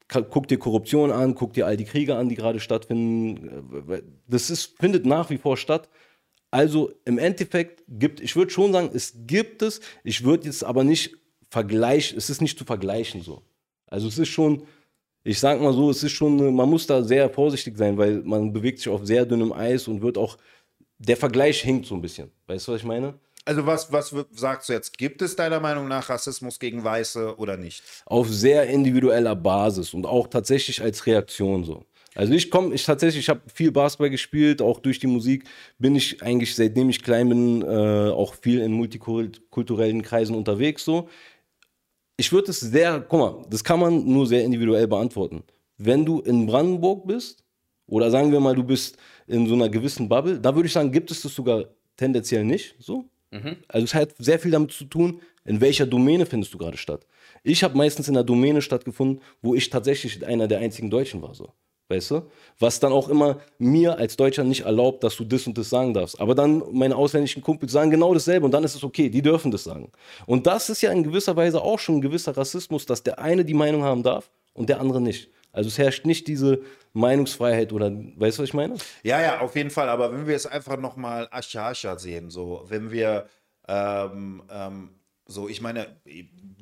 guck 0.08 0.48
dir 0.48 0.58
Korruption 0.58 1.10
an, 1.10 1.34
guck 1.34 1.52
dir 1.52 1.66
all 1.66 1.76
die 1.76 1.84
Kriege 1.84 2.16
an, 2.16 2.28
die 2.28 2.34
gerade 2.34 2.60
stattfinden. 2.60 3.90
Äh, 3.90 4.02
das 4.26 4.50
ist, 4.50 4.78
findet 4.78 5.06
nach 5.06 5.30
wie 5.30 5.38
vor 5.38 5.56
statt. 5.56 5.88
Also 6.50 6.92
im 7.04 7.18
Endeffekt 7.18 7.84
gibt, 7.88 8.20
ich 8.20 8.34
würde 8.34 8.50
schon 8.50 8.72
sagen, 8.72 8.90
es 8.94 9.14
gibt 9.26 9.60
es, 9.60 9.80
ich 10.02 10.24
würde 10.24 10.46
jetzt 10.46 10.64
aber 10.64 10.82
nicht 10.82 11.14
Vergleich, 11.50 12.12
es 12.14 12.28
ist 12.28 12.42
nicht 12.42 12.58
zu 12.58 12.64
vergleichen 12.64 13.22
so. 13.22 13.42
Also 13.86 14.08
es 14.08 14.18
ist 14.18 14.28
schon, 14.28 14.64
ich 15.24 15.40
sag 15.40 15.60
mal 15.60 15.72
so, 15.72 15.90
es 15.90 16.02
ist 16.02 16.12
schon, 16.12 16.54
man 16.54 16.68
muss 16.68 16.86
da 16.86 17.02
sehr 17.02 17.30
vorsichtig 17.30 17.76
sein, 17.78 17.96
weil 17.96 18.22
man 18.22 18.52
bewegt 18.52 18.78
sich 18.78 18.88
auf 18.88 19.06
sehr 19.06 19.24
dünnem 19.24 19.52
Eis 19.52 19.88
und 19.88 20.02
wird 20.02 20.18
auch, 20.18 20.36
der 20.98 21.16
Vergleich 21.16 21.62
hinkt 21.62 21.86
so 21.86 21.94
ein 21.94 22.02
bisschen. 22.02 22.30
Weißt 22.46 22.68
du, 22.68 22.72
was 22.72 22.80
ich 22.80 22.86
meine? 22.86 23.14
Also 23.48 23.66
was, 23.66 23.90
was 23.92 24.14
sagst 24.32 24.68
du 24.68 24.74
jetzt? 24.74 24.98
Gibt 24.98 25.22
es 25.22 25.34
deiner 25.34 25.58
Meinung 25.58 25.88
nach 25.88 26.08
Rassismus 26.10 26.58
gegen 26.58 26.84
Weiße 26.84 27.36
oder 27.38 27.56
nicht? 27.56 27.82
Auf 28.04 28.28
sehr 28.28 28.66
individueller 28.66 29.34
Basis 29.34 29.94
und 29.94 30.04
auch 30.04 30.26
tatsächlich 30.26 30.82
als 30.82 31.06
Reaktion 31.06 31.64
so. 31.64 31.84
Also 32.14 32.32
ich 32.34 32.50
komme, 32.50 32.74
ich 32.74 32.84
tatsächlich, 32.84 33.24
ich 33.24 33.28
habe 33.28 33.40
viel 33.52 33.70
Basketball 33.70 34.10
gespielt, 34.10 34.60
auch 34.60 34.80
durch 34.80 34.98
die 34.98 35.06
Musik 35.06 35.44
bin 35.78 35.94
ich 35.96 36.22
eigentlich, 36.22 36.54
seitdem 36.54 36.90
ich 36.90 37.02
klein 37.02 37.28
bin, 37.28 37.62
äh, 37.62 38.10
auch 38.10 38.34
viel 38.34 38.60
in 38.60 38.72
multikulturellen 38.72 40.02
Kreisen 40.02 40.34
unterwegs 40.34 40.84
so 40.84 41.08
ich 42.18 42.32
würde 42.32 42.50
es 42.50 42.60
sehr, 42.60 43.00
guck 43.00 43.20
mal, 43.20 43.46
das 43.48 43.64
kann 43.64 43.80
man 43.80 44.04
nur 44.04 44.26
sehr 44.26 44.44
individuell 44.44 44.88
beantworten. 44.88 45.44
Wenn 45.78 46.04
du 46.04 46.20
in 46.20 46.46
Brandenburg 46.46 47.06
bist, 47.06 47.44
oder 47.86 48.10
sagen 48.10 48.32
wir 48.32 48.40
mal, 48.40 48.56
du 48.56 48.64
bist 48.64 48.98
in 49.28 49.46
so 49.46 49.54
einer 49.54 49.68
gewissen 49.68 50.08
Bubble, 50.08 50.38
da 50.38 50.54
würde 50.54 50.66
ich 50.66 50.72
sagen, 50.72 50.90
gibt 50.90 51.10
es 51.10 51.22
das 51.22 51.32
sogar 51.32 51.64
tendenziell 51.96 52.44
nicht 52.44 52.74
so. 52.80 53.08
Mhm. 53.30 53.56
Also 53.68 53.84
es 53.84 53.94
hat 53.94 54.14
sehr 54.18 54.38
viel 54.38 54.50
damit 54.50 54.72
zu 54.72 54.84
tun, 54.84 55.20
in 55.44 55.60
welcher 55.60 55.86
Domäne 55.86 56.26
findest 56.26 56.52
du 56.54 56.58
gerade 56.58 56.76
statt. 56.76 57.06
Ich 57.42 57.62
habe 57.62 57.76
meistens 57.76 58.08
in 58.08 58.16
einer 58.16 58.24
Domäne 58.24 58.62
stattgefunden, 58.62 59.22
wo 59.42 59.54
ich 59.54 59.70
tatsächlich 59.70 60.24
einer 60.26 60.48
der 60.48 60.58
einzigen 60.58 60.90
Deutschen 60.90 61.22
war. 61.22 61.34
So 61.34 61.52
weißt 61.88 62.10
du? 62.10 62.22
Was 62.58 62.80
dann 62.80 62.92
auch 62.92 63.08
immer 63.08 63.38
mir 63.58 63.98
als 63.98 64.16
Deutscher 64.16 64.44
nicht 64.44 64.62
erlaubt, 64.62 65.02
dass 65.02 65.16
du 65.16 65.24
das 65.24 65.46
und 65.46 65.56
das 65.56 65.70
sagen 65.70 65.94
darfst. 65.94 66.20
Aber 66.20 66.34
dann 66.34 66.62
meine 66.72 66.96
ausländischen 66.96 67.42
Kumpels 67.42 67.72
sagen 67.72 67.90
genau 67.90 68.12
dasselbe 68.12 68.44
und 68.44 68.52
dann 68.52 68.64
ist 68.64 68.74
es 68.74 68.84
okay, 68.84 69.08
die 69.08 69.22
dürfen 69.22 69.50
das 69.50 69.64
sagen. 69.64 69.90
Und 70.26 70.46
das 70.46 70.68
ist 70.68 70.82
ja 70.82 70.92
in 70.92 71.02
gewisser 71.02 71.36
Weise 71.36 71.62
auch 71.62 71.78
schon 71.78 71.96
ein 71.96 72.00
gewisser 72.00 72.36
Rassismus, 72.36 72.86
dass 72.86 73.02
der 73.02 73.18
eine 73.18 73.44
die 73.44 73.54
Meinung 73.54 73.82
haben 73.82 74.02
darf 74.02 74.30
und 74.52 74.68
der 74.68 74.80
andere 74.80 75.00
nicht. 75.00 75.30
Also 75.58 75.66
es 75.66 75.76
herrscht 75.76 76.06
nicht 76.06 76.28
diese 76.28 76.60
Meinungsfreiheit 76.92 77.72
oder 77.72 77.90
weißt 77.90 78.38
du, 78.38 78.42
was 78.42 78.48
ich 78.48 78.54
meine? 78.54 78.76
Ja, 79.02 79.20
ja, 79.20 79.40
auf 79.40 79.56
jeden 79.56 79.70
Fall. 79.70 79.88
Aber 79.88 80.12
wenn 80.12 80.28
wir 80.28 80.36
es 80.36 80.46
einfach 80.46 80.78
nochmal 80.78 81.26
Ascha 81.32 81.70
Ascha 81.70 81.98
sehen, 81.98 82.30
so 82.30 82.64
wenn 82.68 82.92
wir 82.92 83.26
ähm, 83.66 84.44
ähm, 84.48 84.90
so, 85.26 85.48
ich 85.48 85.60
meine, 85.60 86.00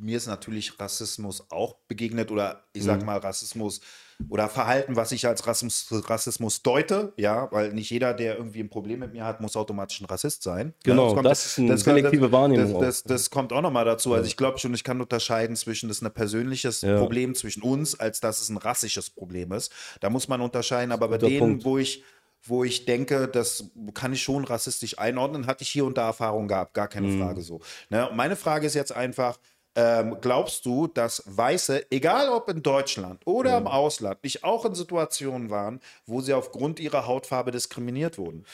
mir 0.01 0.17
ist 0.17 0.29
natürlich 0.29 0.81
Rassismus 0.81 1.51
auch 1.51 1.75
begegnet 1.89 2.31
oder 2.31 2.65
ich 2.73 2.85
sag 2.85 3.01
mhm. 3.01 3.07
mal 3.07 3.19
Rassismus 3.19 3.83
oder 4.29 4.49
Verhalten, 4.49 4.97
was 4.97 5.13
ich 5.13 5.27
als 5.27 5.47
Rassismus, 5.47 6.09
Rassismus 6.09 6.63
deute, 6.63 7.13
ja, 7.17 7.49
weil 7.53 7.73
nicht 7.73 7.91
jeder, 7.91 8.15
der 8.15 8.37
irgendwie 8.37 8.61
ein 8.61 8.71
Problem 8.71 9.01
mit 9.01 9.13
mir 9.13 9.25
hat, 9.25 9.41
muss 9.41 9.57
automatisch 9.57 10.01
ein 10.01 10.07
Rassist 10.07 10.43
sein. 10.43 10.75
Genau, 10.85 11.07
das, 11.07 11.15
kommt, 11.15 11.27
das, 11.27 11.47
ist 11.47 11.59
eine 11.59 11.69
das, 11.69 11.81
selektive 11.83 12.33
Wahrnehmung. 12.33 12.81
Das, 12.81 13.03
das, 13.03 13.31
kommt 13.31 13.53
auch 13.53 13.61
nochmal 13.61 13.85
dazu. 13.85 14.15
Also 14.15 14.27
ich 14.27 14.37
glaube 14.37 14.59
schon, 14.59 14.73
ich 14.75 14.85
kann 14.85 15.01
unterscheiden 15.01 15.55
zwischen, 15.57 15.89
das 15.89 15.99
ist 15.99 16.03
ein 16.03 16.13
persönliches 16.13 16.83
ja. 16.83 16.99
Problem 16.99 17.35
zwischen 17.35 17.63
uns, 17.63 17.99
als 17.99 18.21
dass 18.21 18.41
es 18.41 18.49
ein 18.49 18.57
rassisches 18.57 19.11
Problem 19.11 19.53
ist. 19.53 19.73
Da 20.01 20.11
muss 20.11 20.29
man 20.29 20.41
unterscheiden, 20.41 20.93
aber 20.93 21.09
bei 21.09 21.19
denen, 21.19 21.39
Punkt. 21.39 21.65
wo 21.65 21.79
ich 21.79 22.03
wo 22.49 22.63
ich 22.63 22.85
denke, 22.85 23.27
das 23.27 23.71
kann 23.95 24.13
ich 24.13 24.23
schon 24.23 24.45
rassistisch 24.45 24.99
einordnen, 25.01 25.49
hatte 25.49 25.63
ich 25.63 25.69
hier 25.69 25.85
und 25.85 25.99
da 25.99 26.07
Erfahrung 26.07 26.47
gehabt, 26.47 26.75
gar 26.75 26.87
keine 26.87 27.09
mhm. 27.09 27.21
Frage 27.21 27.43
so. 27.43 27.61
Ne? 27.91 28.09
Meine 28.15 28.37
Frage 28.37 28.67
ist 28.67 28.75
jetzt 28.75 28.93
einfach, 28.93 29.39
ähm, 29.77 30.17
glaubst 30.21 30.65
du, 30.65 30.87
dass 30.87 31.23
Weiße, 31.27 31.91
egal 31.91 32.31
ob 32.31 32.49
in 32.49 32.63
Deutschland 32.63 33.21
oder 33.27 33.51
ja. 33.51 33.59
im 33.59 33.67
Ausland, 33.67 34.25
nicht 34.25 34.43
auch 34.43 34.65
in 34.65 34.75
Situationen 34.75 35.51
waren, 35.51 35.81
wo 36.07 36.21
sie 36.21 36.33
aufgrund 36.33 36.81
ihrer 36.81 37.07
Hautfarbe 37.07 37.51
diskriminiert 37.51 38.17
wurden? 38.17 38.45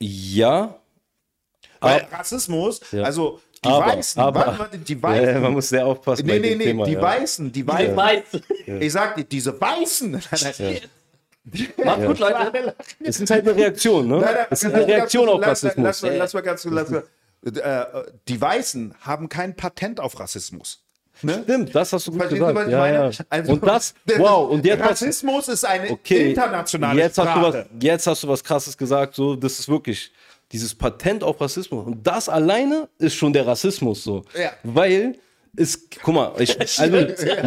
Ja. 0.00 0.76
Weil 1.80 2.02
Ab, 2.02 2.08
Rassismus, 2.12 2.80
ja. 2.90 3.02
also 3.02 3.40
die 3.62 3.68
aber, 3.68 3.86
Weißen, 3.86 4.22
aber, 4.22 4.70
die 4.72 5.02
Weißen. 5.02 5.34
Ja, 5.34 5.40
man 5.40 5.52
muss 5.52 5.68
sehr 5.68 5.86
aufpassen. 5.86 6.26
Nee, 6.26 6.38
nee, 6.38 6.54
nee, 6.54 6.64
Thema, 6.64 6.86
die 6.86 6.98
Weißen, 6.98 7.52
die 7.52 7.66
Weißen. 7.66 7.90
Die 7.90 7.96
Weißen. 7.96 8.42
Ich 8.80 8.92
sag 8.92 9.16
dir, 9.16 9.24
diese 9.24 9.60
Weißen. 9.60 10.12
Macht 11.84 12.06
gut, 12.06 12.18
Leute. 12.18 12.74
Es 13.02 13.20
ist 13.20 13.30
halt 13.30 13.46
eine 13.46 13.56
Reaktion, 13.56 14.08
ne? 14.08 14.46
Es 14.50 14.62
ist 14.62 14.72
eine 14.72 14.86
Reaktion 14.86 15.28
auf 15.28 15.42
Rassismus. 15.42 16.02
Lass, 16.02 16.32
mal 16.32 16.42
ganz 16.42 16.62
kurz, 16.62 16.74
lass 16.74 16.90
mal. 16.90 17.04
Äh, 17.44 17.84
die 18.28 18.40
Weißen 18.40 18.94
haben 19.00 19.28
kein 19.28 19.56
Patent 19.56 20.00
auf 20.00 20.20
Rassismus. 20.20 20.84
Ne? 21.22 21.40
Stimmt, 21.44 21.74
das 21.74 21.92
hast 21.92 22.06
du 22.06 22.12
gut 22.12 22.20
Verstehst 22.20 22.46
gesagt. 22.46 22.70
Ja, 22.70 22.86
ja. 22.88 23.10
Also, 23.28 23.52
und 23.52 23.66
das, 23.66 23.94
wow, 24.16 24.50
und 24.50 24.64
jetzt 24.64 24.82
Rassismus 24.82 25.48
ist 25.48 25.64
eine 25.64 25.90
okay, 25.90 26.30
internationale 26.30 26.98
jetzt 26.98 27.14
Sprache. 27.14 27.40
Hast 27.40 27.54
du 27.54 27.58
was, 27.58 27.66
jetzt 27.82 28.06
hast 28.06 28.22
du 28.22 28.28
was 28.28 28.44
Krasses 28.44 28.76
gesagt, 28.76 29.14
so, 29.14 29.36
das 29.36 29.58
ist 29.58 29.68
wirklich 29.68 30.12
dieses 30.52 30.74
Patent 30.74 31.22
auf 31.22 31.40
Rassismus. 31.40 31.86
Und 31.86 32.06
das 32.06 32.28
alleine 32.28 32.88
ist 32.98 33.14
schon 33.14 33.32
der 33.32 33.46
Rassismus 33.46 34.02
so. 34.02 34.24
Ja. 34.38 34.52
Weil 34.62 35.16
es, 35.56 35.88
guck 36.02 36.14
mal, 36.14 36.32
ich, 36.38 36.58
also, 36.80 36.96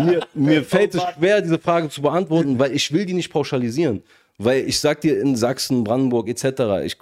mir, 0.01 0.27
mir 0.33 0.63
fällt 0.63 0.95
es 0.95 1.01
schwer, 1.15 1.41
diese 1.41 1.59
Frage 1.59 1.89
zu 1.89 2.01
beantworten, 2.01 2.59
weil 2.59 2.73
ich 2.73 2.91
will 2.91 3.05
die 3.05 3.13
nicht 3.13 3.31
pauschalisieren. 3.31 4.03
Weil 4.37 4.67
ich 4.67 4.79
sag 4.79 5.01
dir, 5.01 5.19
in 5.21 5.35
Sachsen, 5.35 5.83
Brandenburg 5.83 6.27
etc., 6.27 6.83
ich, 6.83 6.97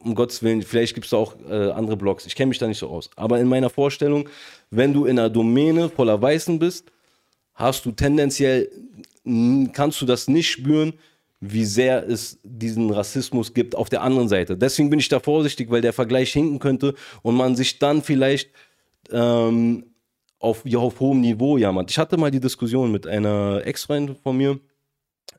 um, 0.00 0.14
Gottes 0.14 0.42
Willen, 0.42 0.62
vielleicht 0.62 0.94
gibt 0.94 1.06
es 1.06 1.12
auch 1.12 1.34
äh, 1.48 1.70
andere 1.70 1.96
Blogs, 1.96 2.26
ich 2.26 2.34
kenne 2.34 2.48
mich 2.48 2.58
da 2.58 2.66
nicht 2.66 2.78
so 2.78 2.88
aus. 2.88 3.10
Aber 3.16 3.38
in 3.40 3.48
meiner 3.48 3.70
Vorstellung, 3.70 4.28
wenn 4.70 4.92
du 4.92 5.06
in 5.06 5.18
einer 5.18 5.30
Domäne 5.30 5.88
voller 5.88 6.20
Weißen 6.20 6.58
bist, 6.58 6.90
hast 7.54 7.84
du 7.84 7.92
tendenziell, 7.92 8.70
kannst 9.72 10.00
du 10.00 10.06
das 10.06 10.28
nicht 10.28 10.50
spüren, 10.50 10.94
wie 11.40 11.64
sehr 11.64 12.08
es 12.08 12.38
diesen 12.42 12.90
Rassismus 12.90 13.54
gibt 13.54 13.74
auf 13.74 13.88
der 13.88 14.02
anderen 14.02 14.28
Seite. 14.28 14.56
Deswegen 14.56 14.90
bin 14.90 14.98
ich 14.98 15.08
da 15.08 15.20
vorsichtig, 15.20 15.70
weil 15.70 15.80
der 15.80 15.92
Vergleich 15.92 16.32
hinken 16.32 16.58
könnte 16.58 16.94
und 17.22 17.36
man 17.36 17.54
sich 17.54 17.78
dann 17.78 18.02
vielleicht 18.02 18.50
ähm, 19.12 19.84
auf, 20.40 20.62
ja, 20.64 20.78
auf 20.78 21.00
hohem 21.00 21.20
Niveau 21.20 21.56
jammert. 21.56 21.90
Ich 21.90 21.98
hatte 21.98 22.16
mal 22.16 22.30
die 22.30 22.40
Diskussion 22.40 22.90
mit 22.90 23.06
einer 23.06 23.62
Ex-Freundin 23.64 24.16
von 24.16 24.36
mir, 24.36 24.58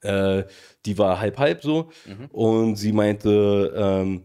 äh, 0.01 0.43
die 0.85 0.97
war 0.97 1.19
halb 1.19 1.37
halb 1.37 1.61
so 1.61 1.89
mhm. 2.05 2.25
und 2.31 2.75
sie 2.75 2.93
meinte, 2.93 3.73
ähm, 3.75 4.23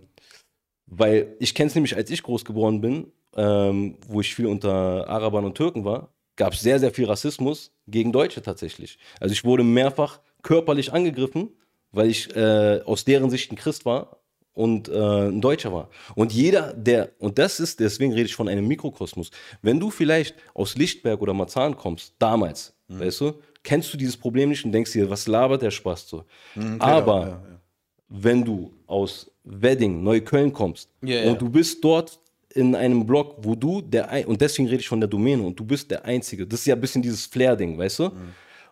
weil 0.96 1.34
ich 1.38 1.54
kenne 1.54 1.68
es 1.68 1.74
nämlich, 1.74 1.96
als 1.96 2.10
ich 2.10 2.22
groß 2.22 2.44
geworden 2.44 2.80
bin, 2.80 3.12
ähm, 3.36 3.96
wo 4.08 4.20
ich 4.20 4.34
viel 4.34 4.46
unter 4.46 5.08
Arabern 5.08 5.44
und 5.44 5.56
Türken 5.56 5.84
war, 5.84 6.08
gab 6.36 6.52
es 6.52 6.60
sehr, 6.60 6.78
sehr 6.78 6.92
viel 6.92 7.06
Rassismus 7.06 7.72
gegen 7.86 8.12
Deutsche 8.12 8.42
tatsächlich. 8.42 8.98
Also 9.20 9.32
ich 9.32 9.44
wurde 9.44 9.64
mehrfach 9.64 10.20
körperlich 10.42 10.92
angegriffen, 10.92 11.50
weil 11.92 12.10
ich 12.10 12.34
äh, 12.34 12.80
aus 12.84 13.04
deren 13.04 13.30
Sicht 13.30 13.52
ein 13.52 13.56
Christ 13.56 13.84
war 13.84 14.18
und 14.52 14.88
äh, 14.88 15.28
ein 15.28 15.40
Deutscher 15.40 15.72
war. 15.72 15.90
Und 16.14 16.32
jeder, 16.32 16.72
der, 16.72 17.10
und 17.18 17.38
das 17.38 17.60
ist, 17.60 17.80
deswegen 17.80 18.12
rede 18.12 18.26
ich 18.26 18.34
von 18.34 18.48
einem 18.48 18.66
Mikrokosmos, 18.66 19.30
wenn 19.62 19.80
du 19.80 19.90
vielleicht 19.90 20.36
aus 20.54 20.76
Lichtberg 20.76 21.20
oder 21.20 21.34
Marzahn 21.34 21.76
kommst, 21.76 22.14
damals, 22.18 22.74
mhm. 22.88 23.00
weißt 23.00 23.20
du, 23.20 23.32
kennst 23.62 23.92
du 23.92 23.96
dieses 23.96 24.16
Problem 24.16 24.50
nicht 24.50 24.64
und 24.64 24.72
denkst 24.72 24.92
dir, 24.92 25.08
was 25.10 25.26
labert 25.26 25.62
der 25.62 25.70
Spaß 25.70 26.08
so. 26.08 26.24
Mhm, 26.54 26.78
genau, 26.78 26.84
Aber 26.84 27.20
ja, 27.20 27.28
ja. 27.28 27.60
wenn 28.08 28.44
du 28.44 28.72
aus 28.86 29.30
Wedding, 29.44 30.02
Neukölln 30.02 30.52
kommst 30.52 30.88
yeah, 31.04 31.30
und 31.30 31.40
du 31.40 31.48
bist 31.48 31.84
dort 31.84 32.18
in 32.54 32.74
einem 32.74 33.04
Blog, 33.04 33.36
wo 33.42 33.54
du 33.54 33.80
der 33.80 34.10
ein 34.10 34.26
und 34.26 34.40
deswegen 34.40 34.68
rede 34.68 34.80
ich 34.80 34.88
von 34.88 35.00
der 35.00 35.08
Domäne 35.08 35.42
und 35.42 35.58
du 35.58 35.64
bist 35.64 35.90
der 35.90 36.04
Einzige. 36.04 36.46
Das 36.46 36.60
ist 36.60 36.66
ja 36.66 36.74
ein 36.74 36.80
bisschen 36.80 37.02
dieses 37.02 37.26
Flair-Ding, 37.26 37.76
weißt 37.76 37.98
du? 37.98 38.04
Mhm. 38.04 38.10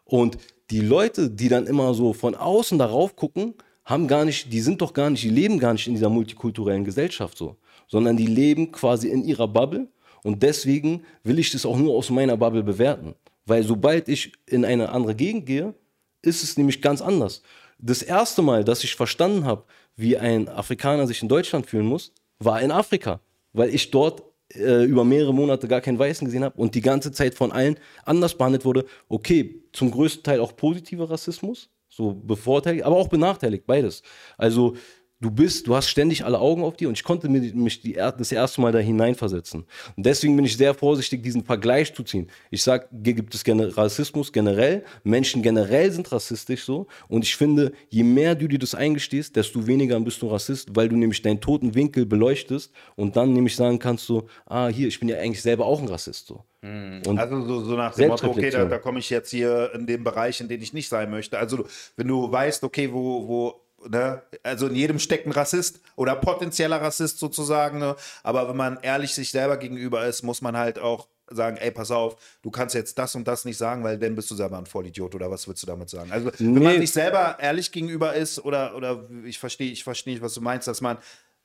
Und 0.05 0.39
die 0.70 0.81
Leute, 0.81 1.29
die 1.29 1.49
dann 1.49 1.66
immer 1.66 1.93
so 1.95 2.12
von 2.12 2.35
außen 2.35 2.79
darauf 2.79 3.16
gucken, 3.16 3.55
haben 3.85 4.07
gar 4.07 4.25
nicht, 4.25 4.53
die 4.53 4.61
sind 4.61 4.81
doch 4.81 4.95
gar 4.95 5.11
nicht, 5.11 5.25
die 5.25 5.31
leben 5.31 5.59
gar 5.59 5.73
nicht 5.73 5.87
in 5.87 5.95
dieser 5.95 6.09
multikulturellen 6.09 6.85
Gesellschaft 6.85 7.37
so, 7.37 7.57
sondern 7.89 8.16
die 8.16 8.27
leben 8.27 8.70
quasi 8.73 9.09
in 9.09 9.25
ihrer 9.25 9.49
Bubble 9.49 9.89
und 10.23 10.43
deswegen 10.43 11.03
will 11.25 11.39
ich 11.39 11.51
das 11.51 11.66
auch 11.66 11.77
nur 11.77 11.95
aus 11.95 12.11
meiner 12.11 12.37
Bubble 12.37 12.62
bewerten. 12.62 13.14
Weil 13.45 13.64
sobald 13.64 14.09
ich 14.09 14.33
in 14.47 14.64
eine 14.64 14.91
andere 14.91 15.16
Gegend 15.16 15.47
gehe, 15.47 15.75
ist 16.23 16.45
es 16.45 16.57
nämlich 16.57 16.81
ganz 16.81 17.03
anders. 17.03 17.43
Das 17.79 18.03
erste 18.03 18.43
Mal, 18.43 18.62
dass 18.62 18.85
ich 18.85 18.95
verstanden 18.95 19.45
habe, 19.45 19.64
wie 19.97 20.16
ein 20.16 20.49
Afrikaner 20.49 21.07
sich 21.07 21.22
in 21.22 21.28
Deutschland 21.28 21.66
fühlen 21.66 21.86
muss, 21.86 22.12
war 22.38 22.61
in 22.61 22.70
Afrika, 22.70 23.20
weil 23.53 23.74
ich 23.74 23.90
dort 23.90 24.22
äh, 24.55 24.84
über 24.84 25.05
mehrere 25.05 25.34
Monate 25.34 25.68
gar 25.68 25.80
keinen 25.80 25.99
Weißen 25.99 26.24
gesehen 26.24 26.45
habe 26.45 26.61
und 26.61 26.74
die 26.74 26.80
ganze 26.80 27.12
Zeit 27.12 27.34
von 27.34 27.53
allen 27.53 27.78
anders 28.05 28.36
behandelt 28.36 28.64
wurde. 28.64 28.84
Okay, 29.09 29.62
zum 29.72 29.90
größten 29.90 30.22
Teil 30.22 30.40
auch 30.40 30.57
positiver 30.57 31.11
Rassismus, 31.11 31.70
so 31.88 32.12
bevorteiligt, 32.14 32.84
aber 32.84 32.97
auch 32.97 33.09
benachteiligt, 33.09 33.66
beides. 33.66 34.03
Also 34.36 34.76
du 35.23 35.31
bist, 35.31 35.66
du 35.66 35.75
hast 35.75 35.89
ständig 35.89 36.25
alle 36.25 36.39
Augen 36.39 36.64
auf 36.64 36.77
dir 36.77 36.89
und 36.89 36.99
ich 36.99 37.05
konnte 37.05 37.29
mich 37.29 37.81
die, 37.81 37.95
das 37.95 38.33
erste 38.33 38.61
Mal 38.61 38.73
da 38.73 38.81
hineinversetzen. 38.81 39.64
Und 39.97 40.07
deswegen 40.07 40.37
bin 40.37 40.45
ich 40.45 40.57
sehr 40.57 40.75
vorsichtig, 40.75 41.23
diesen 41.23 41.45
Vergleich 41.45 41.95
zu 41.95 42.03
ziehen. 42.03 42.29
Ich 42.51 42.62
sage, 42.62 42.89
hier 42.93 43.14
gibt 43.14 43.35
es 43.35 43.45
Rassismus 43.47 44.33
generell, 44.33 44.85
Menschen 45.05 45.43
generell 45.43 45.91
sind 45.93 46.11
rassistisch 46.12 46.64
so 46.64 46.89
und 47.09 47.25
ich 47.25 47.37
finde, 47.37 47.73
je 47.89 48.03
mehr 48.03 48.35
du 48.35 48.49
dir 48.49 48.59
das 48.59 48.75
eingestehst, 48.75 49.37
desto 49.37 49.66
weniger 49.66 49.99
bist 50.01 50.20
du 50.20 50.27
Rassist, 50.27 50.75
weil 50.75 50.89
du 50.89 50.97
nämlich 50.97 51.23
deinen 51.23 51.41
toten 51.41 51.75
Winkel 51.75 52.05
beleuchtest 52.05 52.73
und 52.97 53.16
dann 53.16 53.33
nämlich 53.33 53.55
sagen 53.55 53.79
kannst 53.79 54.07
so, 54.07 54.27
ah 54.47 54.68
hier, 54.68 54.89
ich 54.89 54.99
bin 54.99 55.09
ja 55.09 55.18
eigentlich 55.18 55.43
selber 55.43 55.66
auch 55.66 55.81
ein 55.81 55.89
Rassist 55.89 56.27
so. 56.27 56.45
Mhm. 56.62 57.03
Und 57.07 57.18
also 57.18 57.45
so, 57.45 57.64
so 57.64 57.77
nach 57.77 57.95
dem 57.95 58.09
Motto, 58.09 58.29
okay, 58.29 58.51
da, 58.51 58.64
da 58.64 58.79
komme 58.79 59.01
ich 59.01 59.11
jetzt 59.11 59.31
hier 59.31 59.73
in 59.75 59.87
den 59.87 60.05
Bereich, 60.05 60.41
in 60.41 60.49
den 60.49 60.62
ich 60.62 60.73
nicht 60.73 60.89
sein 60.89 61.11
möchte. 61.11 61.39
Also 61.39 61.66
wenn 61.97 62.09
du 62.09 62.31
weißt, 62.31 62.62
okay, 62.64 62.93
wo, 62.93 63.27
wo 63.27 63.61
Ne? 63.89 64.22
Also 64.43 64.66
in 64.66 64.74
jedem 64.74 64.99
steckt 64.99 65.26
ein 65.26 65.33
Rassist 65.33 65.80
oder 65.97 66.16
potenzieller 66.16 66.80
Rassist 66.80 67.18
sozusagen. 67.18 67.78
Ne? 67.78 67.97
Aber 68.22 68.49
wenn 68.49 68.57
man 68.57 68.78
ehrlich 68.83 69.14
sich 69.14 69.30
selber 69.30 69.57
gegenüber 69.57 70.07
ist, 70.07 70.22
muss 70.22 70.43
man 70.43 70.57
halt 70.57 70.78
auch 70.78 71.09
sagen, 71.30 71.57
ey, 71.57 71.70
pass 71.70 71.91
auf, 71.91 72.16
du 72.43 72.51
kannst 72.51 72.74
jetzt 72.74 72.99
das 72.99 73.14
und 73.14 73.26
das 73.26 73.45
nicht 73.45 73.57
sagen, 73.57 73.85
weil 73.85 73.99
dann 73.99 74.14
bist 74.14 74.30
du 74.30 74.35
selber 74.35 74.59
ein 74.59 74.66
Vollidiot 74.66 75.14
oder 75.14 75.30
was 75.30 75.49
willst 75.49 75.62
du 75.62 75.66
damit 75.66 75.89
sagen? 75.89 76.12
Also 76.12 76.30
wenn 76.39 76.53
nee. 76.53 76.61
man 76.61 76.80
sich 76.80 76.93
selber 76.93 77.39
ehrlich 77.41 77.72
gegenüber 77.72 78.14
ist 78.14 78.45
oder, 78.45 78.76
oder 78.76 79.09
ich 79.24 79.39
verstehe 79.39 79.72
ich 79.72 79.85
verstehe 79.85 80.14
nicht, 80.14 80.22
was 80.22 80.35
du 80.35 80.41
meinst, 80.41 80.68
dass 80.68 80.80
man 80.80 80.99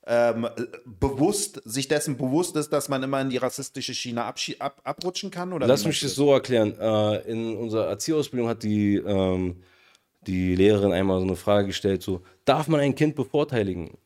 ähm, 0.07 0.47
bewusst, 0.85 1.61
sich 1.65 1.87
dessen 1.87 2.17
bewusst 2.17 2.55
ist, 2.55 2.69
dass 2.71 2.87
man 2.87 3.03
immer 3.03 3.19
in 3.21 3.29
die 3.29 3.37
rassistische 3.37 3.93
Schiene 3.93 4.23
ab, 4.23 4.37
abrutschen 4.83 5.31
kann? 5.31 5.51
Oder 5.51 5.67
Lass 5.67 5.85
mich 5.85 5.99
das 5.99 6.15
so 6.15 6.31
erklären. 6.31 6.75
Äh, 6.79 7.29
in 7.29 7.57
unserer 7.57 7.87
Erzieherausbildung 7.87 8.47
hat 8.47 8.63
die 8.63 8.95
ähm, 8.95 9.57
die 10.27 10.55
Lehrerin 10.55 10.91
einmal 10.91 11.19
so 11.19 11.25
eine 11.25 11.35
Frage 11.35 11.67
gestellt, 11.67 12.03
so, 12.03 12.21
darf 12.45 12.67
man 12.67 12.79
ein 12.79 12.95
Kind 12.95 13.15
bevorteiligen? 13.15 13.97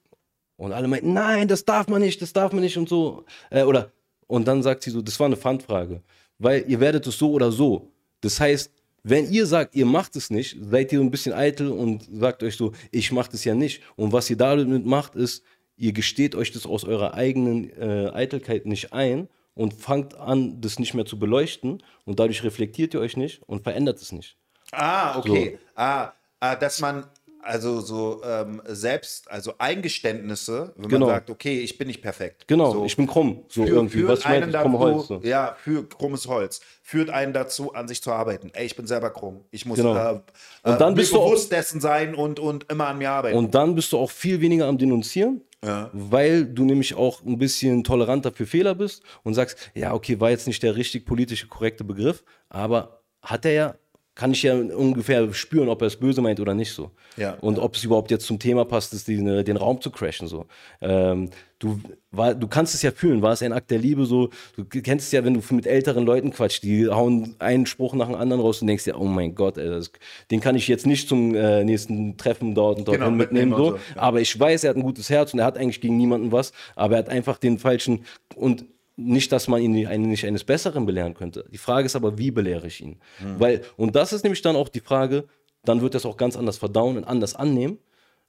Und 0.57 0.73
alle 0.73 0.87
meinten, 0.87 1.13
nein, 1.13 1.47
das 1.47 1.65
darf 1.65 1.87
man 1.87 2.01
nicht, 2.01 2.21
das 2.21 2.33
darf 2.33 2.53
man 2.53 2.61
nicht 2.61 2.77
und 2.77 2.87
so. 2.87 3.25
Äh, 3.49 3.63
oder, 3.63 3.91
und 4.27 4.47
dann 4.47 4.61
sagt 4.61 4.83
sie 4.83 4.91
so, 4.91 5.01
das 5.01 5.19
war 5.19 5.25
eine 5.25 5.35
Pfandfrage, 5.35 6.01
weil 6.37 6.63
ihr 6.67 6.79
werdet 6.79 7.07
es 7.07 7.17
so 7.17 7.31
oder 7.31 7.51
so. 7.51 7.91
Das 8.21 8.39
heißt, 8.39 8.71
wenn 9.03 9.31
ihr 9.31 9.47
sagt, 9.47 9.75
ihr 9.75 9.87
macht 9.87 10.15
es 10.15 10.29
nicht, 10.29 10.57
seid 10.61 10.93
ihr 10.93 10.99
ein 10.99 11.09
bisschen 11.09 11.33
eitel 11.33 11.69
und 11.69 12.07
sagt 12.13 12.43
euch 12.43 12.55
so, 12.55 12.73
ich 12.91 13.11
mache 13.11 13.31
das 13.31 13.43
ja 13.43 13.55
nicht. 13.55 13.81
Und 13.95 14.13
was 14.13 14.29
ihr 14.29 14.37
damit 14.37 14.85
macht, 14.85 15.15
ist, 15.15 15.43
ihr 15.75 15.93
gesteht 15.93 16.35
euch 16.35 16.51
das 16.51 16.67
aus 16.67 16.83
eurer 16.83 17.15
eigenen 17.15 17.71
äh, 17.71 18.11
Eitelkeit 18.13 18.67
nicht 18.67 18.93
ein 18.93 19.27
und 19.55 19.73
fangt 19.73 20.15
an, 20.15 20.61
das 20.61 20.77
nicht 20.77 20.93
mehr 20.93 21.05
zu 21.05 21.17
beleuchten 21.17 21.81
und 22.05 22.19
dadurch 22.19 22.43
reflektiert 22.43 22.93
ihr 22.93 22.99
euch 22.99 23.17
nicht 23.17 23.41
und 23.47 23.63
verändert 23.63 23.99
es 23.99 24.11
nicht. 24.11 24.37
Ah, 24.71 25.17
okay. 25.17 25.59
So. 25.59 25.67
Ah, 25.75 26.13
ah, 26.39 26.55
dass 26.55 26.79
man 26.79 27.05
also 27.43 27.81
so 27.81 28.21
ähm, 28.23 28.61
selbst, 28.67 29.29
also 29.29 29.53
Eingeständnisse, 29.57 30.73
wenn 30.75 30.89
genau. 30.89 31.07
man 31.07 31.15
sagt, 31.15 31.29
okay, 31.29 31.59
ich 31.59 31.77
bin 31.77 31.87
nicht 31.87 32.01
perfekt. 32.01 32.47
Genau, 32.47 32.71
so, 32.71 32.85
ich 32.85 32.95
bin 32.95 33.07
krumm, 33.07 33.43
so 33.47 33.65
für, 33.65 33.69
irgendwie. 33.69 34.07
Was 34.07 34.19
ich 34.19 34.25
meine, 34.25 34.47
ich 34.47 34.53
krumme 34.53 34.79
Holz. 34.79 35.07
So. 35.07 35.21
Ja, 35.23 35.55
für 35.61 35.87
krummes 35.87 36.27
Holz. 36.27 36.61
Führt 36.83 37.09
einen 37.09 37.33
dazu, 37.33 37.73
an 37.73 37.87
sich 37.87 38.01
zu 38.01 38.11
arbeiten. 38.11 38.51
Ey, 38.53 38.65
ich 38.65 38.75
bin 38.75 38.87
selber 38.87 39.09
krumm. 39.09 39.43
Ich 39.51 39.65
muss 39.65 39.77
genau. 39.77 39.95
äh, 39.95 40.19
und 40.63 40.81
dann 40.81 40.93
äh, 40.93 40.95
bist 40.95 41.13
du 41.13 41.17
bewusst 41.17 41.47
auch, 41.47 41.57
dessen 41.57 41.81
sein 41.81 42.15
und, 42.15 42.39
und 42.39 42.71
immer 42.71 42.87
an 42.87 42.97
mir 42.97 43.11
arbeiten. 43.11 43.37
Und 43.37 43.55
dann 43.55 43.75
bist 43.75 43.91
du 43.91 43.97
auch 43.97 44.11
viel 44.11 44.41
weniger 44.41 44.67
am 44.67 44.77
Denunzieren. 44.77 45.41
Ja. 45.63 45.91
Weil 45.93 46.45
du 46.45 46.65
nämlich 46.65 46.95
auch 46.95 47.23
ein 47.23 47.37
bisschen 47.37 47.83
toleranter 47.83 48.31
für 48.31 48.47
Fehler 48.47 48.73
bist 48.73 49.03
und 49.23 49.35
sagst, 49.35 49.71
ja, 49.75 49.93
okay, 49.93 50.19
war 50.19 50.31
jetzt 50.31 50.47
nicht 50.47 50.63
der 50.63 50.75
richtig 50.75 51.05
politisch 51.05 51.47
korrekte 51.47 51.83
Begriff, 51.83 52.23
aber 52.49 53.03
hat 53.21 53.45
er 53.45 53.51
ja 53.51 53.75
kann 54.21 54.33
ich 54.33 54.43
ja 54.43 54.53
ungefähr 54.53 55.33
spüren, 55.33 55.67
ob 55.67 55.81
er 55.81 55.87
es 55.87 55.95
böse 55.95 56.21
meint 56.21 56.39
oder 56.39 56.53
nicht 56.53 56.73
so. 56.73 56.91
Ja, 57.17 57.33
und 57.41 57.57
ja. 57.57 57.63
ob 57.63 57.73
es 57.73 57.83
überhaupt 57.83 58.11
jetzt 58.11 58.27
zum 58.27 58.37
Thema 58.37 58.65
passt, 58.65 58.93
ist 58.93 59.07
die, 59.07 59.19
ne, 59.19 59.43
den 59.43 59.57
Raum 59.57 59.81
zu 59.81 59.89
crashen. 59.89 60.27
So. 60.27 60.45
Ähm, 60.79 61.31
du, 61.57 61.79
war, 62.11 62.35
du 62.35 62.47
kannst 62.47 62.75
es 62.75 62.83
ja 62.83 62.91
fühlen, 62.91 63.23
war 63.23 63.33
es 63.33 63.41
ein 63.41 63.51
Akt 63.51 63.71
der 63.71 63.79
Liebe 63.79 64.05
so. 64.05 64.29
Du 64.55 64.63
kennst 64.63 65.07
es 65.07 65.11
ja, 65.11 65.25
wenn 65.25 65.33
du 65.33 65.41
mit 65.55 65.65
älteren 65.65 66.05
Leuten 66.05 66.29
quatschst, 66.29 66.61
die 66.61 66.87
hauen 66.87 67.35
einen 67.39 67.65
Spruch 67.65 67.95
nach 67.95 68.09
dem 68.09 68.15
anderen 68.15 68.43
raus 68.43 68.61
und 68.61 68.67
denkst 68.67 68.83
dir, 68.83 69.01
oh 69.01 69.05
mein 69.05 69.33
Gott, 69.33 69.57
ey, 69.57 69.67
das, 69.67 69.91
den 70.29 70.39
kann 70.39 70.55
ich 70.55 70.67
jetzt 70.67 70.85
nicht 70.85 71.09
zum 71.09 71.33
äh, 71.33 71.63
nächsten 71.63 72.15
Treffen 72.15 72.53
dort 72.53 72.77
und 72.77 72.87
dort 72.87 72.99
genau, 72.99 73.09
mitnehmen. 73.09 73.55
So. 73.57 73.71
so 73.71 73.75
ja. 73.75 73.81
Aber 73.95 74.21
ich 74.21 74.39
weiß, 74.39 74.65
er 74.65 74.69
hat 74.69 74.77
ein 74.77 74.83
gutes 74.83 75.09
Herz 75.09 75.33
und 75.33 75.39
er 75.39 75.45
hat 75.45 75.57
eigentlich 75.57 75.81
gegen 75.81 75.97
niemanden 75.97 76.31
was, 76.31 76.53
aber 76.75 76.93
er 76.93 76.99
hat 76.99 77.09
einfach 77.09 77.39
den 77.39 77.57
falschen 77.57 78.05
und 78.35 78.65
nicht, 79.03 79.31
dass 79.31 79.47
man 79.47 79.61
ihn 79.61 79.71
nicht 79.71 80.25
eines 80.25 80.43
Besseren 80.43 80.85
belehren 80.85 81.13
könnte. 81.13 81.45
Die 81.51 81.57
Frage 81.57 81.85
ist 81.85 81.95
aber, 81.95 82.17
wie 82.17 82.31
belehre 82.31 82.67
ich 82.67 82.81
ihn? 82.81 82.99
Mhm. 83.19 83.39
Weil, 83.39 83.61
und 83.77 83.95
das 83.95 84.13
ist 84.13 84.23
nämlich 84.23 84.41
dann 84.41 84.55
auch 84.55 84.69
die 84.69 84.79
Frage, 84.79 85.25
dann 85.63 85.81
wird 85.81 85.95
er 85.95 85.97
es 85.97 86.05
auch 86.05 86.17
ganz 86.17 86.35
anders 86.35 86.57
verdauen 86.57 86.97
und 86.97 87.03
anders 87.03 87.35
annehmen. 87.35 87.77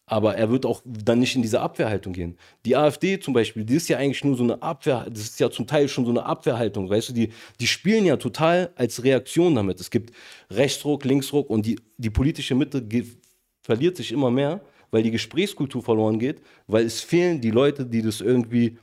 Aber 0.05 0.35
er 0.35 0.51
wird 0.51 0.67
auch 0.67 0.83
dann 0.85 1.21
nicht 1.21 1.37
in 1.37 1.43
diese 1.43 1.61
Abwehrhaltung 1.61 2.13
gehen. 2.13 2.37
Die 2.65 2.77
AfD 2.77 3.21
zum 3.21 3.35
Beispiel, 3.35 3.65
die 3.65 3.77
ist 3.77 3.89
ja 3.89 3.99
eigentlich 3.99 4.25
nur 4.25 4.37
so 4.37 4.43
eine 4.43 4.61
Abwehr, 4.61 5.07
das 5.09 5.23
ist 5.23 5.41
ja 5.41 5.49
zum 5.49 5.67
Teil 5.67 5.89
schon 5.89 6.05
so 6.05 6.11
eine 6.11 6.27
Abwehrhaltung, 6.27 6.91
weißt 6.91 7.11
du, 7.11 7.13
die, 7.13 7.33
die 7.61 7.67
spielen 7.69 8.05
ja 8.05 8.17
total 8.17 8.73
als 8.75 9.05
Reaktion 9.05 9.55
damit. 9.55 9.81
Es 9.81 9.91
gibt 9.91 10.13
Rechtsruck, 10.51 11.05
Linksruck 11.05 11.49
und 11.49 11.67
die, 11.67 11.79
die 11.99 12.11
politische 12.11 12.57
Mitte 12.57 12.85
verliert 13.63 13.97
sich 13.97 14.11
immer 14.11 14.31
mehr, 14.31 14.61
weil 14.91 15.05
die 15.05 15.13
Gesprächskultur 15.13 15.83
verloren 15.83 16.19
geht, 16.19 16.43
weil 16.67 16.85
es 16.85 17.01
fehlen 17.01 17.41
die 17.41 17.53
Leute, 17.53 17.87
die 17.87 18.03
das 18.03 18.21
irgendwie 18.21 18.79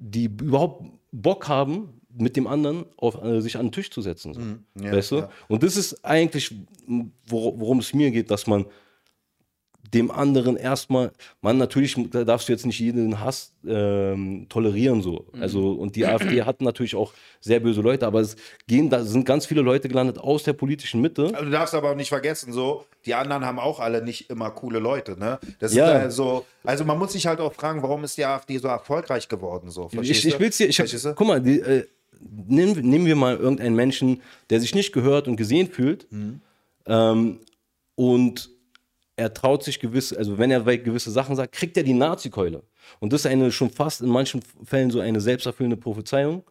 die 0.00 0.24
überhaupt 0.24 0.84
Bock 1.12 1.48
haben, 1.48 2.00
mit 2.12 2.36
dem 2.36 2.46
anderen 2.46 2.86
auf, 2.96 3.22
äh, 3.22 3.40
sich 3.40 3.56
an 3.56 3.66
den 3.66 3.72
Tisch 3.72 3.90
zu 3.90 4.02
setzen. 4.02 4.34
So. 4.34 4.40
Mhm. 4.40 4.64
Ja, 4.80 4.92
weißt 4.92 5.12
du? 5.12 5.16
Ja. 5.16 5.30
Und 5.48 5.62
das 5.62 5.76
ist 5.76 6.04
eigentlich, 6.04 6.54
worum 7.26 7.78
es 7.78 7.94
mir 7.94 8.10
geht, 8.10 8.30
dass 8.30 8.46
man 8.46 8.66
dem 9.92 10.10
anderen 10.10 10.56
erstmal, 10.56 11.10
man 11.40 11.58
natürlich 11.58 11.96
da 12.10 12.24
darfst 12.24 12.48
du 12.48 12.52
jetzt 12.52 12.66
nicht 12.66 12.78
jeden 12.78 13.20
Hass 13.20 13.52
ähm, 13.66 14.46
tolerieren 14.48 15.02
so. 15.02 15.26
Mhm. 15.32 15.42
Also 15.42 15.72
und 15.72 15.96
die 15.96 16.06
AfD 16.06 16.42
hat 16.42 16.60
natürlich 16.60 16.94
auch 16.94 17.12
sehr 17.40 17.60
böse 17.60 17.80
Leute, 17.80 18.06
aber 18.06 18.20
es 18.20 18.36
gehen, 18.66 18.88
da 18.90 19.02
sind 19.04 19.24
ganz 19.24 19.46
viele 19.46 19.62
Leute 19.62 19.88
gelandet 19.88 20.18
aus 20.18 20.44
der 20.44 20.52
politischen 20.52 21.00
Mitte. 21.00 21.30
Also 21.32 21.44
du 21.44 21.50
darfst 21.50 21.74
aber 21.74 21.90
auch 21.90 21.96
nicht 21.96 22.08
vergessen, 22.08 22.52
so 22.52 22.84
die 23.06 23.14
anderen 23.14 23.44
haben 23.44 23.58
auch 23.58 23.80
alle 23.80 24.04
nicht 24.04 24.30
immer 24.30 24.50
coole 24.50 24.78
Leute, 24.78 25.18
ne? 25.18 25.38
Das 25.58 25.74
ja. 25.74 25.86
ist 25.90 26.02
also, 26.02 26.46
also 26.64 26.84
man 26.84 26.98
muss 26.98 27.12
sich 27.12 27.26
halt 27.26 27.40
auch 27.40 27.52
fragen, 27.52 27.82
warum 27.82 28.04
ist 28.04 28.16
die 28.16 28.24
AfD 28.24 28.58
so 28.58 28.68
erfolgreich 28.68 29.28
geworden 29.28 29.70
so? 29.70 29.88
Ich, 30.00 30.26
ich 30.26 30.38
will's 30.38 30.58
dir, 30.58 30.68
ich 30.68 30.78
hab, 30.78 31.16
guck 31.16 31.26
mal, 31.26 31.40
die, 31.40 31.60
äh, 31.60 31.86
nehmen, 32.20 32.74
nehmen 32.88 33.06
wir 33.06 33.16
mal 33.16 33.36
irgendeinen 33.36 33.74
Menschen, 33.74 34.20
der 34.50 34.60
sich 34.60 34.74
nicht 34.74 34.92
gehört 34.92 35.28
und 35.28 35.36
gesehen 35.36 35.68
fühlt. 35.68 36.10
Mhm. 36.12 36.40
Ähm, 36.86 37.40
und 37.94 38.50
er 39.20 39.34
traut 39.34 39.62
sich 39.62 39.78
gewisse, 39.78 40.16
also 40.16 40.38
wenn 40.38 40.50
er 40.50 40.62
gewisse 40.78 41.10
Sachen 41.10 41.36
sagt, 41.36 41.52
kriegt 41.52 41.76
er 41.76 41.82
die 41.82 41.92
Nazi-Keule. 41.92 42.62
Und 43.00 43.12
das 43.12 43.22
ist 43.22 43.26
eine 43.26 43.52
schon 43.52 43.70
fast 43.70 44.00
in 44.00 44.08
manchen 44.08 44.40
Fällen 44.64 44.90
so 44.90 45.00
eine 45.00 45.20
selbsterfüllende 45.20 45.76
Prophezeiung. 45.76 46.42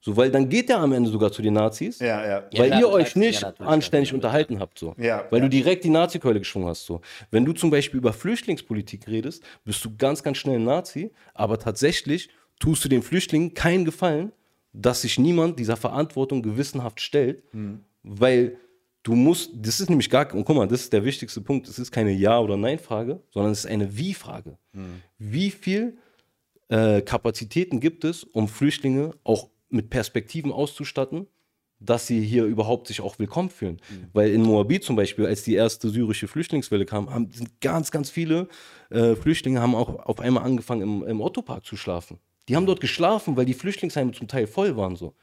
So, 0.00 0.16
weil 0.16 0.30
dann 0.30 0.48
geht 0.48 0.70
er 0.70 0.78
am 0.78 0.92
Ende 0.92 1.10
sogar 1.10 1.32
zu 1.32 1.42
den 1.42 1.54
Nazis, 1.54 1.98
ja, 1.98 2.24
ja. 2.24 2.44
weil 2.52 2.70
ja, 2.70 2.78
ihr 2.78 2.88
euch 2.88 3.16
nicht 3.16 3.44
anständig 3.58 4.14
unterhalten 4.14 4.60
habt, 4.60 4.78
so. 4.78 4.94
Ja, 4.96 5.24
weil 5.30 5.40
du 5.40 5.48
direkt 5.48 5.82
die 5.82 5.90
Nazi-Keule 5.90 6.38
geschwungen 6.38 6.68
hast, 6.68 6.86
so. 6.86 7.00
Wenn 7.32 7.44
du 7.44 7.52
zum 7.52 7.70
Beispiel 7.70 7.98
über 7.98 8.12
Flüchtlingspolitik 8.12 9.08
redest, 9.08 9.42
bist 9.64 9.84
du 9.84 9.96
ganz, 9.96 10.22
ganz 10.22 10.36
schnell 10.38 10.60
ein 10.60 10.64
Nazi, 10.64 11.10
aber 11.34 11.58
tatsächlich 11.58 12.28
tust 12.60 12.84
du 12.84 12.88
den 12.88 13.02
Flüchtlingen 13.02 13.54
keinen 13.54 13.84
Gefallen, 13.84 14.30
dass 14.72 15.02
sich 15.02 15.18
niemand 15.18 15.58
dieser 15.58 15.76
Verantwortung 15.76 16.42
gewissenhaft 16.42 17.00
stellt, 17.00 17.42
mhm. 17.52 17.80
weil 18.04 18.56
Du 19.08 19.14
musst, 19.14 19.52
das 19.54 19.80
ist 19.80 19.88
nämlich 19.88 20.10
gar, 20.10 20.34
und 20.34 20.44
guck 20.44 20.54
mal, 20.54 20.68
das 20.68 20.82
ist 20.82 20.92
der 20.92 21.02
wichtigste 21.02 21.40
Punkt, 21.40 21.66
es 21.66 21.78
ist 21.78 21.90
keine 21.90 22.12
Ja- 22.12 22.40
oder 22.40 22.58
Nein-Frage, 22.58 23.22
sondern 23.30 23.52
es 23.52 23.60
ist 23.60 23.66
eine 23.70 23.96
Wie-Frage. 23.96 24.58
Mhm. 24.74 25.00
Wie 25.16 25.50
viel 25.50 25.96
äh, 26.68 27.00
Kapazitäten 27.00 27.80
gibt 27.80 28.04
es, 28.04 28.22
um 28.22 28.48
Flüchtlinge 28.48 29.12
auch 29.24 29.48
mit 29.70 29.88
Perspektiven 29.88 30.52
auszustatten, 30.52 31.26
dass 31.80 32.06
sie 32.06 32.20
hier 32.20 32.44
überhaupt 32.44 32.86
sich 32.86 33.00
auch 33.00 33.18
willkommen 33.18 33.48
fühlen. 33.48 33.80
Mhm. 33.88 34.08
Weil 34.12 34.30
in 34.30 34.42
Moabit 34.42 34.84
zum 34.84 34.94
Beispiel, 34.94 35.24
als 35.24 35.42
die 35.42 35.54
erste 35.54 35.88
syrische 35.88 36.28
Flüchtlingswelle 36.28 36.84
kam, 36.84 37.08
haben 37.08 37.30
sind 37.30 37.62
ganz, 37.62 37.90
ganz 37.90 38.10
viele 38.10 38.46
äh, 38.90 39.14
Flüchtlinge 39.14 39.62
haben 39.62 39.74
auch 39.74 40.04
auf 40.04 40.20
einmal 40.20 40.42
angefangen, 40.42 40.82
im, 40.82 41.02
im 41.08 41.22
Ottopark 41.22 41.64
zu 41.64 41.78
schlafen. 41.78 42.18
Die 42.46 42.56
haben 42.56 42.66
dort 42.66 42.82
geschlafen, 42.82 43.38
weil 43.38 43.46
die 43.46 43.54
Flüchtlingsheime 43.54 44.12
zum 44.12 44.28
Teil 44.28 44.46
voll 44.46 44.76
waren. 44.76 44.96
So. 44.96 45.14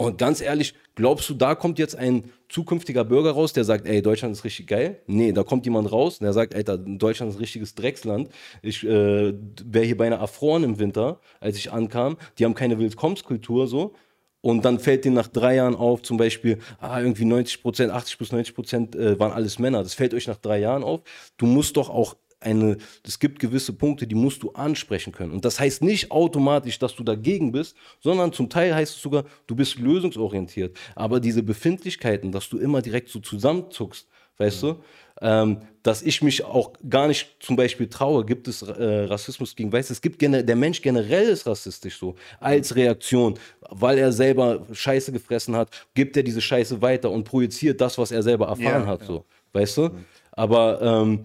Und 0.00 0.16
ganz 0.16 0.40
ehrlich, 0.40 0.74
glaubst 0.94 1.28
du, 1.28 1.34
da 1.34 1.56
kommt 1.56 1.80
jetzt 1.80 1.96
ein 1.96 2.30
zukünftiger 2.48 3.04
Bürger 3.04 3.32
raus, 3.32 3.52
der 3.52 3.64
sagt, 3.64 3.84
ey, 3.84 4.00
Deutschland 4.00 4.32
ist 4.32 4.44
richtig 4.44 4.68
geil? 4.68 5.02
Nee, 5.08 5.32
da 5.32 5.42
kommt 5.42 5.64
jemand 5.66 5.90
raus, 5.90 6.20
der 6.20 6.32
sagt, 6.32 6.54
Alter, 6.54 6.78
Deutschland 6.78 7.30
ist 7.30 7.36
ein 7.36 7.40
richtiges 7.40 7.74
Drecksland. 7.74 8.28
Ich 8.62 8.84
äh, 8.84 9.34
wäre 9.64 9.84
hier 9.84 9.96
beinahe 9.96 10.20
erfroren 10.20 10.62
im 10.62 10.78
Winter, 10.78 11.20
als 11.40 11.56
ich 11.56 11.72
ankam. 11.72 12.16
Die 12.38 12.44
haben 12.44 12.54
keine 12.54 12.78
Willkommenskultur 12.78 13.66
so. 13.66 13.96
und 14.40 14.64
dann 14.64 14.78
fällt 14.78 15.04
dir 15.04 15.10
nach 15.10 15.26
drei 15.26 15.56
Jahren 15.56 15.74
auf, 15.74 16.02
zum 16.02 16.16
Beispiel, 16.16 16.58
ah, 16.78 17.00
irgendwie 17.00 17.24
90 17.24 17.60
Prozent, 17.60 17.92
80 17.92 18.18
bis 18.18 18.30
90 18.30 18.54
Prozent 18.54 18.94
äh, 18.94 19.18
waren 19.18 19.32
alles 19.32 19.58
Männer. 19.58 19.82
Das 19.82 19.94
fällt 19.94 20.14
euch 20.14 20.28
nach 20.28 20.38
drei 20.38 20.60
Jahren 20.60 20.84
auf. 20.84 21.00
Du 21.38 21.46
musst 21.46 21.76
doch 21.76 21.90
auch 21.90 22.14
eine, 22.40 22.76
es 23.04 23.18
gibt 23.18 23.38
gewisse 23.38 23.72
Punkte, 23.72 24.06
die 24.06 24.14
musst 24.14 24.42
du 24.42 24.52
ansprechen 24.52 25.12
können. 25.12 25.32
Und 25.32 25.44
das 25.44 25.58
heißt 25.58 25.82
nicht 25.82 26.10
automatisch, 26.10 26.78
dass 26.78 26.94
du 26.94 27.02
dagegen 27.02 27.52
bist, 27.52 27.76
sondern 28.00 28.32
zum 28.32 28.48
Teil 28.48 28.74
heißt 28.74 28.96
es 28.96 29.02
sogar, 29.02 29.24
du 29.46 29.56
bist 29.56 29.78
lösungsorientiert. 29.78 30.76
Aber 30.94 31.20
diese 31.20 31.42
Befindlichkeiten, 31.42 32.32
dass 32.32 32.48
du 32.48 32.58
immer 32.58 32.82
direkt 32.82 33.08
so 33.08 33.18
zusammenzuckst, 33.18 34.06
weißt 34.38 34.62
mhm. 34.62 34.66
du, 34.68 34.76
ähm, 35.20 35.58
dass 35.82 36.02
ich 36.02 36.22
mich 36.22 36.44
auch 36.44 36.72
gar 36.88 37.08
nicht 37.08 37.36
zum 37.40 37.56
Beispiel 37.56 37.88
traue, 37.88 38.24
gibt 38.24 38.46
es 38.46 38.62
äh, 38.62 39.04
Rassismus 39.04 39.56
gegen 39.56 39.72
Weiße. 39.72 39.92
Es 39.92 40.00
gibt 40.00 40.22
der 40.22 40.56
Mensch 40.56 40.80
generell 40.80 41.28
ist 41.28 41.46
rassistisch 41.46 41.98
so, 41.98 42.14
als 42.38 42.76
Reaktion, 42.76 43.38
weil 43.68 43.98
er 43.98 44.12
selber 44.12 44.64
Scheiße 44.70 45.10
gefressen 45.10 45.56
hat, 45.56 45.70
gibt 45.94 46.16
er 46.16 46.22
diese 46.22 46.40
Scheiße 46.40 46.80
weiter 46.82 47.10
und 47.10 47.24
projiziert 47.24 47.80
das, 47.80 47.98
was 47.98 48.12
er 48.12 48.22
selber 48.22 48.46
erfahren 48.46 48.82
ja, 48.82 48.86
hat, 48.86 49.00
ja. 49.00 49.06
so, 49.06 49.24
weißt 49.52 49.76
du? 49.78 49.82
Mhm. 49.82 50.04
Aber 50.32 50.80
ähm, 50.82 51.24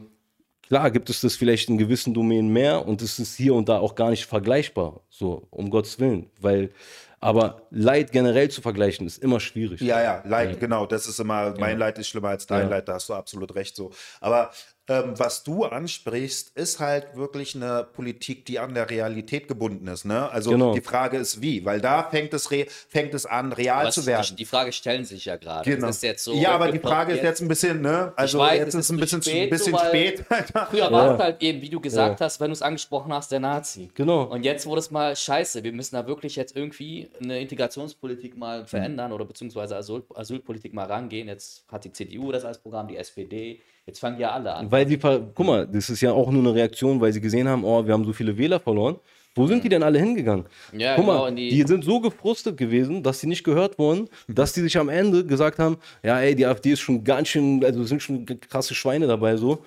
Klar 0.74 0.90
gibt 0.90 1.12
es 1.12 1.22
das 1.22 1.36
vielleicht 1.36 1.70
in 1.70 1.78
gewissen 1.78 2.16
Domänen 2.16 2.52
mehr 2.52 2.88
und 2.88 3.04
es 3.04 3.20
ist 3.20 3.36
hier 3.36 3.54
und 3.54 3.70
da 3.70 3.78
auch 3.78 3.94
gar 3.94 4.10
nicht 4.10 4.26
vergleichbar, 4.26 5.02
so 5.08 5.48
um 5.52 5.70
Gottes 5.70 6.00
Willen, 6.00 6.32
weil 6.42 6.72
aber 7.20 7.68
Leid 7.70 8.12
generell 8.12 8.50
zu 8.50 8.60
vergleichen 8.64 9.06
ist 9.06 9.22
immer 9.22 9.40
schwierig. 9.40 9.82
Ja, 9.82 10.02
ja, 10.02 10.24
Leid, 10.26 10.54
ja. 10.54 10.58
genau, 10.58 10.88
das 10.88 11.06
ist 11.06 11.20
immer, 11.20 11.54
mein 11.60 11.74
ja. 11.74 11.78
Leid 11.78 12.00
ist 12.00 12.08
schlimmer 12.08 12.30
als 12.30 12.48
dein 12.48 12.64
ja. 12.64 12.70
Leid, 12.70 12.88
da 12.88 12.96
hast 12.96 13.08
du 13.08 13.14
absolut 13.14 13.54
recht 13.54 13.76
so. 13.76 13.92
Aber 14.20 14.50
ähm, 14.90 15.14
was 15.18 15.44
du 15.44 15.64
ansprichst, 15.64 16.58
ist 16.58 16.82
halt 16.82 17.16
wirklich 17.16 17.56
eine 17.56 17.88
Politik, 17.94 18.46
die 18.46 18.60
an 18.60 18.74
der 18.74 18.90
Realität 18.90 19.48
gebunden 19.48 19.88
ist. 19.88 20.04
Ne? 20.04 20.30
Also 20.30 20.52
genau. 20.52 20.74
die 20.74 20.82
Frage 20.82 21.18
ist 21.18 21.42
wie, 21.42 21.64
weil 21.64 21.80
da 21.80 22.04
fängt 22.04 22.34
es, 22.34 22.50
fängt 22.90 23.14
es 23.14 23.26
an, 23.26 23.54
real 23.54 23.86
Was, 23.86 23.96
zu 23.96 24.06
werden. 24.06 24.26
Die, 24.32 24.36
die, 24.36 24.46
Frage 24.46 24.74
stellen 24.74 25.06
sich 25.06 25.24
ja 25.24 25.38
gerade. 25.38 25.70
Genau. 25.70 25.90
So 25.92 26.34
ja, 26.34 26.52
aber 26.52 26.70
die 26.70 26.80
Frage 26.80 27.14
ist 27.14 27.24
jetzt 27.24 27.42
ein 27.42 27.48
bisschen, 27.48 27.82
ne? 27.82 28.12
Also 28.18 28.40
weiß, 28.40 28.58
jetzt 28.58 28.74
ist 28.74 28.86
es 28.86 28.90
ein 28.90 28.98
bisschen 28.98 29.22
spät. 29.22 29.50
Bisschen 29.50 29.74
so, 29.74 29.80
spät 29.80 30.26
früher 30.70 30.92
war 30.92 31.14
es 31.14 31.20
halt 31.20 31.42
eben, 31.42 31.62
wie 31.62 31.70
du 31.70 31.80
gesagt 31.80 32.20
ja. 32.20 32.26
hast, 32.26 32.42
wenn 32.42 32.48
du 32.48 32.54
es 32.54 32.62
angesprochen 32.62 33.14
hast, 33.14 33.32
der 33.32 33.40
Nazi. 33.40 33.90
Genau. 33.94 34.24
Und 34.24 34.44
jetzt 34.44 34.66
wurde 34.66 34.80
es 34.80 34.92
mal 34.92 35.16
scheiße. 35.16 35.64
Wir 35.64 35.72
müssen 35.72 35.96
da 35.96 36.06
wirklich 36.08 36.36
jetzt 36.36 36.58
irgendwie 36.58 37.10
eine 37.22 37.40
Integrationspolitik 37.40 38.36
mal 38.36 38.62
mhm. 38.62 38.68
verändern 38.68 39.10
mhm. 39.12 39.16
oder 39.16 39.26
beziehungsweise 39.26 39.78
Asyl, 39.78 40.04
Asylpolitik 40.14 40.74
mal 40.74 40.88
rangehen. 40.88 41.30
Jetzt 41.30 41.64
hat 41.72 41.86
die 41.86 41.94
CDU 41.94 42.34
das 42.34 42.44
als 42.44 42.58
Programm, 42.58 42.90
die 42.90 42.98
SPD. 42.98 43.62
Jetzt 43.86 44.00
fangen 44.00 44.20
ja 44.20 44.32
alle 44.32 44.54
an. 44.54 44.72
Weil 44.72 44.88
sie, 44.88 44.98
guck 44.98 45.40
mal, 45.40 45.68
das 45.68 45.90
ist 45.90 46.02
ja 46.02 46.12
auch 46.12 46.32
nur 46.32 46.42
eine 46.42 46.54
Reaktion, 46.54 47.02
weil 47.02 47.12
sie 47.12 47.20
gesehen 47.20 47.48
haben, 47.48 47.66
oh, 47.66 47.86
wir 47.86 47.94
haben 47.94 48.06
so 48.06 48.14
viele 48.14 48.38
Wähler 48.38 48.60
verloren. 48.60 48.96
Wo 49.36 49.48
sind 49.48 49.64
die 49.64 49.70
denn 49.70 49.82
alle 49.82 50.00
hingegangen? 50.00 50.46
Ja, 50.72 50.96
Guck 50.96 51.08
mal, 51.08 51.14
genau, 51.26 51.36
die, 51.36 51.50
die, 51.50 51.64
sind 51.64 51.84
so 51.84 52.00
gefrustet 52.00 52.56
gewesen, 52.56 53.02
dass 53.02 53.20
sie 53.20 53.28
nicht 53.28 53.44
gehört 53.44 53.80
wurden, 53.80 54.08
dass 54.28 54.54
die 54.54 54.62
sich 54.62 54.78
am 54.78 54.90
Ende 54.90 55.26
gesagt 55.26 55.58
haben, 55.58 55.78
ja, 56.04 56.20
ey, 56.20 56.36
die 56.36 56.46
AfD 56.46 56.72
ist 56.72 56.82
schon 56.82 57.04
ganz 57.04 57.30
schön, 57.30 57.66
also 57.66 57.84
sind 57.84 58.02
schon 58.02 58.26
krasse 58.26 58.76
Schweine 58.76 59.08
dabei 59.08 59.36
so 59.36 59.64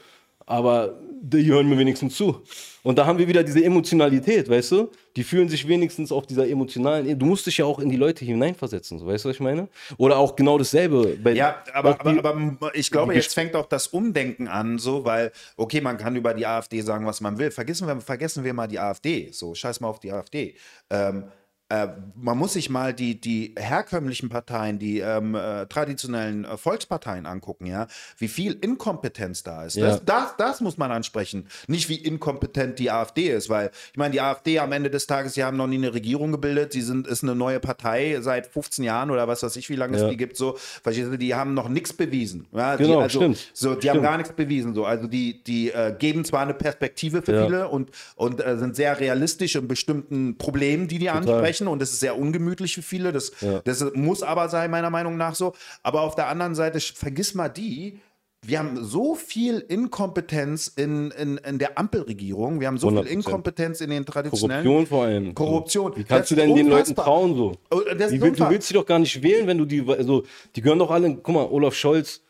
aber 0.46 0.94
die 1.30 1.46
hören 1.46 1.68
mir 1.68 1.78
wenigstens 1.78 2.16
zu. 2.16 2.42
Und 2.82 2.98
da 2.98 3.06
haben 3.06 3.18
wir 3.18 3.26
wieder 3.26 3.42
diese 3.42 3.64
Emotionalität, 3.64 4.48
weißt 4.48 4.72
du? 4.72 4.90
Die 5.16 5.24
fühlen 5.24 5.48
sich 5.48 5.66
wenigstens 5.66 6.12
auf 6.12 6.26
dieser 6.26 6.48
emotionalen 6.48 7.04
Ebene. 7.06 7.18
Du 7.18 7.26
musst 7.26 7.46
dich 7.46 7.58
ja 7.58 7.64
auch 7.64 7.80
in 7.80 7.88
die 7.88 7.96
Leute 7.96 8.24
hineinversetzen, 8.24 8.98
so, 8.98 9.06
weißt 9.06 9.24
du, 9.24 9.28
was 9.30 9.36
ich 9.36 9.40
meine? 9.40 9.68
Oder 9.96 10.18
auch 10.18 10.36
genau 10.36 10.56
dasselbe. 10.56 11.18
ja, 11.34 11.56
aber, 11.72 12.00
aber, 12.00 12.12
die, 12.12 12.18
aber, 12.18 12.74
ich 12.74 12.90
glaube, 12.90 13.14
jetzt 13.14 13.34
fängt 13.34 13.56
auch 13.56 13.66
das 13.66 13.88
Umdenken 13.88 14.46
an, 14.46 14.78
so, 14.78 15.04
weil, 15.04 15.32
okay, 15.56 15.80
man 15.80 15.96
kann 15.96 16.14
über 16.14 16.32
die 16.32 16.46
AfD 16.46 16.80
sagen, 16.80 17.06
was 17.06 17.20
man 17.20 17.38
will. 17.38 17.50
Vergessen 17.50 17.88
wir, 17.88 18.00
vergessen 18.00 18.44
wir 18.44 18.54
mal 18.54 18.68
die 18.68 18.78
AfD. 18.78 19.30
So, 19.32 19.54
scheiß 19.54 19.80
mal 19.80 19.88
auf 19.88 19.98
die 19.98 20.12
AfD. 20.12 20.54
Ähm, 20.90 21.24
äh, 21.68 21.88
man 22.14 22.38
muss 22.38 22.52
sich 22.52 22.70
mal 22.70 22.94
die, 22.94 23.20
die 23.20 23.52
herkömmlichen 23.58 24.28
Parteien, 24.28 24.78
die 24.78 25.00
ähm, 25.00 25.34
äh, 25.34 25.66
traditionellen 25.66 26.44
äh, 26.44 26.56
Volksparteien 26.56 27.26
angucken, 27.26 27.66
ja, 27.66 27.88
wie 28.18 28.28
viel 28.28 28.52
Inkompetenz 28.52 29.42
da 29.42 29.64
ist. 29.64 29.74
Ja. 29.74 29.88
Das, 29.88 30.04
das, 30.04 30.36
das, 30.36 30.60
muss 30.60 30.78
man 30.78 30.92
ansprechen. 30.92 31.48
Nicht 31.66 31.88
wie 31.88 31.96
inkompetent 31.96 32.78
die 32.78 32.92
AfD 32.92 33.30
ist, 33.30 33.48
weil 33.48 33.72
ich 33.90 33.98
meine, 33.98 34.12
die 34.12 34.20
AfD 34.20 34.60
am 34.60 34.70
Ende 34.70 34.90
des 34.90 35.08
Tages, 35.08 35.34
sie 35.34 35.42
haben 35.42 35.56
noch 35.56 35.66
nie 35.66 35.76
eine 35.76 35.92
Regierung 35.92 36.30
gebildet, 36.30 36.72
sie 36.72 36.82
sind, 36.82 37.08
ist 37.08 37.24
eine 37.24 37.34
neue 37.34 37.58
Partei 37.58 38.18
seit 38.20 38.46
15 38.46 38.84
Jahren 38.84 39.10
oder 39.10 39.26
was 39.26 39.42
weiß 39.42 39.56
ich, 39.56 39.68
wie 39.68 39.76
lange 39.76 39.98
ja. 39.98 40.04
es 40.04 40.10
die 40.10 40.16
gibt, 40.16 40.36
so, 40.36 40.56
die 40.86 41.34
haben 41.34 41.54
noch 41.54 41.68
nichts 41.68 41.92
bewiesen. 41.92 42.46
Ja, 42.52 42.76
genau, 42.76 42.98
die, 42.98 43.02
also, 43.02 43.18
stimmt. 43.18 43.50
So, 43.54 43.74
die 43.74 43.80
stimmt. 43.80 43.96
haben 43.96 44.02
gar 44.02 44.16
nichts 44.18 44.32
bewiesen. 44.32 44.72
So. 44.72 44.84
Also 44.84 45.08
die, 45.08 45.42
die 45.42 45.72
geben 45.98 46.24
zwar 46.24 46.42
eine 46.42 46.54
Perspektive 46.54 47.22
für 47.22 47.44
viele 47.44 47.68
und, 47.68 47.90
und 48.14 48.40
sind 48.40 48.76
sehr 48.76 49.00
realistisch 49.00 49.56
in 49.56 49.66
bestimmten 49.66 50.38
Problemen, 50.38 50.86
die 50.86 50.98
die 50.98 51.06
Total. 51.06 51.22
ansprechen 51.22 51.55
sprechen 51.56 51.68
und 51.68 51.80
das 51.80 51.92
ist 51.92 52.00
sehr 52.00 52.18
ungemütlich 52.18 52.74
für 52.74 52.82
viele. 52.82 53.12
Das, 53.12 53.32
ja. 53.40 53.60
das 53.64 53.84
muss 53.94 54.22
aber 54.22 54.48
sein, 54.48 54.70
meiner 54.70 54.90
Meinung 54.90 55.16
nach 55.16 55.34
so. 55.34 55.54
Aber 55.82 56.02
auf 56.02 56.14
der 56.14 56.28
anderen 56.28 56.54
Seite, 56.54 56.80
vergiss 56.80 57.34
mal 57.34 57.48
die, 57.48 58.00
wir 58.42 58.58
haben 58.58 58.84
so 58.84 59.14
viel 59.14 59.58
Inkompetenz 59.58 60.68
in, 60.68 61.10
in, 61.12 61.38
in 61.38 61.58
der 61.58 61.78
Ampelregierung, 61.78 62.60
wir 62.60 62.68
haben 62.68 62.78
so 62.78 62.88
100%. 62.88 63.02
viel 63.02 63.12
Inkompetenz 63.12 63.80
in 63.80 63.90
den 63.90 64.06
traditionellen. 64.06 64.64
Korruption 64.64 64.86
vor 64.86 65.04
allem. 65.04 65.34
Korruption. 65.34 65.96
Wie 65.96 66.04
kannst 66.04 66.22
das 66.22 66.28
du 66.28 66.34
denn 66.36 66.54
den 66.54 66.68
Leuten 66.68 66.94
trauen 66.94 67.34
so? 67.34 67.52
Wie, 67.70 68.18
du 68.18 68.50
willst 68.50 68.68
sie 68.68 68.74
doch 68.74 68.86
gar 68.86 68.98
nicht 68.98 69.22
wählen, 69.22 69.46
wenn 69.46 69.58
du 69.58 69.64
die, 69.64 69.84
also 69.88 70.24
die 70.54 70.60
gehören 70.60 70.78
doch 70.78 70.90
alle, 70.90 71.16
guck 71.16 71.34
mal, 71.34 71.46
Olaf 71.46 71.74
Scholz, 71.74 72.22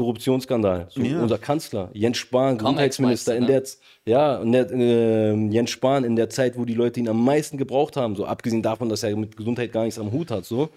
Korruptionsskandal. 0.00 0.86
So, 0.88 1.02
ja. 1.02 1.20
Unser 1.20 1.36
Kanzler, 1.36 1.90
Jens 1.92 2.16
Spahn, 2.16 2.56
Gesundheitsminister 2.56 3.36
in 3.36 3.46
der, 3.46 3.60
ne? 3.60 3.66
ja, 4.06 4.36
und 4.38 4.52
der, 4.52 4.70
äh, 4.70 5.34
Jens 5.50 5.68
Spahn 5.68 6.04
in 6.04 6.16
der 6.16 6.30
Zeit, 6.30 6.56
wo 6.56 6.64
die 6.64 6.72
Leute 6.72 7.00
ihn 7.00 7.08
am 7.08 7.22
meisten 7.22 7.58
gebraucht 7.58 7.98
haben, 7.98 8.16
so 8.16 8.24
abgesehen 8.24 8.62
davon, 8.62 8.88
dass 8.88 9.02
er 9.02 9.14
mit 9.14 9.36
Gesundheit 9.36 9.72
gar 9.72 9.84
nichts 9.84 9.98
am 9.98 10.10
Hut 10.10 10.30
hat, 10.30 10.46
so 10.46 10.70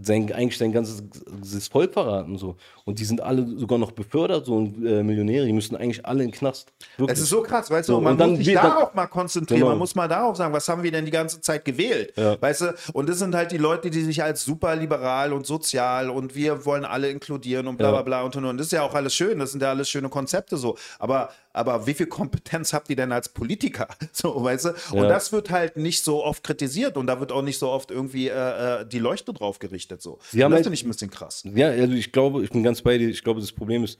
sein, 0.00 0.32
eigentlich 0.32 0.58
sein 0.58 0.72
ganzes 0.72 1.68
Volk 1.68 1.92
verraten. 1.92 2.38
So. 2.38 2.56
Und 2.84 2.98
die 2.98 3.04
sind 3.04 3.20
alle 3.20 3.46
sogar 3.58 3.78
noch 3.78 3.90
befördert, 3.92 4.46
so 4.46 4.60
äh, 4.60 5.02
Millionäre, 5.02 5.44
die 5.44 5.52
müssen 5.52 5.76
eigentlich 5.76 6.06
alle 6.06 6.22
in 6.22 6.30
den 6.30 6.36
Knast. 6.36 6.72
Wirklich. 6.96 7.16
Es 7.16 7.24
ist 7.24 7.30
so 7.30 7.42
krass, 7.42 7.70
weißt 7.70 7.88
du, 7.88 7.94
so, 7.94 8.00
man 8.00 8.16
muss 8.16 8.38
sich 8.38 8.54
darauf 8.54 8.88
dann, 8.88 8.96
mal 8.96 9.06
konzentrieren, 9.06 9.60
genau. 9.60 9.70
man 9.70 9.78
muss 9.78 9.94
mal 9.94 10.08
darauf 10.08 10.36
sagen, 10.36 10.52
was 10.52 10.68
haben 10.68 10.82
wir 10.82 10.92
denn 10.92 11.04
die 11.04 11.10
ganze 11.10 11.40
Zeit 11.40 11.64
gewählt, 11.64 12.12
ja. 12.16 12.40
weißt 12.40 12.60
du, 12.60 12.74
und 12.92 13.08
das 13.08 13.18
sind 13.18 13.34
halt 13.34 13.50
die 13.50 13.58
Leute, 13.58 13.90
die 13.90 14.02
sich 14.02 14.22
als 14.22 14.44
super 14.44 14.76
liberal 14.76 15.32
und 15.32 15.46
sozial 15.46 16.10
und 16.10 16.34
wir 16.34 16.64
wollen 16.64 16.84
alle 16.84 17.10
inkludieren 17.10 17.66
und 17.66 17.76
bla 17.76 17.90
bla 17.90 18.02
bla 18.02 18.22
und, 18.22 18.36
und, 18.36 18.44
und 18.44 18.58
das 18.58 18.66
ist 18.66 18.72
ja 18.72 18.82
auch 18.82 18.94
alles 18.94 19.14
schön, 19.14 19.38
das 19.38 19.52
sind 19.52 19.62
ja 19.62 19.70
alles 19.70 19.88
schöne 19.88 20.08
Konzepte 20.08 20.56
so, 20.56 20.76
aber 20.98 21.30
aber 21.52 21.86
wie 21.86 21.94
viel 21.94 22.06
Kompetenz 22.06 22.72
habt 22.72 22.90
ihr 22.90 22.96
denn 22.96 23.12
als 23.12 23.28
Politiker? 23.28 23.88
So, 24.14 24.42
weißt 24.42 24.66
du? 24.66 24.68
Und 24.92 25.04
ja. 25.04 25.08
das 25.08 25.32
wird 25.32 25.50
halt 25.50 25.76
nicht 25.76 26.04
so 26.04 26.22
oft 26.22 26.44
kritisiert 26.44 26.96
und 26.96 27.06
da 27.06 27.18
wird 27.18 27.32
auch 27.32 27.42
nicht 27.42 27.58
so 27.58 27.70
oft 27.70 27.90
irgendwie 27.90 28.28
äh, 28.28 28.80
äh 28.82 28.86
die 28.86 28.98
Leuchte 28.98 29.32
drauf 29.32 29.58
gerichtet. 29.58 30.02
So. 30.02 30.18
Sie 30.30 30.44
haben 30.44 30.50
das 30.50 30.58
halt, 30.58 30.66
finde 30.66 30.74
ich 30.74 30.84
ein 30.84 30.88
bisschen 30.88 31.10
krass. 31.10 31.42
Ja, 31.54 31.68
also 31.68 31.94
ich 31.94 32.12
glaube, 32.12 32.44
ich 32.44 32.50
bin 32.50 32.62
ganz 32.62 32.82
bei 32.82 32.98
dir, 32.98 33.08
ich 33.08 33.24
glaube, 33.24 33.40
das 33.40 33.52
Problem 33.52 33.84
ist, 33.84 33.98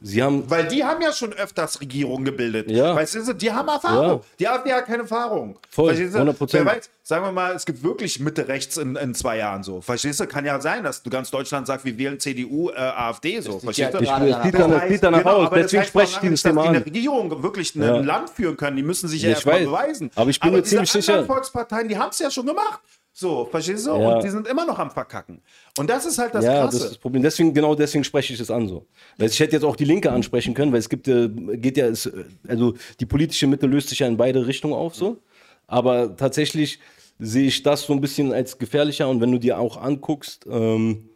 Sie 0.00 0.22
haben 0.22 0.48
Weil 0.48 0.68
die 0.68 0.84
haben 0.84 1.02
ja 1.02 1.12
schon 1.12 1.32
öfters 1.34 1.80
Regierungen 1.80 2.24
gebildet. 2.24 2.70
Ja. 2.70 2.96
Weißt 2.96 3.14
du, 3.14 3.34
die 3.34 3.52
haben 3.52 3.68
Erfahrung. 3.68 4.20
Ja. 4.20 4.20
Die 4.38 4.48
AfD 4.48 4.72
hat 4.72 4.86
keine 4.86 5.02
Erfahrung. 5.02 5.58
Voll, 5.68 5.94
Verstehst 5.94 6.14
du? 6.14 6.18
100%. 6.18 6.52
Wer 6.52 6.64
weiß, 6.64 6.90
sagen 7.02 7.24
wir 7.26 7.32
mal, 7.32 7.54
es 7.54 7.66
gibt 7.66 7.82
wirklich 7.82 8.18
Mitte 8.18 8.48
rechts 8.48 8.78
in, 8.78 8.96
in 8.96 9.14
zwei 9.14 9.36
Jahren 9.36 9.62
so. 9.62 9.82
Verstehst 9.82 10.18
du? 10.20 10.26
Kann 10.26 10.46
ja 10.46 10.58
sein, 10.60 10.82
dass 10.82 11.02
du 11.02 11.10
ganz 11.10 11.30
Deutschland 11.30 11.66
sagst, 11.66 11.84
wir 11.84 11.98
wählen 11.98 12.18
CDU, 12.18 12.70
äh, 12.70 12.76
AfD 12.76 13.40
so. 13.40 13.58
Verstehst 13.58 13.92
du? 13.92 13.98
Ich, 13.98 14.08
das 14.08 14.42
sieht 14.42 14.54
danach, 14.54 14.88
sieht 14.88 15.02
danach 15.02 15.18
genau, 15.18 15.36
aus. 15.44 15.50
Deswegen 15.52 15.84
spreche 15.84 16.12
ich 16.14 16.18
dieses 16.18 16.42
Thema 16.42 16.62
an. 16.62 16.74
Dass 16.74 16.84
die 16.84 16.90
eine 16.90 16.96
Regierung 16.96 17.42
wirklich 17.42 17.74
ein 17.74 17.82
ja. 17.82 17.96
Land 17.98 18.30
führen 18.30 18.56
können, 18.56 18.78
die 18.78 18.82
müssen 18.82 19.08
sich 19.08 19.20
ja, 19.20 19.28
ja 19.28 19.34
erstmal 19.34 19.64
beweisen. 19.64 20.10
Aber 20.14 20.30
ich 20.30 20.40
bin 20.40 20.48
aber 20.48 20.56
mir 20.58 20.64
ziemlich 20.64 20.90
sicher. 20.90 21.24
Volksparteien, 21.26 21.88
die 21.88 21.98
haben 21.98 22.10
es 22.10 22.18
ja 22.18 22.30
schon 22.30 22.46
gemacht. 22.46 22.80
So, 23.14 23.44
verstehst 23.44 23.86
du? 23.86 23.90
Ja. 23.90 24.14
Und 24.14 24.24
die 24.24 24.30
sind 24.30 24.48
immer 24.48 24.64
noch 24.64 24.78
am 24.78 24.90
Verkacken. 24.90 25.42
Und 25.78 25.88
das 25.88 26.04
ist 26.04 26.18
halt 26.18 26.34
das 26.34 26.44
ja, 26.44 26.62
Krasse. 26.62 26.76
das 26.76 26.84
ist 26.84 26.90
das 26.92 26.98
Problem. 26.98 27.22
Deswegen, 27.22 27.54
genau 27.54 27.74
deswegen 27.74 28.04
spreche 28.04 28.32
ich 28.34 28.38
das 28.38 28.50
an 28.50 28.68
so. 28.68 28.86
Weil 29.16 29.28
ich 29.28 29.40
hätte 29.40 29.52
jetzt 29.52 29.64
auch 29.64 29.76
die 29.76 29.86
Linke 29.86 30.12
ansprechen 30.12 30.52
können, 30.52 30.70
weil 30.70 30.80
es 30.80 30.88
gibt, 30.88 31.04
geht 31.06 31.76
ja, 31.78 31.86
es, 31.86 32.10
also 32.46 32.74
die 33.00 33.06
politische 33.06 33.46
Mitte 33.46 33.66
löst 33.66 33.88
sich 33.88 34.00
ja 34.00 34.06
in 34.06 34.18
beide 34.18 34.46
Richtungen 34.46 34.74
auf 34.74 34.94
so. 34.94 35.18
Aber 35.66 36.14
tatsächlich 36.16 36.78
sehe 37.18 37.46
ich 37.46 37.62
das 37.62 37.82
so 37.82 37.94
ein 37.94 38.02
bisschen 38.02 38.32
als 38.34 38.58
gefährlicher. 38.58 39.08
Und 39.08 39.22
wenn 39.22 39.32
du 39.32 39.38
dir 39.38 39.58
auch 39.58 39.78
anguckst, 39.78 40.46
ähm, 40.50 41.08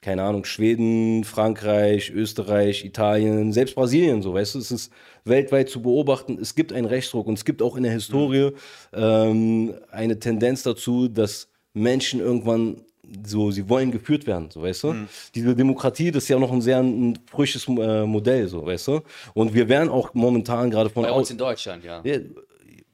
keine 0.00 0.24
Ahnung, 0.24 0.44
Schweden, 0.44 1.24
Frankreich, 1.24 2.10
Österreich, 2.10 2.84
Italien, 2.84 3.52
selbst 3.52 3.76
Brasilien, 3.76 4.20
so, 4.20 4.34
weißt 4.34 4.56
du, 4.56 4.58
es 4.58 4.70
ist 4.70 4.92
weltweit 5.24 5.70
zu 5.70 5.80
beobachten, 5.80 6.38
es 6.40 6.54
gibt 6.54 6.72
einen 6.72 6.86
Rechtsdruck 6.86 7.28
und 7.28 7.34
es 7.34 7.44
gibt 7.44 7.62
auch 7.62 7.76
in 7.76 7.84
der 7.84 7.92
Historie 7.92 8.50
ähm, 8.92 9.74
eine 9.90 10.18
Tendenz 10.18 10.64
dazu, 10.64 11.08
dass 11.08 11.48
Menschen 11.72 12.18
irgendwann 12.20 12.84
so, 13.24 13.50
sie 13.50 13.68
wollen 13.68 13.90
geführt 13.90 14.26
werden, 14.26 14.50
so, 14.50 14.62
weißt 14.62 14.84
du? 14.84 14.92
Mhm. 14.92 15.08
Diese 15.34 15.56
Demokratie, 15.56 16.10
das 16.10 16.24
ist 16.24 16.28
ja 16.28 16.38
noch 16.38 16.52
ein 16.52 16.60
sehr 16.60 16.78
ein 16.78 17.18
frisches 17.26 17.66
äh, 17.66 18.04
Modell, 18.04 18.46
so, 18.48 18.64
weißt 18.64 18.88
du? 18.88 19.00
Und 19.34 19.54
wir 19.54 19.68
werden 19.68 19.88
auch 19.88 20.14
momentan 20.14 20.70
gerade 20.70 20.88
von. 20.88 21.02
Bei 21.02 21.12
uns 21.12 21.30
in 21.30 21.38
Deutschland, 21.38 21.84
ja. 21.84 22.00
ja 22.04 22.18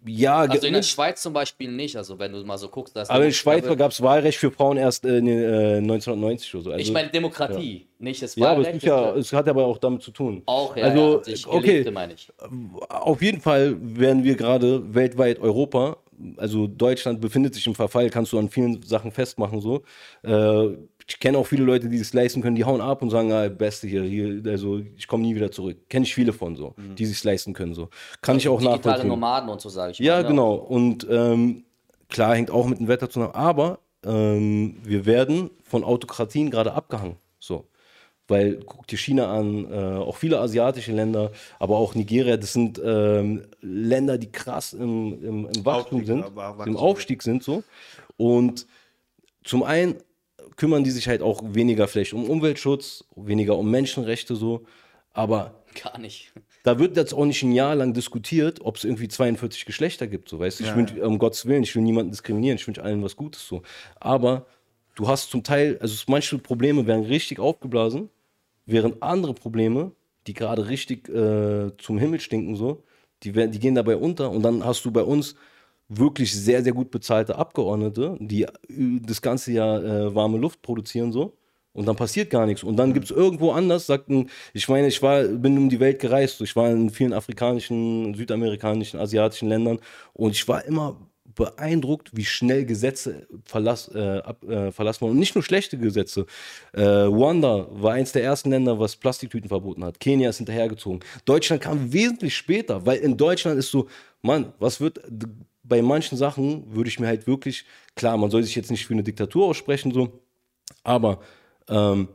ja, 0.06 0.38
also 0.38 0.66
in 0.66 0.72
der 0.72 0.82
Schweiz 0.82 1.20
zum 1.22 1.32
Beispiel 1.32 1.70
nicht, 1.70 1.96
also 1.96 2.18
wenn 2.18 2.32
du 2.32 2.42
mal 2.44 2.56
so 2.56 2.68
guckst. 2.68 2.96
Aber 2.96 3.16
in 3.16 3.24
der 3.24 3.30
Schweiz 3.32 3.66
gab 3.76 3.90
es 3.90 4.00
Wahlrecht 4.00 4.38
für 4.38 4.50
Frauen 4.50 4.76
erst 4.76 5.04
äh, 5.04 5.18
1990 5.18 6.54
oder 6.54 6.64
so. 6.64 6.70
Also, 6.70 6.80
ich 6.80 6.92
meine 6.92 7.11
Demokratie, 7.11 7.78
ja. 7.78 7.86
nicht 7.98 8.22
das 8.22 8.38
Wahlrecht. 8.38 8.82
Ja, 8.82 8.96
aber 8.96 9.16
es, 9.16 9.30
ja, 9.30 9.36
es, 9.36 9.38
hat 9.38 9.48
aber 9.48 9.66
auch 9.66 9.78
damit 9.78 10.02
zu 10.02 10.11
tun. 10.11 10.42
Auch, 10.46 10.76
ja, 10.76 10.84
also, 10.84 11.22
ja, 11.26 11.36
okay, 11.48 11.90
meine 11.90 12.14
ich. 12.14 12.28
Auf 12.88 13.22
jeden 13.22 13.40
Fall 13.40 13.76
werden 13.80 14.24
wir 14.24 14.36
gerade 14.36 14.94
weltweit 14.94 15.40
Europa 15.40 15.98
also 16.36 16.66
Deutschland 16.66 17.20
befindet 17.20 17.54
sich 17.54 17.66
im 17.66 17.74
Verfall, 17.74 18.10
kannst 18.10 18.32
du 18.32 18.38
an 18.38 18.48
vielen 18.48 18.82
Sachen 18.82 19.12
festmachen 19.12 19.60
so. 19.60 19.82
Äh, 20.22 20.76
ich 21.06 21.18
kenne 21.20 21.38
auch 21.38 21.46
viele 21.46 21.64
Leute, 21.64 21.88
die 21.88 21.98
es 21.98 22.12
leisten 22.12 22.42
können, 22.42 22.56
die 22.56 22.64
hauen 22.64 22.80
ab 22.80 23.00
und 23.02 23.10
sagen, 23.10 23.32
ah, 23.32 23.48
Beste 23.48 23.86
hier, 23.86 24.02
hier 24.02 24.42
also 24.50 24.80
ich 24.96 25.06
komme 25.06 25.22
nie 25.22 25.34
wieder 25.34 25.50
zurück. 25.50 25.88
Kenne 25.88 26.04
ich 26.04 26.14
viele 26.14 26.32
von 26.32 26.56
so, 26.56 26.74
mhm. 26.76 26.96
die 26.96 27.06
sich 27.06 27.22
leisten 27.24 27.54
können 27.54 27.74
so. 27.74 27.88
Kann 28.20 28.36
also 28.36 28.38
ich 28.38 28.48
auch 28.48 28.60
nachvollziehen. 28.60 28.82
Digitale 28.82 29.08
Nomaden 29.08 29.48
und 29.48 29.60
so 29.60 29.68
sage 29.68 29.92
ich. 29.92 29.98
Ja, 29.98 30.16
mal, 30.16 30.22
ne? 30.22 30.28
genau. 30.28 30.54
Und 30.54 31.06
ähm, 31.10 31.64
klar 32.08 32.34
hängt 32.34 32.50
auch 32.50 32.66
mit 32.66 32.78
dem 32.78 32.88
Wetter 32.88 33.08
zusammen, 33.08 33.34
aber 33.34 33.78
ähm, 34.04 34.76
wir 34.84 35.06
werden 35.06 35.50
von 35.64 35.84
Autokratien 35.84 36.50
gerade 36.50 36.72
abgehangen. 36.72 37.16
Weil, 38.28 38.60
guck 38.66 38.86
dir 38.86 38.98
China 38.98 39.32
an, 39.32 39.72
äh, 39.72 39.96
auch 39.96 40.16
viele 40.16 40.38
asiatische 40.38 40.92
Länder, 40.92 41.32
aber 41.58 41.78
auch 41.78 41.94
Nigeria, 41.94 42.36
das 42.36 42.52
sind 42.52 42.80
ähm, 42.84 43.46
Länder, 43.62 44.18
die 44.18 44.30
krass 44.30 44.74
im, 44.74 45.24
im, 45.24 45.48
im 45.48 45.64
Wachstum 45.64 46.00
Aufstieg, 46.00 46.06
sind, 46.06 46.36
Wachstum. 46.36 46.66
im 46.68 46.76
Aufstieg 46.76 47.22
sind 47.22 47.42
so. 47.42 47.64
Und 48.18 48.66
zum 49.44 49.62
einen 49.62 49.96
kümmern 50.56 50.84
die 50.84 50.90
sich 50.90 51.08
halt 51.08 51.22
auch 51.22 51.40
weniger 51.42 51.88
vielleicht 51.88 52.12
um 52.12 52.28
Umweltschutz, 52.28 53.04
weniger 53.16 53.56
um 53.56 53.70
Menschenrechte 53.70 54.36
so, 54.36 54.64
aber 55.12 55.54
gar 55.82 55.98
nicht. 55.98 56.32
Da 56.64 56.78
wird 56.78 56.96
jetzt 56.96 57.14
auch 57.14 57.24
nicht 57.24 57.42
ein 57.42 57.52
Jahr 57.52 57.74
lang 57.74 57.94
diskutiert, 57.94 58.60
ob 58.62 58.76
es 58.76 58.84
irgendwie 58.84 59.08
42 59.08 59.64
Geschlechter 59.64 60.06
gibt, 60.06 60.28
so 60.28 60.38
weißt 60.38 60.60
du. 60.60 60.64
Ja, 60.64 60.76
ich 60.76 60.94
will, 60.94 61.02
um 61.02 61.18
Gottes 61.18 61.46
Willen, 61.46 61.62
ich 61.62 61.74
will 61.74 61.82
niemanden 61.82 62.10
diskriminieren, 62.10 62.56
ich 62.56 62.66
wünsche 62.66 62.82
allen 62.82 63.02
was 63.02 63.16
Gutes 63.16 63.46
so. 63.46 63.62
Aber 64.00 64.46
du 64.96 65.08
hast 65.08 65.30
zum 65.30 65.42
Teil, 65.42 65.78
also 65.80 65.96
manche 66.08 66.36
Probleme 66.38 66.86
werden 66.86 67.04
richtig 67.04 67.38
aufgeblasen, 67.38 68.10
während 68.68 69.02
andere 69.02 69.34
Probleme, 69.34 69.92
die 70.26 70.34
gerade 70.34 70.68
richtig 70.68 71.08
äh, 71.08 71.72
zum 71.78 71.98
Himmel 71.98 72.20
stinken, 72.20 72.54
so, 72.54 72.84
die, 73.22 73.34
werden, 73.34 73.50
die 73.50 73.58
gehen 73.58 73.74
dabei 73.74 73.96
unter 73.96 74.30
und 74.30 74.42
dann 74.42 74.64
hast 74.64 74.84
du 74.84 74.90
bei 74.90 75.02
uns 75.02 75.34
wirklich 75.88 76.32
sehr, 76.32 76.62
sehr 76.62 76.72
gut 76.72 76.90
bezahlte 76.90 77.36
Abgeordnete, 77.36 78.16
die 78.20 78.46
das 78.68 79.22
ganze 79.22 79.52
Jahr 79.52 79.82
äh, 79.82 80.14
warme 80.14 80.38
Luft 80.38 80.62
produzieren, 80.62 81.12
so. 81.12 81.34
Und 81.72 81.86
dann 81.86 81.96
passiert 81.96 82.30
gar 82.30 82.44
nichts. 82.44 82.64
Und 82.64 82.76
dann 82.76 82.92
gibt 82.92 83.04
es 83.04 83.10
irgendwo 83.12 83.52
anders, 83.52 83.86
sagten, 83.86 84.30
ich 84.52 84.68
meine, 84.68 84.88
ich 84.88 85.00
war, 85.00 85.22
bin 85.22 85.56
um 85.56 85.68
die 85.68 85.78
Welt 85.78 86.00
gereist. 86.00 86.40
Ich 86.40 86.56
war 86.56 86.68
in 86.70 86.90
vielen 86.90 87.12
afrikanischen, 87.12 88.14
südamerikanischen, 88.14 88.98
asiatischen 88.98 89.48
Ländern 89.48 89.78
und 90.12 90.32
ich 90.32 90.48
war 90.48 90.64
immer 90.64 90.96
beeindruckt, 91.39 92.11
wie 92.14 92.24
schnell 92.24 92.64
Gesetze 92.64 93.28
verlass, 93.45 93.89
äh, 93.95 94.18
ab, 94.18 94.43
äh, 94.43 94.72
verlassen 94.72 95.03
wurden. 95.03 95.12
Und 95.12 95.20
nicht 95.20 95.36
nur 95.36 95.45
schlechte 95.45 95.78
Gesetze. 95.78 96.26
Äh, 96.72 96.82
Rwanda 96.82 97.68
war 97.70 97.93
eins 97.93 98.11
der 98.11 98.24
ersten 98.24 98.51
Länder, 98.51 98.80
was 98.80 98.97
Plastiktüten 98.97 99.49
verboten 99.49 99.84
hat. 99.84 100.01
Kenia 100.01 100.30
ist 100.30 100.39
hinterhergezogen. 100.39 100.99
Deutschland 101.24 101.62
kam 101.62 101.93
wesentlich 101.93 102.36
später, 102.36 102.84
weil 102.84 102.99
in 102.99 103.16
Deutschland 103.16 103.57
ist 103.57 103.70
so, 103.70 103.86
Mann, 104.20 104.53
was 104.59 104.80
wird 104.80 105.01
bei 105.62 105.80
manchen 105.80 106.18
Sachen 106.18 106.74
würde 106.74 106.89
ich 106.89 106.99
mir 106.99 107.07
halt 107.07 107.28
wirklich, 107.28 107.64
klar, 107.95 108.16
man 108.16 108.30
soll 108.30 108.43
sich 108.43 108.57
jetzt 108.57 108.70
nicht 108.70 108.84
für 108.84 108.95
eine 108.95 109.05
Diktatur 109.05 109.47
aussprechen, 109.47 109.93
so, 109.93 110.20
aber 110.82 111.20
ähm, 111.68 112.09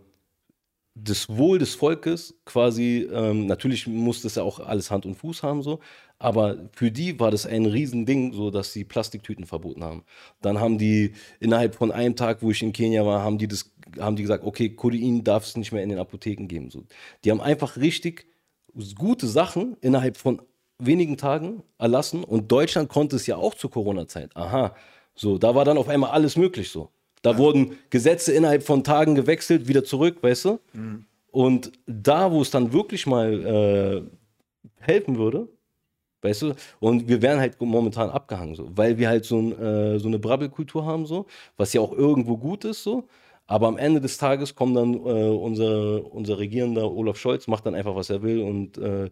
das 0.96 1.30
Wohl 1.30 1.60
des 1.60 1.76
Volkes 1.76 2.36
quasi, 2.46 3.08
ähm, 3.12 3.46
natürlich 3.46 3.88
muss 3.88 4.22
das 4.22 4.36
ja 4.36 4.44
auch 4.44 4.60
alles 4.60 4.92
Hand 4.92 5.06
und 5.06 5.16
Fuß 5.16 5.44
haben, 5.44 5.62
so, 5.62 5.80
aber 6.24 6.70
für 6.72 6.90
die 6.90 7.20
war 7.20 7.32
das 7.32 7.46
ein 7.46 7.66
Riesending, 7.66 8.32
so 8.32 8.50
dass 8.50 8.72
sie 8.72 8.86
Plastiktüten 8.86 9.46
verboten 9.46 9.84
haben. 9.84 10.06
Dann 10.42 10.58
haben 10.58 10.78
die 10.78 11.16
innerhalb 11.42 11.76
von 11.76 11.92
einem 11.92 12.16
Tag, 12.16 12.42
wo 12.42 12.50
ich 12.50 12.64
in 12.64 12.72
Kenia 12.72 13.06
war, 13.06 13.22
haben 13.22 13.38
die 13.38 13.50
das, 13.50 13.74
haben 14.00 14.16
die 14.16 14.22
gesagt, 14.22 14.46
okay, 14.46 14.70
Codein 14.70 15.26
darf 15.26 15.44
es 15.44 15.58
nicht 15.58 15.74
mehr 15.74 15.84
in 15.84 15.90
den 15.90 16.00
Apotheken 16.00 16.48
geben. 16.48 16.70
So. 16.70 16.86
Die 17.26 17.32
haben 17.32 17.42
einfach 17.42 17.76
richtig 17.76 18.26
gute 18.96 19.28
Sachen 19.28 19.76
innerhalb 19.82 20.16
von 20.16 20.42
wenigen 20.80 21.18
Tagen 21.18 21.62
erlassen 21.78 22.24
und 22.24 22.50
Deutschland 22.50 22.88
konnte 22.88 23.18
es 23.18 23.28
ja 23.28 23.36
auch 23.36 23.56
zur 23.56 23.70
Corona-Zeit. 23.70 24.34
Aha, 24.34 24.78
so, 25.16 25.38
da 25.38 25.56
war 25.56 25.66
dann 25.66 25.78
auf 25.78 25.90
einmal 25.90 26.12
alles 26.12 26.38
möglich 26.38 26.70
so. 26.70 26.90
Da 27.22 27.32
ja. 27.32 27.38
wurden 27.38 27.78
Gesetze 27.90 28.32
innerhalb 28.32 28.64
von 28.64 28.86
Tagen 28.86 29.16
gewechselt, 29.16 29.68
wieder 29.68 29.84
zurück, 29.84 30.20
weißt 30.22 30.46
du? 30.46 30.60
Mhm. 30.72 31.06
Und 31.32 31.74
da, 31.86 32.32
wo 32.32 32.42
es 32.42 32.50
dann 32.50 32.72
wirklich 32.72 33.08
mal 33.08 33.44
äh, 33.46 34.02
helfen 34.80 35.18
würde, 35.18 35.50
weißt 36.24 36.42
du, 36.44 36.56
und 36.80 37.08
wir 37.08 37.22
wären 37.22 37.40
halt 37.40 37.60
momentan 37.62 38.10
abgehangen, 38.10 38.56
so, 38.56 38.70
weil 38.76 38.98
wir 38.98 39.10
halt 39.10 39.26
so, 39.26 39.40
ein, 39.40 39.60
äh, 39.60 40.00
so 40.00 40.08
eine 40.08 40.20
Brabbelkultur 40.20 40.86
haben, 40.86 41.06
so, 41.06 41.26
was 41.58 41.74
ja 41.74 41.82
auch 41.82 41.92
irgendwo 41.92 42.38
gut 42.38 42.66
ist, 42.66 42.84
so. 42.84 43.08
Aber 43.46 43.68
am 43.68 43.78
Ende 43.78 44.00
des 44.00 44.18
Tages 44.18 44.56
kommt 44.56 44.78
dann 44.78 44.94
äh, 44.94 44.98
unser, 44.98 46.12
unser 46.14 46.38
Regierender 46.38 46.90
Olaf 46.90 47.18
Scholz, 47.18 47.48
macht 47.48 47.66
dann 47.66 47.76
einfach, 47.76 47.96
was 47.96 48.10
er 48.10 48.24
will 48.24 48.42
und 48.42 48.78
äh, 48.78 49.12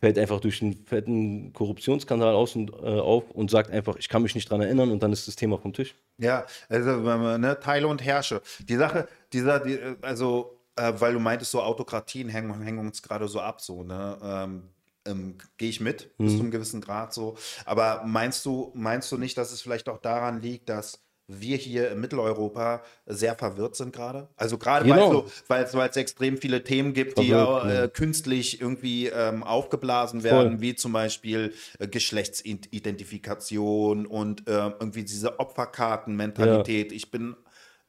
fällt 0.00 0.18
einfach 0.18 0.40
durch 0.40 0.62
einen 0.62 0.74
fetten 0.86 1.52
Korruptionsskandal 1.52 2.34
aus 2.34 2.54
und, 2.54 2.70
äh, 2.70 3.00
auf 3.00 3.30
und 3.32 3.50
sagt 3.50 3.70
einfach, 3.70 3.96
ich 3.96 4.08
kann 4.08 4.22
mich 4.22 4.34
nicht 4.34 4.48
dran 4.48 4.60
erinnern 4.60 4.90
und 4.92 5.02
dann 5.02 5.12
ist 5.12 5.26
das 5.26 5.34
Thema 5.34 5.58
vom 5.58 5.72
Tisch. 5.72 5.96
Ja, 6.18 6.46
also 6.68 6.96
ne, 7.00 7.58
Teile 7.60 7.88
und 7.88 8.04
Herrsche. 8.04 8.40
Die 8.60 8.76
Sache, 8.76 9.08
dieser, 9.32 9.58
die, 9.58 9.78
also, 10.02 10.60
äh, 10.76 10.92
weil 10.98 11.14
du 11.14 11.18
meintest, 11.18 11.50
so 11.50 11.60
Autokratien 11.60 12.28
hängen, 12.28 12.62
hängen 12.62 12.86
uns 12.86 13.02
gerade 13.02 13.26
so 13.26 13.40
ab, 13.40 13.60
so, 13.60 13.82
ne? 13.82 14.18
Ähm, 14.22 14.62
ähm, 15.08 15.36
Gehe 15.56 15.70
ich 15.70 15.80
mit, 15.80 16.10
mhm. 16.18 16.24
bis 16.24 16.34
zu 16.34 16.40
einem 16.40 16.50
gewissen 16.50 16.80
Grad 16.80 17.14
so. 17.14 17.36
Aber 17.64 18.02
meinst 18.06 18.44
du, 18.44 18.72
meinst 18.74 19.10
du 19.10 19.18
nicht, 19.18 19.38
dass 19.38 19.52
es 19.52 19.62
vielleicht 19.62 19.88
auch 19.88 19.98
daran 19.98 20.42
liegt, 20.42 20.68
dass 20.68 21.00
wir 21.28 21.56
hier 21.58 21.90
in 21.90 22.00
Mitteleuropa 22.00 22.82
sehr 23.06 23.34
verwirrt 23.34 23.76
sind 23.76 23.94
gerade. 23.94 24.28
Also 24.36 24.56
gerade 24.56 24.86
genau. 24.86 25.26
weil 25.46 25.64
es 25.64 25.72
so, 25.72 25.80
extrem 25.80 26.38
viele 26.38 26.64
Themen 26.64 26.94
gibt, 26.94 27.12
verwirrt, 27.14 27.64
die 27.64 27.70
äh, 27.70 27.88
künstlich 27.88 28.62
irgendwie 28.62 29.08
ähm, 29.08 29.42
aufgeblasen 29.42 30.22
werden, 30.22 30.52
Voll. 30.52 30.60
wie 30.62 30.74
zum 30.74 30.92
Beispiel 30.92 31.52
äh, 31.78 31.86
Geschlechtsidentifikation 31.86 34.06
und 34.06 34.48
äh, 34.48 34.70
irgendwie 34.80 35.04
diese 35.04 35.38
Opferkartenmentalität. 35.38 36.92
Ja. 36.92 36.96
Ich 36.96 37.10
bin 37.10 37.36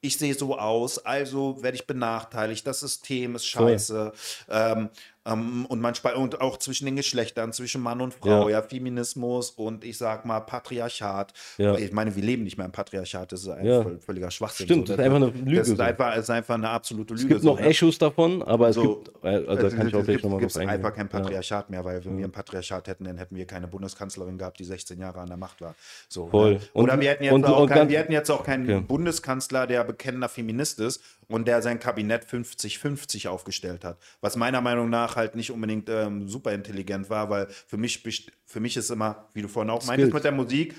ich 0.02 0.18
sehe 0.18 0.34
so 0.34 0.58
aus, 0.58 1.06
also 1.06 1.62
werde 1.62 1.76
ich 1.76 1.86
benachteiligt, 1.86 2.66
das 2.66 2.80
System 2.80 3.36
ist 3.36 3.46
scheiße. 3.46 4.14
Ähm, 4.50 4.90
ähm, 5.32 5.66
und 5.68 5.80
manchmal 5.80 6.16
und 6.16 6.42
auch 6.42 6.58
zwischen 6.58 6.86
den 6.86 6.96
Geschlechtern, 6.96 7.54
zwischen 7.54 7.82
Mann 7.82 8.02
und 8.02 8.14
Frau, 8.14 8.50
ja, 8.50 8.58
ja 8.58 8.62
Feminismus 8.62 9.52
und 9.52 9.84
ich 9.84 9.98
sag 9.98 10.26
mal 10.26 10.40
Patriarchat. 10.40 11.34
Ja. 11.58 11.76
Ich 11.76 11.92
meine, 11.92 12.16
wir 12.16 12.24
leben 12.24 12.44
nicht 12.44 12.58
mehr 12.58 12.66
im 12.66 12.72
Patriarchat, 12.72 13.32
das 13.32 13.42
ist 13.42 13.50
ein 13.50 13.66
ja. 13.66 13.86
völliger 14.00 14.32
Schwachsinn. 14.32 14.66
Stimmt, 14.66 14.88
so. 14.88 14.96
das 14.96 15.00
ist 15.00 15.06
einfach 15.06 15.28
eine 15.28 15.46
Lüge. 15.46 15.58
Das 15.58 15.70
ist 15.70 15.80
einfach, 15.80 16.16
ist 16.16 16.30
einfach 16.30 16.56
eine 16.56 16.70
absolute 16.70 17.14
Lüge. 17.14 17.24
Es 17.24 17.30
gibt 17.30 17.42
so, 17.42 17.50
noch 17.50 17.60
ne? 17.60 17.68
Echos 17.68 17.98
davon, 17.98 18.42
aber 18.44 18.70
es 18.70 18.76
so, 18.76 18.96
gibt, 18.96 19.24
also 19.24 19.56
da 19.56 19.70
kann 19.70 19.88
ich 19.88 19.96
auch 19.96 20.04
gleich 20.04 20.24
nochmal 20.24 20.44
was 20.44 20.58
einfach 20.58 20.94
kein 20.94 21.10
Patriarchat 21.10 21.70
mehr, 21.70 21.84
weil 21.84 22.04
wenn 22.06 22.18
wir 22.18 22.26
ein 22.26 22.32
Patriarchat 22.32 22.88
hätten, 22.88 23.06
dann 23.06 23.18
hätten 23.18 23.36
wir 23.36 23.46
keine 23.46 23.68
Bundeskanzlerin 23.68 24.38
gehabt, 24.38 24.60
die 24.60 24.66
16 24.66 25.00
Jahre 25.00 25.20
an 25.20 25.28
der 25.28 25.38
Macht 25.38 25.62
war. 25.62 25.76
So, 26.08 26.26
ne? 26.26 26.32
Voll. 26.32 26.54
Ne? 26.54 26.60
Oder 26.74 26.94
und, 26.94 27.02
wir, 27.02 27.10
hätten 27.10 27.24
jetzt 27.24 27.34
und, 27.34 27.46
auch 27.46 27.62
und 27.62 27.70
kein, 27.70 27.90
wir 27.90 28.00
hätten 28.00 28.12
jetzt 28.12 28.30
auch 28.30 28.44
keinen 28.44 28.70
okay. 28.70 28.86
Bundeskanzler, 28.88 29.68
der 29.68 29.84
bekennender 29.84 30.30
Feminist 30.30 30.80
ist 30.80 31.02
und 31.30 31.48
der 31.48 31.62
sein 31.62 31.80
Kabinett 31.80 32.26
50-50 32.26 33.30
aufgestellt 33.30 33.86
hat. 33.86 33.98
Was 34.20 34.36
meiner 34.36 34.60
Meinung 34.62 34.90
nach 34.90 35.16
halt 35.16 35.36
nicht 35.36 35.52
unbedingt 35.52 35.88
ähm, 35.88 36.28
super 36.28 36.52
intelligent 36.52 37.10
war, 37.10 37.30
weil 37.30 37.48
für 37.68 37.78
mich, 37.78 38.04
für 38.46 38.60
mich 38.60 38.76
ist 38.76 38.90
immer, 38.90 39.30
wie 39.34 39.42
du 39.42 39.48
vorhin 39.48 39.70
auch 39.70 39.82
Skills. 39.82 39.88
meintest 39.88 40.14
mit 40.14 40.24
der 40.24 40.32
Musik, 40.34 40.76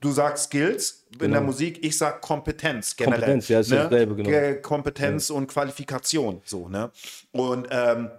Du 0.00 0.12
sagst 0.12 0.44
Skills 0.44 1.04
in 1.12 1.18
genau. 1.18 1.32
der 1.34 1.40
Musik, 1.42 1.84
ich 1.84 1.98
sag 1.98 2.22
Kompetenz 2.22 2.96
generell. 2.96 3.20
Kompetenz, 3.20 3.48
ja, 3.48 3.60
ist 3.60 3.70
ne? 3.70 3.76
dasselbe, 3.76 4.14
genau. 4.14 4.60
Kompetenz 4.62 5.28
ja. 5.28 5.34
und 5.34 5.46
Qualifikation, 5.46 6.40
so, 6.44 6.70
ne? 6.70 6.90
Und 7.32 7.68
ähm, 7.70 8.10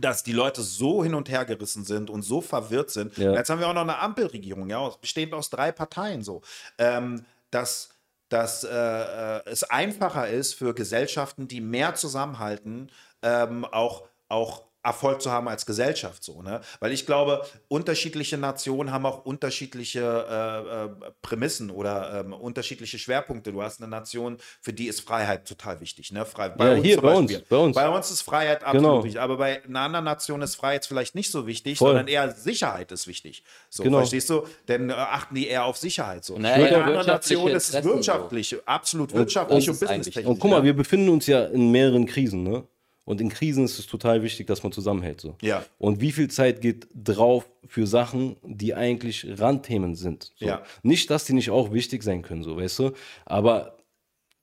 dass 0.00 0.24
die 0.24 0.32
Leute 0.32 0.62
so 0.62 1.04
hin 1.04 1.14
und 1.14 1.28
her 1.28 1.44
gerissen 1.44 1.84
sind 1.84 2.10
und 2.10 2.22
so 2.22 2.40
verwirrt 2.40 2.90
sind. 2.90 3.16
Ja. 3.16 3.34
Jetzt 3.34 3.50
haben 3.50 3.60
wir 3.60 3.68
auch 3.68 3.74
noch 3.74 3.82
eine 3.82 3.98
Ampelregierung, 3.98 4.68
ja, 4.68 4.90
bestehend 5.00 5.32
aus 5.32 5.48
drei 5.48 5.72
Parteien, 5.72 6.22
so, 6.22 6.42
ähm, 6.78 7.24
dass 7.50 7.90
dass 8.28 8.64
äh, 8.64 8.68
äh, 8.70 9.42
es 9.46 9.62
einfacher 9.64 10.28
ist 10.28 10.54
für 10.54 10.74
Gesellschaften, 10.74 11.48
die 11.48 11.60
mehr 11.60 11.94
zusammenhalten, 11.94 12.90
ähm, 13.22 13.64
auch, 13.64 14.08
auch 14.28 14.65
Erfolg 14.86 15.20
zu 15.20 15.30
haben 15.30 15.48
als 15.48 15.66
Gesellschaft 15.66 16.22
so, 16.22 16.42
ne? 16.42 16.60
Weil 16.80 16.92
ich 16.92 17.06
glaube, 17.06 17.44
unterschiedliche 17.68 18.38
Nationen 18.38 18.92
haben 18.92 19.04
auch 19.04 19.24
unterschiedliche 19.24 20.00
äh, 20.00 20.84
äh, 20.84 21.10
Prämissen 21.22 21.70
oder 21.70 22.20
ähm, 22.20 22.32
unterschiedliche 22.32 22.98
Schwerpunkte. 22.98 23.52
Du 23.52 23.62
hast 23.62 23.80
eine 23.80 23.90
Nation, 23.90 24.38
für 24.60 24.72
die 24.72 24.86
ist 24.86 25.00
Freiheit 25.00 25.46
total 25.48 25.80
wichtig, 25.80 26.12
ne? 26.12 26.24
Frei, 26.24 26.50
bei 26.50 26.68
ja, 26.68 26.74
uns 26.74 26.84
hier 26.84 27.00
bei 27.00 27.14
uns, 27.14 27.32
bei 27.48 27.56
uns. 27.56 27.74
Bei 27.74 27.88
uns 27.88 28.10
ist 28.10 28.22
Freiheit 28.22 28.62
absolut 28.62 28.82
genau. 28.82 29.04
wichtig, 29.04 29.20
aber 29.20 29.36
bei 29.36 29.64
einer 29.64 29.80
anderen 29.80 30.04
Nation 30.04 30.40
ist 30.40 30.54
Freiheit 30.54 30.86
vielleicht 30.86 31.14
nicht 31.16 31.30
so 31.32 31.46
wichtig, 31.46 31.78
Voll. 31.78 31.88
sondern 31.88 32.06
eher 32.08 32.30
Sicherheit 32.30 32.92
ist 32.92 33.08
wichtig. 33.08 33.42
So, 33.68 33.82
genau. 33.82 33.98
verstehst 33.98 34.30
du? 34.30 34.46
Denn 34.68 34.90
äh, 34.90 34.92
achten 34.92 35.34
die 35.34 35.48
eher 35.48 35.64
auf 35.64 35.76
Sicherheit 35.76 36.24
so. 36.24 36.38
Naja, 36.38 36.56
in 36.56 36.74
einer 36.74 36.84
anderen 36.84 37.06
Nation 37.06 37.50
ist 37.50 37.74
es 37.74 37.84
wirtschaftlich, 37.84 38.50
so. 38.50 38.56
absolut 38.64 39.12
wirtschaftlich 39.12 39.68
und, 39.68 39.74
und, 39.74 39.82
und 39.82 39.88
businesstechnisch. 39.88 40.26
Und 40.26 40.38
guck 40.38 40.50
mal, 40.50 40.62
wir 40.62 40.74
befinden 40.74 41.08
uns 41.08 41.26
ja 41.26 41.44
in 41.46 41.72
mehreren 41.72 42.06
Krisen, 42.06 42.44
ne? 42.44 42.64
Und 43.06 43.20
in 43.20 43.28
Krisen 43.28 43.64
ist 43.64 43.78
es 43.78 43.86
total 43.86 44.22
wichtig, 44.24 44.48
dass 44.48 44.64
man 44.64 44.72
zusammenhält. 44.72 45.20
So. 45.20 45.36
Ja. 45.40 45.64
Und 45.78 46.00
wie 46.00 46.10
viel 46.10 46.28
Zeit 46.28 46.60
geht 46.60 46.88
drauf 46.92 47.48
für 47.64 47.86
Sachen, 47.86 48.36
die 48.42 48.74
eigentlich 48.74 49.26
Randthemen 49.38 49.94
sind? 49.94 50.32
So. 50.36 50.46
Ja. 50.46 50.62
Nicht, 50.82 51.08
dass 51.08 51.24
die 51.24 51.32
nicht 51.32 51.50
auch 51.50 51.72
wichtig 51.72 52.02
sein 52.02 52.22
können, 52.22 52.42
so, 52.42 52.56
weißt 52.56 52.80
du? 52.80 52.90
Aber 53.24 53.78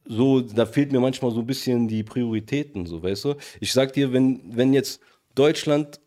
so, 0.05 0.39
da 0.39 0.65
fehlt 0.65 0.93
mir 0.93 1.01
manchmal 1.01 1.31
so 1.31 1.41
ein 1.41 1.45
bisschen 1.45 1.89
die 1.89 2.03
Prioritäten, 2.03 2.85
so, 2.85 3.03
weißt 3.03 3.25
du? 3.25 3.35
Ich 3.59 3.73
sag 3.73 3.91
dir, 3.93 4.13
wenn, 4.13 4.41
wenn 4.45 4.71
jetzt 4.73 5.01
Deutschland 5.35 5.99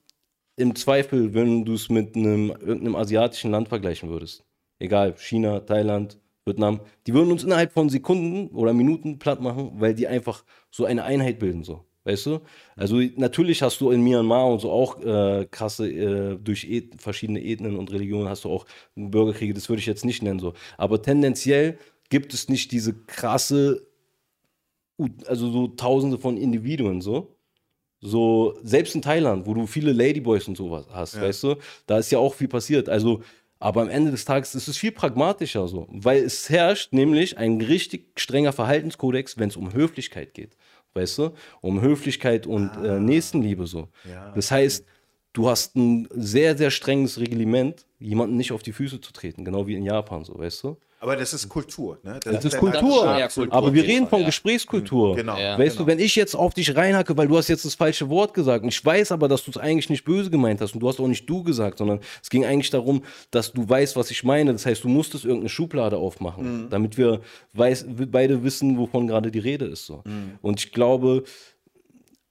im 0.56 0.74
Zweifel, 0.74 1.34
wenn 1.34 1.66
du 1.66 1.74
es 1.74 1.90
mit 1.90 2.16
einem 2.16 2.50
irgendeinem 2.50 2.96
asiatischen 2.96 3.50
Land 3.50 3.68
vergleichen 3.68 4.08
würdest, 4.08 4.44
egal, 4.78 5.14
China, 5.18 5.60
Thailand, 5.60 6.18
Vietnam, 6.46 6.80
die 7.06 7.12
würden 7.12 7.32
uns 7.32 7.44
innerhalb 7.44 7.72
von 7.72 7.90
Sekunden 7.90 8.48
oder 8.54 8.72
Minuten 8.72 9.18
platt 9.18 9.42
machen, 9.42 9.72
weil 9.74 9.94
die 9.94 10.06
einfach 10.06 10.44
so 10.70 10.86
eine 10.86 11.04
Einheit 11.04 11.38
bilden, 11.38 11.62
so. 11.62 11.84
Weißt 12.06 12.24
du? 12.26 12.40
Also 12.76 13.00
natürlich 13.16 13.62
hast 13.62 13.80
du 13.80 13.90
in 13.90 14.00
Myanmar 14.00 14.46
und 14.46 14.60
so 14.60 14.70
auch 14.70 15.00
äh, 15.02 15.44
krasse, 15.50 15.90
äh, 15.90 16.38
durch 16.38 16.64
et 16.64 17.02
verschiedene 17.02 17.44
Ethnien 17.44 17.76
und 17.76 17.90
Religionen 17.90 18.28
hast 18.28 18.44
du 18.44 18.48
auch 18.48 18.64
Bürgerkriege, 18.94 19.52
das 19.52 19.68
würde 19.68 19.80
ich 19.80 19.86
jetzt 19.86 20.04
nicht 20.04 20.22
nennen 20.22 20.38
so. 20.38 20.54
Aber 20.78 21.02
tendenziell 21.02 21.78
gibt 22.08 22.32
es 22.32 22.48
nicht 22.48 22.70
diese 22.70 22.94
krasse, 22.94 23.88
also 25.26 25.50
so 25.50 25.66
tausende 25.66 26.16
von 26.16 26.36
Individuen 26.36 27.00
so. 27.00 27.36
So, 28.00 28.56
selbst 28.62 28.94
in 28.94 29.02
Thailand, 29.02 29.46
wo 29.46 29.54
du 29.54 29.66
viele 29.66 29.90
Ladyboys 29.90 30.46
und 30.46 30.56
sowas 30.56 30.86
hast, 30.92 31.16
ja. 31.16 31.22
weißt 31.22 31.42
du, 31.42 31.56
da 31.88 31.98
ist 31.98 32.12
ja 32.12 32.20
auch 32.20 32.34
viel 32.34 32.46
passiert. 32.46 32.88
Also, 32.88 33.22
aber 33.58 33.82
am 33.82 33.88
Ende 33.88 34.12
des 34.12 34.24
Tages 34.24 34.54
ist 34.54 34.68
es 34.68 34.76
viel 34.76 34.92
pragmatischer 34.92 35.66
so, 35.66 35.88
weil 35.90 36.22
es 36.22 36.48
herrscht 36.50 36.92
nämlich 36.92 37.36
ein 37.36 37.60
richtig 37.60 38.12
strenger 38.20 38.52
Verhaltenskodex, 38.52 39.38
wenn 39.38 39.48
es 39.48 39.56
um 39.56 39.72
Höflichkeit 39.72 40.34
geht 40.34 40.56
weißt 40.97 41.18
du? 41.18 41.31
Um 41.60 41.81
Höflichkeit 41.81 42.47
und 42.47 42.70
äh, 42.77 42.89
ah. 42.89 42.97
äh, 42.97 43.01
Nächstenliebe 43.01 43.66
so. 43.66 43.89
Ja. 44.10 44.32
Das 44.35 44.51
heißt, 44.51 44.85
du 45.32 45.48
hast 45.48 45.77
ein 45.77 46.09
sehr, 46.10 46.56
sehr 46.56 46.70
strenges 46.70 47.20
Reglement, 47.20 47.86
jemanden 47.98 48.36
nicht 48.36 48.52
auf 48.52 48.62
die 48.62 48.73
Füße 48.73 49.01
zu 49.01 49.12
treten, 49.12 49.44
genau 49.44 49.66
wie 49.66 49.74
in 49.74 49.85
Japan 49.85 50.24
so, 50.24 50.39
weißt 50.39 50.64
du? 50.64 50.77
Aber 50.98 51.14
das 51.14 51.35
ist 51.35 51.48
Kultur. 51.48 51.98
Ne? 52.02 52.18
Das, 52.23 52.36
das 52.36 52.44
ist 52.47 52.59
Kultur. 52.59 53.18
Kultur. 53.28 53.52
Aber 53.52 53.74
wir 53.74 53.85
reden 53.85 54.09
von 54.09 54.20
ja. 54.20 54.27
Gesprächskultur. 54.27 55.12
Mhm, 55.12 55.16
genau. 55.16 55.36
Ja. 55.36 55.59
Weißt 55.59 55.77
genau. 55.77 55.85
du, 55.85 55.93
wenn 55.93 55.98
ich 55.98 56.16
jetzt 56.16 56.35
auf 56.35 56.55
dich 56.55 56.74
reinhacke, 56.74 57.16
weil 57.16 57.28
du 57.28 57.36
hast 57.36 57.48
jetzt 57.48 57.64
das 57.64 57.74
falsche 57.74 58.09
Wort 58.09 58.32
gesagt 58.32 58.62
und 58.62 58.70
ich 58.70 58.85
weiß 58.85 59.12
aber, 59.12 59.28
dass 59.28 59.44
du 59.44 59.51
es 59.51 59.59
eigentlich 59.59 59.90
nicht 59.90 60.05
böse 60.05 60.31
gemeint 60.31 60.60
hast 60.60 60.74
und 60.74 60.81
du 60.81 60.89
hast 60.89 60.98
auch 60.98 61.06
nicht 61.06 61.28
du 61.28 61.43
gesagt, 61.43 61.78
sondern 61.78 62.01
es 62.23 62.31
ging 62.31 62.44
eigentlich 62.44 62.70
darum, 62.70 63.02
dass 63.31 63.52
du 63.52 63.68
weißt, 63.68 63.97
was 63.97 64.10
ich 64.10 64.24
meine. 64.24 64.52
Das 64.52 64.64
heißt, 64.64 64.85
du 64.85 64.89
musstest 64.89 65.24
irgendeine 65.24 65.51
Schublade 65.51 65.98
aufmachen, 65.98 66.64
mhm. 66.64 66.70
damit 66.70 66.97
wir 66.97 67.20
weiß, 67.52 67.86
beide 67.89 68.43
wissen, 68.43 68.78
wovon 68.78 69.06
gerade 69.06 69.31
die 69.31 69.39
Rede 69.39 69.66
ist. 69.66 69.86
So. 69.86 70.02
Mhm. 70.05 70.39
Und 70.40 70.60
ich 70.60 70.73
glaube, 70.73 71.24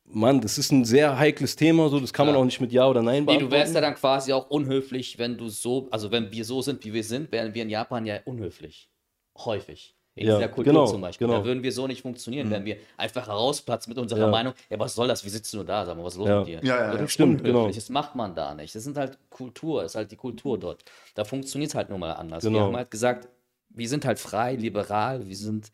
Mann, 0.07 0.39
das 0.39 0.57
ist 0.57 0.71
ein 0.71 0.85
sehr 0.85 1.17
heikles 1.17 1.55
Thema, 1.55 1.89
so 1.89 1.99
das 1.99 2.13
kann 2.13 2.27
man 2.27 2.35
auch 2.35 2.45
nicht 2.45 2.61
mit 2.61 2.71
Ja 2.71 2.87
oder 2.87 3.01
Nein 3.01 3.25
beantworten. 3.25 3.45
Nee, 3.45 3.49
du 3.49 3.51
wärst 3.51 3.75
ja 3.75 3.81
dann 3.81 3.95
quasi 3.95 4.33
auch 4.33 4.49
unhöflich, 4.49 5.17
wenn 5.17 5.37
du 5.37 5.49
so, 5.49 5.87
also 5.91 6.11
wenn 6.11 6.31
wir 6.31 6.45
so 6.45 6.61
sind, 6.61 6.85
wie 6.85 6.93
wir 6.93 7.03
sind, 7.03 7.31
wären 7.31 7.53
wir 7.53 7.63
in 7.63 7.69
Japan 7.69 8.05
ja 8.05 8.19
unhöflich. 8.25 8.89
Häufig. 9.37 9.95
In 10.17 10.27
ja, 10.27 10.35
dieser 10.35 10.47
Kultur 10.47 10.71
genau, 10.71 10.85
zum 10.85 11.01
Beispiel. 11.01 11.27
Genau. 11.27 11.39
Da 11.39 11.45
würden 11.45 11.61
wir 11.61 11.73
so 11.73 11.87
nicht 11.87 12.01
funktionieren, 12.01 12.47
mhm. 12.47 12.51
wenn 12.51 12.65
wir 12.65 12.77
einfach 12.95 13.27
herausplatzen 13.27 13.91
mit 13.91 13.97
unserer 13.97 14.21
ja. 14.21 14.27
Meinung, 14.27 14.53
ja, 14.69 14.79
was 14.79 14.95
soll 14.95 15.09
das? 15.09 15.25
Wie 15.25 15.29
sitzt 15.29 15.51
du 15.51 15.57
nur 15.57 15.65
da? 15.65 15.85
Sag 15.85 15.97
mal, 15.97 16.05
was 16.05 16.13
ist 16.13 16.19
los 16.19 16.29
ja. 16.29 16.39
mit 16.39 16.47
dir? 16.47 16.59
Ja, 16.63 16.93
ja, 16.93 16.97
ja. 16.97 17.07
stimmt, 17.07 17.43
genau. 17.43 17.67
Das 17.69 17.89
macht 17.89 18.15
man 18.15 18.33
da 18.33 18.55
nicht. 18.55 18.73
Das 18.73 18.85
sind 18.85 18.95
halt 18.95 19.17
Kultur, 19.29 19.81
das 19.81 19.91
ist 19.91 19.95
halt 19.95 20.11
die 20.11 20.15
Kultur 20.15 20.57
dort. 20.57 20.85
Da 21.15 21.25
funktioniert 21.25 21.71
es 21.71 21.75
halt 21.75 21.89
nun 21.89 21.99
mal 21.99 22.13
anders. 22.13 22.45
Genau. 22.45 22.59
Wir 22.59 22.63
haben 22.63 22.77
halt 22.77 22.91
gesagt, 22.91 23.27
wir 23.69 23.89
sind 23.89 24.05
halt 24.05 24.17
frei, 24.19 24.55
liberal, 24.55 25.27
wir 25.27 25.35
sind 25.35 25.73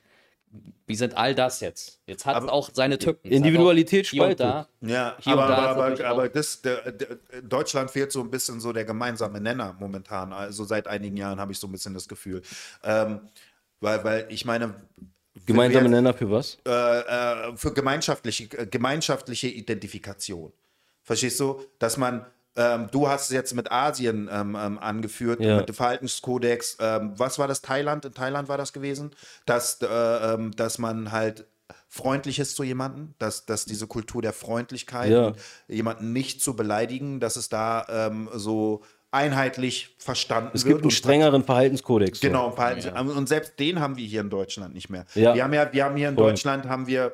wie 0.85 0.95
sind 0.95 1.15
all 1.15 1.33
das 1.33 1.61
jetzt? 1.61 2.01
Jetzt 2.05 2.25
hat 2.25 2.43
es 2.43 2.49
auch 2.49 2.69
seine 2.73 2.99
Tücken. 2.99 3.27
Individualität 3.27 4.07
spaltet. 4.07 4.67
Ja, 4.81 5.15
aber, 5.25 5.47
da 5.47 5.57
aber, 5.57 6.05
aber 6.05 6.29
das, 6.29 6.61
der, 6.61 6.91
der, 6.91 7.17
Deutschland 7.43 7.91
fehlt 7.91 8.11
so 8.11 8.19
ein 8.19 8.29
bisschen 8.29 8.59
so 8.59 8.73
der 8.73 8.83
gemeinsame 8.83 9.39
Nenner 9.39 9.75
momentan. 9.79 10.33
Also 10.33 10.65
seit 10.65 10.87
einigen 10.87 11.15
Jahren 11.15 11.39
habe 11.39 11.53
ich 11.53 11.59
so 11.59 11.67
ein 11.67 11.71
bisschen 11.71 11.93
das 11.93 12.09
Gefühl. 12.09 12.41
Ähm, 12.83 13.21
weil, 13.79 14.03
weil 14.03 14.27
ich 14.29 14.43
meine. 14.43 14.75
Gemeinsame 15.45 15.85
wir, 15.85 15.89
Nenner 15.91 16.13
für 16.13 16.29
was? 16.29 16.57
Äh, 16.67 16.71
äh, 16.71 17.55
für 17.55 17.73
gemeinschaftliche, 17.73 18.47
gemeinschaftliche 18.47 19.47
Identifikation. 19.47 20.51
Verstehst 21.03 21.39
du? 21.39 21.63
Dass 21.79 21.95
man 21.95 22.25
ähm, 22.55 22.89
du 22.91 23.07
hast 23.07 23.25
es 23.25 23.29
jetzt 23.29 23.53
mit 23.55 23.71
Asien 23.71 24.29
ähm, 24.31 24.57
ähm, 24.59 24.77
angeführt, 24.79 25.39
ja. 25.39 25.57
mit 25.57 25.69
dem 25.69 25.75
Verhaltenskodex. 25.75 26.77
Ähm, 26.79 27.13
was 27.17 27.39
war 27.39 27.47
das? 27.47 27.61
Thailand? 27.61 28.05
In 28.05 28.13
Thailand 28.13 28.49
war 28.49 28.57
das 28.57 28.73
gewesen? 28.73 29.11
Dass, 29.45 29.81
äh, 29.81 29.87
ähm, 29.87 30.51
dass 30.51 30.77
man 30.77 31.11
halt 31.11 31.45
freundlich 31.87 32.39
ist 32.39 32.55
zu 32.55 32.63
jemandem, 32.63 33.13
dass, 33.19 33.45
dass 33.45 33.65
diese 33.65 33.87
Kultur 33.87 34.21
der 34.21 34.33
Freundlichkeit, 34.33 35.11
ja. 35.11 35.33
jemanden 35.67 36.13
nicht 36.13 36.41
zu 36.41 36.55
beleidigen, 36.55 37.19
dass 37.19 37.35
es 37.35 37.49
da 37.49 37.85
ähm, 37.89 38.29
so 38.33 38.81
einheitlich 39.11 39.95
verstanden 39.97 40.51
es 40.53 40.63
wird. 40.63 40.71
Es 40.71 40.75
gibt 40.75 40.83
einen 40.83 40.91
strengeren 40.91 41.43
Verhaltenskodex. 41.43 42.19
So. 42.19 42.27
Genau, 42.27 42.51
Verhaltens 42.51 42.85
ja. 42.85 42.99
und 42.99 43.27
selbst 43.27 43.59
den 43.59 43.79
haben 43.79 43.97
wir 43.97 44.05
hier 44.05 44.21
in 44.21 44.29
Deutschland 44.29 44.73
nicht 44.73 44.89
mehr. 44.89 45.05
Ja. 45.15 45.35
Wir 45.35 45.43
haben 45.43 45.53
ja, 45.53 45.71
wir 45.71 45.83
haben 45.83 45.97
hier 45.97 46.09
in 46.09 46.15
Voll. 46.15 46.29
Deutschland 46.29 46.65
haben 46.65 46.87
wir 46.87 47.13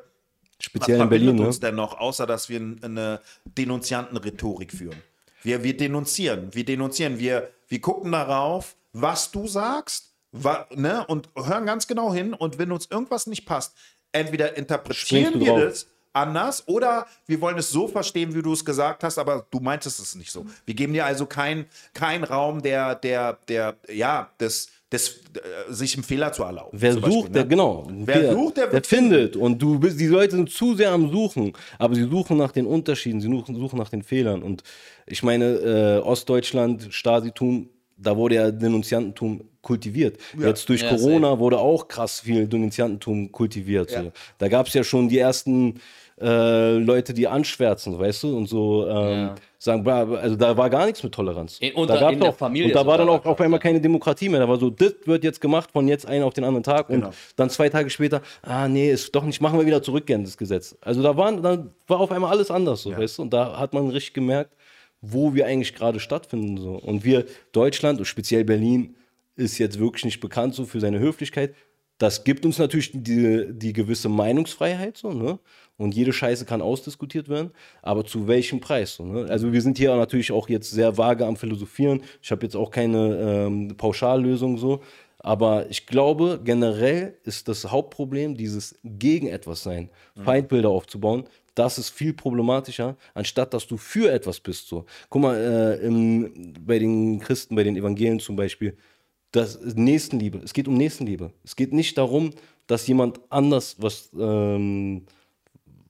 speziell 0.60 1.00
in 1.00 1.08
Berlin 1.08 1.40
uns 1.40 1.60
ne? 1.60 1.68
denn 1.68 1.74
noch, 1.74 1.98
außer 1.98 2.26
dass 2.26 2.48
wir 2.48 2.60
eine 2.60 3.20
Denunziantenrhetorik 3.44 4.72
führen. 4.72 4.96
Wir, 5.42 5.62
wir 5.62 5.76
denunzieren, 5.76 6.54
wir 6.54 6.64
denunzieren, 6.64 7.18
wir, 7.18 7.50
wir 7.68 7.80
gucken 7.80 8.12
darauf, 8.12 8.76
was 8.92 9.30
du 9.30 9.46
sagst 9.46 10.12
wa, 10.32 10.66
ne, 10.74 11.06
und 11.06 11.28
hören 11.36 11.66
ganz 11.66 11.86
genau 11.86 12.12
hin 12.12 12.34
und 12.34 12.58
wenn 12.58 12.72
uns 12.72 12.86
irgendwas 12.90 13.26
nicht 13.26 13.46
passt, 13.46 13.74
entweder 14.12 14.56
interpretieren 14.56 15.40
wir 15.40 15.66
das 15.66 15.86
anders 16.12 16.66
oder 16.66 17.06
wir 17.26 17.40
wollen 17.40 17.58
es 17.58 17.70
so 17.70 17.86
verstehen, 17.86 18.34
wie 18.34 18.42
du 18.42 18.52
es 18.52 18.64
gesagt 18.64 19.04
hast, 19.04 19.18
aber 19.18 19.46
du 19.50 19.60
meintest 19.60 20.00
es 20.00 20.14
nicht 20.14 20.32
so. 20.32 20.46
Wir 20.64 20.74
geben 20.74 20.92
dir 20.92 21.06
also 21.06 21.26
keinen 21.26 21.66
kein 21.94 22.24
Raum 22.24 22.62
der, 22.62 22.94
der, 22.94 23.34
der, 23.48 23.76
ja, 23.88 24.30
des, 24.40 24.68
des, 24.90 25.20
äh, 25.34 25.72
sich 25.72 25.94
einen 25.94 26.04
Fehler 26.04 26.32
zu 26.32 26.42
erlauben. 26.42 26.70
Wer 26.72 26.94
sucht, 26.94 27.02
Beispiel, 27.02 27.30
der, 27.30 27.42
ne? 27.42 27.48
genau. 27.48 27.86
Wer 27.90 28.20
der, 28.20 28.32
sucht, 28.32 28.56
der, 28.56 28.66
der 28.68 28.82
findet. 28.82 29.36
Und 29.36 29.60
du 29.60 29.78
bist, 29.78 30.00
die 30.00 30.06
Leute 30.06 30.36
sind 30.36 30.50
zu 30.50 30.74
sehr 30.74 30.92
am 30.92 31.10
Suchen, 31.10 31.52
aber 31.78 31.94
sie 31.94 32.04
suchen 32.04 32.38
nach 32.38 32.52
den 32.52 32.66
Unterschieden, 32.66 33.20
sie 33.20 33.28
suchen, 33.28 33.54
suchen 33.56 33.78
nach 33.78 33.90
den 33.90 34.02
Fehlern. 34.02 34.42
Und 34.42 34.62
ich 35.06 35.22
meine, 35.22 35.44
äh, 35.44 35.98
Ostdeutschland, 35.98 36.88
Stasitum, 36.90 37.68
da 37.98 38.16
wurde 38.16 38.36
ja 38.36 38.50
Denunziantentum 38.50 39.42
kultiviert. 39.60 40.18
Ja. 40.38 40.48
Jetzt 40.48 40.68
durch 40.68 40.82
ja, 40.82 40.88
Corona 40.88 41.38
wurde 41.38 41.58
auch 41.58 41.88
krass 41.88 42.20
viel 42.20 42.46
Denunziantentum 42.46 43.30
kultiviert. 43.32 43.90
So. 43.90 44.12
Da 44.38 44.48
gab 44.48 44.68
es 44.68 44.74
ja 44.74 44.84
schon 44.84 45.08
die 45.08 45.18
ersten 45.18 45.80
äh, 46.20 46.78
Leute, 46.78 47.14
die 47.14 47.28
anschwärzen, 47.28 47.98
weißt 47.98 48.24
du, 48.24 48.36
und 48.36 48.48
so 48.48 48.86
ähm, 48.88 48.94
ja. 48.94 49.34
sagen, 49.58 49.88
also 49.88 50.36
da 50.36 50.56
war 50.56 50.70
gar 50.70 50.86
nichts 50.86 51.02
mit 51.02 51.12
Toleranz. 51.12 51.58
In, 51.60 51.74
unter, 51.74 51.98
da 51.98 52.10
in 52.10 52.20
der 52.20 52.32
Familie. 52.32 52.68
Und 52.68 52.74
da 52.74 52.86
war 52.86 52.98
dann 52.98 53.08
auch 53.08 53.24
auf 53.24 53.40
einmal 53.40 53.60
keine 53.60 53.80
Demokratie 53.80 54.28
mehr. 54.28 54.40
Da 54.40 54.48
war 54.48 54.58
so, 54.58 54.70
das 54.70 54.94
wird 55.04 55.24
jetzt 55.24 55.40
gemacht 55.40 55.70
von 55.72 55.88
jetzt 55.88 56.06
einen 56.06 56.24
auf 56.24 56.34
den 56.34 56.44
anderen 56.44 56.62
Tag 56.62 56.88
genau. 56.88 57.08
und 57.08 57.14
dann 57.36 57.50
zwei 57.50 57.68
Tage 57.68 57.90
später, 57.90 58.22
ah 58.42 58.68
nee, 58.68 58.90
ist 58.90 59.14
doch 59.14 59.24
nicht, 59.24 59.40
machen 59.40 59.58
wir 59.58 59.66
wieder 59.66 59.82
zurück 59.82 60.06
das 60.06 60.36
Gesetz. 60.36 60.76
Also 60.80 61.02
da 61.02 61.16
waren, 61.16 61.42
dann 61.42 61.70
war 61.86 62.00
auf 62.00 62.12
einmal 62.12 62.30
alles 62.30 62.50
anders, 62.50 62.82
so, 62.82 62.90
ja. 62.90 62.98
weißt 62.98 63.18
du, 63.18 63.22
und 63.22 63.32
da 63.32 63.58
hat 63.58 63.72
man 63.72 63.88
richtig 63.90 64.14
gemerkt, 64.14 64.54
wo 65.00 65.34
wir 65.34 65.46
eigentlich 65.46 65.74
gerade 65.74 66.00
stattfinden. 66.00 66.58
So. 66.58 66.72
Und 66.72 67.04
wir, 67.04 67.24
Deutschland 67.52 67.98
und 67.98 68.04
speziell 68.06 68.44
Berlin, 68.44 68.94
ist 69.36 69.58
jetzt 69.58 69.78
wirklich 69.78 70.04
nicht 70.04 70.20
bekannt 70.20 70.54
so 70.54 70.64
für 70.64 70.80
seine 70.80 70.98
Höflichkeit. 70.98 71.54
Das 71.96 72.24
gibt 72.24 72.44
uns 72.44 72.58
natürlich 72.58 72.90
die, 72.92 73.46
die 73.50 73.72
gewisse 73.72 74.08
Meinungsfreiheit, 74.08 74.96
so, 74.96 75.12
ne? 75.12 75.38
Und 75.78 75.94
jede 75.94 76.12
Scheiße 76.12 76.44
kann 76.44 76.60
ausdiskutiert 76.60 77.28
werden, 77.28 77.52
aber 77.82 78.04
zu 78.04 78.26
welchem 78.26 78.58
Preis? 78.60 78.96
So, 78.96 79.04
ne? 79.04 79.26
Also 79.30 79.52
wir 79.52 79.62
sind 79.62 79.78
hier 79.78 79.94
natürlich 79.94 80.32
auch 80.32 80.48
jetzt 80.48 80.70
sehr 80.72 80.98
vage 80.98 81.24
am 81.24 81.36
Philosophieren. 81.36 82.02
Ich 82.20 82.32
habe 82.32 82.44
jetzt 82.44 82.56
auch 82.56 82.70
keine 82.70 83.46
ähm, 83.46 83.76
Pauschallösung 83.76 84.58
so. 84.58 84.82
Aber 85.20 85.68
ich 85.70 85.86
glaube, 85.86 86.40
generell 86.44 87.16
ist 87.24 87.48
das 87.48 87.70
Hauptproblem 87.70 88.36
dieses 88.36 88.78
gegen 88.84 89.28
etwas 89.28 89.62
sein, 89.62 89.90
mhm. 90.14 90.22
Feindbilder 90.22 90.68
aufzubauen. 90.68 91.24
Das 91.54 91.78
ist 91.78 91.90
viel 91.90 92.12
problematischer, 92.12 92.96
anstatt 93.14 93.52
dass 93.52 93.66
du 93.66 93.76
für 93.76 94.12
etwas 94.12 94.38
bist. 94.38 94.68
So. 94.68 94.84
Guck 95.10 95.22
mal, 95.22 95.36
äh, 95.36 95.86
im, 95.86 96.54
bei 96.64 96.78
den 96.78 97.18
Christen, 97.18 97.56
bei 97.56 97.64
den 97.64 97.76
Evangelien 97.76 98.20
zum 98.20 98.36
Beispiel, 98.36 98.76
das 99.32 99.60
Nächstenliebe. 99.60 100.40
Es 100.44 100.52
geht 100.52 100.68
um 100.68 100.76
Nächstenliebe. 100.76 101.32
Es 101.44 101.56
geht 101.56 101.72
nicht 101.72 101.98
darum, 101.98 102.30
dass 102.66 102.86
jemand 102.86 103.20
anders 103.30 103.76
was 103.78 104.10
ähm, 104.18 105.04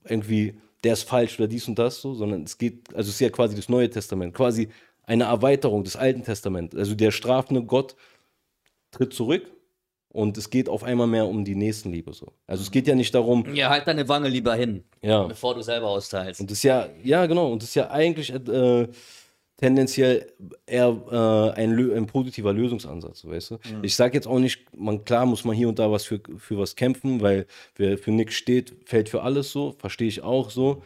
irgendwie, 0.09 0.59
der 0.83 0.93
ist 0.93 1.03
falsch 1.03 1.39
oder 1.39 1.47
dies 1.47 1.67
und 1.67 1.77
das 1.77 2.01
so, 2.01 2.13
sondern 2.13 2.43
es 2.43 2.57
geht, 2.57 2.89
also 2.95 3.09
es 3.09 3.15
ist 3.15 3.19
ja 3.19 3.29
quasi 3.29 3.55
das 3.55 3.69
Neue 3.69 3.89
Testament, 3.89 4.33
quasi 4.33 4.69
eine 5.03 5.25
Erweiterung 5.25 5.83
des 5.83 5.95
Alten 5.95 6.23
Testaments. 6.23 6.75
Also 6.75 6.95
der 6.95 7.11
strafende 7.11 7.63
Gott 7.63 7.95
tritt 8.91 9.13
zurück 9.13 9.51
und 10.11 10.37
es 10.37 10.49
geht 10.49 10.69
auf 10.69 10.83
einmal 10.83 11.07
mehr 11.07 11.27
um 11.27 11.45
die 11.45 11.55
Nächstenliebe 11.55 12.13
so. 12.13 12.33
Also 12.47 12.63
es 12.63 12.71
geht 12.71 12.87
ja 12.87 12.95
nicht 12.95 13.13
darum. 13.13 13.53
Ja, 13.53 13.69
halt 13.69 13.87
deine 13.87 14.07
Wange 14.07 14.29
lieber 14.29 14.55
hin, 14.55 14.83
ja. 15.01 15.23
bevor 15.23 15.55
du 15.55 15.61
selber 15.61 15.87
austeilst. 15.87 16.41
Und 16.41 16.49
das 16.49 16.59
ist 16.59 16.63
ja, 16.63 16.87
ja 17.03 17.25
genau, 17.25 17.51
und 17.51 17.61
das 17.61 17.69
ist 17.69 17.75
ja 17.75 17.89
eigentlich 17.91 18.33
äh, 18.33 18.87
tendenziell 19.59 20.31
eher 20.65 20.97
äh, 21.11 21.59
ein, 21.59 21.77
ein, 21.77 22.05
positiver 22.05 22.53
Lösungsansatz, 22.53 23.25
weißt 23.25 23.51
du? 23.51 23.53
Mhm. 23.55 23.83
Ich 23.83 23.95
sage 23.95 24.13
jetzt 24.13 24.27
auch 24.27 24.39
nicht, 24.39 24.65
man 24.75 25.03
klar 25.03 25.25
muss 25.25 25.43
man 25.43 25.55
hier 25.55 25.67
und 25.67 25.79
da 25.79 25.91
was 25.91 26.05
für, 26.05 26.21
für 26.37 26.57
was 26.57 26.75
kämpfen, 26.75 27.21
weil 27.21 27.45
wer 27.75 27.97
für 27.97 28.11
nichts 28.11 28.35
steht, 28.35 28.77
fällt 28.85 29.09
für 29.09 29.21
alles 29.21 29.51
so, 29.51 29.75
verstehe 29.77 30.07
ich 30.07 30.23
auch 30.23 30.49
so. 30.49 30.83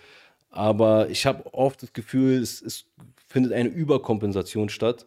Aber 0.50 1.10
ich 1.10 1.26
habe 1.26 1.54
oft 1.54 1.84
das 1.84 1.94
Gefühl, 1.94 2.42
es, 2.42 2.62
es 2.62 2.86
findet 3.28 3.54
eine 3.54 3.70
Überkompensation 3.70 4.70
statt 4.70 5.06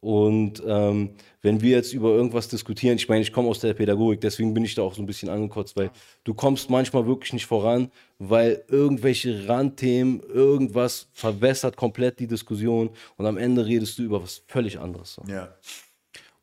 und 0.00 0.62
ähm, 0.66 1.10
wenn 1.42 1.62
wir 1.62 1.70
jetzt 1.70 1.92
über 1.92 2.10
irgendwas 2.10 2.48
diskutieren, 2.48 2.96
ich 2.96 3.08
meine, 3.08 3.22
ich 3.22 3.32
komme 3.32 3.48
aus 3.48 3.60
der 3.60 3.74
Pädagogik, 3.74 4.20
deswegen 4.20 4.52
bin 4.52 4.64
ich 4.64 4.74
da 4.74 4.82
auch 4.82 4.94
so 4.94 5.02
ein 5.02 5.06
bisschen 5.06 5.28
angekotzt, 5.28 5.76
weil 5.76 5.90
du 6.24 6.34
kommst 6.34 6.70
manchmal 6.70 7.06
wirklich 7.06 7.32
nicht 7.32 7.46
voran, 7.46 7.90
weil 8.18 8.64
irgendwelche 8.68 9.48
Randthemen, 9.48 10.20
irgendwas 10.20 11.08
verwässert 11.12 11.76
komplett 11.76 12.18
die 12.18 12.26
Diskussion 12.26 12.90
und 13.16 13.26
am 13.26 13.38
Ende 13.38 13.64
redest 13.64 13.98
du 13.98 14.02
über 14.02 14.22
was 14.22 14.42
völlig 14.46 14.78
anderes. 14.78 15.14
So. 15.14 15.22
Ja. 15.28 15.54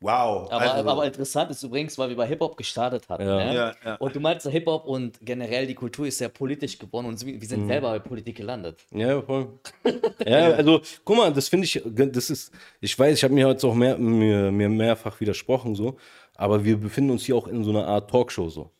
Wow. 0.04 0.50
Aber, 0.50 0.74
also, 0.74 0.90
aber 0.90 1.06
interessant 1.06 1.50
ist 1.50 1.62
übrigens, 1.62 1.96
weil 1.96 2.10
wir 2.10 2.16
bei 2.16 2.26
Hip-Hop 2.26 2.58
gestartet 2.58 3.08
hatten. 3.08 3.26
Ja. 3.26 3.36
Ne? 3.36 3.54
Ja, 3.54 3.74
ja. 3.82 3.94
Und 3.94 4.14
du 4.14 4.20
meinst, 4.20 4.46
Hip-Hop 4.46 4.86
und 4.86 5.18
generell 5.22 5.66
die 5.66 5.74
Kultur 5.74 6.06
ist 6.06 6.18
sehr 6.18 6.28
politisch 6.28 6.78
geworden 6.78 7.06
und 7.06 7.24
wir 7.24 7.48
sind 7.48 7.62
mhm. 7.62 7.68
selber 7.68 7.90
bei 7.90 8.00
Politik 8.00 8.36
gelandet. 8.36 8.84
Ja, 8.90 9.22
voll. 9.22 9.48
ja, 10.26 10.50
also, 10.50 10.82
guck 11.06 11.16
mal, 11.16 11.32
das 11.32 11.48
finde 11.48 11.64
ich, 11.64 11.82
das 11.86 12.28
ist, 12.28 12.52
ich 12.82 12.98
weiß, 12.98 13.16
ich 13.16 13.24
habe 13.24 13.32
mir 13.32 13.46
heute 13.46 13.66
auch 13.66 13.74
mehr, 13.74 13.96
mir, 13.96 14.52
mir 14.52 14.68
mehrfach 14.68 15.18
widersprochen, 15.20 15.74
so, 15.74 15.96
aber 16.34 16.62
wir 16.62 16.76
befinden 16.76 17.12
uns 17.12 17.24
hier 17.24 17.36
auch 17.36 17.48
in 17.48 17.64
so 17.64 17.70
einer 17.70 17.86
Art 17.86 18.10
Talkshow, 18.10 18.50
so. 18.50 18.70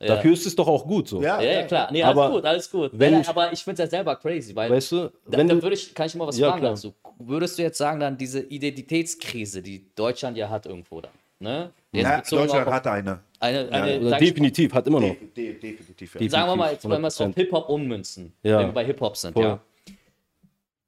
Ja. 0.00 0.14
Dafür 0.14 0.32
ist 0.32 0.46
es 0.46 0.56
doch 0.56 0.66
auch 0.66 0.86
gut 0.86 1.08
so. 1.08 1.22
Ja, 1.22 1.42
ja, 1.42 1.64
klar. 1.64 1.92
Nee, 1.92 2.02
alles 2.02 2.16
aber 2.16 2.34
gut, 2.34 2.44
alles 2.46 2.70
gut. 2.70 2.90
Wenn 2.94 3.20
ich, 3.20 3.28
aber 3.28 3.52
ich 3.52 3.62
finde 3.62 3.82
es 3.82 3.90
ja 3.90 3.98
selber 3.98 4.16
crazy, 4.16 4.56
weil 4.56 4.70
weißt 4.70 4.92
du, 4.92 5.12
da, 5.28 5.44
da 5.44 5.62
würde 5.62 5.74
ich, 5.74 5.94
kann 5.94 6.06
ich 6.06 6.14
mal 6.14 6.26
was 6.26 6.38
ja, 6.38 6.48
fragen 6.48 6.60
klar. 6.60 6.72
dazu. 6.72 6.94
Würdest 7.18 7.58
du 7.58 7.62
jetzt 7.62 7.76
sagen, 7.76 8.00
dann 8.00 8.16
diese 8.16 8.40
Identitätskrise, 8.40 9.60
die 9.60 9.94
Deutschland 9.94 10.38
ja 10.38 10.48
hat 10.48 10.64
irgendwo 10.64 11.02
da, 11.02 11.10
ne? 11.38 11.70
ja, 11.92 12.22
Deutschland 12.22 12.66
hat 12.66 12.86
eine. 12.86 13.20
Eine, 13.40 13.70
eine 13.70 13.98
ja, 13.98 14.18
definitiv, 14.18 14.72
hat 14.72 14.86
immer 14.86 15.00
noch. 15.00 15.14
De 15.36 15.52
de 15.52 15.58
definitiv, 15.58 16.18
ja. 16.18 16.30
Sagen 16.30 16.48
wir 16.48 16.56
mal, 16.56 16.72
jetzt, 16.72 16.88
wenn 16.88 17.00
wir 17.00 17.08
es 17.08 17.20
auf 17.20 17.34
Hip-Hop 17.34 17.68
ummünzen, 17.68 18.32
ja. 18.42 18.58
wenn 18.58 18.68
wir 18.68 18.72
bei 18.72 18.84
Hip-Hop 18.86 19.18
sind, 19.18 19.34
Voll. 19.34 19.44
ja. 19.44 19.60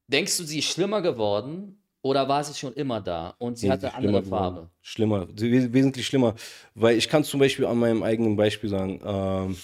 Denkst 0.09 0.39
du, 0.39 0.45
sie 0.45 0.61
ist 0.61 0.71
schlimmer 0.71 1.03
geworden 1.03 1.82
oder 2.03 2.29
war 2.29 2.43
sie 2.43 2.55
schon 2.55 2.73
immer 2.75 3.01
da 3.01 3.35
und 3.39 3.57
sie 3.57 3.67
nee, 3.67 3.73
hatte 3.73 3.95
andere 3.95 4.23
Farbe? 4.25 4.69
Schlimmer, 4.81 5.29
wesentlich 5.35 6.07
schlimmer. 6.07 6.35
Weil 6.75 6.99
ich 6.99 7.09
kann 7.09 7.23
zum 7.23 7.41
Beispiel 7.41 7.65
an 7.65 7.79
meinem 7.79 8.03
eigenen 8.03 8.37
Beispiel 8.37 8.69
sagen, 8.69 9.01
ähm, 9.05 9.57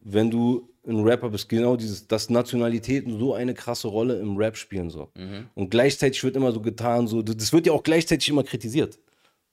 wenn 0.00 0.30
du 0.30 0.68
ein 0.86 1.00
Rapper 1.00 1.30
bist, 1.30 1.48
genau 1.48 1.76
dieses, 1.76 2.06
dass 2.06 2.30
Nationalitäten 2.30 3.18
so 3.18 3.34
eine 3.34 3.54
krasse 3.54 3.88
Rolle 3.88 4.18
im 4.18 4.36
Rap 4.36 4.56
spielen 4.56 4.90
so. 4.90 5.10
Mhm. 5.14 5.48
Und 5.54 5.70
gleichzeitig 5.70 6.22
wird 6.22 6.36
immer 6.36 6.52
so 6.52 6.60
getan, 6.60 7.06
so, 7.06 7.22
das 7.22 7.52
wird 7.52 7.66
ja 7.66 7.72
auch 7.72 7.82
gleichzeitig 7.82 8.28
immer 8.28 8.44
kritisiert. 8.44 8.98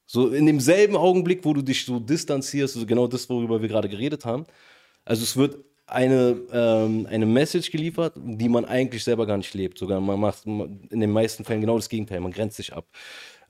So 0.05 0.29
in 0.29 0.45
demselben 0.45 0.95
Augenblick, 0.95 1.43
wo 1.43 1.53
du 1.53 1.61
dich 1.61 1.85
so 1.85 1.99
distanzierst, 1.99 2.75
also 2.75 2.85
genau 2.85 3.07
das, 3.07 3.29
worüber 3.29 3.61
wir 3.61 3.67
gerade 3.67 3.89
geredet 3.89 4.23
haben. 4.23 4.45
Also 5.03 5.23
es 5.23 5.35
wird 5.35 5.57
eine, 5.87 6.37
ähm, 6.51 7.07
eine 7.09 7.25
Message 7.25 7.71
geliefert, 7.71 8.13
die 8.15 8.49
man 8.49 8.65
eigentlich 8.65 9.03
selber 9.03 9.25
gar 9.25 9.37
nicht 9.37 9.53
lebt. 9.53 9.77
Sogar 9.77 10.01
man 10.01 10.19
macht 10.19 10.45
in 10.45 10.99
den 10.99 11.11
meisten 11.11 11.43
Fällen 11.43 11.61
genau 11.61 11.75
das 11.75 11.89
Gegenteil, 11.89 12.19
man 12.19 12.31
grenzt 12.31 12.57
sich 12.57 12.73
ab. 12.73 12.87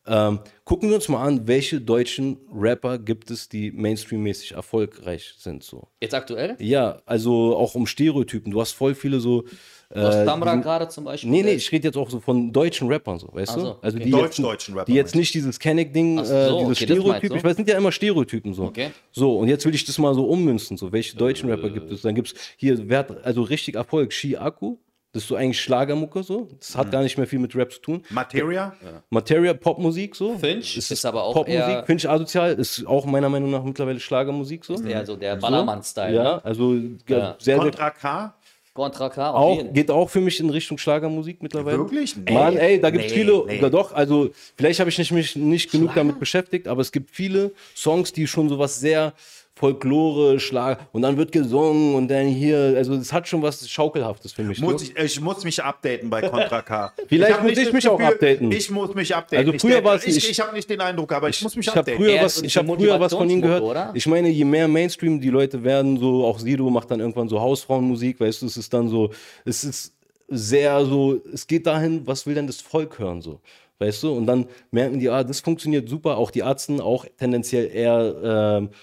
Ähm, 0.07 0.39
gucken 0.65 0.89
wir 0.89 0.95
uns 0.95 1.09
mal 1.09 1.23
an, 1.25 1.47
welche 1.47 1.81
deutschen 1.81 2.37
Rapper 2.53 2.99
gibt 2.99 3.31
es, 3.31 3.49
die 3.49 3.71
mainstreammäßig 3.71 4.51
erfolgreich 4.51 5.33
sind. 5.37 5.63
So. 5.63 5.87
Jetzt 5.99 6.13
aktuell? 6.13 6.55
Ja, 6.59 7.01
also 7.05 7.55
auch 7.55 7.73
um 7.73 7.87
Stereotypen. 7.87 8.51
Du 8.51 8.61
hast 8.61 8.73
voll 8.73 8.93
viele 8.93 9.19
so. 9.19 9.45
Äh, 9.89 10.25
Samra 10.25 10.55
gerade 10.55 10.87
zum 10.87 11.03
Beispiel. 11.03 11.29
Nee, 11.29 11.43
nee, 11.43 11.53
ich 11.53 11.71
rede 11.71 11.87
jetzt 11.87 11.97
auch 11.97 12.09
so 12.09 12.19
von 12.19 12.51
deutschen 12.51 12.87
Rappern, 12.87 13.19
so, 13.19 13.29
weißt 13.31 13.53
so, 13.53 13.59
du? 13.59 13.77
Also 13.81 13.97
okay. 13.97 14.05
die 14.05 14.11
Deutsch-deutschen 14.11 14.73
Rapper. 14.73 14.85
Die 14.85 14.93
jetzt 14.93 15.15
nicht 15.15 15.33
dieses 15.33 15.59
Kenneck-Ding, 15.59 16.23
so, 16.23 16.33
äh, 16.33 16.47
dieses 16.59 16.65
okay, 16.65 16.75
Stereotyp. 16.75 17.35
Ich 17.35 17.43
weiß, 17.43 17.55
sind 17.55 17.69
ja 17.69 17.77
immer 17.77 17.91
Stereotypen 17.91 18.53
so. 18.53 18.63
Okay. 18.63 18.91
So, 19.11 19.37
und 19.37 19.47
jetzt 19.47 19.65
will 19.65 19.75
ich 19.75 19.85
das 19.85 19.97
mal 19.97 20.13
so 20.13 20.25
ummünzen. 20.25 20.77
So, 20.77 20.91
welche 20.91 21.15
deutschen 21.15 21.49
Rapper 21.49 21.69
gibt 21.69 21.91
es? 21.91 22.01
Dann 22.01 22.15
gibt 22.15 22.29
es 22.29 22.33
hier, 22.57 22.89
wer 22.89 22.99
hat 22.99 23.23
also 23.25 23.43
richtig 23.43 23.75
Erfolg? 23.75 24.11
Shi 24.11 24.37
Akku. 24.37 24.77
Das 25.15 25.23
ist 25.23 25.29
so 25.29 25.37
eigentlich 25.37 25.61
Schlagermucke 25.61 26.23
so. 26.23 26.49
Das 26.59 26.75
hat 26.75 26.87
mhm. 26.87 26.91
gar 26.91 27.01
nicht 27.01 27.17
mehr 27.17 27.25
viel 27.25 27.39
mit 27.39 27.55
Rap 27.55 27.71
zu 27.71 27.79
tun. 27.79 28.03
Materia? 28.09 28.75
Ja. 28.83 29.01
Materia, 29.09 29.53
Popmusik 29.53 30.13
so. 30.13 30.37
Finch 30.37 30.75
ist, 30.75 30.91
ist 30.91 31.05
aber 31.05 31.23
auch 31.23 31.33
Popmusik. 31.33 31.61
Eher 31.61 31.85
Finch 31.85 32.09
asozial 32.09 32.53
ist 32.55 32.85
auch 32.85 33.05
meiner 33.05 33.29
Meinung 33.29 33.49
nach 33.49 33.63
mittlerweile 33.63 34.01
Schlagermusik 34.01 34.65
so. 34.65 34.73
Ist 34.73 34.83
eher 34.83 35.05
so 35.05 35.15
der 35.15 35.37
Ballermann-Style. 35.37 36.13
Ja, 36.13 36.23
ne? 36.23 36.43
also 36.43 36.75
ja. 37.07 37.37
sehr, 37.39 37.55
Contra 37.55 37.91
K? 37.91 38.35
Contra 38.75 39.07
K 39.09 39.31
auch, 39.31 39.63
geht 39.71 39.89
auch 39.89 40.09
für 40.09 40.19
mich 40.19 40.37
in 40.41 40.49
Richtung 40.49 40.77
Schlagermusik 40.77 41.41
mittlerweile. 41.41 41.77
Wirklich? 41.77 42.17
Nee. 42.17 42.33
Mann, 42.33 42.57
ey, 42.57 42.81
da 42.81 42.89
gibt 42.89 43.05
es 43.05 43.11
nee, 43.11 43.19
viele, 43.19 43.45
nee. 43.47 43.69
doch, 43.69 43.93
also 43.93 44.31
vielleicht 44.57 44.81
habe 44.81 44.89
ich 44.89 44.97
nicht, 44.97 45.13
mich 45.13 45.37
nicht 45.37 45.71
genug 45.71 45.93
damit 45.95 46.19
beschäftigt, 46.19 46.67
aber 46.67 46.81
es 46.81 46.91
gibt 46.91 47.09
viele 47.09 47.53
Songs, 47.73 48.11
die 48.11 48.27
schon 48.27 48.49
sowas 48.49 48.81
sehr 48.81 49.13
Folklore, 49.57 50.37
Schlag 50.37 50.85
und 50.91 51.01
dann 51.03 51.15
wird 51.15 51.31
gesungen 51.31 51.95
und 51.95 52.09
dann 52.09 52.27
hier, 52.27 52.73
also 52.75 52.93
es 52.95 53.13
hat 53.13 53.25
schon 53.25 53.41
was 53.41 53.67
Schaukelhaftes 53.69 54.33
für 54.33 54.43
mich. 54.43 54.59
Muss 54.59 54.83
ich, 54.83 54.97
ich, 54.97 55.21
muss 55.21 55.45
mich 55.45 55.63
updaten 55.63 56.09
bei 56.09 56.21
Contra 56.21 56.61
K. 56.61 56.91
Vielleicht 57.07 57.37
ich 57.37 57.41
muss 57.41 57.51
ich 57.51 57.57
mich 57.57 57.83
Gefühl, 57.85 57.89
auch 57.89 57.99
updaten. 58.01 58.51
Ich 58.51 58.69
muss 58.69 58.93
mich 58.93 59.15
updaten. 59.15 59.47
Also 59.47 59.57
früher 59.57 59.81
war 59.81 59.95
es 59.95 60.05
Ich, 60.05 60.29
ich 60.29 60.39
habe 60.41 60.53
nicht 60.53 60.69
den 60.69 60.81
Eindruck, 60.81 61.13
aber 61.13 61.29
ich, 61.29 61.37
ich 61.37 61.43
muss 61.43 61.55
mich 61.55 61.67
ich 61.67 61.73
updaten. 61.73 61.95
Früher 61.95 62.21
was, 62.21 62.41
ich 62.41 62.57
habe 62.57 62.75
früher 62.75 62.99
was 62.99 63.13
von 63.13 63.29
ihm 63.29 63.41
gehört. 63.41 63.63
Oder? 63.63 63.91
Ich 63.93 64.05
meine, 64.07 64.27
je 64.27 64.43
mehr 64.43 64.67
Mainstream 64.67 65.21
die 65.21 65.29
Leute 65.29 65.63
werden, 65.63 65.97
so 65.97 66.25
auch 66.25 66.37
Sido 66.39 66.69
macht 66.69 66.91
dann 66.91 66.99
irgendwann 66.99 67.29
so 67.29 67.39
Hausfrauenmusik, 67.39 68.19
weißt 68.19 68.41
du, 68.41 68.47
es 68.47 68.57
ist 68.57 68.73
dann 68.73 68.89
so, 68.89 69.11
es 69.45 69.63
ist 69.63 69.93
sehr 70.27 70.83
so, 70.85 71.21
es 71.33 71.47
geht 71.47 71.65
dahin, 71.65 72.05
was 72.05 72.27
will 72.27 72.35
denn 72.35 72.47
das 72.47 72.59
Volk 72.59 72.99
hören 72.99 73.21
so 73.21 73.39
weißt 73.79 74.03
du? 74.03 74.13
Und 74.13 74.25
dann 74.25 74.47
merken 74.71 74.99
die, 74.99 75.09
ah, 75.09 75.23
das 75.23 75.41
funktioniert 75.41 75.89
super, 75.89 76.17
auch 76.17 76.31
die 76.31 76.39
Ärzte, 76.39 76.83
auch 76.83 77.05
tendenziell 77.17 77.69
eher 77.73 78.61
äh, 78.63 78.75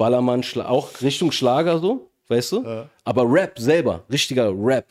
Ballermann, 0.00 0.42
auch 0.62 1.02
Richtung 1.02 1.30
Schlager 1.30 1.78
so, 1.78 2.08
weißt 2.28 2.52
du? 2.52 2.62
Ja. 2.64 2.88
Aber 3.04 3.30
Rap 3.30 3.58
selber, 3.58 4.02
richtiger 4.10 4.50
Rap, 4.56 4.86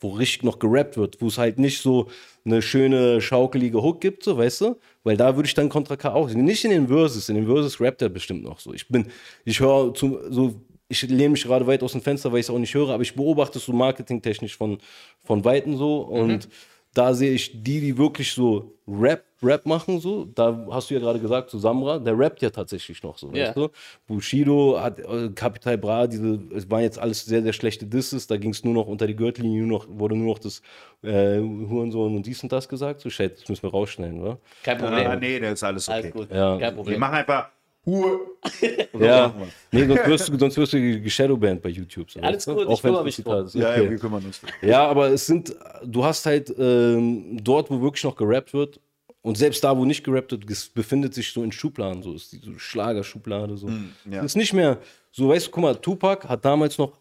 wo 0.00 0.08
richtig 0.08 0.42
noch 0.42 0.58
gerappt 0.58 0.96
wird, 0.96 1.20
wo 1.20 1.26
es 1.26 1.36
halt 1.36 1.58
nicht 1.58 1.82
so 1.82 2.08
eine 2.46 2.62
schöne, 2.62 3.20
schaukelige 3.20 3.82
Hook 3.82 4.00
gibt, 4.00 4.24
so, 4.24 4.38
weißt 4.38 4.62
du? 4.62 4.76
Weil 5.04 5.18
da 5.18 5.36
würde 5.36 5.48
ich 5.48 5.54
dann 5.54 5.68
Contra 5.68 5.96
K 5.96 6.14
auch, 6.14 6.30
nicht 6.30 6.64
in 6.64 6.70
den 6.70 6.88
Verses, 6.88 7.28
in 7.28 7.34
den 7.34 7.46
Verses 7.46 7.78
rappt 7.78 8.00
er 8.00 8.08
bestimmt 8.08 8.42
noch 8.42 8.58
so. 8.58 8.72
Ich 8.72 8.88
bin, 8.88 9.08
ich 9.44 9.60
höre 9.60 9.92
so, 9.94 10.54
ich 10.88 11.02
lehne 11.02 11.30
mich 11.30 11.42
gerade 11.42 11.66
weit 11.66 11.82
aus 11.82 11.92
dem 11.92 12.00
Fenster, 12.00 12.32
weil 12.32 12.40
ich 12.40 12.46
es 12.46 12.50
auch 12.50 12.58
nicht 12.58 12.72
höre, 12.72 12.94
aber 12.94 13.02
ich 13.02 13.14
beobachte 13.14 13.58
es 13.58 13.66
so 13.66 13.74
marketingtechnisch 13.74 14.56
von, 14.56 14.78
von 15.26 15.44
Weitem 15.44 15.76
so 15.76 16.00
und 16.00 16.46
mhm 16.46 16.50
da 16.94 17.14
sehe 17.14 17.32
ich 17.32 17.62
die, 17.62 17.80
die 17.80 17.96
wirklich 17.96 18.32
so 18.32 18.74
Rap, 18.88 19.24
Rap 19.42 19.66
machen, 19.66 20.00
so. 20.00 20.24
Da 20.24 20.66
hast 20.70 20.90
du 20.90 20.94
ja 20.94 21.00
gerade 21.00 21.18
gesagt, 21.18 21.50
so 21.50 21.58
Samra, 21.58 21.98
der 21.98 22.18
rappt 22.18 22.42
ja 22.42 22.50
tatsächlich 22.50 23.02
noch 23.02 23.18
so, 23.18 23.32
yeah. 23.32 23.48
weißt 23.48 23.56
du? 23.56 23.68
Bushido 24.06 24.80
hat 24.80 24.98
äh, 24.98 25.30
Capital 25.34 25.78
Bra, 25.78 26.06
diese, 26.06 26.40
es 26.54 26.70
waren 26.70 26.82
jetzt 26.82 26.98
alles 26.98 27.24
sehr, 27.24 27.42
sehr 27.42 27.52
schlechte 27.52 27.86
Disses, 27.86 28.26
da 28.26 28.36
ging 28.36 28.50
es 28.50 28.64
nur 28.64 28.74
noch 28.74 28.86
unter 28.86 29.06
die 29.06 29.16
Gürtellinie, 29.16 29.62
nur 29.62 29.78
noch, 29.78 29.86
wurde 29.88 30.16
nur 30.16 30.34
noch 30.34 30.38
das 30.38 30.62
äh, 31.02 31.38
Hurensohn 31.38 32.16
und 32.16 32.26
dies 32.26 32.42
und 32.42 32.52
das 32.52 32.68
gesagt. 32.68 33.00
So, 33.00 33.10
shit, 33.10 33.40
das 33.40 33.48
müssen 33.48 33.62
wir 33.62 33.70
rausschneiden, 33.70 34.20
oder? 34.20 34.38
Kein 34.62 34.78
Problem. 34.78 35.06
Ah, 35.06 35.16
nee, 35.16 35.38
das 35.38 35.52
ist 35.54 35.64
alles 35.64 35.88
okay. 35.88 35.98
Alles 35.98 36.12
gut. 36.12 36.30
Ja. 36.30 36.58
Kein 36.58 36.74
Problem. 36.74 36.94
Wir 36.94 37.00
machen 37.00 37.14
einfach 37.14 37.50
Ruhe. 37.88 38.20
ja, 39.00 39.34
nee, 39.72 39.86
sonst 39.86 40.06
wirst 40.06 40.28
du, 40.28 40.38
sonst 40.38 40.56
wirst 40.56 40.72
du 40.74 41.00
geshadowbanned 41.00 41.62
bei 41.62 41.70
YouTube. 41.70 42.10
So, 42.10 42.20
Alles 42.20 42.44
gut, 42.44 42.66
auch 42.66 42.72
ich 42.72 42.82
kümmere 42.82 43.04
mich 43.04 43.16
drum. 43.16 43.34
Okay. 43.34 43.58
Ja, 43.58 43.76
ja, 43.76 43.90
wir 43.90 43.98
kümmern 43.98 44.24
uns. 44.24 44.40
Ja, 44.62 44.86
aber 44.86 45.08
es 45.08 45.26
sind, 45.26 45.54
du 45.84 46.04
hast 46.04 46.26
halt 46.26 46.54
ähm, 46.58 47.42
dort, 47.42 47.70
wo 47.70 47.80
wirklich 47.80 48.04
noch 48.04 48.16
gerappt 48.16 48.52
wird, 48.52 48.80
und 49.22 49.36
selbst 49.36 49.62
da, 49.64 49.76
wo 49.76 49.84
nicht 49.84 50.04
gerappt 50.04 50.32
wird, 50.32 50.74
befindet 50.74 51.14
sich 51.14 51.32
so 51.32 51.42
in 51.42 51.52
Schubladen, 51.52 52.02
so 52.02 52.14
ist 52.14 52.32
die 52.32 52.38
so 52.38 52.56
Schlagerschublade. 52.58 53.56
So. 53.56 53.68
Mm, 53.68 53.92
ja. 54.10 54.22
ist 54.22 54.36
nicht 54.36 54.52
mehr 54.52 54.78
so, 55.10 55.28
weißt 55.28 55.48
du, 55.48 55.50
guck 55.50 55.62
mal, 55.62 55.74
Tupac 55.74 56.28
hat 56.28 56.44
damals 56.44 56.78
noch 56.78 56.92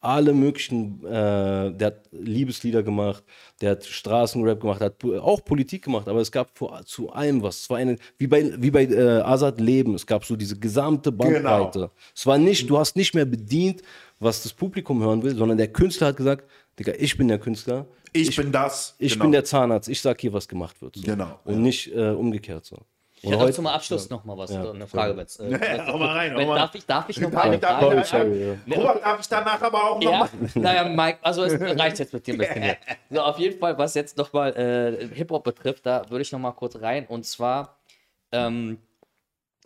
alle 0.00 0.32
möglichen, 0.32 1.04
äh, 1.04 1.72
der 1.72 1.86
hat 1.86 2.08
Liebeslieder 2.10 2.82
gemacht, 2.82 3.22
der 3.60 3.72
hat 3.72 3.84
Straßenrap 3.84 4.60
gemacht, 4.60 4.80
hat 4.80 5.04
auch 5.04 5.44
Politik 5.44 5.84
gemacht, 5.84 6.08
aber 6.08 6.20
es 6.20 6.32
gab 6.32 6.56
vor, 6.56 6.82
zu 6.86 7.10
allem 7.10 7.42
was. 7.42 7.60
Es 7.60 7.70
war 7.70 7.76
eine, 7.76 7.96
wie 8.16 8.26
bei, 8.26 8.50
wie 8.56 8.70
bei 8.70 8.84
äh, 8.84 9.20
Azad 9.20 9.60
Leben, 9.60 9.94
es 9.94 10.06
gab 10.06 10.24
so 10.24 10.36
diese 10.36 10.58
gesamte 10.58 11.12
Bandbreite. 11.12 11.78
Genau. 11.78 11.90
Es 12.14 12.26
war 12.26 12.38
nicht, 12.38 12.68
du 12.70 12.78
hast 12.78 12.96
nicht 12.96 13.14
mehr 13.14 13.26
bedient, 13.26 13.82
was 14.18 14.42
das 14.42 14.54
Publikum 14.54 15.02
hören 15.02 15.22
will, 15.22 15.36
sondern 15.36 15.58
der 15.58 15.68
Künstler 15.68 16.08
hat 16.08 16.16
gesagt, 16.16 16.48
Digga, 16.78 16.92
ich 16.98 17.16
bin 17.18 17.28
der 17.28 17.38
Künstler. 17.38 17.86
Ich, 18.12 18.28
ich 18.28 18.36
bin 18.36 18.52
das. 18.52 18.94
Ich 18.98 19.12
genau. 19.12 19.24
bin 19.24 19.32
der 19.32 19.44
Zahnarzt, 19.44 19.88
ich 19.88 20.00
sag 20.00 20.20
hier, 20.20 20.32
was 20.32 20.48
gemacht 20.48 20.80
wird. 20.82 20.96
So. 20.96 21.02
Genau. 21.02 21.38
Und 21.44 21.54
ja. 21.54 21.60
nicht 21.60 21.94
äh, 21.94 22.10
umgekehrt 22.10 22.64
so. 22.64 22.78
Ich 23.22 23.30
hätte 23.30 23.52
zum 23.52 23.66
Abschluss 23.66 24.08
ja. 24.08 24.16
noch 24.16 24.24
mal 24.24 24.36
was, 24.38 24.50
ja. 24.50 24.70
eine 24.70 24.86
Frage. 24.86 25.16
Wenn, 25.16 25.52
äh, 25.60 25.76
ja, 25.76 25.86
hau 25.86 25.98
mal 25.98 26.16
rein, 26.16 26.34
wenn, 26.36 26.48
mal. 26.48 26.56
Darf, 26.56 26.74
ich, 26.74 26.86
darf 26.86 27.08
ich 27.08 27.20
noch 27.20 27.30
mal 27.30 27.42
eine 27.42 27.58
Frage? 27.58 27.96
Darf, 27.96 28.12
ja. 28.12 28.76
Robert, 28.76 29.04
darf 29.04 29.20
ich 29.20 29.28
danach 29.28 29.60
aber 29.60 29.90
auch 29.90 30.00
noch 30.00 30.10
ja. 30.10 30.28
Naja, 30.54 30.84
Mike, 30.84 31.18
also 31.22 31.44
es 31.44 31.60
reicht 31.60 31.98
jetzt 31.98 32.12
mit 32.14 32.26
dir 32.26 32.34
ein 32.34 32.38
bisschen 32.38 32.62
hier. 32.62 32.76
So, 33.10 33.20
auf 33.20 33.38
jeden 33.38 33.58
Fall, 33.58 33.76
was 33.76 33.94
jetzt 33.94 34.16
noch 34.16 34.32
mal 34.32 34.56
äh, 34.56 35.08
Hip-Hop 35.14 35.44
betrifft, 35.44 35.84
da 35.84 36.08
würde 36.08 36.22
ich 36.22 36.32
noch 36.32 36.38
mal 36.38 36.52
kurz 36.52 36.76
rein. 36.76 37.06
Und 37.06 37.26
zwar, 37.26 37.78
ähm, 38.32 38.78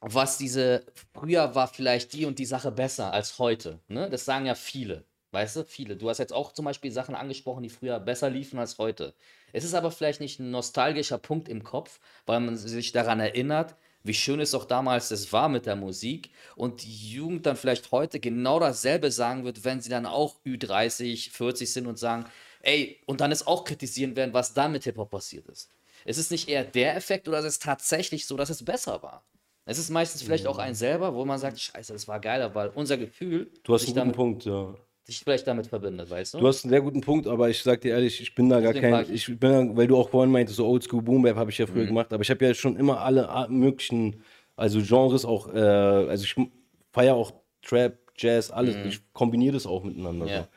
was 0.01 0.37
diese, 0.37 0.85
früher 1.13 1.55
war 1.55 1.69
vielleicht 1.69 2.13
die 2.13 2.27
und 2.27 2.39
die 2.39 2.47
Sache 2.47 2.73
besser 2.73 3.13
als 3.13 3.39
heute. 3.39 3.79
Ne? 3.89 4.11
Das 4.11 4.25
sagen 4.25 4.47
ja 4.47 4.55
viele. 4.55 5.05
Weißt 5.35 5.57
du, 5.57 5.65
viele. 5.65 5.97
Du 5.97 6.09
hast 6.09 6.19
jetzt 6.19 6.33
auch 6.33 6.53
zum 6.53 6.65
Beispiel 6.65 6.93
Sachen 6.93 7.17
angesprochen, 7.17 7.65
die 7.65 7.69
früher 7.69 7.99
besser 7.99 8.31
liefen 8.31 8.61
als 8.61 8.79
heute. 8.79 9.15
Es 9.53 9.65
ist 9.65 9.75
aber 9.75 9.91
vielleicht 9.91 10.21
nicht 10.21 10.39
ein 10.39 10.53
nostalgischer 10.53 11.19
Punkt 11.19 11.49
im 11.49 11.65
Kopf, 11.65 11.99
weil 12.25 12.39
man 12.39 12.57
sich 12.57 12.93
daran 12.93 13.19
erinnert, 13.19 13.75
wie 14.05 14.15
schön 14.15 14.39
es 14.39 14.55
auch 14.55 14.65
damals 14.65 15.09
das 15.09 15.33
war 15.33 15.49
mit 15.49 15.67
der 15.67 15.75
Musik 15.75 16.31
und 16.55 16.85
die 16.85 17.11
Jugend 17.11 17.47
dann 17.47 17.57
vielleicht 17.57 17.91
heute 17.91 18.21
genau 18.21 18.61
dasselbe 18.61 19.11
sagen 19.11 19.45
wird, 19.45 19.65
wenn 19.65 19.81
sie 19.81 19.91
dann 19.91 20.07
auch 20.07 20.37
Ü30, 20.47 21.33
40 21.33 21.73
sind 21.73 21.89
und 21.89 21.99
sagen, 21.99 22.27
ey, 22.63 23.01
und 23.07 23.21
dann 23.21 23.33
es 23.33 23.45
auch 23.45 23.65
kritisieren 23.65 24.15
werden, 24.15 24.35
was 24.35 24.55
dann 24.55 24.71
mit 24.71 24.85
Hip-Hop 24.85 25.11
passiert 25.11 25.49
ist. 25.49 25.69
Ist 26.05 26.19
es 26.19 26.31
nicht 26.31 26.49
eher 26.49 26.63
der 26.63 26.95
Effekt 26.95 27.27
oder 27.27 27.41
ist 27.41 27.45
es 27.47 27.59
tatsächlich 27.59 28.27
so, 28.27 28.37
dass 28.37 28.51
es 28.51 28.65
besser 28.65 29.03
war? 29.03 29.25
Es 29.65 29.79
ist 29.79 29.91
meistens 29.91 30.23
vielleicht 30.23 30.47
auch 30.47 30.59
ein 30.59 30.77
selber, 30.77 31.13
wo 31.13 31.25
man 31.25 31.41
sagt, 31.41 31.59
scheiße, 31.59 31.93
das 31.93 32.07
war 32.07 32.21
geiler, 32.21 32.55
weil 32.55 32.69
unser 32.69 32.99
Gefühl... 32.99 33.51
Du 33.65 33.75
hast 33.75 33.87
einen 33.87 33.95
guten 33.95 34.13
Punkt, 34.13 34.45
ja. 34.45 34.77
Sich 35.05 35.21
vielleicht 35.21 35.47
damit 35.47 35.67
verbindet, 35.67 36.11
weißt 36.11 36.35
du? 36.35 36.39
Du 36.39 36.47
hast 36.47 36.65
einen 36.65 36.71
sehr 36.71 36.81
guten 36.81 37.01
Punkt, 37.01 37.27
aber 37.27 37.51
ich 37.51 37.63
sag 37.63 37.83
dir 37.83 37.91
ehrlich, 37.91 38.21
ich 38.21 38.35
bin 38.35 38.49
da 38.49 38.61
gar 38.61 38.73
kein, 38.73 39.13
ich 39.13 39.27
bin 39.27 39.51
da, 39.53 39.77
weil 39.77 39.87
du 39.87 39.97
auch 39.97 40.09
vorhin 40.09 40.33
meintest, 40.33 40.57
so 40.57 40.67
Oldschool 40.67 41.03
Boom 41.03 41.23
Bap 41.23 41.37
habe 41.37 41.51
ich 41.51 41.59
ja 41.59 41.67
früher 41.67 41.83
mhm. 41.83 41.89
gemacht, 41.89 42.13
aber 42.13 42.23
ich 42.23 42.31
habe 42.31 42.45
ja 42.45 42.55
schon 42.55 42.77
immer 42.77 43.01
alle 43.01 43.47
möglichen, 43.51 44.23
also 44.57 44.81
Genres 44.81 45.25
auch, 45.25 45.53
äh, 45.53 45.59
also 45.59 46.25
ich 46.25 46.35
feiere 46.93 47.15
auch 47.15 47.33
Trap, 47.63 47.99
Jazz, 48.17 48.51
alles, 48.51 48.77
mhm. 48.77 48.87
ich 48.87 49.01
kombiniere 49.13 49.55
das 49.55 49.67
auch 49.67 49.85
miteinander. 49.85 50.27
Ja. 50.27 50.43
So 50.43 50.49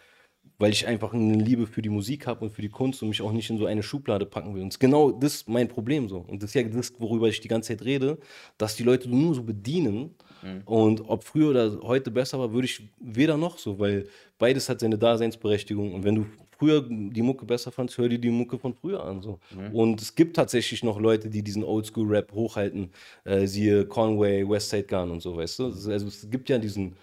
weil 0.59 0.71
ich 0.71 0.87
einfach 0.87 1.13
eine 1.13 1.35
Liebe 1.35 1.67
für 1.67 1.81
die 1.81 1.89
Musik 1.89 2.25
habe 2.25 2.45
und 2.45 2.51
für 2.51 2.61
die 2.61 2.69
Kunst 2.69 3.01
und 3.01 3.09
mich 3.09 3.21
auch 3.21 3.31
nicht 3.31 3.49
in 3.49 3.57
so 3.57 3.65
eine 3.65 3.83
Schublade 3.83 4.25
packen 4.25 4.55
will. 4.55 4.63
Und 4.63 4.79
genau 4.79 5.11
das 5.11 5.35
ist 5.35 5.49
mein 5.49 5.67
Problem 5.67 6.09
so. 6.09 6.19
Und 6.27 6.41
das 6.41 6.51
ist 6.51 6.53
ja 6.55 6.63
das, 6.63 6.93
worüber 6.99 7.27
ich 7.27 7.41
die 7.41 7.47
ganze 7.47 7.69
Zeit 7.69 7.85
rede, 7.85 8.17
dass 8.57 8.75
die 8.75 8.83
Leute 8.83 9.09
nur 9.09 9.35
so 9.35 9.43
bedienen. 9.43 10.15
Mhm. 10.43 10.61
Und 10.65 11.01
ob 11.07 11.23
früher 11.23 11.49
oder 11.49 11.79
heute 11.83 12.11
besser 12.11 12.39
war, 12.39 12.51
würde 12.53 12.65
ich 12.65 12.81
weder 12.99 13.37
noch 13.37 13.57
so, 13.57 13.79
weil 13.79 14.07
beides 14.37 14.69
hat 14.69 14.79
seine 14.79 14.97
Daseinsberechtigung. 14.97 15.93
Und 15.93 16.03
wenn 16.03 16.15
du 16.15 16.25
früher 16.57 16.81
die 16.87 17.21
Mucke 17.21 17.45
besser 17.45 17.71
fandst, 17.71 17.97
hör 17.97 18.09
dir 18.09 18.19
die 18.19 18.29
Mucke 18.29 18.57
von 18.57 18.73
früher 18.73 19.03
an. 19.03 19.21
So. 19.21 19.39
Mhm. 19.55 19.75
Und 19.75 20.01
es 20.01 20.15
gibt 20.15 20.35
tatsächlich 20.35 20.83
noch 20.83 20.99
Leute, 20.99 21.29
die 21.29 21.43
diesen 21.43 21.63
Oldschool-Rap 21.63 22.31
hochhalten, 22.33 22.89
äh, 23.23 23.45
siehe 23.45 23.85
Conway, 23.85 24.47
Westside 24.47 24.87
Gun 24.87 25.11
und 25.11 25.21
so, 25.21 25.37
weißt 25.37 25.59
du? 25.59 25.65
Also 25.65 25.91
es 25.91 26.29
gibt 26.29 26.49
ja 26.49 26.57
diesen 26.57 26.95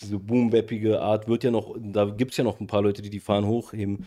diese 0.00 0.18
boom-bappige 0.18 1.00
Art 1.00 1.28
wird 1.28 1.44
ja 1.44 1.50
noch, 1.50 1.74
da 1.78 2.04
gibt 2.04 2.32
es 2.32 2.36
ja 2.36 2.44
noch 2.44 2.60
ein 2.60 2.66
paar 2.66 2.82
Leute, 2.82 3.02
die 3.02 3.10
die 3.10 3.20
Fahnen 3.20 3.48
hochheben. 3.48 4.06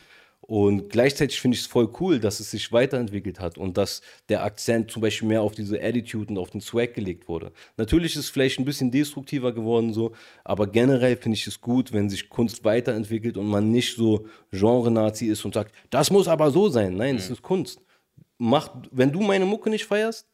Und 0.49 0.89
gleichzeitig 0.89 1.39
finde 1.39 1.53
ich 1.53 1.61
es 1.61 1.67
voll 1.67 1.87
cool, 1.99 2.19
dass 2.19 2.39
es 2.39 2.49
sich 2.49 2.71
weiterentwickelt 2.71 3.39
hat 3.39 3.59
und 3.59 3.77
dass 3.77 4.01
der 4.29 4.43
Akzent 4.43 4.89
zum 4.89 5.03
Beispiel 5.03 5.27
mehr 5.27 5.43
auf 5.43 5.53
diese 5.53 5.79
Attitude 5.79 6.31
und 6.31 6.39
auf 6.39 6.49
den 6.49 6.59
Swag 6.59 6.95
gelegt 6.95 7.27
wurde. 7.27 7.51
Natürlich 7.77 8.15
ist 8.15 8.21
es 8.21 8.29
vielleicht 8.31 8.57
ein 8.57 8.65
bisschen 8.65 8.89
destruktiver 8.89 9.53
geworden 9.53 9.93
so, 9.93 10.13
aber 10.43 10.65
generell 10.65 11.17
finde 11.17 11.37
ich 11.37 11.45
es 11.45 11.61
gut, 11.61 11.93
wenn 11.93 12.09
sich 12.09 12.29
Kunst 12.29 12.65
weiterentwickelt 12.65 13.37
und 13.37 13.45
man 13.45 13.69
nicht 13.69 13.95
so 13.95 14.25
Genre-Nazi 14.49 15.27
ist 15.27 15.45
und 15.45 15.53
sagt, 15.53 15.71
das 15.91 16.09
muss 16.09 16.27
aber 16.27 16.49
so 16.49 16.67
sein. 16.67 16.95
Nein, 16.95 17.17
es 17.17 17.27
mhm. 17.27 17.33
ist 17.33 17.41
Kunst. 17.43 17.81
Mach, 18.39 18.69
wenn 18.89 19.11
du 19.11 19.21
meine 19.21 19.45
Mucke 19.45 19.69
nicht 19.69 19.85
feierst, 19.85 20.27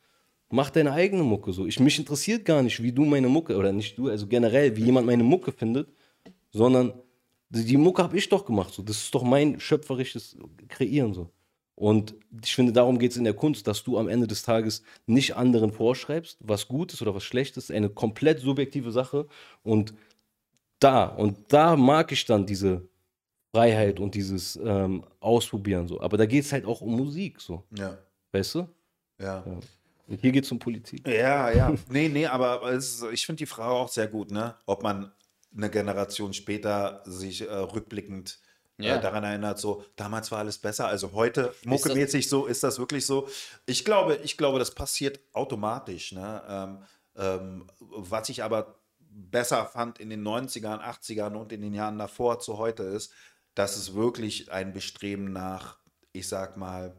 mach 0.50 0.70
deine 0.70 0.94
eigene 0.94 1.24
Mucke 1.24 1.52
so. 1.52 1.66
Ich, 1.66 1.78
mich 1.82 2.00
interessiert 2.00 2.46
gar 2.46 2.64
nicht, 2.64 2.82
wie 2.82 2.94
du 2.94 3.04
meine 3.04 3.28
Mucke, 3.28 3.58
oder 3.58 3.74
nicht 3.74 3.98
du, 3.98 4.08
also 4.08 4.28
generell, 4.28 4.78
wie 4.78 4.86
jemand 4.86 5.08
meine 5.08 5.26
Mucke 5.26 5.52
findet, 5.52 5.90
sondern 6.54 6.94
die 7.50 7.78
Mucke 7.78 8.04
habe 8.04 8.18
ich 8.18 8.30
doch 8.30 8.46
gemacht. 8.46 8.74
So. 8.74 8.84
Das 8.84 8.98
ist 8.98 9.16
doch 9.16 9.24
mein 9.24 9.60
schöpferisches 9.60 10.38
Kreieren 10.68 11.14
so. 11.14 11.30
Und 11.76 12.16
ich 12.42 12.56
finde, 12.56 12.72
darum 12.72 12.98
geht 13.00 13.12
es 13.12 13.18
in 13.18 13.26
der 13.26 13.34
Kunst, 13.34 13.68
dass 13.68 13.84
du 13.84 13.98
am 13.98 14.08
Ende 14.08 14.28
des 14.28 14.44
Tages 14.44 14.82
nicht 15.08 15.36
anderen 15.36 15.74
vorschreibst, 15.74 16.38
was 16.40 16.70
gut 16.70 16.94
ist 16.94 17.02
oder 17.02 17.14
was 17.14 17.24
schlecht 17.24 17.58
ist, 17.58 17.70
eine 17.70 17.90
komplett 17.90 18.40
subjektive 18.40 18.92
Sache. 18.92 19.28
Und 19.62 19.94
da, 20.80 21.06
und 21.06 21.38
da 21.50 21.76
mag 21.76 22.12
ich 22.14 22.26
dann 22.26 22.46
diese 22.46 22.88
Freiheit 23.54 24.00
und 24.00 24.16
dieses 24.16 24.56
ähm, 24.56 25.04
Ausprobieren 25.20 25.88
so. 25.88 26.00
Aber 26.00 26.18
da 26.18 26.26
geht 26.26 26.46
es 26.46 26.54
halt 26.54 26.66
auch 26.66 26.82
um 26.82 26.96
Musik 26.96 27.42
so. 27.42 27.64
Ja. 27.78 27.98
Weißt 28.32 28.56
du? 28.56 28.68
Ja. 29.20 29.44
ja. 29.46 29.60
Hier 30.22 30.32
geht 30.32 30.46
es 30.46 30.52
um 30.52 30.60
Politik. 30.60 31.08
Ja, 31.08 31.50
ja. 31.52 31.74
nee, 31.90 32.08
nee, 32.08 32.26
aber 32.26 32.64
es, 32.72 33.04
ich 33.12 33.26
finde 33.26 33.40
die 33.40 33.46
Frage 33.46 33.74
auch 33.74 33.90
sehr 33.90 34.08
gut, 34.08 34.32
ne? 34.32 34.56
Ob 34.66 34.84
man 34.84 35.12
eine 35.56 35.70
Generation 35.70 36.34
später 36.34 37.02
sich 37.06 37.42
äh, 37.42 37.54
rückblickend 37.54 38.40
äh, 38.78 38.88
ja. 38.88 38.96
äh, 38.96 39.02
daran 39.02 39.24
erinnert, 39.24 39.60
so 39.60 39.84
damals 39.96 40.32
war 40.32 40.40
alles 40.40 40.58
besser. 40.58 40.88
Also 40.88 41.14
heute, 41.14 41.54
muckemäßig 41.66 42.30
so, 42.30 42.46
ist 42.46 42.64
das 42.64 42.80
wirklich 42.80 43.06
so. 43.06 43.28
Ich 43.66 43.86
glaube, 43.86 44.20
ich 44.24 44.38
glaube, 44.38 44.60
das 44.60 44.72
passiert 44.72 45.20
automatisch. 45.34 46.12
Ne? 46.12 46.44
Ähm, 46.48 46.84
ähm, 47.18 47.68
was 47.80 48.30
ich 48.30 48.44
aber 48.44 48.76
besser 49.00 49.66
fand 49.66 50.00
in 50.00 50.10
den 50.10 50.28
90ern, 50.28 50.82
80ern 50.82 51.36
und 51.36 51.54
in 51.54 51.62
den 51.62 51.74
Jahren 51.74 51.98
davor 51.98 52.40
zu 52.40 52.58
heute 52.58 52.84
ist, 52.84 53.14
dass 53.54 53.78
es 53.78 53.96
wirklich 53.96 54.52
ein 54.52 54.74
Bestreben 54.74 55.32
nach, 55.32 55.78
ich 56.12 56.28
sag 56.28 56.58
mal, 56.58 56.94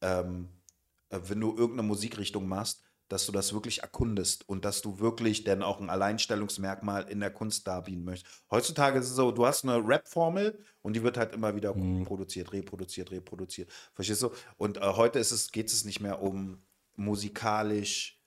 ähm, 0.00 0.48
äh, 1.10 1.18
wenn 1.24 1.40
du 1.40 1.50
irgendeine 1.50 1.88
Musikrichtung 1.88 2.46
machst, 2.46 2.82
dass 3.08 3.26
du 3.26 3.32
das 3.32 3.52
wirklich 3.52 3.82
erkundest 3.82 4.48
und 4.48 4.64
dass 4.64 4.82
du 4.82 4.98
wirklich 4.98 5.44
dann 5.44 5.62
auch 5.62 5.80
ein 5.80 5.90
Alleinstellungsmerkmal 5.90 7.08
in 7.08 7.20
der 7.20 7.30
Kunst 7.30 7.66
darbieten 7.66 8.04
möchtest. 8.04 8.42
Heutzutage 8.50 8.98
ist 8.98 9.10
es 9.10 9.16
so, 9.16 9.30
du 9.30 9.46
hast 9.46 9.64
eine 9.64 9.76
Rap-Formel 9.76 10.58
und 10.82 10.94
die 10.94 11.02
wird 11.02 11.16
halt 11.16 11.32
immer 11.32 11.54
wieder 11.54 11.74
mhm. 11.74 12.04
produziert, 12.04 12.52
reproduziert, 12.52 13.10
reproduziert. 13.10 13.70
Verstehst 13.94 14.22
du? 14.22 14.30
Und 14.56 14.78
äh, 14.78 14.80
heute 14.80 15.18
ist 15.18 15.30
es, 15.30 15.52
geht 15.52 15.68
es 15.68 15.84
nicht 15.84 16.00
mehr 16.00 16.20
um 16.20 16.62
musikalisch 16.96 18.20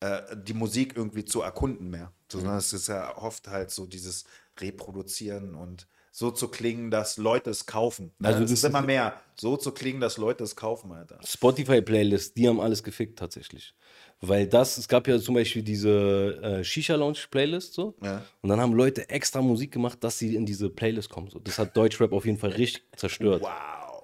äh, 0.00 0.36
die 0.36 0.54
Musik 0.54 0.94
irgendwie 0.96 1.24
zu 1.24 1.42
erkunden 1.42 1.90
mehr, 1.90 2.12
sondern 2.30 2.54
mhm. 2.54 2.58
es 2.58 2.72
ist 2.72 2.88
ja 2.88 3.16
oft 3.16 3.48
halt 3.48 3.70
so 3.70 3.86
dieses 3.86 4.24
Reproduzieren 4.58 5.54
und 5.54 5.86
so 6.16 6.30
zu 6.30 6.46
klingen, 6.46 6.92
dass 6.92 7.16
Leute 7.16 7.50
es 7.50 7.66
kaufen. 7.66 8.12
Ne? 8.20 8.28
Also 8.28 8.40
das, 8.40 8.50
das 8.50 8.58
ist 8.60 8.64
immer 8.64 8.82
mehr. 8.82 9.20
So 9.34 9.56
zu 9.56 9.72
klingen, 9.72 10.00
dass 10.00 10.16
Leute 10.16 10.44
es 10.44 10.54
kaufen, 10.54 10.92
Alter. 10.92 11.18
Spotify-Playlists, 11.24 12.34
die 12.34 12.48
haben 12.48 12.60
alles 12.60 12.84
gefickt 12.84 13.18
tatsächlich. 13.18 13.74
Weil 14.20 14.46
das, 14.46 14.78
es 14.78 14.88
gab 14.88 15.06
ja 15.06 15.18
zum 15.18 15.34
Beispiel 15.34 15.62
diese 15.62 16.40
äh, 16.42 16.64
Shisha-Lounge-Playlist 16.64 17.74
so. 17.74 17.94
Ja. 18.02 18.22
Und 18.40 18.48
dann 18.48 18.60
haben 18.60 18.72
Leute 18.72 19.08
extra 19.10 19.42
Musik 19.42 19.72
gemacht, 19.72 20.02
dass 20.02 20.18
sie 20.18 20.34
in 20.34 20.46
diese 20.46 20.70
Playlist 20.70 21.10
kommen. 21.10 21.28
So. 21.28 21.38
Das 21.38 21.58
hat 21.58 21.76
Deutschrap 21.76 22.12
auf 22.12 22.24
jeden 22.24 22.38
Fall 22.38 22.50
richtig 22.50 22.84
zerstört. 22.96 23.42
Wow. 23.42 23.50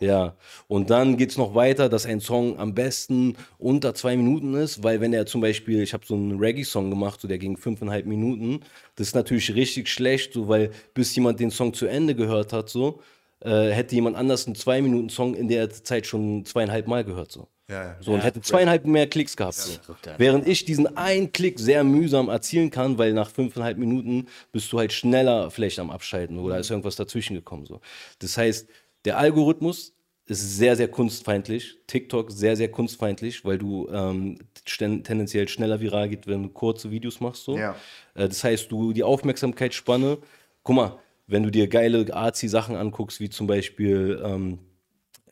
Ja, 0.01 0.35
und 0.67 0.89
dann 0.89 1.19
geht 1.19 1.31
es 1.31 1.37
noch 1.37 1.55
weiter, 1.55 1.91
dass 1.91 2.07
ein 2.07 2.21
Song 2.21 2.59
am 2.59 2.75
besten 2.75 3.37
unter 3.59 3.95
zwei 3.95 4.17
Minuten 4.17 4.55
ist, 4.55 4.83
weil 4.83 5.03
wenn 5.03 5.13
er 5.13 5.27
zum 5.27 5.43
Beispiel, 5.43 5.83
ich 5.83 5.93
habe 5.93 6.07
so 6.07 6.15
einen 6.15 6.39
Reggae-Song 6.39 6.89
gemacht, 6.89 7.21
so 7.21 7.29
der 7.29 7.37
ging 7.37 7.59
fünfeinhalb 7.59 8.07
Minuten, 8.07 8.61
das 8.97 9.09
ist 9.09 9.15
natürlich 9.15 9.55
richtig 9.55 9.91
schlecht, 9.91 10.33
so 10.33 10.49
weil 10.49 10.71
bis 10.95 11.15
jemand 11.15 11.39
den 11.39 11.51
Song 11.51 11.75
zu 11.75 11.85
Ende 11.85 12.15
gehört 12.15 12.55
hat, 12.55 12.71
so 12.71 13.03
äh, 13.41 13.69
hätte 13.69 13.95
jemand 13.95 14.17
anders 14.17 14.47
einen 14.47 14.57
zwei 14.57 14.81
Minuten 14.81 15.11
Song 15.11 15.35
in 15.35 15.49
der 15.49 15.69
Zeit 15.69 16.07
schon 16.07 16.47
zweieinhalb 16.47 16.87
Mal 16.87 17.05
gehört, 17.05 17.31
so. 17.31 17.49
Ja, 17.71 17.97
so, 18.01 18.13
und 18.13 18.19
ja, 18.19 18.25
hätte 18.25 18.41
zweieinhalb 18.41 18.85
mehr 18.85 19.07
Klicks 19.07 19.37
gehabt. 19.37 19.81
Während 20.19 20.47
ich 20.49 20.65
diesen 20.65 20.97
einen 20.97 21.33
Klick 21.33 21.61
sehr 21.61 21.85
mühsam 21.85 22.29
erzielen 22.29 22.71
kann, 22.71 22.99
weil 22.99 23.13
nach 23.13 23.31
fünfeinhalb 23.31 23.79
Minuten 23.79 24.27
bist 24.51 24.73
du 24.73 24.79
halt 24.79 24.93
schneller 24.93 25.51
vielleicht 25.53 25.79
am 25.79 25.91
Abschalten 25.91 26.39
oder 26.39 26.59
ist 26.59 26.71
irgendwas 26.71 26.97
dazwischen 26.97 27.35
gekommen. 27.35 27.67
So. 27.67 27.81
Das 28.19 28.37
heißt, 28.37 28.69
der 29.05 29.19
Algorithmus 29.19 29.95
ist 30.27 30.57
sehr, 30.57 30.77
sehr 30.77 30.89
kunstfeindlich. 30.89 31.77
TikTok 31.87 32.33
sehr, 32.33 32.57
sehr 32.57 32.71
kunstfeindlich, 32.71 33.45
weil 33.45 33.59
du 33.59 33.89
ähm, 33.91 34.39
tendenziell 34.65 35.49
schneller 35.49 35.81
viral 35.81 36.09
geht, 36.09 36.27
wenn 36.27 36.43
du 36.43 36.49
kurze 36.49 36.91
Videos 36.91 37.21
machst. 37.21 37.45
So. 37.45 37.57
Ja. 37.57 37.77
Äh, 38.15 38.29
das 38.29 38.43
heißt, 38.43 38.71
du 38.71 38.93
die 38.93 39.05
Aufmerksamkeitsspanne, 39.05 40.19
guck 40.65 40.77
mal, 40.77 40.99
wenn 41.29 41.45
du 41.45 41.51
dir 41.51 41.69
geile 41.69 42.13
Arzi-Sachen 42.13 42.75
anguckst, 42.75 43.21
wie 43.21 43.31
zum 43.31 43.47
Beispiel 43.47 44.21
ähm, 44.25 44.59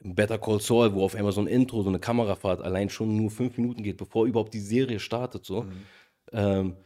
Better 0.00 0.38
Call 0.38 0.60
Saul, 0.60 0.94
wo 0.94 1.04
auf 1.04 1.14
einmal 1.14 1.32
so 1.32 1.40
ein 1.40 1.46
Intro, 1.46 1.82
so 1.82 1.88
eine 1.88 1.98
Kamerafahrt 1.98 2.60
allein 2.60 2.88
schon 2.88 3.16
nur 3.16 3.30
fünf 3.30 3.56
Minuten 3.58 3.82
geht, 3.82 3.96
bevor 3.96 4.26
überhaupt 4.26 4.54
die 4.54 4.60
Serie 4.60 5.00
startet, 5.00 5.44
so. 5.44 5.62
Mhm. 5.62 5.72
Ähm, 6.32 6.76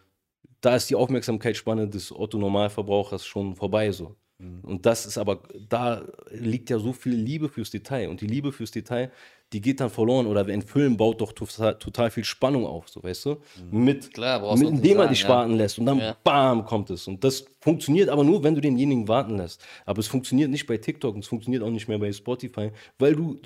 da 0.60 0.76
ist 0.76 0.88
die 0.88 0.94
Aufmerksamkeitsspanne 0.94 1.88
des 1.88 2.12
Otto-Normalverbrauchers 2.12 3.26
schon 3.26 3.56
vorbei, 3.56 3.90
so. 3.90 4.16
Mhm. 4.38 4.60
Und 4.62 4.86
das 4.86 5.06
ist 5.06 5.18
aber, 5.18 5.42
da 5.68 6.06
liegt 6.30 6.70
ja 6.70 6.78
so 6.78 6.92
viel 6.92 7.14
Liebe 7.14 7.48
fürs 7.48 7.70
Detail. 7.70 8.08
Und 8.08 8.20
die 8.20 8.26
Liebe 8.26 8.52
fürs 8.52 8.70
Detail, 8.70 9.10
die 9.52 9.60
geht 9.60 9.80
dann 9.80 9.90
verloren. 9.90 10.26
Oder 10.26 10.46
ein 10.46 10.62
Film 10.62 10.96
baut 10.96 11.20
doch 11.20 11.32
total, 11.32 11.78
total 11.78 12.10
viel 12.10 12.24
Spannung 12.24 12.66
auf, 12.66 12.88
so 12.88 13.02
weißt 13.02 13.26
du? 13.26 13.30
Mhm. 13.70 13.84
Mit, 13.84 14.14
Klar, 14.14 14.56
mit 14.56 14.68
indem 14.68 14.98
man 14.98 15.08
dich 15.08 15.22
ja. 15.22 15.28
warten 15.28 15.56
lässt. 15.56 15.78
Und 15.78 15.86
dann 15.86 15.98
ja. 15.98 16.16
bam, 16.24 16.64
kommt 16.64 16.90
es. 16.90 17.06
Und 17.06 17.22
das 17.22 17.44
funktioniert 17.60 18.08
aber 18.08 18.24
nur, 18.24 18.42
wenn 18.42 18.54
du 18.54 18.60
denjenigen 18.60 19.08
warten 19.08 19.36
lässt. 19.36 19.62
Aber 19.86 20.00
es 20.00 20.06
funktioniert 20.06 20.50
nicht 20.50 20.66
bei 20.66 20.76
TikTok 20.76 21.14
und 21.14 21.20
es 21.20 21.28
funktioniert 21.28 21.62
auch 21.62 21.70
nicht 21.70 21.88
mehr 21.88 21.98
bei 21.98 22.12
Spotify, 22.12 22.70
weil 22.98 23.14
du 23.14 23.38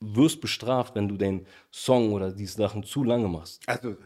wirst 0.00 0.40
bestraft, 0.40 0.94
wenn 0.96 1.08
du 1.08 1.16
den 1.16 1.46
Song 1.72 2.12
oder 2.12 2.30
diese 2.30 2.56
Sachen 2.56 2.82
zu 2.82 3.04
lange 3.04 3.28
machst. 3.28 3.62
Also 3.66 3.96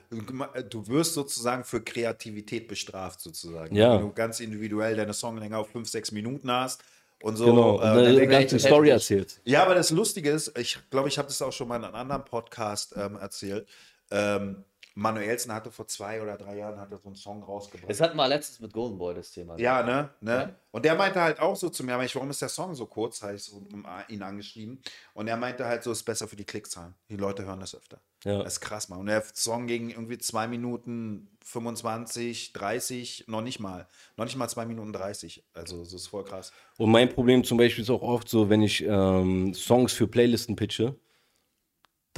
du 0.71 0.87
wirst 0.87 1.15
sozusagen 1.15 1.65
für 1.65 1.83
Kreativität 1.83 2.69
bestraft 2.69 3.21
sozusagen. 3.21 3.75
Ja. 3.75 3.95
Wenn 3.95 4.03
du 4.03 4.13
ganz 4.13 4.41
individuell 4.41 4.97
deine 4.97 5.13
Songlänge 5.13 5.59
auf 5.59 5.71
fünf, 5.71 5.89
sechs 5.89 6.13
Minuten 6.13 6.51
hast 6.51 6.83
und 7.23 7.37
so. 7.37 7.47
Genau, 7.47 7.81
äh, 7.81 7.91
und 7.91 8.07
eine 8.07 8.27
ganze 8.27 8.59
Story 8.59 8.91
erzählt. 8.91 9.41
Ja, 9.45 9.63
aber 9.63 9.75
das 9.75 9.91
Lustige 9.91 10.31
ist, 10.31 10.57
ich 10.59 10.79
glaube, 10.91 11.09
ich 11.09 11.19
habe 11.19 11.29
das 11.29 11.43
auch 11.43 11.53
schon 11.53 11.69
mal 11.69 11.77
in 11.77 11.85
einem 11.85 11.95
anderen 11.95 12.25
Podcast 12.25 12.95
ähm, 12.97 13.17
erzählt. 13.17 13.67
Ähm, 14.11 14.65
Manuelsen 14.99 15.55
hatte 15.55 15.71
vor 15.71 15.87
zwei 15.87 16.21
oder 16.21 16.37
drei 16.37 16.57
Jahren 16.57 16.81
hat 16.81 16.91
er 16.91 16.99
so 16.99 17.09
einen 17.09 17.15
Song 17.15 17.45
rausgebracht. 17.45 17.89
Das 17.89 18.01
hatten 18.01 18.17
wir 18.17 18.27
letztens 18.27 18.59
mit 18.59 18.73
Golden 18.73 18.99
Boy 18.99 19.15
das 19.15 19.31
Thema. 19.31 19.57
Ja, 19.57 19.85
ne? 19.85 20.11
ne? 20.21 20.33
Ja. 20.33 20.55
Und 20.73 20.85
der 20.85 20.97
meinte 20.97 21.21
halt 21.21 21.39
auch 21.39 21.55
so 21.55 21.69
zu 21.69 21.85
mir, 21.85 21.93
warum 21.93 22.31
ist 22.31 22.43
der 22.43 22.49
Song 22.49 22.75
so 22.75 22.85
kurz? 22.87 23.23
Habe 23.23 23.37
ich 23.37 23.45
so 23.45 23.63
ihn 24.09 24.23
angeschrieben. 24.23 24.83
Und 25.15 25.29
er 25.29 25.37
meinte 25.37 25.67
halt 25.67 25.85
so, 25.85 25.93
ist 25.93 26.03
besser 26.03 26.27
für 26.27 26.35
die 26.35 26.45
Klickzahlen. 26.45 26.95
Die 27.09 27.17
Leute 27.17 27.45
hören 27.45 27.61
das 27.61 27.77
öfter. 27.77 28.01
Ja. 28.25 28.43
Das 28.43 28.55
ist 28.55 28.61
krass, 28.61 28.89
man. 28.89 28.99
Und 28.99 29.07
der 29.07 29.23
Song 29.35 29.69
ging 29.69 29.91
irgendwie 29.91 30.19
zwei 30.19 30.49
Minuten 30.49 31.29
25, 31.45 32.53
30, 32.53 33.27
noch 33.29 33.43
nicht 33.43 33.61
mal. 33.61 33.87
Noch 34.17 34.25
nicht 34.25 34.37
mal 34.37 34.49
zwei 34.49 34.67
Minuten 34.67 34.93
30. 34.93 35.45
Also, 35.55 35.79
das 35.79 35.93
ist 35.93 36.09
voll 36.09 36.25
krass. 36.25 36.53
Und 36.77 36.91
mein 36.91 37.09
Problem 37.09 37.45
zum 37.45 37.57
Beispiel 37.57 37.85
ist 37.85 37.91
auch 37.91 38.03
oft 38.03 38.29
so, 38.29 38.51
wenn 38.51 38.63
ich 38.63 38.83
ähm, 38.83 39.55
Songs 39.55 39.93
für 39.93 40.09
Playlisten 40.09 40.57
pitche, 40.57 40.97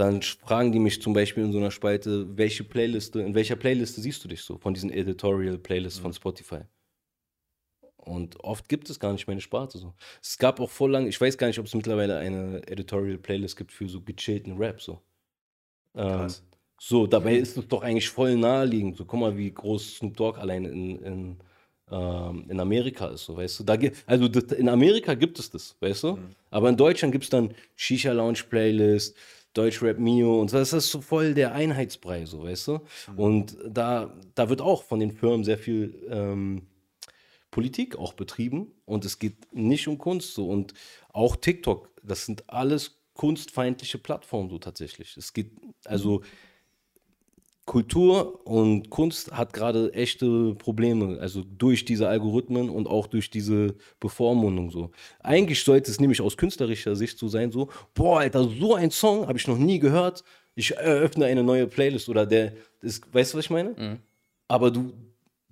dann 0.00 0.22
fragen 0.22 0.72
die 0.72 0.78
mich 0.78 1.02
zum 1.02 1.12
Beispiel 1.12 1.44
in 1.44 1.52
so 1.52 1.58
einer 1.58 1.70
Spalte, 1.70 2.36
welche 2.36 2.64
Playliste, 2.64 3.20
in 3.20 3.34
welcher 3.34 3.56
Playliste 3.56 4.00
siehst 4.00 4.24
du 4.24 4.28
dich 4.28 4.42
so 4.42 4.58
von 4.58 4.74
diesen 4.74 4.90
Editorial 4.90 5.58
Playlists 5.58 5.98
mhm. 6.00 6.04
von 6.04 6.12
Spotify? 6.14 6.60
Und 7.96 8.42
oft 8.42 8.68
gibt 8.68 8.88
es 8.88 8.98
gar 8.98 9.12
nicht 9.12 9.28
meine 9.28 9.42
Sparte. 9.42 9.78
So. 9.78 9.92
Es 10.22 10.38
gab 10.38 10.58
auch 10.58 10.70
voll 10.70 10.90
lang, 10.90 11.06
ich 11.06 11.20
weiß 11.20 11.36
gar 11.36 11.46
nicht, 11.46 11.58
ob 11.58 11.66
es 11.66 11.74
mittlerweile 11.74 12.16
eine 12.16 12.66
Editorial-Playlist 12.66 13.56
gibt 13.56 13.72
für 13.72 13.88
so 13.88 14.00
gechillten 14.00 14.56
Rap. 14.56 14.80
So. 14.80 15.00
Ähm, 15.94 16.28
so, 16.78 17.06
dabei 17.06 17.36
ist 17.36 17.58
es 17.58 17.68
doch 17.68 17.82
eigentlich 17.82 18.08
voll 18.08 18.36
naheliegend. 18.36 18.96
So, 18.96 19.04
guck 19.04 19.20
mal, 19.20 19.36
wie 19.36 19.52
groß 19.52 19.96
Snoop 19.96 20.16
Dogg 20.16 20.40
allein 20.40 20.64
in, 20.64 20.98
in, 21.02 21.36
ähm, 21.90 22.46
in 22.48 22.58
Amerika 22.58 23.08
ist, 23.08 23.26
so, 23.26 23.36
weißt 23.36 23.60
du. 23.60 23.64
Da, 23.64 23.76
also 24.06 24.28
das, 24.28 24.44
in 24.52 24.70
Amerika 24.70 25.12
gibt 25.12 25.38
es 25.38 25.50
das, 25.50 25.76
weißt 25.80 26.04
du. 26.04 26.12
Mhm. 26.16 26.34
Aber 26.50 26.70
in 26.70 26.76
Deutschland 26.78 27.12
gibt 27.12 27.24
es 27.24 27.30
dann 27.30 27.54
Shisha 27.76 28.12
Lounge 28.12 28.44
Playlist, 28.48 29.14
Deutschrap 29.54 29.98
Mio 29.98 30.40
und 30.40 30.50
so. 30.50 30.58
Das 30.58 30.72
ist 30.72 30.90
so 30.90 31.00
voll 31.00 31.34
der 31.34 31.52
Einheitsbrei, 31.52 32.24
so, 32.24 32.44
weißt 32.44 32.68
du. 32.68 32.72
Mhm. 33.12 33.18
Und 33.18 33.56
da, 33.66 34.14
da 34.34 34.48
wird 34.48 34.60
auch 34.60 34.84
von 34.84 35.00
den 35.00 35.12
Firmen 35.12 35.44
sehr 35.44 35.58
viel 35.58 36.06
ähm, 36.08 36.66
Politik 37.50 37.96
auch 37.96 38.12
betrieben 38.12 38.72
und 38.84 39.04
es 39.04 39.18
geht 39.18 39.52
nicht 39.52 39.88
um 39.88 39.98
Kunst 39.98 40.34
so. 40.34 40.48
Und 40.48 40.74
auch 41.12 41.36
TikTok, 41.36 41.90
das 42.02 42.26
sind 42.26 42.48
alles 42.48 43.00
kunstfeindliche 43.14 43.98
Plattformen 43.98 44.50
so 44.50 44.58
tatsächlich. 44.58 45.16
Es 45.16 45.32
geht, 45.32 45.52
also 45.84 46.22
Kultur 47.66 48.44
und 48.46 48.90
Kunst 48.90 49.32
hat 49.32 49.52
gerade 49.52 49.92
echte 49.92 50.54
Probleme, 50.56 51.20
also 51.20 51.44
durch 51.44 51.84
diese 51.84 52.08
Algorithmen 52.08 52.68
und 52.68 52.88
auch 52.88 53.06
durch 53.06 53.30
diese 53.30 53.76
Bevormundung 54.00 54.70
so. 54.70 54.90
Eigentlich 55.20 55.62
sollte 55.62 55.90
es 55.90 56.00
nämlich 56.00 56.20
aus 56.20 56.36
künstlerischer 56.36 56.96
Sicht 56.96 57.18
so 57.18 57.28
sein, 57.28 57.52
so, 57.52 57.68
boah, 57.94 58.20
Alter, 58.20 58.48
so 58.48 58.74
ein 58.74 58.90
Song 58.90 59.28
habe 59.28 59.38
ich 59.38 59.46
noch 59.46 59.58
nie 59.58 59.78
gehört. 59.78 60.24
Ich 60.56 60.76
eröffne 60.76 61.26
eine 61.26 61.44
neue 61.44 61.66
Playlist 61.66 62.08
oder 62.08 62.26
der, 62.26 62.54
das, 62.82 63.00
weißt 63.12 63.34
du, 63.34 63.38
was 63.38 63.44
ich 63.44 63.50
meine? 63.50 63.70
Mhm. 63.70 63.98
Aber 64.48 64.70
du, 64.72 64.92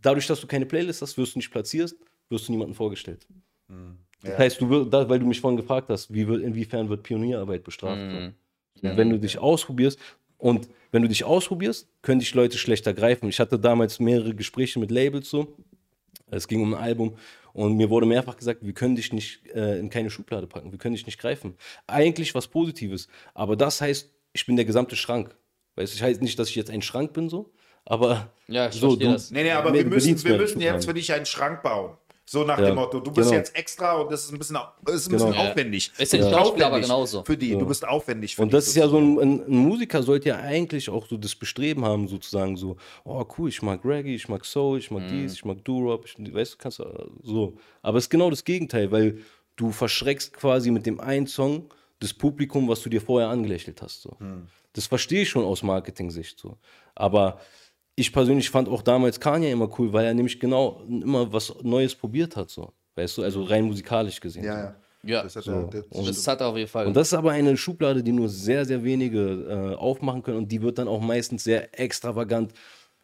dadurch, 0.03 0.27
dass 0.27 0.41
du 0.41 0.49
keine 0.49 0.67
Playlist 0.67 1.03
hast, 1.03 1.17
wirst 1.19 1.37
du 1.37 1.39
nicht 1.39 1.53
platziert, 1.53 1.95
wirst 2.31 2.49
du 2.49 2.53
niemandem 2.53 2.75
vorgestellt. 2.75 3.29
Mhm. 3.69 3.99
Ja. 4.25 4.31
Das 4.31 4.39
heißt, 4.41 4.61
du, 4.61 4.91
weil 4.91 5.21
du 5.21 5.27
mich 5.27 5.41
vorhin 5.41 5.57
gefragt 5.57 5.89
hast, 5.89 6.13
wie 6.13 6.27
wird, 6.27 6.43
inwiefern 6.43 6.89
wird 6.89 7.05
Pionierarbeit 7.05 7.63
bestraft? 7.63 8.01
Mhm. 8.01 8.35
Ja. 8.81 8.97
Wenn 8.97 9.11
du 9.11 9.19
dich 9.19 9.39
ausprobierst 9.39 9.99
und 10.39 10.69
wenn 10.91 11.03
du 11.03 11.09
dich 11.09 11.25
ausprobierst, 11.25 11.89
können 12.01 12.21
dich 12.21 12.33
Leute 12.35 12.57
schlechter 12.57 12.95
greifen. 12.95 13.29
Ich 13.29 13.41
hatte 13.41 13.59
damals 13.59 14.01
mehrere 14.01 14.35
Gespräche 14.35 14.79
mit 14.79 14.91
Labels 14.91 15.29
so. 15.29 15.55
Es 16.31 16.49
ging 16.49 16.63
um 16.63 16.75
ein 16.75 16.81
Album 16.81 17.17
und 17.53 17.77
mir 17.77 17.91
wurde 17.91 18.07
mehrfach 18.07 18.37
gesagt, 18.37 18.61
wir 18.63 18.73
können 18.73 18.97
dich 18.97 19.13
nicht 19.13 19.47
äh, 19.55 19.79
in 19.79 19.91
keine 19.91 20.11
Schublade 20.11 20.47
packen, 20.47 20.73
wir 20.73 20.79
können 20.79 20.95
dich 20.95 21.07
nicht 21.07 21.19
greifen. 21.19 21.57
Eigentlich 21.87 22.35
was 22.35 22.47
Positives, 22.47 23.09
aber 23.35 23.57
das 23.57 23.81
heißt, 23.81 24.11
ich 24.33 24.47
bin 24.47 24.57
der 24.57 24.65
gesamte 24.65 24.97
Schrank. 24.97 25.37
Weißt 25.77 25.93
du, 25.93 25.97
ich 25.97 26.03
heißt 26.03 26.23
nicht, 26.23 26.39
dass 26.39 26.49
ich 26.51 26.57
jetzt 26.57 26.71
ein 26.71 26.83
Schrank 26.83 27.13
bin 27.13 27.29
so, 27.29 27.51
aber 27.85 28.33
ja, 28.47 28.69
ich 28.69 28.75
so, 28.75 28.97
du, 28.97 29.11
das. 29.11 29.31
Nee, 29.31 29.43
nee, 29.43 29.51
aber 29.53 29.73
wir 29.73 29.85
müssen, 29.87 30.23
wir 30.23 30.37
müssen 30.37 30.61
jetzt 30.61 30.85
für 30.85 30.95
dich 30.95 31.13
einen 31.13 31.27
Schrank 31.27 31.63
bauen. 31.63 31.97
So 32.31 32.45
nach 32.45 32.59
ja, 32.59 32.67
dem 32.67 32.75
Motto, 32.75 33.01
du 33.01 33.11
bist 33.11 33.31
genau. 33.31 33.39
jetzt 33.39 33.57
extra 33.57 33.95
und 33.95 34.13
das 34.13 34.27
ist 34.27 34.33
ein 34.33 34.39
bisschen, 34.39 34.57
ist 34.57 35.07
ein 35.07 35.17
genau. 35.17 35.29
bisschen 35.29 35.47
aufwendig. 35.49 35.93
Ist 35.97 36.13
ja. 36.13 36.31
aufwendig 36.37 36.67
aber 36.67 36.81
genauso. 36.83 37.25
Für 37.25 37.39
die, 37.39 37.53
ja. 37.53 37.59
du 37.59 37.65
bist 37.65 37.89
aufwendig 37.89 38.37
für 38.37 38.43
Und 38.43 38.53
das 38.53 38.69
ist 38.69 38.77
ja 38.77 38.87
so, 38.87 38.99
ein, 38.99 39.19
ein, 39.19 39.49
Musiker 39.49 40.03
sollte 40.03 40.29
ja 40.29 40.37
eigentlich 40.37 40.91
auch 40.91 41.07
so 41.07 41.17
das 41.17 41.35
Bestreben 41.35 41.87
haben, 41.87 42.07
sozusagen 42.07 42.59
so, 42.59 42.77
oh 43.05 43.25
cool, 43.39 43.49
ich 43.49 43.63
mag 43.63 43.83
Reggae, 43.83 44.15
ich 44.15 44.29
mag 44.29 44.45
Soul, 44.45 44.79
ich 44.79 44.91
mag 44.91 45.05
mhm. 45.05 45.09
dies, 45.09 45.33
ich 45.33 45.45
mag 45.47 45.65
Doo-Rop, 45.65 46.05
weißt 46.05 46.53
du, 46.53 46.57
kannst 46.59 46.81
du, 46.81 47.11
so. 47.23 47.57
Aber 47.81 47.97
es 47.97 48.05
ist 48.05 48.11
genau 48.11 48.29
das 48.29 48.45
Gegenteil, 48.45 48.93
weil 48.93 49.21
du 49.57 49.73
verschreckst 49.73 50.35
quasi 50.35 50.71
mit 50.71 50.85
dem 50.85 51.01
einen 51.01 51.27
Song 51.27 51.73
das 51.99 52.13
Publikum, 52.13 52.69
was 52.69 52.83
du 52.83 52.91
dir 52.91 53.01
vorher 53.01 53.31
angelächelt 53.31 53.81
hast. 53.81 54.03
So. 54.03 54.17
Mhm. 54.19 54.49
Das 54.75 54.87
verstehe 54.87 55.23
ich 55.23 55.31
schon 55.31 55.47
aus 55.47 55.63
Marketing-Sicht 55.63 56.39
so. 56.39 56.59
Aber 56.95 57.41
ich 57.99 58.13
persönlich 58.13 58.49
fand 58.49 58.69
auch 58.69 58.83
damals 58.83 59.19
Kanye 59.19 59.51
immer 59.51 59.69
cool, 59.79 59.93
weil 59.93 60.07
er 60.07 60.15
nämlich 60.15 60.39
genau 60.39 60.83
immer 60.89 61.33
was 61.33 61.55
Neues 61.63 61.95
probiert 61.95 62.37
hat, 62.37 62.51
so. 62.51 62.73
Weißt 62.95 63.19
du, 63.19 63.23
also 63.23 63.43
rein 63.43 63.65
musikalisch 63.65 64.21
gesehen. 64.21 64.45
Ja, 64.45 64.59
ja. 64.59 64.77
Ja, 65.05 65.23
das 65.23 65.37
hat, 65.37 65.45
so. 65.45 65.53
er, 65.53 65.85
das, 65.91 66.07
das 66.07 66.27
hat 66.27 66.41
er 66.41 66.49
auf 66.49 66.57
jeden 66.57 66.69
Fall. 66.69 66.87
Und 66.87 66.95
das 66.95 67.09
ist 67.09 67.15
aber 67.15 67.31
eine 67.31 67.57
Schublade, 67.57 68.03
die 68.03 68.11
nur 68.11 68.29
sehr, 68.29 68.65
sehr 68.65 68.83
wenige 68.83 69.21
äh, 69.49 69.77
aufmachen 69.77 70.23
können 70.23 70.39
und 70.39 70.51
die 70.51 70.61
wird 70.61 70.79
dann 70.79 70.89
auch 70.89 71.01
meistens 71.01 71.45
sehr 71.45 71.79
extravagant. 71.79 72.53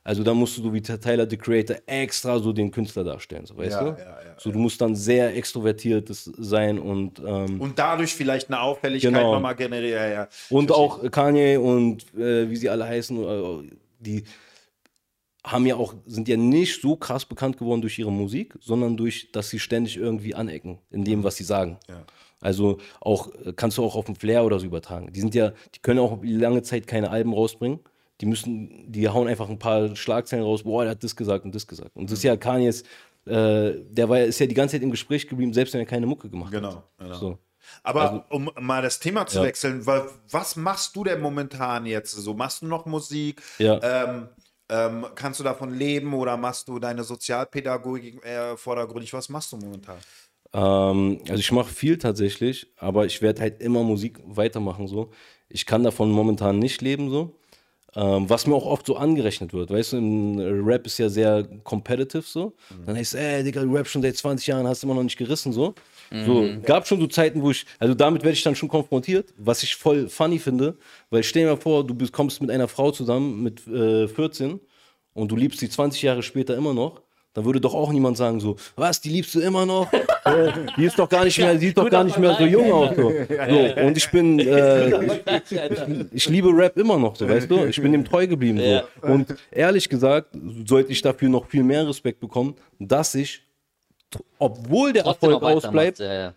Also 0.02 0.22
da 0.24 0.34
musst 0.34 0.58
du 0.58 0.72
wie 0.72 0.82
Tyler 0.82 1.28
the 1.30 1.36
Creator 1.36 1.76
extra 1.86 2.38
so 2.40 2.52
den 2.52 2.70
Künstler 2.70 3.04
darstellen, 3.04 3.46
so 3.46 3.56
weißt 3.56 3.70
ja, 3.70 3.82
du? 3.82 3.90
Ja, 3.90 3.96
ja, 3.96 4.34
so 4.36 4.50
du 4.50 4.58
musst 4.58 4.80
dann 4.80 4.94
sehr 4.96 5.34
extrovertiert 5.34 6.08
sein 6.10 6.78
und 6.78 7.22
ähm, 7.24 7.60
und 7.60 7.78
dadurch 7.78 8.12
vielleicht 8.12 8.48
eine 8.48 8.60
Auffälligkeit 8.60 9.14
genau. 9.14 9.34
nochmal 9.34 9.54
generieren. 9.54 10.12
Ja, 10.12 10.28
Und 10.50 10.72
auch 10.72 11.10
Kanye 11.10 11.56
und 11.56 12.02
äh, 12.14 12.50
wie 12.50 12.56
sie 12.56 12.68
alle 12.68 12.84
heißen, 12.86 13.22
äh, 13.22 13.70
die 14.00 14.24
haben 15.44 15.66
ja 15.66 15.76
auch, 15.76 15.94
sind 16.06 16.26
ja 16.26 16.36
nicht 16.36 16.80
so 16.80 16.96
krass 16.96 17.26
bekannt 17.26 17.58
geworden 17.58 17.82
durch 17.82 17.98
ihre 17.98 18.10
Musik, 18.10 18.54
sondern 18.60 18.96
durch, 18.96 19.30
dass 19.30 19.50
sie 19.50 19.58
ständig 19.58 19.96
irgendwie 19.96 20.34
anecken 20.34 20.78
in 20.90 21.04
dem, 21.04 21.22
was 21.22 21.36
sie 21.36 21.44
sagen. 21.44 21.78
Ja. 21.88 22.04
Also 22.40 22.78
auch, 23.00 23.30
kannst 23.56 23.78
du 23.78 23.84
auch 23.84 23.94
auf 23.94 24.06
dem 24.06 24.16
Flair 24.16 24.44
oder 24.44 24.58
so 24.58 24.66
übertragen. 24.66 25.12
Die 25.12 25.20
sind 25.20 25.34
ja, 25.34 25.52
die 25.74 25.80
können 25.80 26.00
auch 26.00 26.18
lange 26.22 26.62
Zeit 26.62 26.86
keine 26.86 27.10
Alben 27.10 27.32
rausbringen. 27.32 27.80
Die 28.20 28.26
müssen, 28.26 28.90
die 28.90 29.08
hauen 29.08 29.28
einfach 29.28 29.48
ein 29.48 29.58
paar 29.58 29.94
Schlagzeilen 29.96 30.44
raus, 30.44 30.62
boah, 30.62 30.84
der 30.84 30.92
hat 30.92 31.04
das 31.04 31.16
gesagt 31.16 31.44
und 31.44 31.54
das 31.54 31.66
gesagt. 31.66 31.96
Und 31.96 32.10
das 32.10 32.18
ist 32.18 32.22
ja 32.22 32.36
Kanye's, 32.36 32.82
äh, 33.26 33.72
der 33.90 34.08
war, 34.08 34.20
ist 34.20 34.38
ja 34.38 34.46
die 34.46 34.54
ganze 34.54 34.76
Zeit 34.76 34.82
im 34.82 34.90
Gespräch 34.90 35.26
geblieben, 35.26 35.52
selbst 35.52 35.74
wenn 35.74 35.80
er 35.80 35.86
keine 35.86 36.06
Mucke 36.06 36.28
gemacht 36.28 36.52
genau, 36.52 36.74
hat. 36.76 36.84
Genau. 36.98 37.14
So. 37.14 37.38
Aber 37.82 38.02
also, 38.02 38.24
um 38.30 38.50
mal 38.60 38.82
das 38.82 39.00
Thema 39.00 39.26
zu 39.26 39.38
ja. 39.38 39.44
wechseln, 39.44 39.86
was 39.86 40.56
machst 40.56 40.94
du 40.96 41.04
denn 41.04 41.20
momentan 41.20 41.86
jetzt? 41.86 42.12
So, 42.12 42.34
machst 42.34 42.62
du 42.62 42.66
noch 42.66 42.86
Musik? 42.86 43.42
Ja. 43.58 43.80
Ähm, 43.82 44.28
ähm, 44.68 45.06
kannst 45.14 45.40
du 45.40 45.44
davon 45.44 45.74
leben 45.74 46.14
oder 46.14 46.36
machst 46.36 46.68
du 46.68 46.78
deine 46.78 47.04
Sozialpädagogik 47.04 48.24
äh, 48.24 48.56
vordergründig? 48.56 49.12
Was 49.12 49.28
machst 49.28 49.52
du 49.52 49.56
momentan? 49.56 49.98
Ähm, 50.52 51.20
also 51.28 51.40
ich 51.40 51.52
mache 51.52 51.72
viel 51.72 51.98
tatsächlich, 51.98 52.72
aber 52.78 53.06
ich 53.06 53.20
werde 53.20 53.42
halt 53.42 53.60
immer 53.60 53.82
Musik 53.82 54.20
weitermachen 54.24 54.86
so. 54.88 55.10
Ich 55.48 55.66
kann 55.66 55.82
davon 55.82 56.10
momentan 56.10 56.58
nicht 56.58 56.80
leben 56.80 57.10
so. 57.10 57.36
Ähm, 57.96 58.28
was 58.28 58.46
mir 58.46 58.54
auch 58.54 58.66
oft 58.66 58.86
so 58.86 58.96
angerechnet 58.96 59.52
wird, 59.52 59.70
weißt 59.70 59.92
du, 59.92 59.98
im 59.98 60.66
Rap 60.66 60.84
ist 60.86 60.98
ja 60.98 61.08
sehr 61.08 61.46
competitive 61.62 62.22
so. 62.22 62.54
Mhm. 62.70 62.86
Dann 62.86 62.96
heißt 62.96 63.14
es, 63.14 63.20
ey, 63.20 63.44
Digga, 63.44 63.62
du 63.62 63.72
Rap 63.72 63.86
schon 63.86 64.02
seit 64.02 64.16
20 64.16 64.46
Jahren, 64.48 64.66
hast 64.66 64.82
du 64.82 64.86
immer 64.86 64.94
noch 64.94 65.04
nicht 65.04 65.16
gerissen 65.16 65.52
so. 65.52 65.74
So, 66.10 66.42
mhm. 66.42 66.62
gab 66.62 66.86
schon 66.86 67.00
so 67.00 67.06
Zeiten, 67.06 67.42
wo 67.42 67.50
ich, 67.50 67.66
also 67.78 67.94
damit 67.94 68.22
werde 68.22 68.34
ich 68.34 68.42
dann 68.42 68.54
schon 68.54 68.68
konfrontiert, 68.68 69.32
was 69.36 69.62
ich 69.62 69.74
voll 69.76 70.08
funny 70.08 70.38
finde, 70.38 70.76
weil 71.10 71.22
stell 71.22 71.44
dir 71.44 71.50
mal 71.50 71.60
vor, 71.60 71.86
du 71.86 71.94
kommst 72.10 72.40
mit 72.40 72.50
einer 72.50 72.68
Frau 72.68 72.90
zusammen 72.90 73.42
mit 73.42 73.66
äh, 73.66 74.08
14 74.08 74.60
und 75.14 75.30
du 75.30 75.36
liebst 75.36 75.60
sie 75.60 75.68
20 75.68 76.02
Jahre 76.02 76.22
später 76.22 76.56
immer 76.56 76.74
noch, 76.74 77.00
dann 77.34 77.44
würde 77.44 77.60
doch 77.60 77.74
auch 77.74 77.92
niemand 77.92 78.16
sagen 78.16 78.38
so, 78.38 78.56
was, 78.76 79.00
die 79.00 79.08
liebst 79.08 79.34
du 79.34 79.40
immer 79.40 79.66
noch? 79.66 79.92
äh, 80.24 80.52
die 80.76 80.84
ist 80.84 80.96
doch 80.98 81.08
gar 81.08 81.24
nicht 81.24 81.36
mehr, 81.36 81.58
sieht 81.58 81.76
doch 81.76 81.90
gar 81.90 82.04
nicht 82.04 82.16
mehr 82.16 82.36
so 82.36 82.44
jung 82.44 82.72
aus. 82.72 82.94
So. 82.94 83.10
so 83.10 83.82
und 83.82 83.96
ich 83.96 84.08
bin, 84.10 84.38
äh, 84.38 85.04
ich, 85.04 86.12
ich, 86.12 86.28
liebe 86.28 86.50
Rap 86.56 86.76
immer 86.76 86.96
noch, 86.96 87.16
so, 87.16 87.28
weißt 87.28 87.50
du? 87.50 87.66
Ich 87.66 87.82
bin 87.82 87.90
dem 87.90 88.04
treu 88.04 88.28
geblieben. 88.28 88.60
So. 88.60 89.08
Und 89.08 89.34
ehrlich 89.50 89.88
gesagt, 89.88 90.28
sollte 90.64 90.92
ich 90.92 91.02
dafür 91.02 91.28
noch 91.28 91.46
viel 91.48 91.64
mehr 91.64 91.86
Respekt 91.88 92.20
bekommen, 92.20 92.54
dass 92.78 93.16
ich 93.16 93.42
obwohl 94.38 94.92
der 94.92 95.04
Trotzdem 95.04 95.30
Erfolg 95.30 95.56
ausbleibt, 95.56 95.98
ja, 95.98 96.14
ja. 96.14 96.34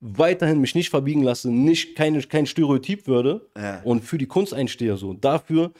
weiterhin 0.00 0.60
mich 0.60 0.74
nicht 0.74 0.90
verbiegen 0.90 1.22
lasse, 1.22 1.50
nicht 1.50 1.96
keine, 1.96 2.20
kein 2.22 2.46
Stereotyp 2.46 3.06
würde 3.06 3.46
ja. 3.56 3.80
und 3.84 4.04
für 4.04 4.18
die 4.18 4.26
Kunst 4.26 4.54
einstehe. 4.54 4.96
So. 4.96 5.14
Dafür 5.14 5.72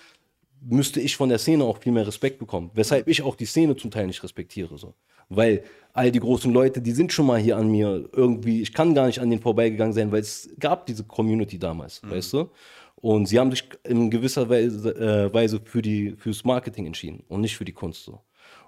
müsste 0.60 1.00
ich 1.00 1.16
von 1.16 1.28
der 1.28 1.38
Szene 1.38 1.64
auch 1.64 1.78
viel 1.78 1.92
mehr 1.92 2.06
Respekt 2.06 2.38
bekommen. 2.38 2.70
Weshalb 2.74 3.08
ich 3.08 3.22
auch 3.22 3.34
die 3.34 3.46
Szene 3.46 3.76
zum 3.76 3.90
Teil 3.90 4.06
nicht 4.06 4.22
respektiere. 4.22 4.76
So. 4.78 4.94
Weil 5.28 5.62
all 5.92 6.10
die 6.10 6.20
großen 6.20 6.52
Leute, 6.52 6.80
die 6.80 6.92
sind 6.92 7.12
schon 7.12 7.26
mal 7.26 7.38
hier 7.38 7.56
an 7.56 7.70
mir 7.70 8.08
irgendwie, 8.12 8.62
ich 8.62 8.72
kann 8.72 8.94
gar 8.94 9.06
nicht 9.06 9.20
an 9.20 9.30
denen 9.30 9.42
vorbeigegangen 9.42 9.94
sein, 9.94 10.12
weil 10.12 10.20
es 10.20 10.50
gab 10.58 10.86
diese 10.86 11.04
Community 11.04 11.58
damals, 11.58 12.02
mhm. 12.02 12.10
weißt 12.10 12.32
du? 12.34 12.50
Und 12.96 13.26
sie 13.26 13.38
haben 13.38 13.50
sich 13.50 13.64
in 13.84 14.10
gewisser 14.10 14.48
Weise, 14.48 14.94
äh, 14.94 15.32
Weise 15.32 15.60
für 15.64 15.80
die, 15.80 16.12
fürs 16.18 16.44
Marketing 16.44 16.86
entschieden 16.86 17.24
und 17.28 17.40
nicht 17.40 17.56
für 17.56 17.64
die 17.64 17.72
Kunst. 17.72 18.04
So. 18.04 18.20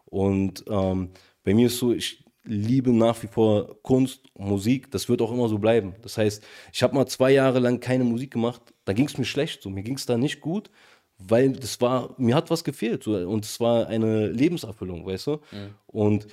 Und 0.06 0.64
ähm, 0.68 1.10
bei 1.44 1.52
mir 1.52 1.66
ist 1.66 1.78
so, 1.78 1.92
ich 1.92 2.21
liebe 2.44 2.92
nach 2.92 3.22
wie 3.22 3.26
vor 3.26 3.82
Kunst, 3.82 4.22
Musik. 4.36 4.90
Das 4.90 5.08
wird 5.08 5.22
auch 5.22 5.32
immer 5.32 5.48
so 5.48 5.58
bleiben. 5.58 5.94
Das 6.02 6.18
heißt, 6.18 6.42
ich 6.72 6.82
habe 6.82 6.94
mal 6.94 7.06
zwei 7.06 7.30
Jahre 7.32 7.58
lang 7.58 7.80
keine 7.80 8.04
Musik 8.04 8.32
gemacht. 8.32 8.62
Da 8.84 8.92
ging 8.92 9.06
es 9.06 9.18
mir 9.18 9.24
schlecht. 9.24 9.62
So. 9.62 9.70
Mir 9.70 9.82
ging 9.82 9.96
es 9.96 10.06
da 10.06 10.16
nicht 10.16 10.40
gut, 10.40 10.70
weil 11.18 11.52
das 11.52 11.80
war, 11.80 12.14
mir 12.18 12.34
hat 12.34 12.50
was 12.50 12.64
gefehlt. 12.64 13.04
So. 13.04 13.16
Und 13.16 13.44
es 13.44 13.60
war 13.60 13.86
eine 13.86 14.26
Lebenserfüllung, 14.28 15.06
weißt 15.06 15.26
du? 15.28 15.32
Mhm. 15.32 15.74
Und 15.86 16.26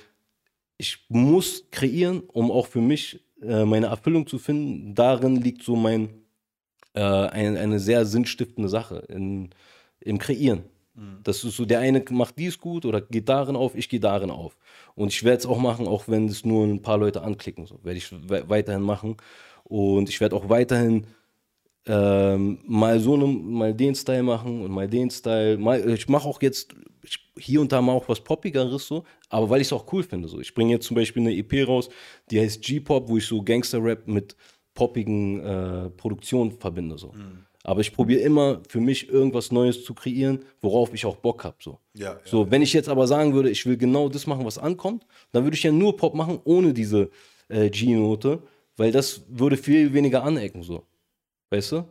ich 0.78 1.04
muss 1.08 1.70
kreieren, 1.70 2.22
um 2.28 2.50
auch 2.50 2.66
für 2.66 2.80
mich 2.80 3.22
äh, 3.42 3.64
meine 3.64 3.86
Erfüllung 3.86 4.26
zu 4.26 4.38
finden. 4.38 4.94
Darin 4.94 5.36
liegt 5.36 5.62
so 5.62 5.76
mein, 5.76 6.08
äh, 6.94 7.00
ein, 7.02 7.56
eine 7.56 7.78
sehr 7.78 8.04
sinnstiftende 8.04 8.68
Sache 8.68 9.04
in, 9.08 9.50
im 10.00 10.18
Kreieren. 10.18 10.64
Mhm. 11.00 11.20
Das 11.22 11.42
ist 11.42 11.56
so, 11.56 11.64
der 11.64 11.80
eine 11.80 12.04
macht 12.10 12.38
dies 12.38 12.58
gut 12.58 12.84
oder 12.84 13.00
geht 13.00 13.28
darin 13.28 13.56
auf, 13.56 13.74
ich 13.74 13.88
gehe 13.88 14.00
darin 14.00 14.30
auf. 14.30 14.56
Und 14.94 15.08
ich 15.08 15.24
werde 15.24 15.38
es 15.38 15.46
auch 15.46 15.58
machen, 15.58 15.88
auch 15.88 16.08
wenn 16.08 16.26
es 16.26 16.44
nur 16.44 16.66
ein 16.66 16.82
paar 16.82 16.98
Leute 16.98 17.22
anklicken. 17.22 17.66
So 17.66 17.80
werde 17.82 17.98
ich 17.98 18.12
weiterhin 18.28 18.82
machen. 18.82 19.16
Und 19.64 20.08
ich 20.08 20.20
werde 20.20 20.36
auch 20.36 20.48
weiterhin 20.48 21.06
ähm, 21.86 22.58
mal 22.66 23.00
so 23.00 23.16
ne, 23.16 23.26
mal 23.26 23.72
den 23.72 23.94
Style 23.94 24.22
machen 24.22 24.62
und 24.62 24.70
mal 24.70 24.88
den 24.88 25.10
Style. 25.10 25.56
Mal, 25.56 25.88
ich 25.90 26.08
mache 26.08 26.28
auch 26.28 26.42
jetzt 26.42 26.74
ich, 27.02 27.18
hier 27.38 27.62
und 27.62 27.72
da 27.72 27.80
mal 27.80 27.92
auch 27.92 28.08
was 28.08 28.20
Poppigeres 28.20 28.86
so, 28.86 29.04
aber 29.30 29.48
weil 29.48 29.62
ich 29.62 29.68
es 29.68 29.72
auch 29.72 29.90
cool 29.92 30.02
finde. 30.02 30.28
So. 30.28 30.38
Ich 30.40 30.52
bringe 30.52 30.72
jetzt 30.72 30.86
zum 30.86 30.96
Beispiel 30.96 31.22
eine 31.22 31.34
EP 31.34 31.66
raus, 31.66 31.88
die 32.30 32.38
heißt 32.38 32.60
G-Pop, 32.62 33.08
wo 33.08 33.16
ich 33.16 33.26
so 33.26 33.42
Gangster-Rap 33.42 34.06
mit 34.06 34.36
poppigen 34.74 35.40
äh, 35.40 35.90
Produktionen 35.90 36.52
verbinde. 36.52 36.98
So. 36.98 37.12
Mhm. 37.12 37.46
Aber 37.62 37.80
ich 37.80 37.92
probiere 37.92 38.20
immer 38.20 38.60
für 38.68 38.80
mich 38.80 39.10
irgendwas 39.10 39.52
Neues 39.52 39.84
zu 39.84 39.92
kreieren, 39.92 40.44
worauf 40.60 40.94
ich 40.94 41.04
auch 41.04 41.16
Bock 41.16 41.44
habe. 41.44 41.56
So. 41.60 41.78
Ja, 41.94 42.12
ja, 42.12 42.20
so, 42.24 42.50
wenn 42.50 42.62
ich 42.62 42.72
jetzt 42.72 42.88
aber 42.88 43.06
sagen 43.06 43.34
würde, 43.34 43.50
ich 43.50 43.66
will 43.66 43.76
genau 43.76 44.08
das 44.08 44.26
machen, 44.26 44.46
was 44.46 44.56
ankommt, 44.56 45.06
dann 45.32 45.44
würde 45.44 45.56
ich 45.56 45.62
ja 45.62 45.72
nur 45.72 45.96
Pop 45.96 46.14
machen, 46.14 46.40
ohne 46.44 46.72
diese 46.72 47.10
äh, 47.48 47.68
G-Note, 47.68 48.42
weil 48.76 48.92
das 48.92 49.22
würde 49.28 49.56
viel 49.58 49.92
weniger 49.92 50.22
anecken. 50.22 50.62
So. 50.62 50.86
Weißt 51.50 51.72
du? 51.72 51.84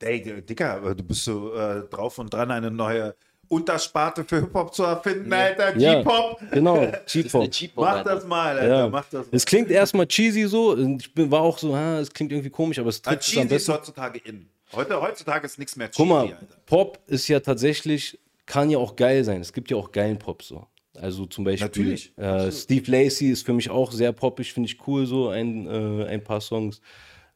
Ey, 0.00 0.42
Dicker, 0.42 0.94
du 0.94 1.02
bist 1.02 1.24
so 1.24 1.54
äh, 1.54 1.88
drauf 1.88 2.18
und 2.18 2.32
dran, 2.32 2.50
eine 2.50 2.70
neue 2.70 3.14
Untersparte 3.48 4.24
für 4.24 4.40
Hip-Hop 4.40 4.74
zu 4.74 4.82
erfinden, 4.82 5.30
ja. 5.30 5.38
Alter. 5.38 5.72
G-Pop. 5.72 6.40
Ja, 6.42 6.48
genau, 6.50 6.86
G-Pop. 7.06 7.50
Mach 7.76 8.04
das 8.04 8.26
mal, 8.26 8.58
Alter. 8.58 8.76
Ja. 8.76 8.88
Mach 8.88 9.04
das 9.08 9.26
mal. 9.26 9.36
Es 9.36 9.46
klingt 9.46 9.70
erstmal 9.70 10.06
cheesy 10.06 10.46
so. 10.46 10.76
Ich 10.76 11.14
bin, 11.14 11.30
war 11.30 11.40
auch 11.40 11.56
so, 11.56 11.74
es 11.74 12.12
klingt 12.12 12.32
irgendwie 12.32 12.50
komisch, 12.50 12.78
aber 12.78 12.90
es 12.90 13.00
trifft 13.00 13.22
es 13.22 13.36
am 13.36 13.48
besten. 13.48 13.54
ist 13.54 13.68
heutzutage 13.68 14.18
in. 14.18 14.48
Heute, 14.76 15.00
heutzutage 15.00 15.46
ist 15.46 15.58
nichts 15.58 15.76
mehr 15.76 15.90
cheesy, 15.90 16.02
Guck 16.02 16.08
mal, 16.08 16.22
Alter. 16.22 16.56
Pop 16.66 16.98
ist 17.06 17.28
ja 17.28 17.40
tatsächlich, 17.40 18.18
kann 18.46 18.70
ja 18.70 18.78
auch 18.78 18.96
geil 18.96 19.24
sein. 19.24 19.40
Es 19.40 19.52
gibt 19.52 19.70
ja 19.70 19.76
auch 19.76 19.92
geilen 19.92 20.18
Pop 20.18 20.42
so. 20.42 20.66
Also 21.00 21.26
zum 21.26 21.44
Beispiel. 21.44 21.98
Äh, 22.16 22.52
Steve 22.52 22.90
Lacey 22.90 23.30
ist 23.30 23.44
für 23.44 23.52
mich 23.52 23.70
auch 23.70 23.90
sehr 23.92 24.12
poppig, 24.12 24.52
finde 24.52 24.68
ich 24.68 24.86
cool 24.86 25.06
so, 25.06 25.28
ein, 25.28 25.66
äh, 25.66 26.06
ein 26.06 26.22
paar 26.22 26.40
Songs. 26.40 26.80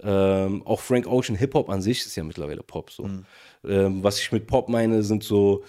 Ähm, 0.01 0.65
auch 0.65 0.81
Frank 0.81 1.09
Ocean, 1.09 1.37
Hip-Hop 1.37 1.69
an 1.71 1.83
sich 1.83 2.07
ist 2.07 2.15
ja 2.15 2.23
mittlerweile 2.23 2.63
Pop 2.63 2.91
so. 2.91 3.05
Mhm. 3.05 3.25
Ähm, 3.67 4.05
was 4.05 4.21
ich 4.21 4.31
mit 4.31 4.47
Pop 4.47 4.69
meine, 4.69 5.03
sind 5.03 5.25
so 5.25 5.65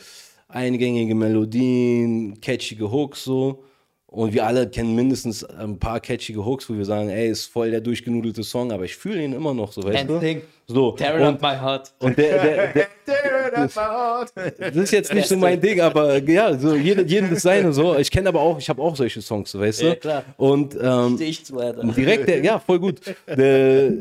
eingängige 0.48 1.16
Melodien, 1.16 2.40
catchige 2.40 2.91
Hooks 2.91 3.24
so. 3.24 3.64
Und 4.11 4.34
wir 4.34 4.44
alle 4.44 4.68
kennen 4.68 4.95
mindestens 4.95 5.44
ein 5.44 5.77
paar 5.77 5.99
catchige 5.99 6.44
Hooks, 6.44 6.68
wo 6.68 6.76
wir 6.76 6.86
sagen, 6.86 7.10
ey, 7.10 7.30
ist 7.30 7.45
voll 7.45 7.69
der 7.69 7.80
durchgenudelte 7.80 8.44
Song, 8.44 8.72
aber 8.72 8.84
ich 8.84 8.95
fühle 8.95 9.23
ihn 9.23 9.34
immer 9.34 9.53
noch 9.53 9.72
so, 9.72 9.84
weißt 9.84 10.10
du? 10.10 10.41
So. 10.65 10.91
Tear 10.94 11.22
up 11.27 11.41
my 11.41 11.56
heart. 11.56 11.94
Und 11.99 12.18
der, 12.18 12.44
der, 12.44 12.68
der, 12.73 13.68
das, 13.68 13.73
das 14.57 14.76
ist 14.76 14.91
jetzt 14.91 15.14
nicht 15.14 15.27
so 15.27 15.38
mein 15.38 15.61
Ding, 15.61 15.80
aber 15.81 16.22
ja, 16.23 16.57
so 16.57 16.76
jeder, 16.76 17.03
jedem 17.03 17.30
das 17.31 17.44
seine 17.44 17.72
so. 17.72 17.95
Ich 17.98 18.10
kenne 18.10 18.30
aber 18.30 18.40
auch, 18.40 18.57
ich 18.57 18.69
habe 18.69 18.81
auch 18.81 18.95
solche 18.95 19.22
Songs, 19.22 19.57
weißt 19.57 19.81
du? 19.81 19.86
Ja, 19.86 19.95
klar. 19.95 20.23
Und 20.38 20.76
ähm, 20.81 21.18
ich 21.19 21.45
zu, 21.45 21.60
Alter. 21.60 21.84
direkt 21.84 22.27
der, 22.30 22.44
ja, 22.44 22.60
voll 22.60 22.80
gut. 22.80 23.02
Der, 23.27 23.91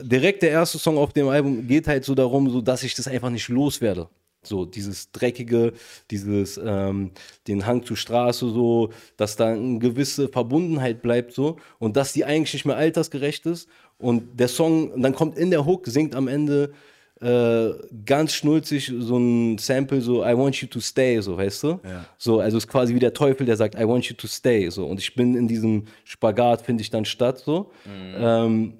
direkt 0.00 0.42
der 0.42 0.50
erste 0.50 0.78
Song 0.78 0.96
auf 0.96 1.12
dem 1.12 1.28
Album 1.28 1.66
geht 1.66 1.86
halt 1.88 2.04
so 2.04 2.14
darum, 2.14 2.48
so 2.50 2.60
dass 2.60 2.82
ich 2.82 2.94
das 2.94 3.06
einfach 3.06 3.30
nicht 3.30 3.48
loswerde. 3.48 4.08
So 4.44 4.64
dieses 4.64 5.12
Dreckige, 5.12 5.72
dieses 6.10 6.60
ähm, 6.62 7.12
den 7.46 7.64
Hang 7.64 7.84
zur 7.84 7.96
Straße, 7.96 8.48
so, 8.48 8.90
dass 9.16 9.36
da 9.36 9.48
eine 9.48 9.78
gewisse 9.78 10.28
Verbundenheit 10.28 11.00
bleibt, 11.00 11.32
so, 11.32 11.56
und 11.78 11.96
dass 11.96 12.12
die 12.12 12.24
eigentlich 12.24 12.52
nicht 12.52 12.64
mehr 12.64 12.76
altersgerecht 12.76 13.46
ist. 13.46 13.68
Und 13.98 14.40
der 14.40 14.48
Song, 14.48 15.00
dann 15.00 15.14
kommt 15.14 15.38
in 15.38 15.50
der 15.50 15.64
Hook, 15.64 15.86
singt 15.86 16.16
am 16.16 16.26
Ende 16.26 16.72
äh, 17.20 17.70
ganz 18.04 18.34
schnulzig 18.34 18.92
so 18.98 19.16
ein 19.16 19.56
Sample, 19.58 20.00
so 20.00 20.24
I 20.24 20.36
want 20.36 20.56
you 20.56 20.66
to 20.66 20.80
stay, 20.80 21.20
so, 21.20 21.36
weißt 21.36 21.62
du? 21.62 21.68
Ja. 21.84 22.04
So, 22.18 22.40
also 22.40 22.56
ist 22.56 22.66
quasi 22.66 22.96
wie 22.96 22.98
der 22.98 23.14
Teufel, 23.14 23.46
der 23.46 23.56
sagt, 23.56 23.76
I 23.76 23.86
want 23.86 24.06
you 24.06 24.16
to 24.16 24.26
stay, 24.26 24.68
so. 24.70 24.86
Und 24.86 24.98
ich 24.98 25.14
bin 25.14 25.36
in 25.36 25.46
diesem 25.46 25.84
Spagat, 26.02 26.62
finde 26.62 26.82
ich 26.82 26.90
dann 26.90 27.04
statt, 27.04 27.38
so. 27.38 27.70
Mhm. 27.84 28.14
Ähm, 28.18 28.74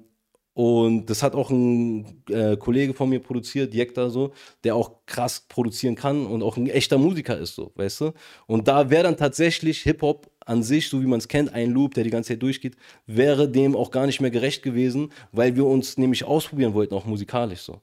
und 0.53 1.07
das 1.07 1.23
hat 1.23 1.33
auch 1.33 1.49
ein 1.49 2.23
äh, 2.29 2.55
Kollege 2.57 2.93
von 2.93 3.09
mir 3.09 3.19
produziert, 3.19 3.73
Jekta 3.73 4.09
so, 4.09 4.33
der 4.63 4.75
auch 4.75 5.05
krass 5.07 5.45
produzieren 5.49 5.95
kann 5.95 6.27
und 6.27 6.43
auch 6.43 6.57
ein 6.57 6.67
echter 6.67 6.99
Musiker 6.99 7.37
ist, 7.37 7.55
so, 7.55 7.71
weißt 7.75 8.01
du? 8.01 8.11
Und 8.45 8.67
da 8.67 8.89
wäre 8.91 9.03
dann 9.03 9.17
tatsächlich 9.17 9.81
Hip-Hop 9.81 10.29
an 10.45 10.61
sich, 10.61 10.89
so 10.89 11.01
wie 11.01 11.07
man 11.07 11.17
es 11.17 11.27
kennt, 11.27 11.53
ein 11.53 11.71
Loop, 11.71 11.95
der 11.95 12.03
die 12.03 12.11
ganze 12.11 12.29
Zeit 12.33 12.43
durchgeht, 12.43 12.75
wäre 13.07 13.49
dem 13.49 13.75
auch 13.75 13.89
gar 13.89 14.05
nicht 14.05 14.21
mehr 14.21 14.29
gerecht 14.29 14.61
gewesen, 14.61 15.11
weil 15.31 15.55
wir 15.55 15.65
uns 15.65 15.97
nämlich 15.97 16.23
ausprobieren 16.23 16.75
wollten, 16.75 16.93
auch 16.93 17.05
musikalisch 17.05 17.61
so. 17.61 17.81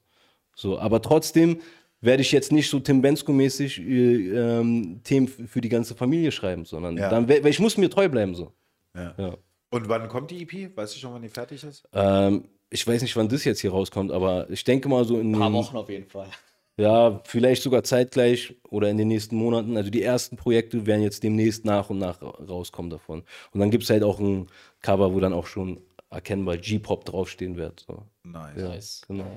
So, 0.55 0.79
aber 0.79 1.03
trotzdem 1.03 1.61
werde 2.01 2.23
ich 2.23 2.31
jetzt 2.31 2.53
nicht 2.53 2.71
so 2.71 2.79
Tim 2.79 3.03
Bensko-mäßig 3.03 3.81
äh, 3.81 4.59
ähm, 4.61 5.01
Themen 5.03 5.27
für 5.27 5.61
die 5.61 5.69
ganze 5.69 5.95
Familie 5.95 6.31
schreiben, 6.31 6.65
sondern 6.65 6.97
ja. 6.97 7.09
dann, 7.09 7.29
weil 7.29 7.47
ich 7.47 7.59
muss 7.59 7.77
mir 7.77 7.91
treu 7.91 8.09
bleiben 8.09 8.35
so. 8.35 8.53
Ja. 8.95 9.15
ja. 9.19 9.37
Und 9.71 9.89
wann 9.89 10.09
kommt 10.09 10.31
die 10.31 10.43
EP? 10.43 10.77
Weißt 10.77 10.95
du 10.95 10.99
schon, 10.99 11.13
wann 11.15 11.23
die 11.23 11.29
fertig 11.29 11.63
ist? 11.63 11.89
Ähm, 11.93 12.45
ich 12.71 12.87
weiß 12.87 13.03
nicht, 13.03 13.17
wann 13.17 13.29
das 13.29 13.45
jetzt 13.45 13.61
hier 13.61 13.73
rauskommt, 13.73 14.13
aber 14.13 14.49
ich 14.49 14.65
denke 14.65 14.89
mal 14.89 15.05
so 15.05 15.19
in. 15.19 15.35
Ein 15.35 15.39
paar 15.41 15.53
Wochen 15.53 15.77
auf 15.77 15.89
jeden 15.89 16.09
Fall. 16.09 16.29
Ja, 16.77 17.21
vielleicht 17.25 17.63
sogar 17.63 17.83
zeitgleich 17.83 18.55
oder 18.71 18.89
in 18.89 18.97
den 18.97 19.09
nächsten 19.09 19.37
Monaten. 19.37 19.77
Also 19.77 19.91
die 19.91 20.03
ersten 20.03 20.37
Projekte 20.37 20.87
werden 20.87 21.03
jetzt 21.03 21.23
demnächst 21.23 21.67
nach 21.67 21.91
und 21.91 21.99
nach 21.99 22.23
rauskommen 22.23 22.91
davon. 22.91 23.23
Und 23.53 23.61
dann 23.61 23.71
gibt 23.71 23.85
es 23.85 23.91
halt 23.91 24.03
auch 24.03 24.19
ein 24.19 24.47
Cover, 24.81 25.13
wo 25.13 25.21
dann 25.21 25.35
auch 25.35 25.47
schon 25.47 25.83
erkennbar 26.11 26.57
G-Pop 26.57 27.05
draufstehen 27.05 27.57
wird. 27.57 27.85
So. 27.87 28.05
Nice. 28.25 28.57
Ja, 28.57 28.69
nice. 28.69 29.03
Genau. 29.07 29.37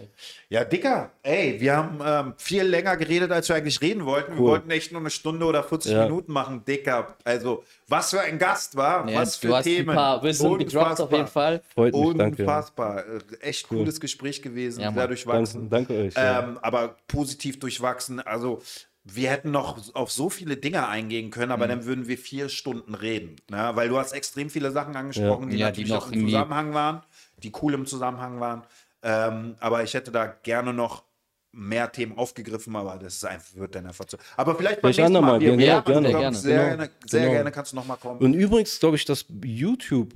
Ja, 0.49 0.65
Dicker, 0.65 1.11
ey, 1.21 1.61
wir 1.61 1.77
haben 1.77 1.99
ähm, 2.03 2.33
viel 2.37 2.63
länger 2.63 2.97
geredet, 2.97 3.31
als 3.31 3.47
wir 3.47 3.55
eigentlich 3.55 3.79
reden 3.81 4.05
wollten. 4.05 4.33
Cool. 4.33 4.37
Wir 4.37 4.45
wollten 4.45 4.71
echt 4.71 4.91
nur 4.91 4.99
eine 4.99 5.11
Stunde 5.11 5.45
oder 5.45 5.63
40 5.63 5.91
ja. 5.91 6.03
Minuten 6.03 6.33
machen, 6.33 6.65
Dicker. 6.65 7.15
Also, 7.23 7.63
was 7.87 8.09
für 8.09 8.21
ein 8.21 8.39
Gast 8.39 8.75
war, 8.75 9.07
ja, 9.07 9.21
was 9.21 9.37
für 9.37 9.47
du 9.47 9.55
hast 9.55 9.63
Themen. 9.65 9.89
Ein 9.91 9.95
paar 9.95 10.23
Wissen 10.23 10.57
gedroppt 10.57 10.99
auf 10.99 11.11
jeden 11.11 11.27
Fall. 11.27 11.61
Freut 11.73 11.93
mich, 11.93 12.03
Unfassbar. 12.03 13.03
Danke. 13.03 13.35
Äh, 13.35 13.47
echt 13.47 13.71
cool. 13.71 13.79
cooles 13.79 13.99
Gespräch 13.99 14.41
gewesen, 14.41 14.81
ja, 14.81 14.91
sehr 14.91 15.07
durchwachsen. 15.07 15.69
Danke, 15.69 15.93
danke 15.93 16.07
euch. 16.07 16.13
Ähm, 16.17 16.57
aber 16.61 16.97
positiv 17.07 17.59
durchwachsen. 17.59 18.19
Also, 18.19 18.61
wir 19.05 19.30
hätten 19.30 19.51
noch 19.51 19.93
auf 19.95 20.11
so 20.11 20.30
viele 20.30 20.55
Dinge 20.55 20.88
eingehen 20.88 21.30
können, 21.30 21.51
aber 21.51 21.65
mhm. 21.65 21.69
dann 21.69 21.85
würden 21.85 22.07
wir 22.07 22.17
vier 22.17 22.47
Stunden 22.49 22.95
reden. 22.95 23.35
Ne? 23.49 23.71
Weil 23.73 23.89
du 23.89 23.97
hast 23.97 24.13
extrem 24.13 24.49
viele 24.49 24.71
Sachen 24.71 24.95
angesprochen, 24.95 25.45
ja. 25.45 25.49
die 25.49 25.57
ja, 25.57 25.65
natürlich 25.67 25.89
die 25.89 25.95
noch 25.95 26.11
im 26.11 26.25
Zusammenhang 26.27 26.73
waren, 26.73 27.01
die 27.38 27.51
cool 27.61 27.73
im 27.73 27.85
Zusammenhang 27.85 28.39
waren. 28.39 28.63
Ähm, 29.01 29.55
aber 29.59 29.84
ich 29.84 29.93
hätte 29.93 30.11
da 30.11 30.27
gerne 30.27 30.73
noch 30.73 31.03
mehr 31.51 31.91
Themen 31.91 32.17
aufgegriffen, 32.17 32.75
aber 32.75 32.97
das 32.97 33.15
ist 33.15 33.25
einfach, 33.25 33.55
wird 33.55 33.75
dann 33.75 33.85
einfach 33.85 34.05
zu. 34.05 34.17
Aber 34.38 34.55
vielleicht 34.55 34.81
beim 34.81 34.89
nächsten 34.89 35.13
Mal. 35.13 35.21
mal. 35.21 35.43
Ja, 35.43 35.81
gerne, 35.81 36.09
gerne. 36.09 36.35
Sehr, 36.35 36.55
genau. 36.55 36.77
gerne, 36.77 36.89
sehr 37.05 37.21
genau. 37.21 37.34
gerne 37.34 37.51
kannst 37.51 37.73
du 37.73 37.75
nochmal 37.75 37.97
kommen. 37.97 38.19
Und 38.19 38.34
übrigens 38.34 38.80
glaube 38.80 38.95
ich, 38.95 39.05
dass 39.05 39.25
YouTube 39.43 40.15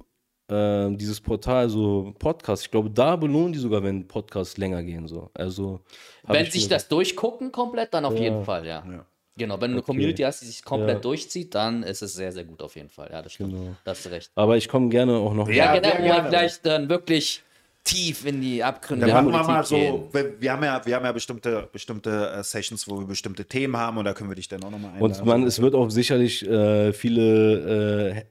äh, 0.49 0.89
dieses 0.95 1.19
Portal, 1.21 1.69
so 1.69 2.13
Podcast, 2.17 2.63
ich 2.63 2.71
glaube, 2.71 2.89
da 2.89 3.15
belohnen 3.15 3.53
die 3.53 3.59
sogar, 3.59 3.83
wenn 3.83 4.07
Podcasts 4.07 4.57
länger 4.57 4.83
gehen. 4.83 5.07
So. 5.07 5.29
Also, 5.33 5.81
wenn 6.23 6.49
sich 6.49 6.67
das 6.67 6.87
durchgucken 6.87 7.51
komplett, 7.51 7.93
dann 7.93 8.05
auf 8.05 8.15
ja. 8.15 8.21
jeden 8.21 8.43
Fall, 8.43 8.65
ja. 8.65 8.83
ja. 8.89 9.05
Genau, 9.37 9.61
wenn 9.61 9.71
du 9.71 9.77
eine 9.77 9.83
Community 9.83 10.23
hast, 10.23 10.41
die 10.41 10.47
sich 10.47 10.63
komplett 10.63 10.95
ja. 10.95 11.01
durchzieht, 11.01 11.53
dann 11.53 11.83
ist 11.83 12.01
es 12.01 12.13
sehr, 12.13 12.31
sehr 12.31 12.43
gut 12.43 12.61
auf 12.63 12.75
jeden 12.75 12.89
Fall. 12.89 13.09
Ja, 13.11 13.21
das 13.21 13.33
stimmt. 13.33 13.53
Genau. 13.53 13.75
Da 13.83 13.91
hast 13.91 14.05
du 14.05 14.09
recht. 14.09 14.31
Aber 14.33 14.57
ich 14.57 14.67
komme 14.67 14.89
gerne 14.89 15.15
auch 15.15 15.33
noch. 15.33 15.47
Ja, 15.47 15.77
genau, 15.77 15.93
wo 15.99 16.07
man 16.07 16.25
vielleicht 16.25 16.65
dann 16.65 16.89
wirklich 16.89 17.43
tief 17.83 18.25
in 18.25 18.41
die 18.41 18.63
Abgründe 18.63 19.05
der 19.05 19.13
Politik 19.13 19.33
wir 19.33 19.47
mal 19.47 19.63
so, 19.63 20.09
wir, 20.11 20.41
wir, 20.41 20.51
haben 20.51 20.63
ja, 20.63 20.85
wir 20.85 20.95
haben 20.95 21.05
ja 21.05 21.11
bestimmte, 21.11 21.69
bestimmte 21.71 22.31
äh, 22.31 22.43
Sessions, 22.43 22.87
wo 22.89 22.99
wir 22.99 23.07
bestimmte 23.07 23.45
Themen 23.45 23.77
haben 23.77 23.97
und 23.97 24.05
da 24.05 24.13
können 24.13 24.29
wir 24.29 24.35
dich 24.35 24.47
dann 24.47 24.63
auch 24.63 24.71
nochmal 24.71 24.91
einladen. 24.93 25.19
Und 25.19 25.25
man, 25.25 25.43
es 25.43 25.61
wird 25.61 25.73
auch 25.73 25.89
sicherlich 25.89 26.45
äh, 26.45 26.91
viele 26.91 28.15
äh, 28.17 28.23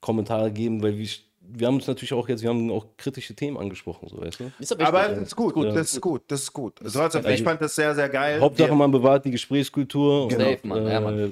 Kommentare 0.00 0.52
geben, 0.52 0.82
weil 0.82 0.96
wie 0.96 1.02
ich 1.02 1.24
wir 1.56 1.66
haben 1.66 1.76
uns 1.76 1.86
natürlich 1.86 2.12
auch 2.12 2.28
jetzt, 2.28 2.42
wir 2.42 2.50
haben 2.50 2.70
auch 2.70 2.86
kritische 2.96 3.34
Themen 3.34 3.56
angesprochen, 3.56 4.08
so 4.08 4.20
weißt 4.20 4.40
du. 4.40 4.52
Ist 4.58 4.80
aber 4.80 5.08
das 5.08 5.18
ist 5.28 5.36
gut, 5.36 5.56
das 5.56 5.92
ist 5.92 6.00
gut, 6.00 6.22
das 6.28 6.42
ist 6.42 6.52
gut. 6.52 6.80
Also, 6.82 7.00
also 7.00 7.20
ich 7.28 7.42
fand 7.42 7.60
das 7.62 7.74
sehr, 7.74 7.94
sehr 7.94 8.08
geil. 8.08 8.40
Hauptsache, 8.40 8.74
man 8.74 8.90
bewahrt 8.90 9.24
die 9.24 9.30
Gesprächskultur. 9.30 10.28
Genau. 10.28 10.50
Und, 10.50 10.64
man. 10.64 10.86
Ja, 10.86 11.00
man. 11.00 11.18
Äh, 11.18 11.30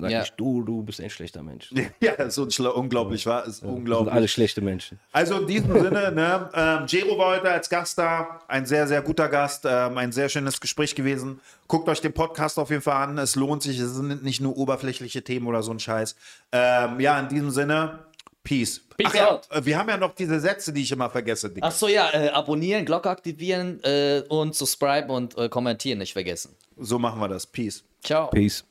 sag 0.00 0.10
ja. 0.10 0.22
ich, 0.22 0.30
du, 0.32 0.62
du 0.62 0.82
bist 0.82 1.00
ein 1.00 1.10
schlechter 1.10 1.42
Mensch. 1.42 1.72
Ja, 2.00 2.30
so 2.30 2.46
unglaublich, 2.74 3.26
war 3.26 3.46
ist 3.46 3.62
ja, 3.62 3.68
unglaublich. 3.68 4.08
Sind 4.08 4.16
alle 4.16 4.28
schlechte 4.28 4.60
Menschen. 4.60 4.98
Also 5.12 5.40
in 5.40 5.46
diesem 5.46 5.72
Sinne, 5.72 6.12
ne, 6.12 6.50
ähm, 6.54 6.84
Jero 6.86 7.18
war 7.18 7.36
heute 7.36 7.50
als 7.50 7.68
Gast 7.68 7.98
da, 7.98 8.40
ein 8.48 8.66
sehr, 8.66 8.86
sehr 8.86 9.02
guter 9.02 9.28
Gast, 9.28 9.64
ähm, 9.66 9.96
ein 9.98 10.12
sehr 10.12 10.28
schönes 10.28 10.60
Gespräch 10.60 10.94
gewesen. 10.94 11.40
Guckt 11.68 11.88
euch 11.88 12.00
den 12.00 12.12
Podcast 12.12 12.58
auf 12.58 12.70
jeden 12.70 12.82
Fall 12.82 13.08
an, 13.08 13.18
es 13.18 13.36
lohnt 13.36 13.62
sich, 13.62 13.78
es 13.78 13.94
sind 13.94 14.22
nicht 14.22 14.40
nur 14.40 14.56
oberflächliche 14.56 15.22
Themen 15.22 15.46
oder 15.46 15.62
so 15.62 15.72
ein 15.72 15.80
Scheiß. 15.80 16.16
Ähm, 16.52 17.00
ja, 17.00 17.18
in 17.18 17.28
diesem 17.28 17.50
Sinne, 17.50 18.00
Peace. 18.46 18.80
Peace 18.96 19.12
Ach, 19.14 19.28
out. 19.28 19.48
Ja, 19.52 19.66
wir 19.66 19.76
haben 19.76 19.88
ja 19.88 19.96
noch 19.96 20.14
diese 20.14 20.38
Sätze, 20.38 20.72
die 20.72 20.82
ich 20.82 20.92
immer 20.92 21.10
vergesse. 21.10 21.50
Digga. 21.50 21.66
Ach 21.66 21.72
so, 21.72 21.88
ja, 21.88 22.10
äh, 22.12 22.28
abonnieren, 22.28 22.84
Glocke 22.84 23.10
aktivieren 23.10 23.82
äh, 23.82 24.22
und 24.28 24.54
subscribe 24.54 25.12
und 25.12 25.36
äh, 25.36 25.48
kommentieren 25.48 25.98
nicht 25.98 26.12
vergessen. 26.12 26.54
So 26.76 26.96
machen 26.98 27.20
wir 27.20 27.28
das. 27.28 27.44
Peace. 27.44 27.82
Ciao. 28.04 28.28
Peace. 28.28 28.64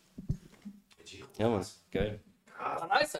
Ja, 1.38 1.50
Mann. 1.50 1.66
Geil. 1.92 2.22
Ah, 2.58 2.88
nice. 2.88 3.12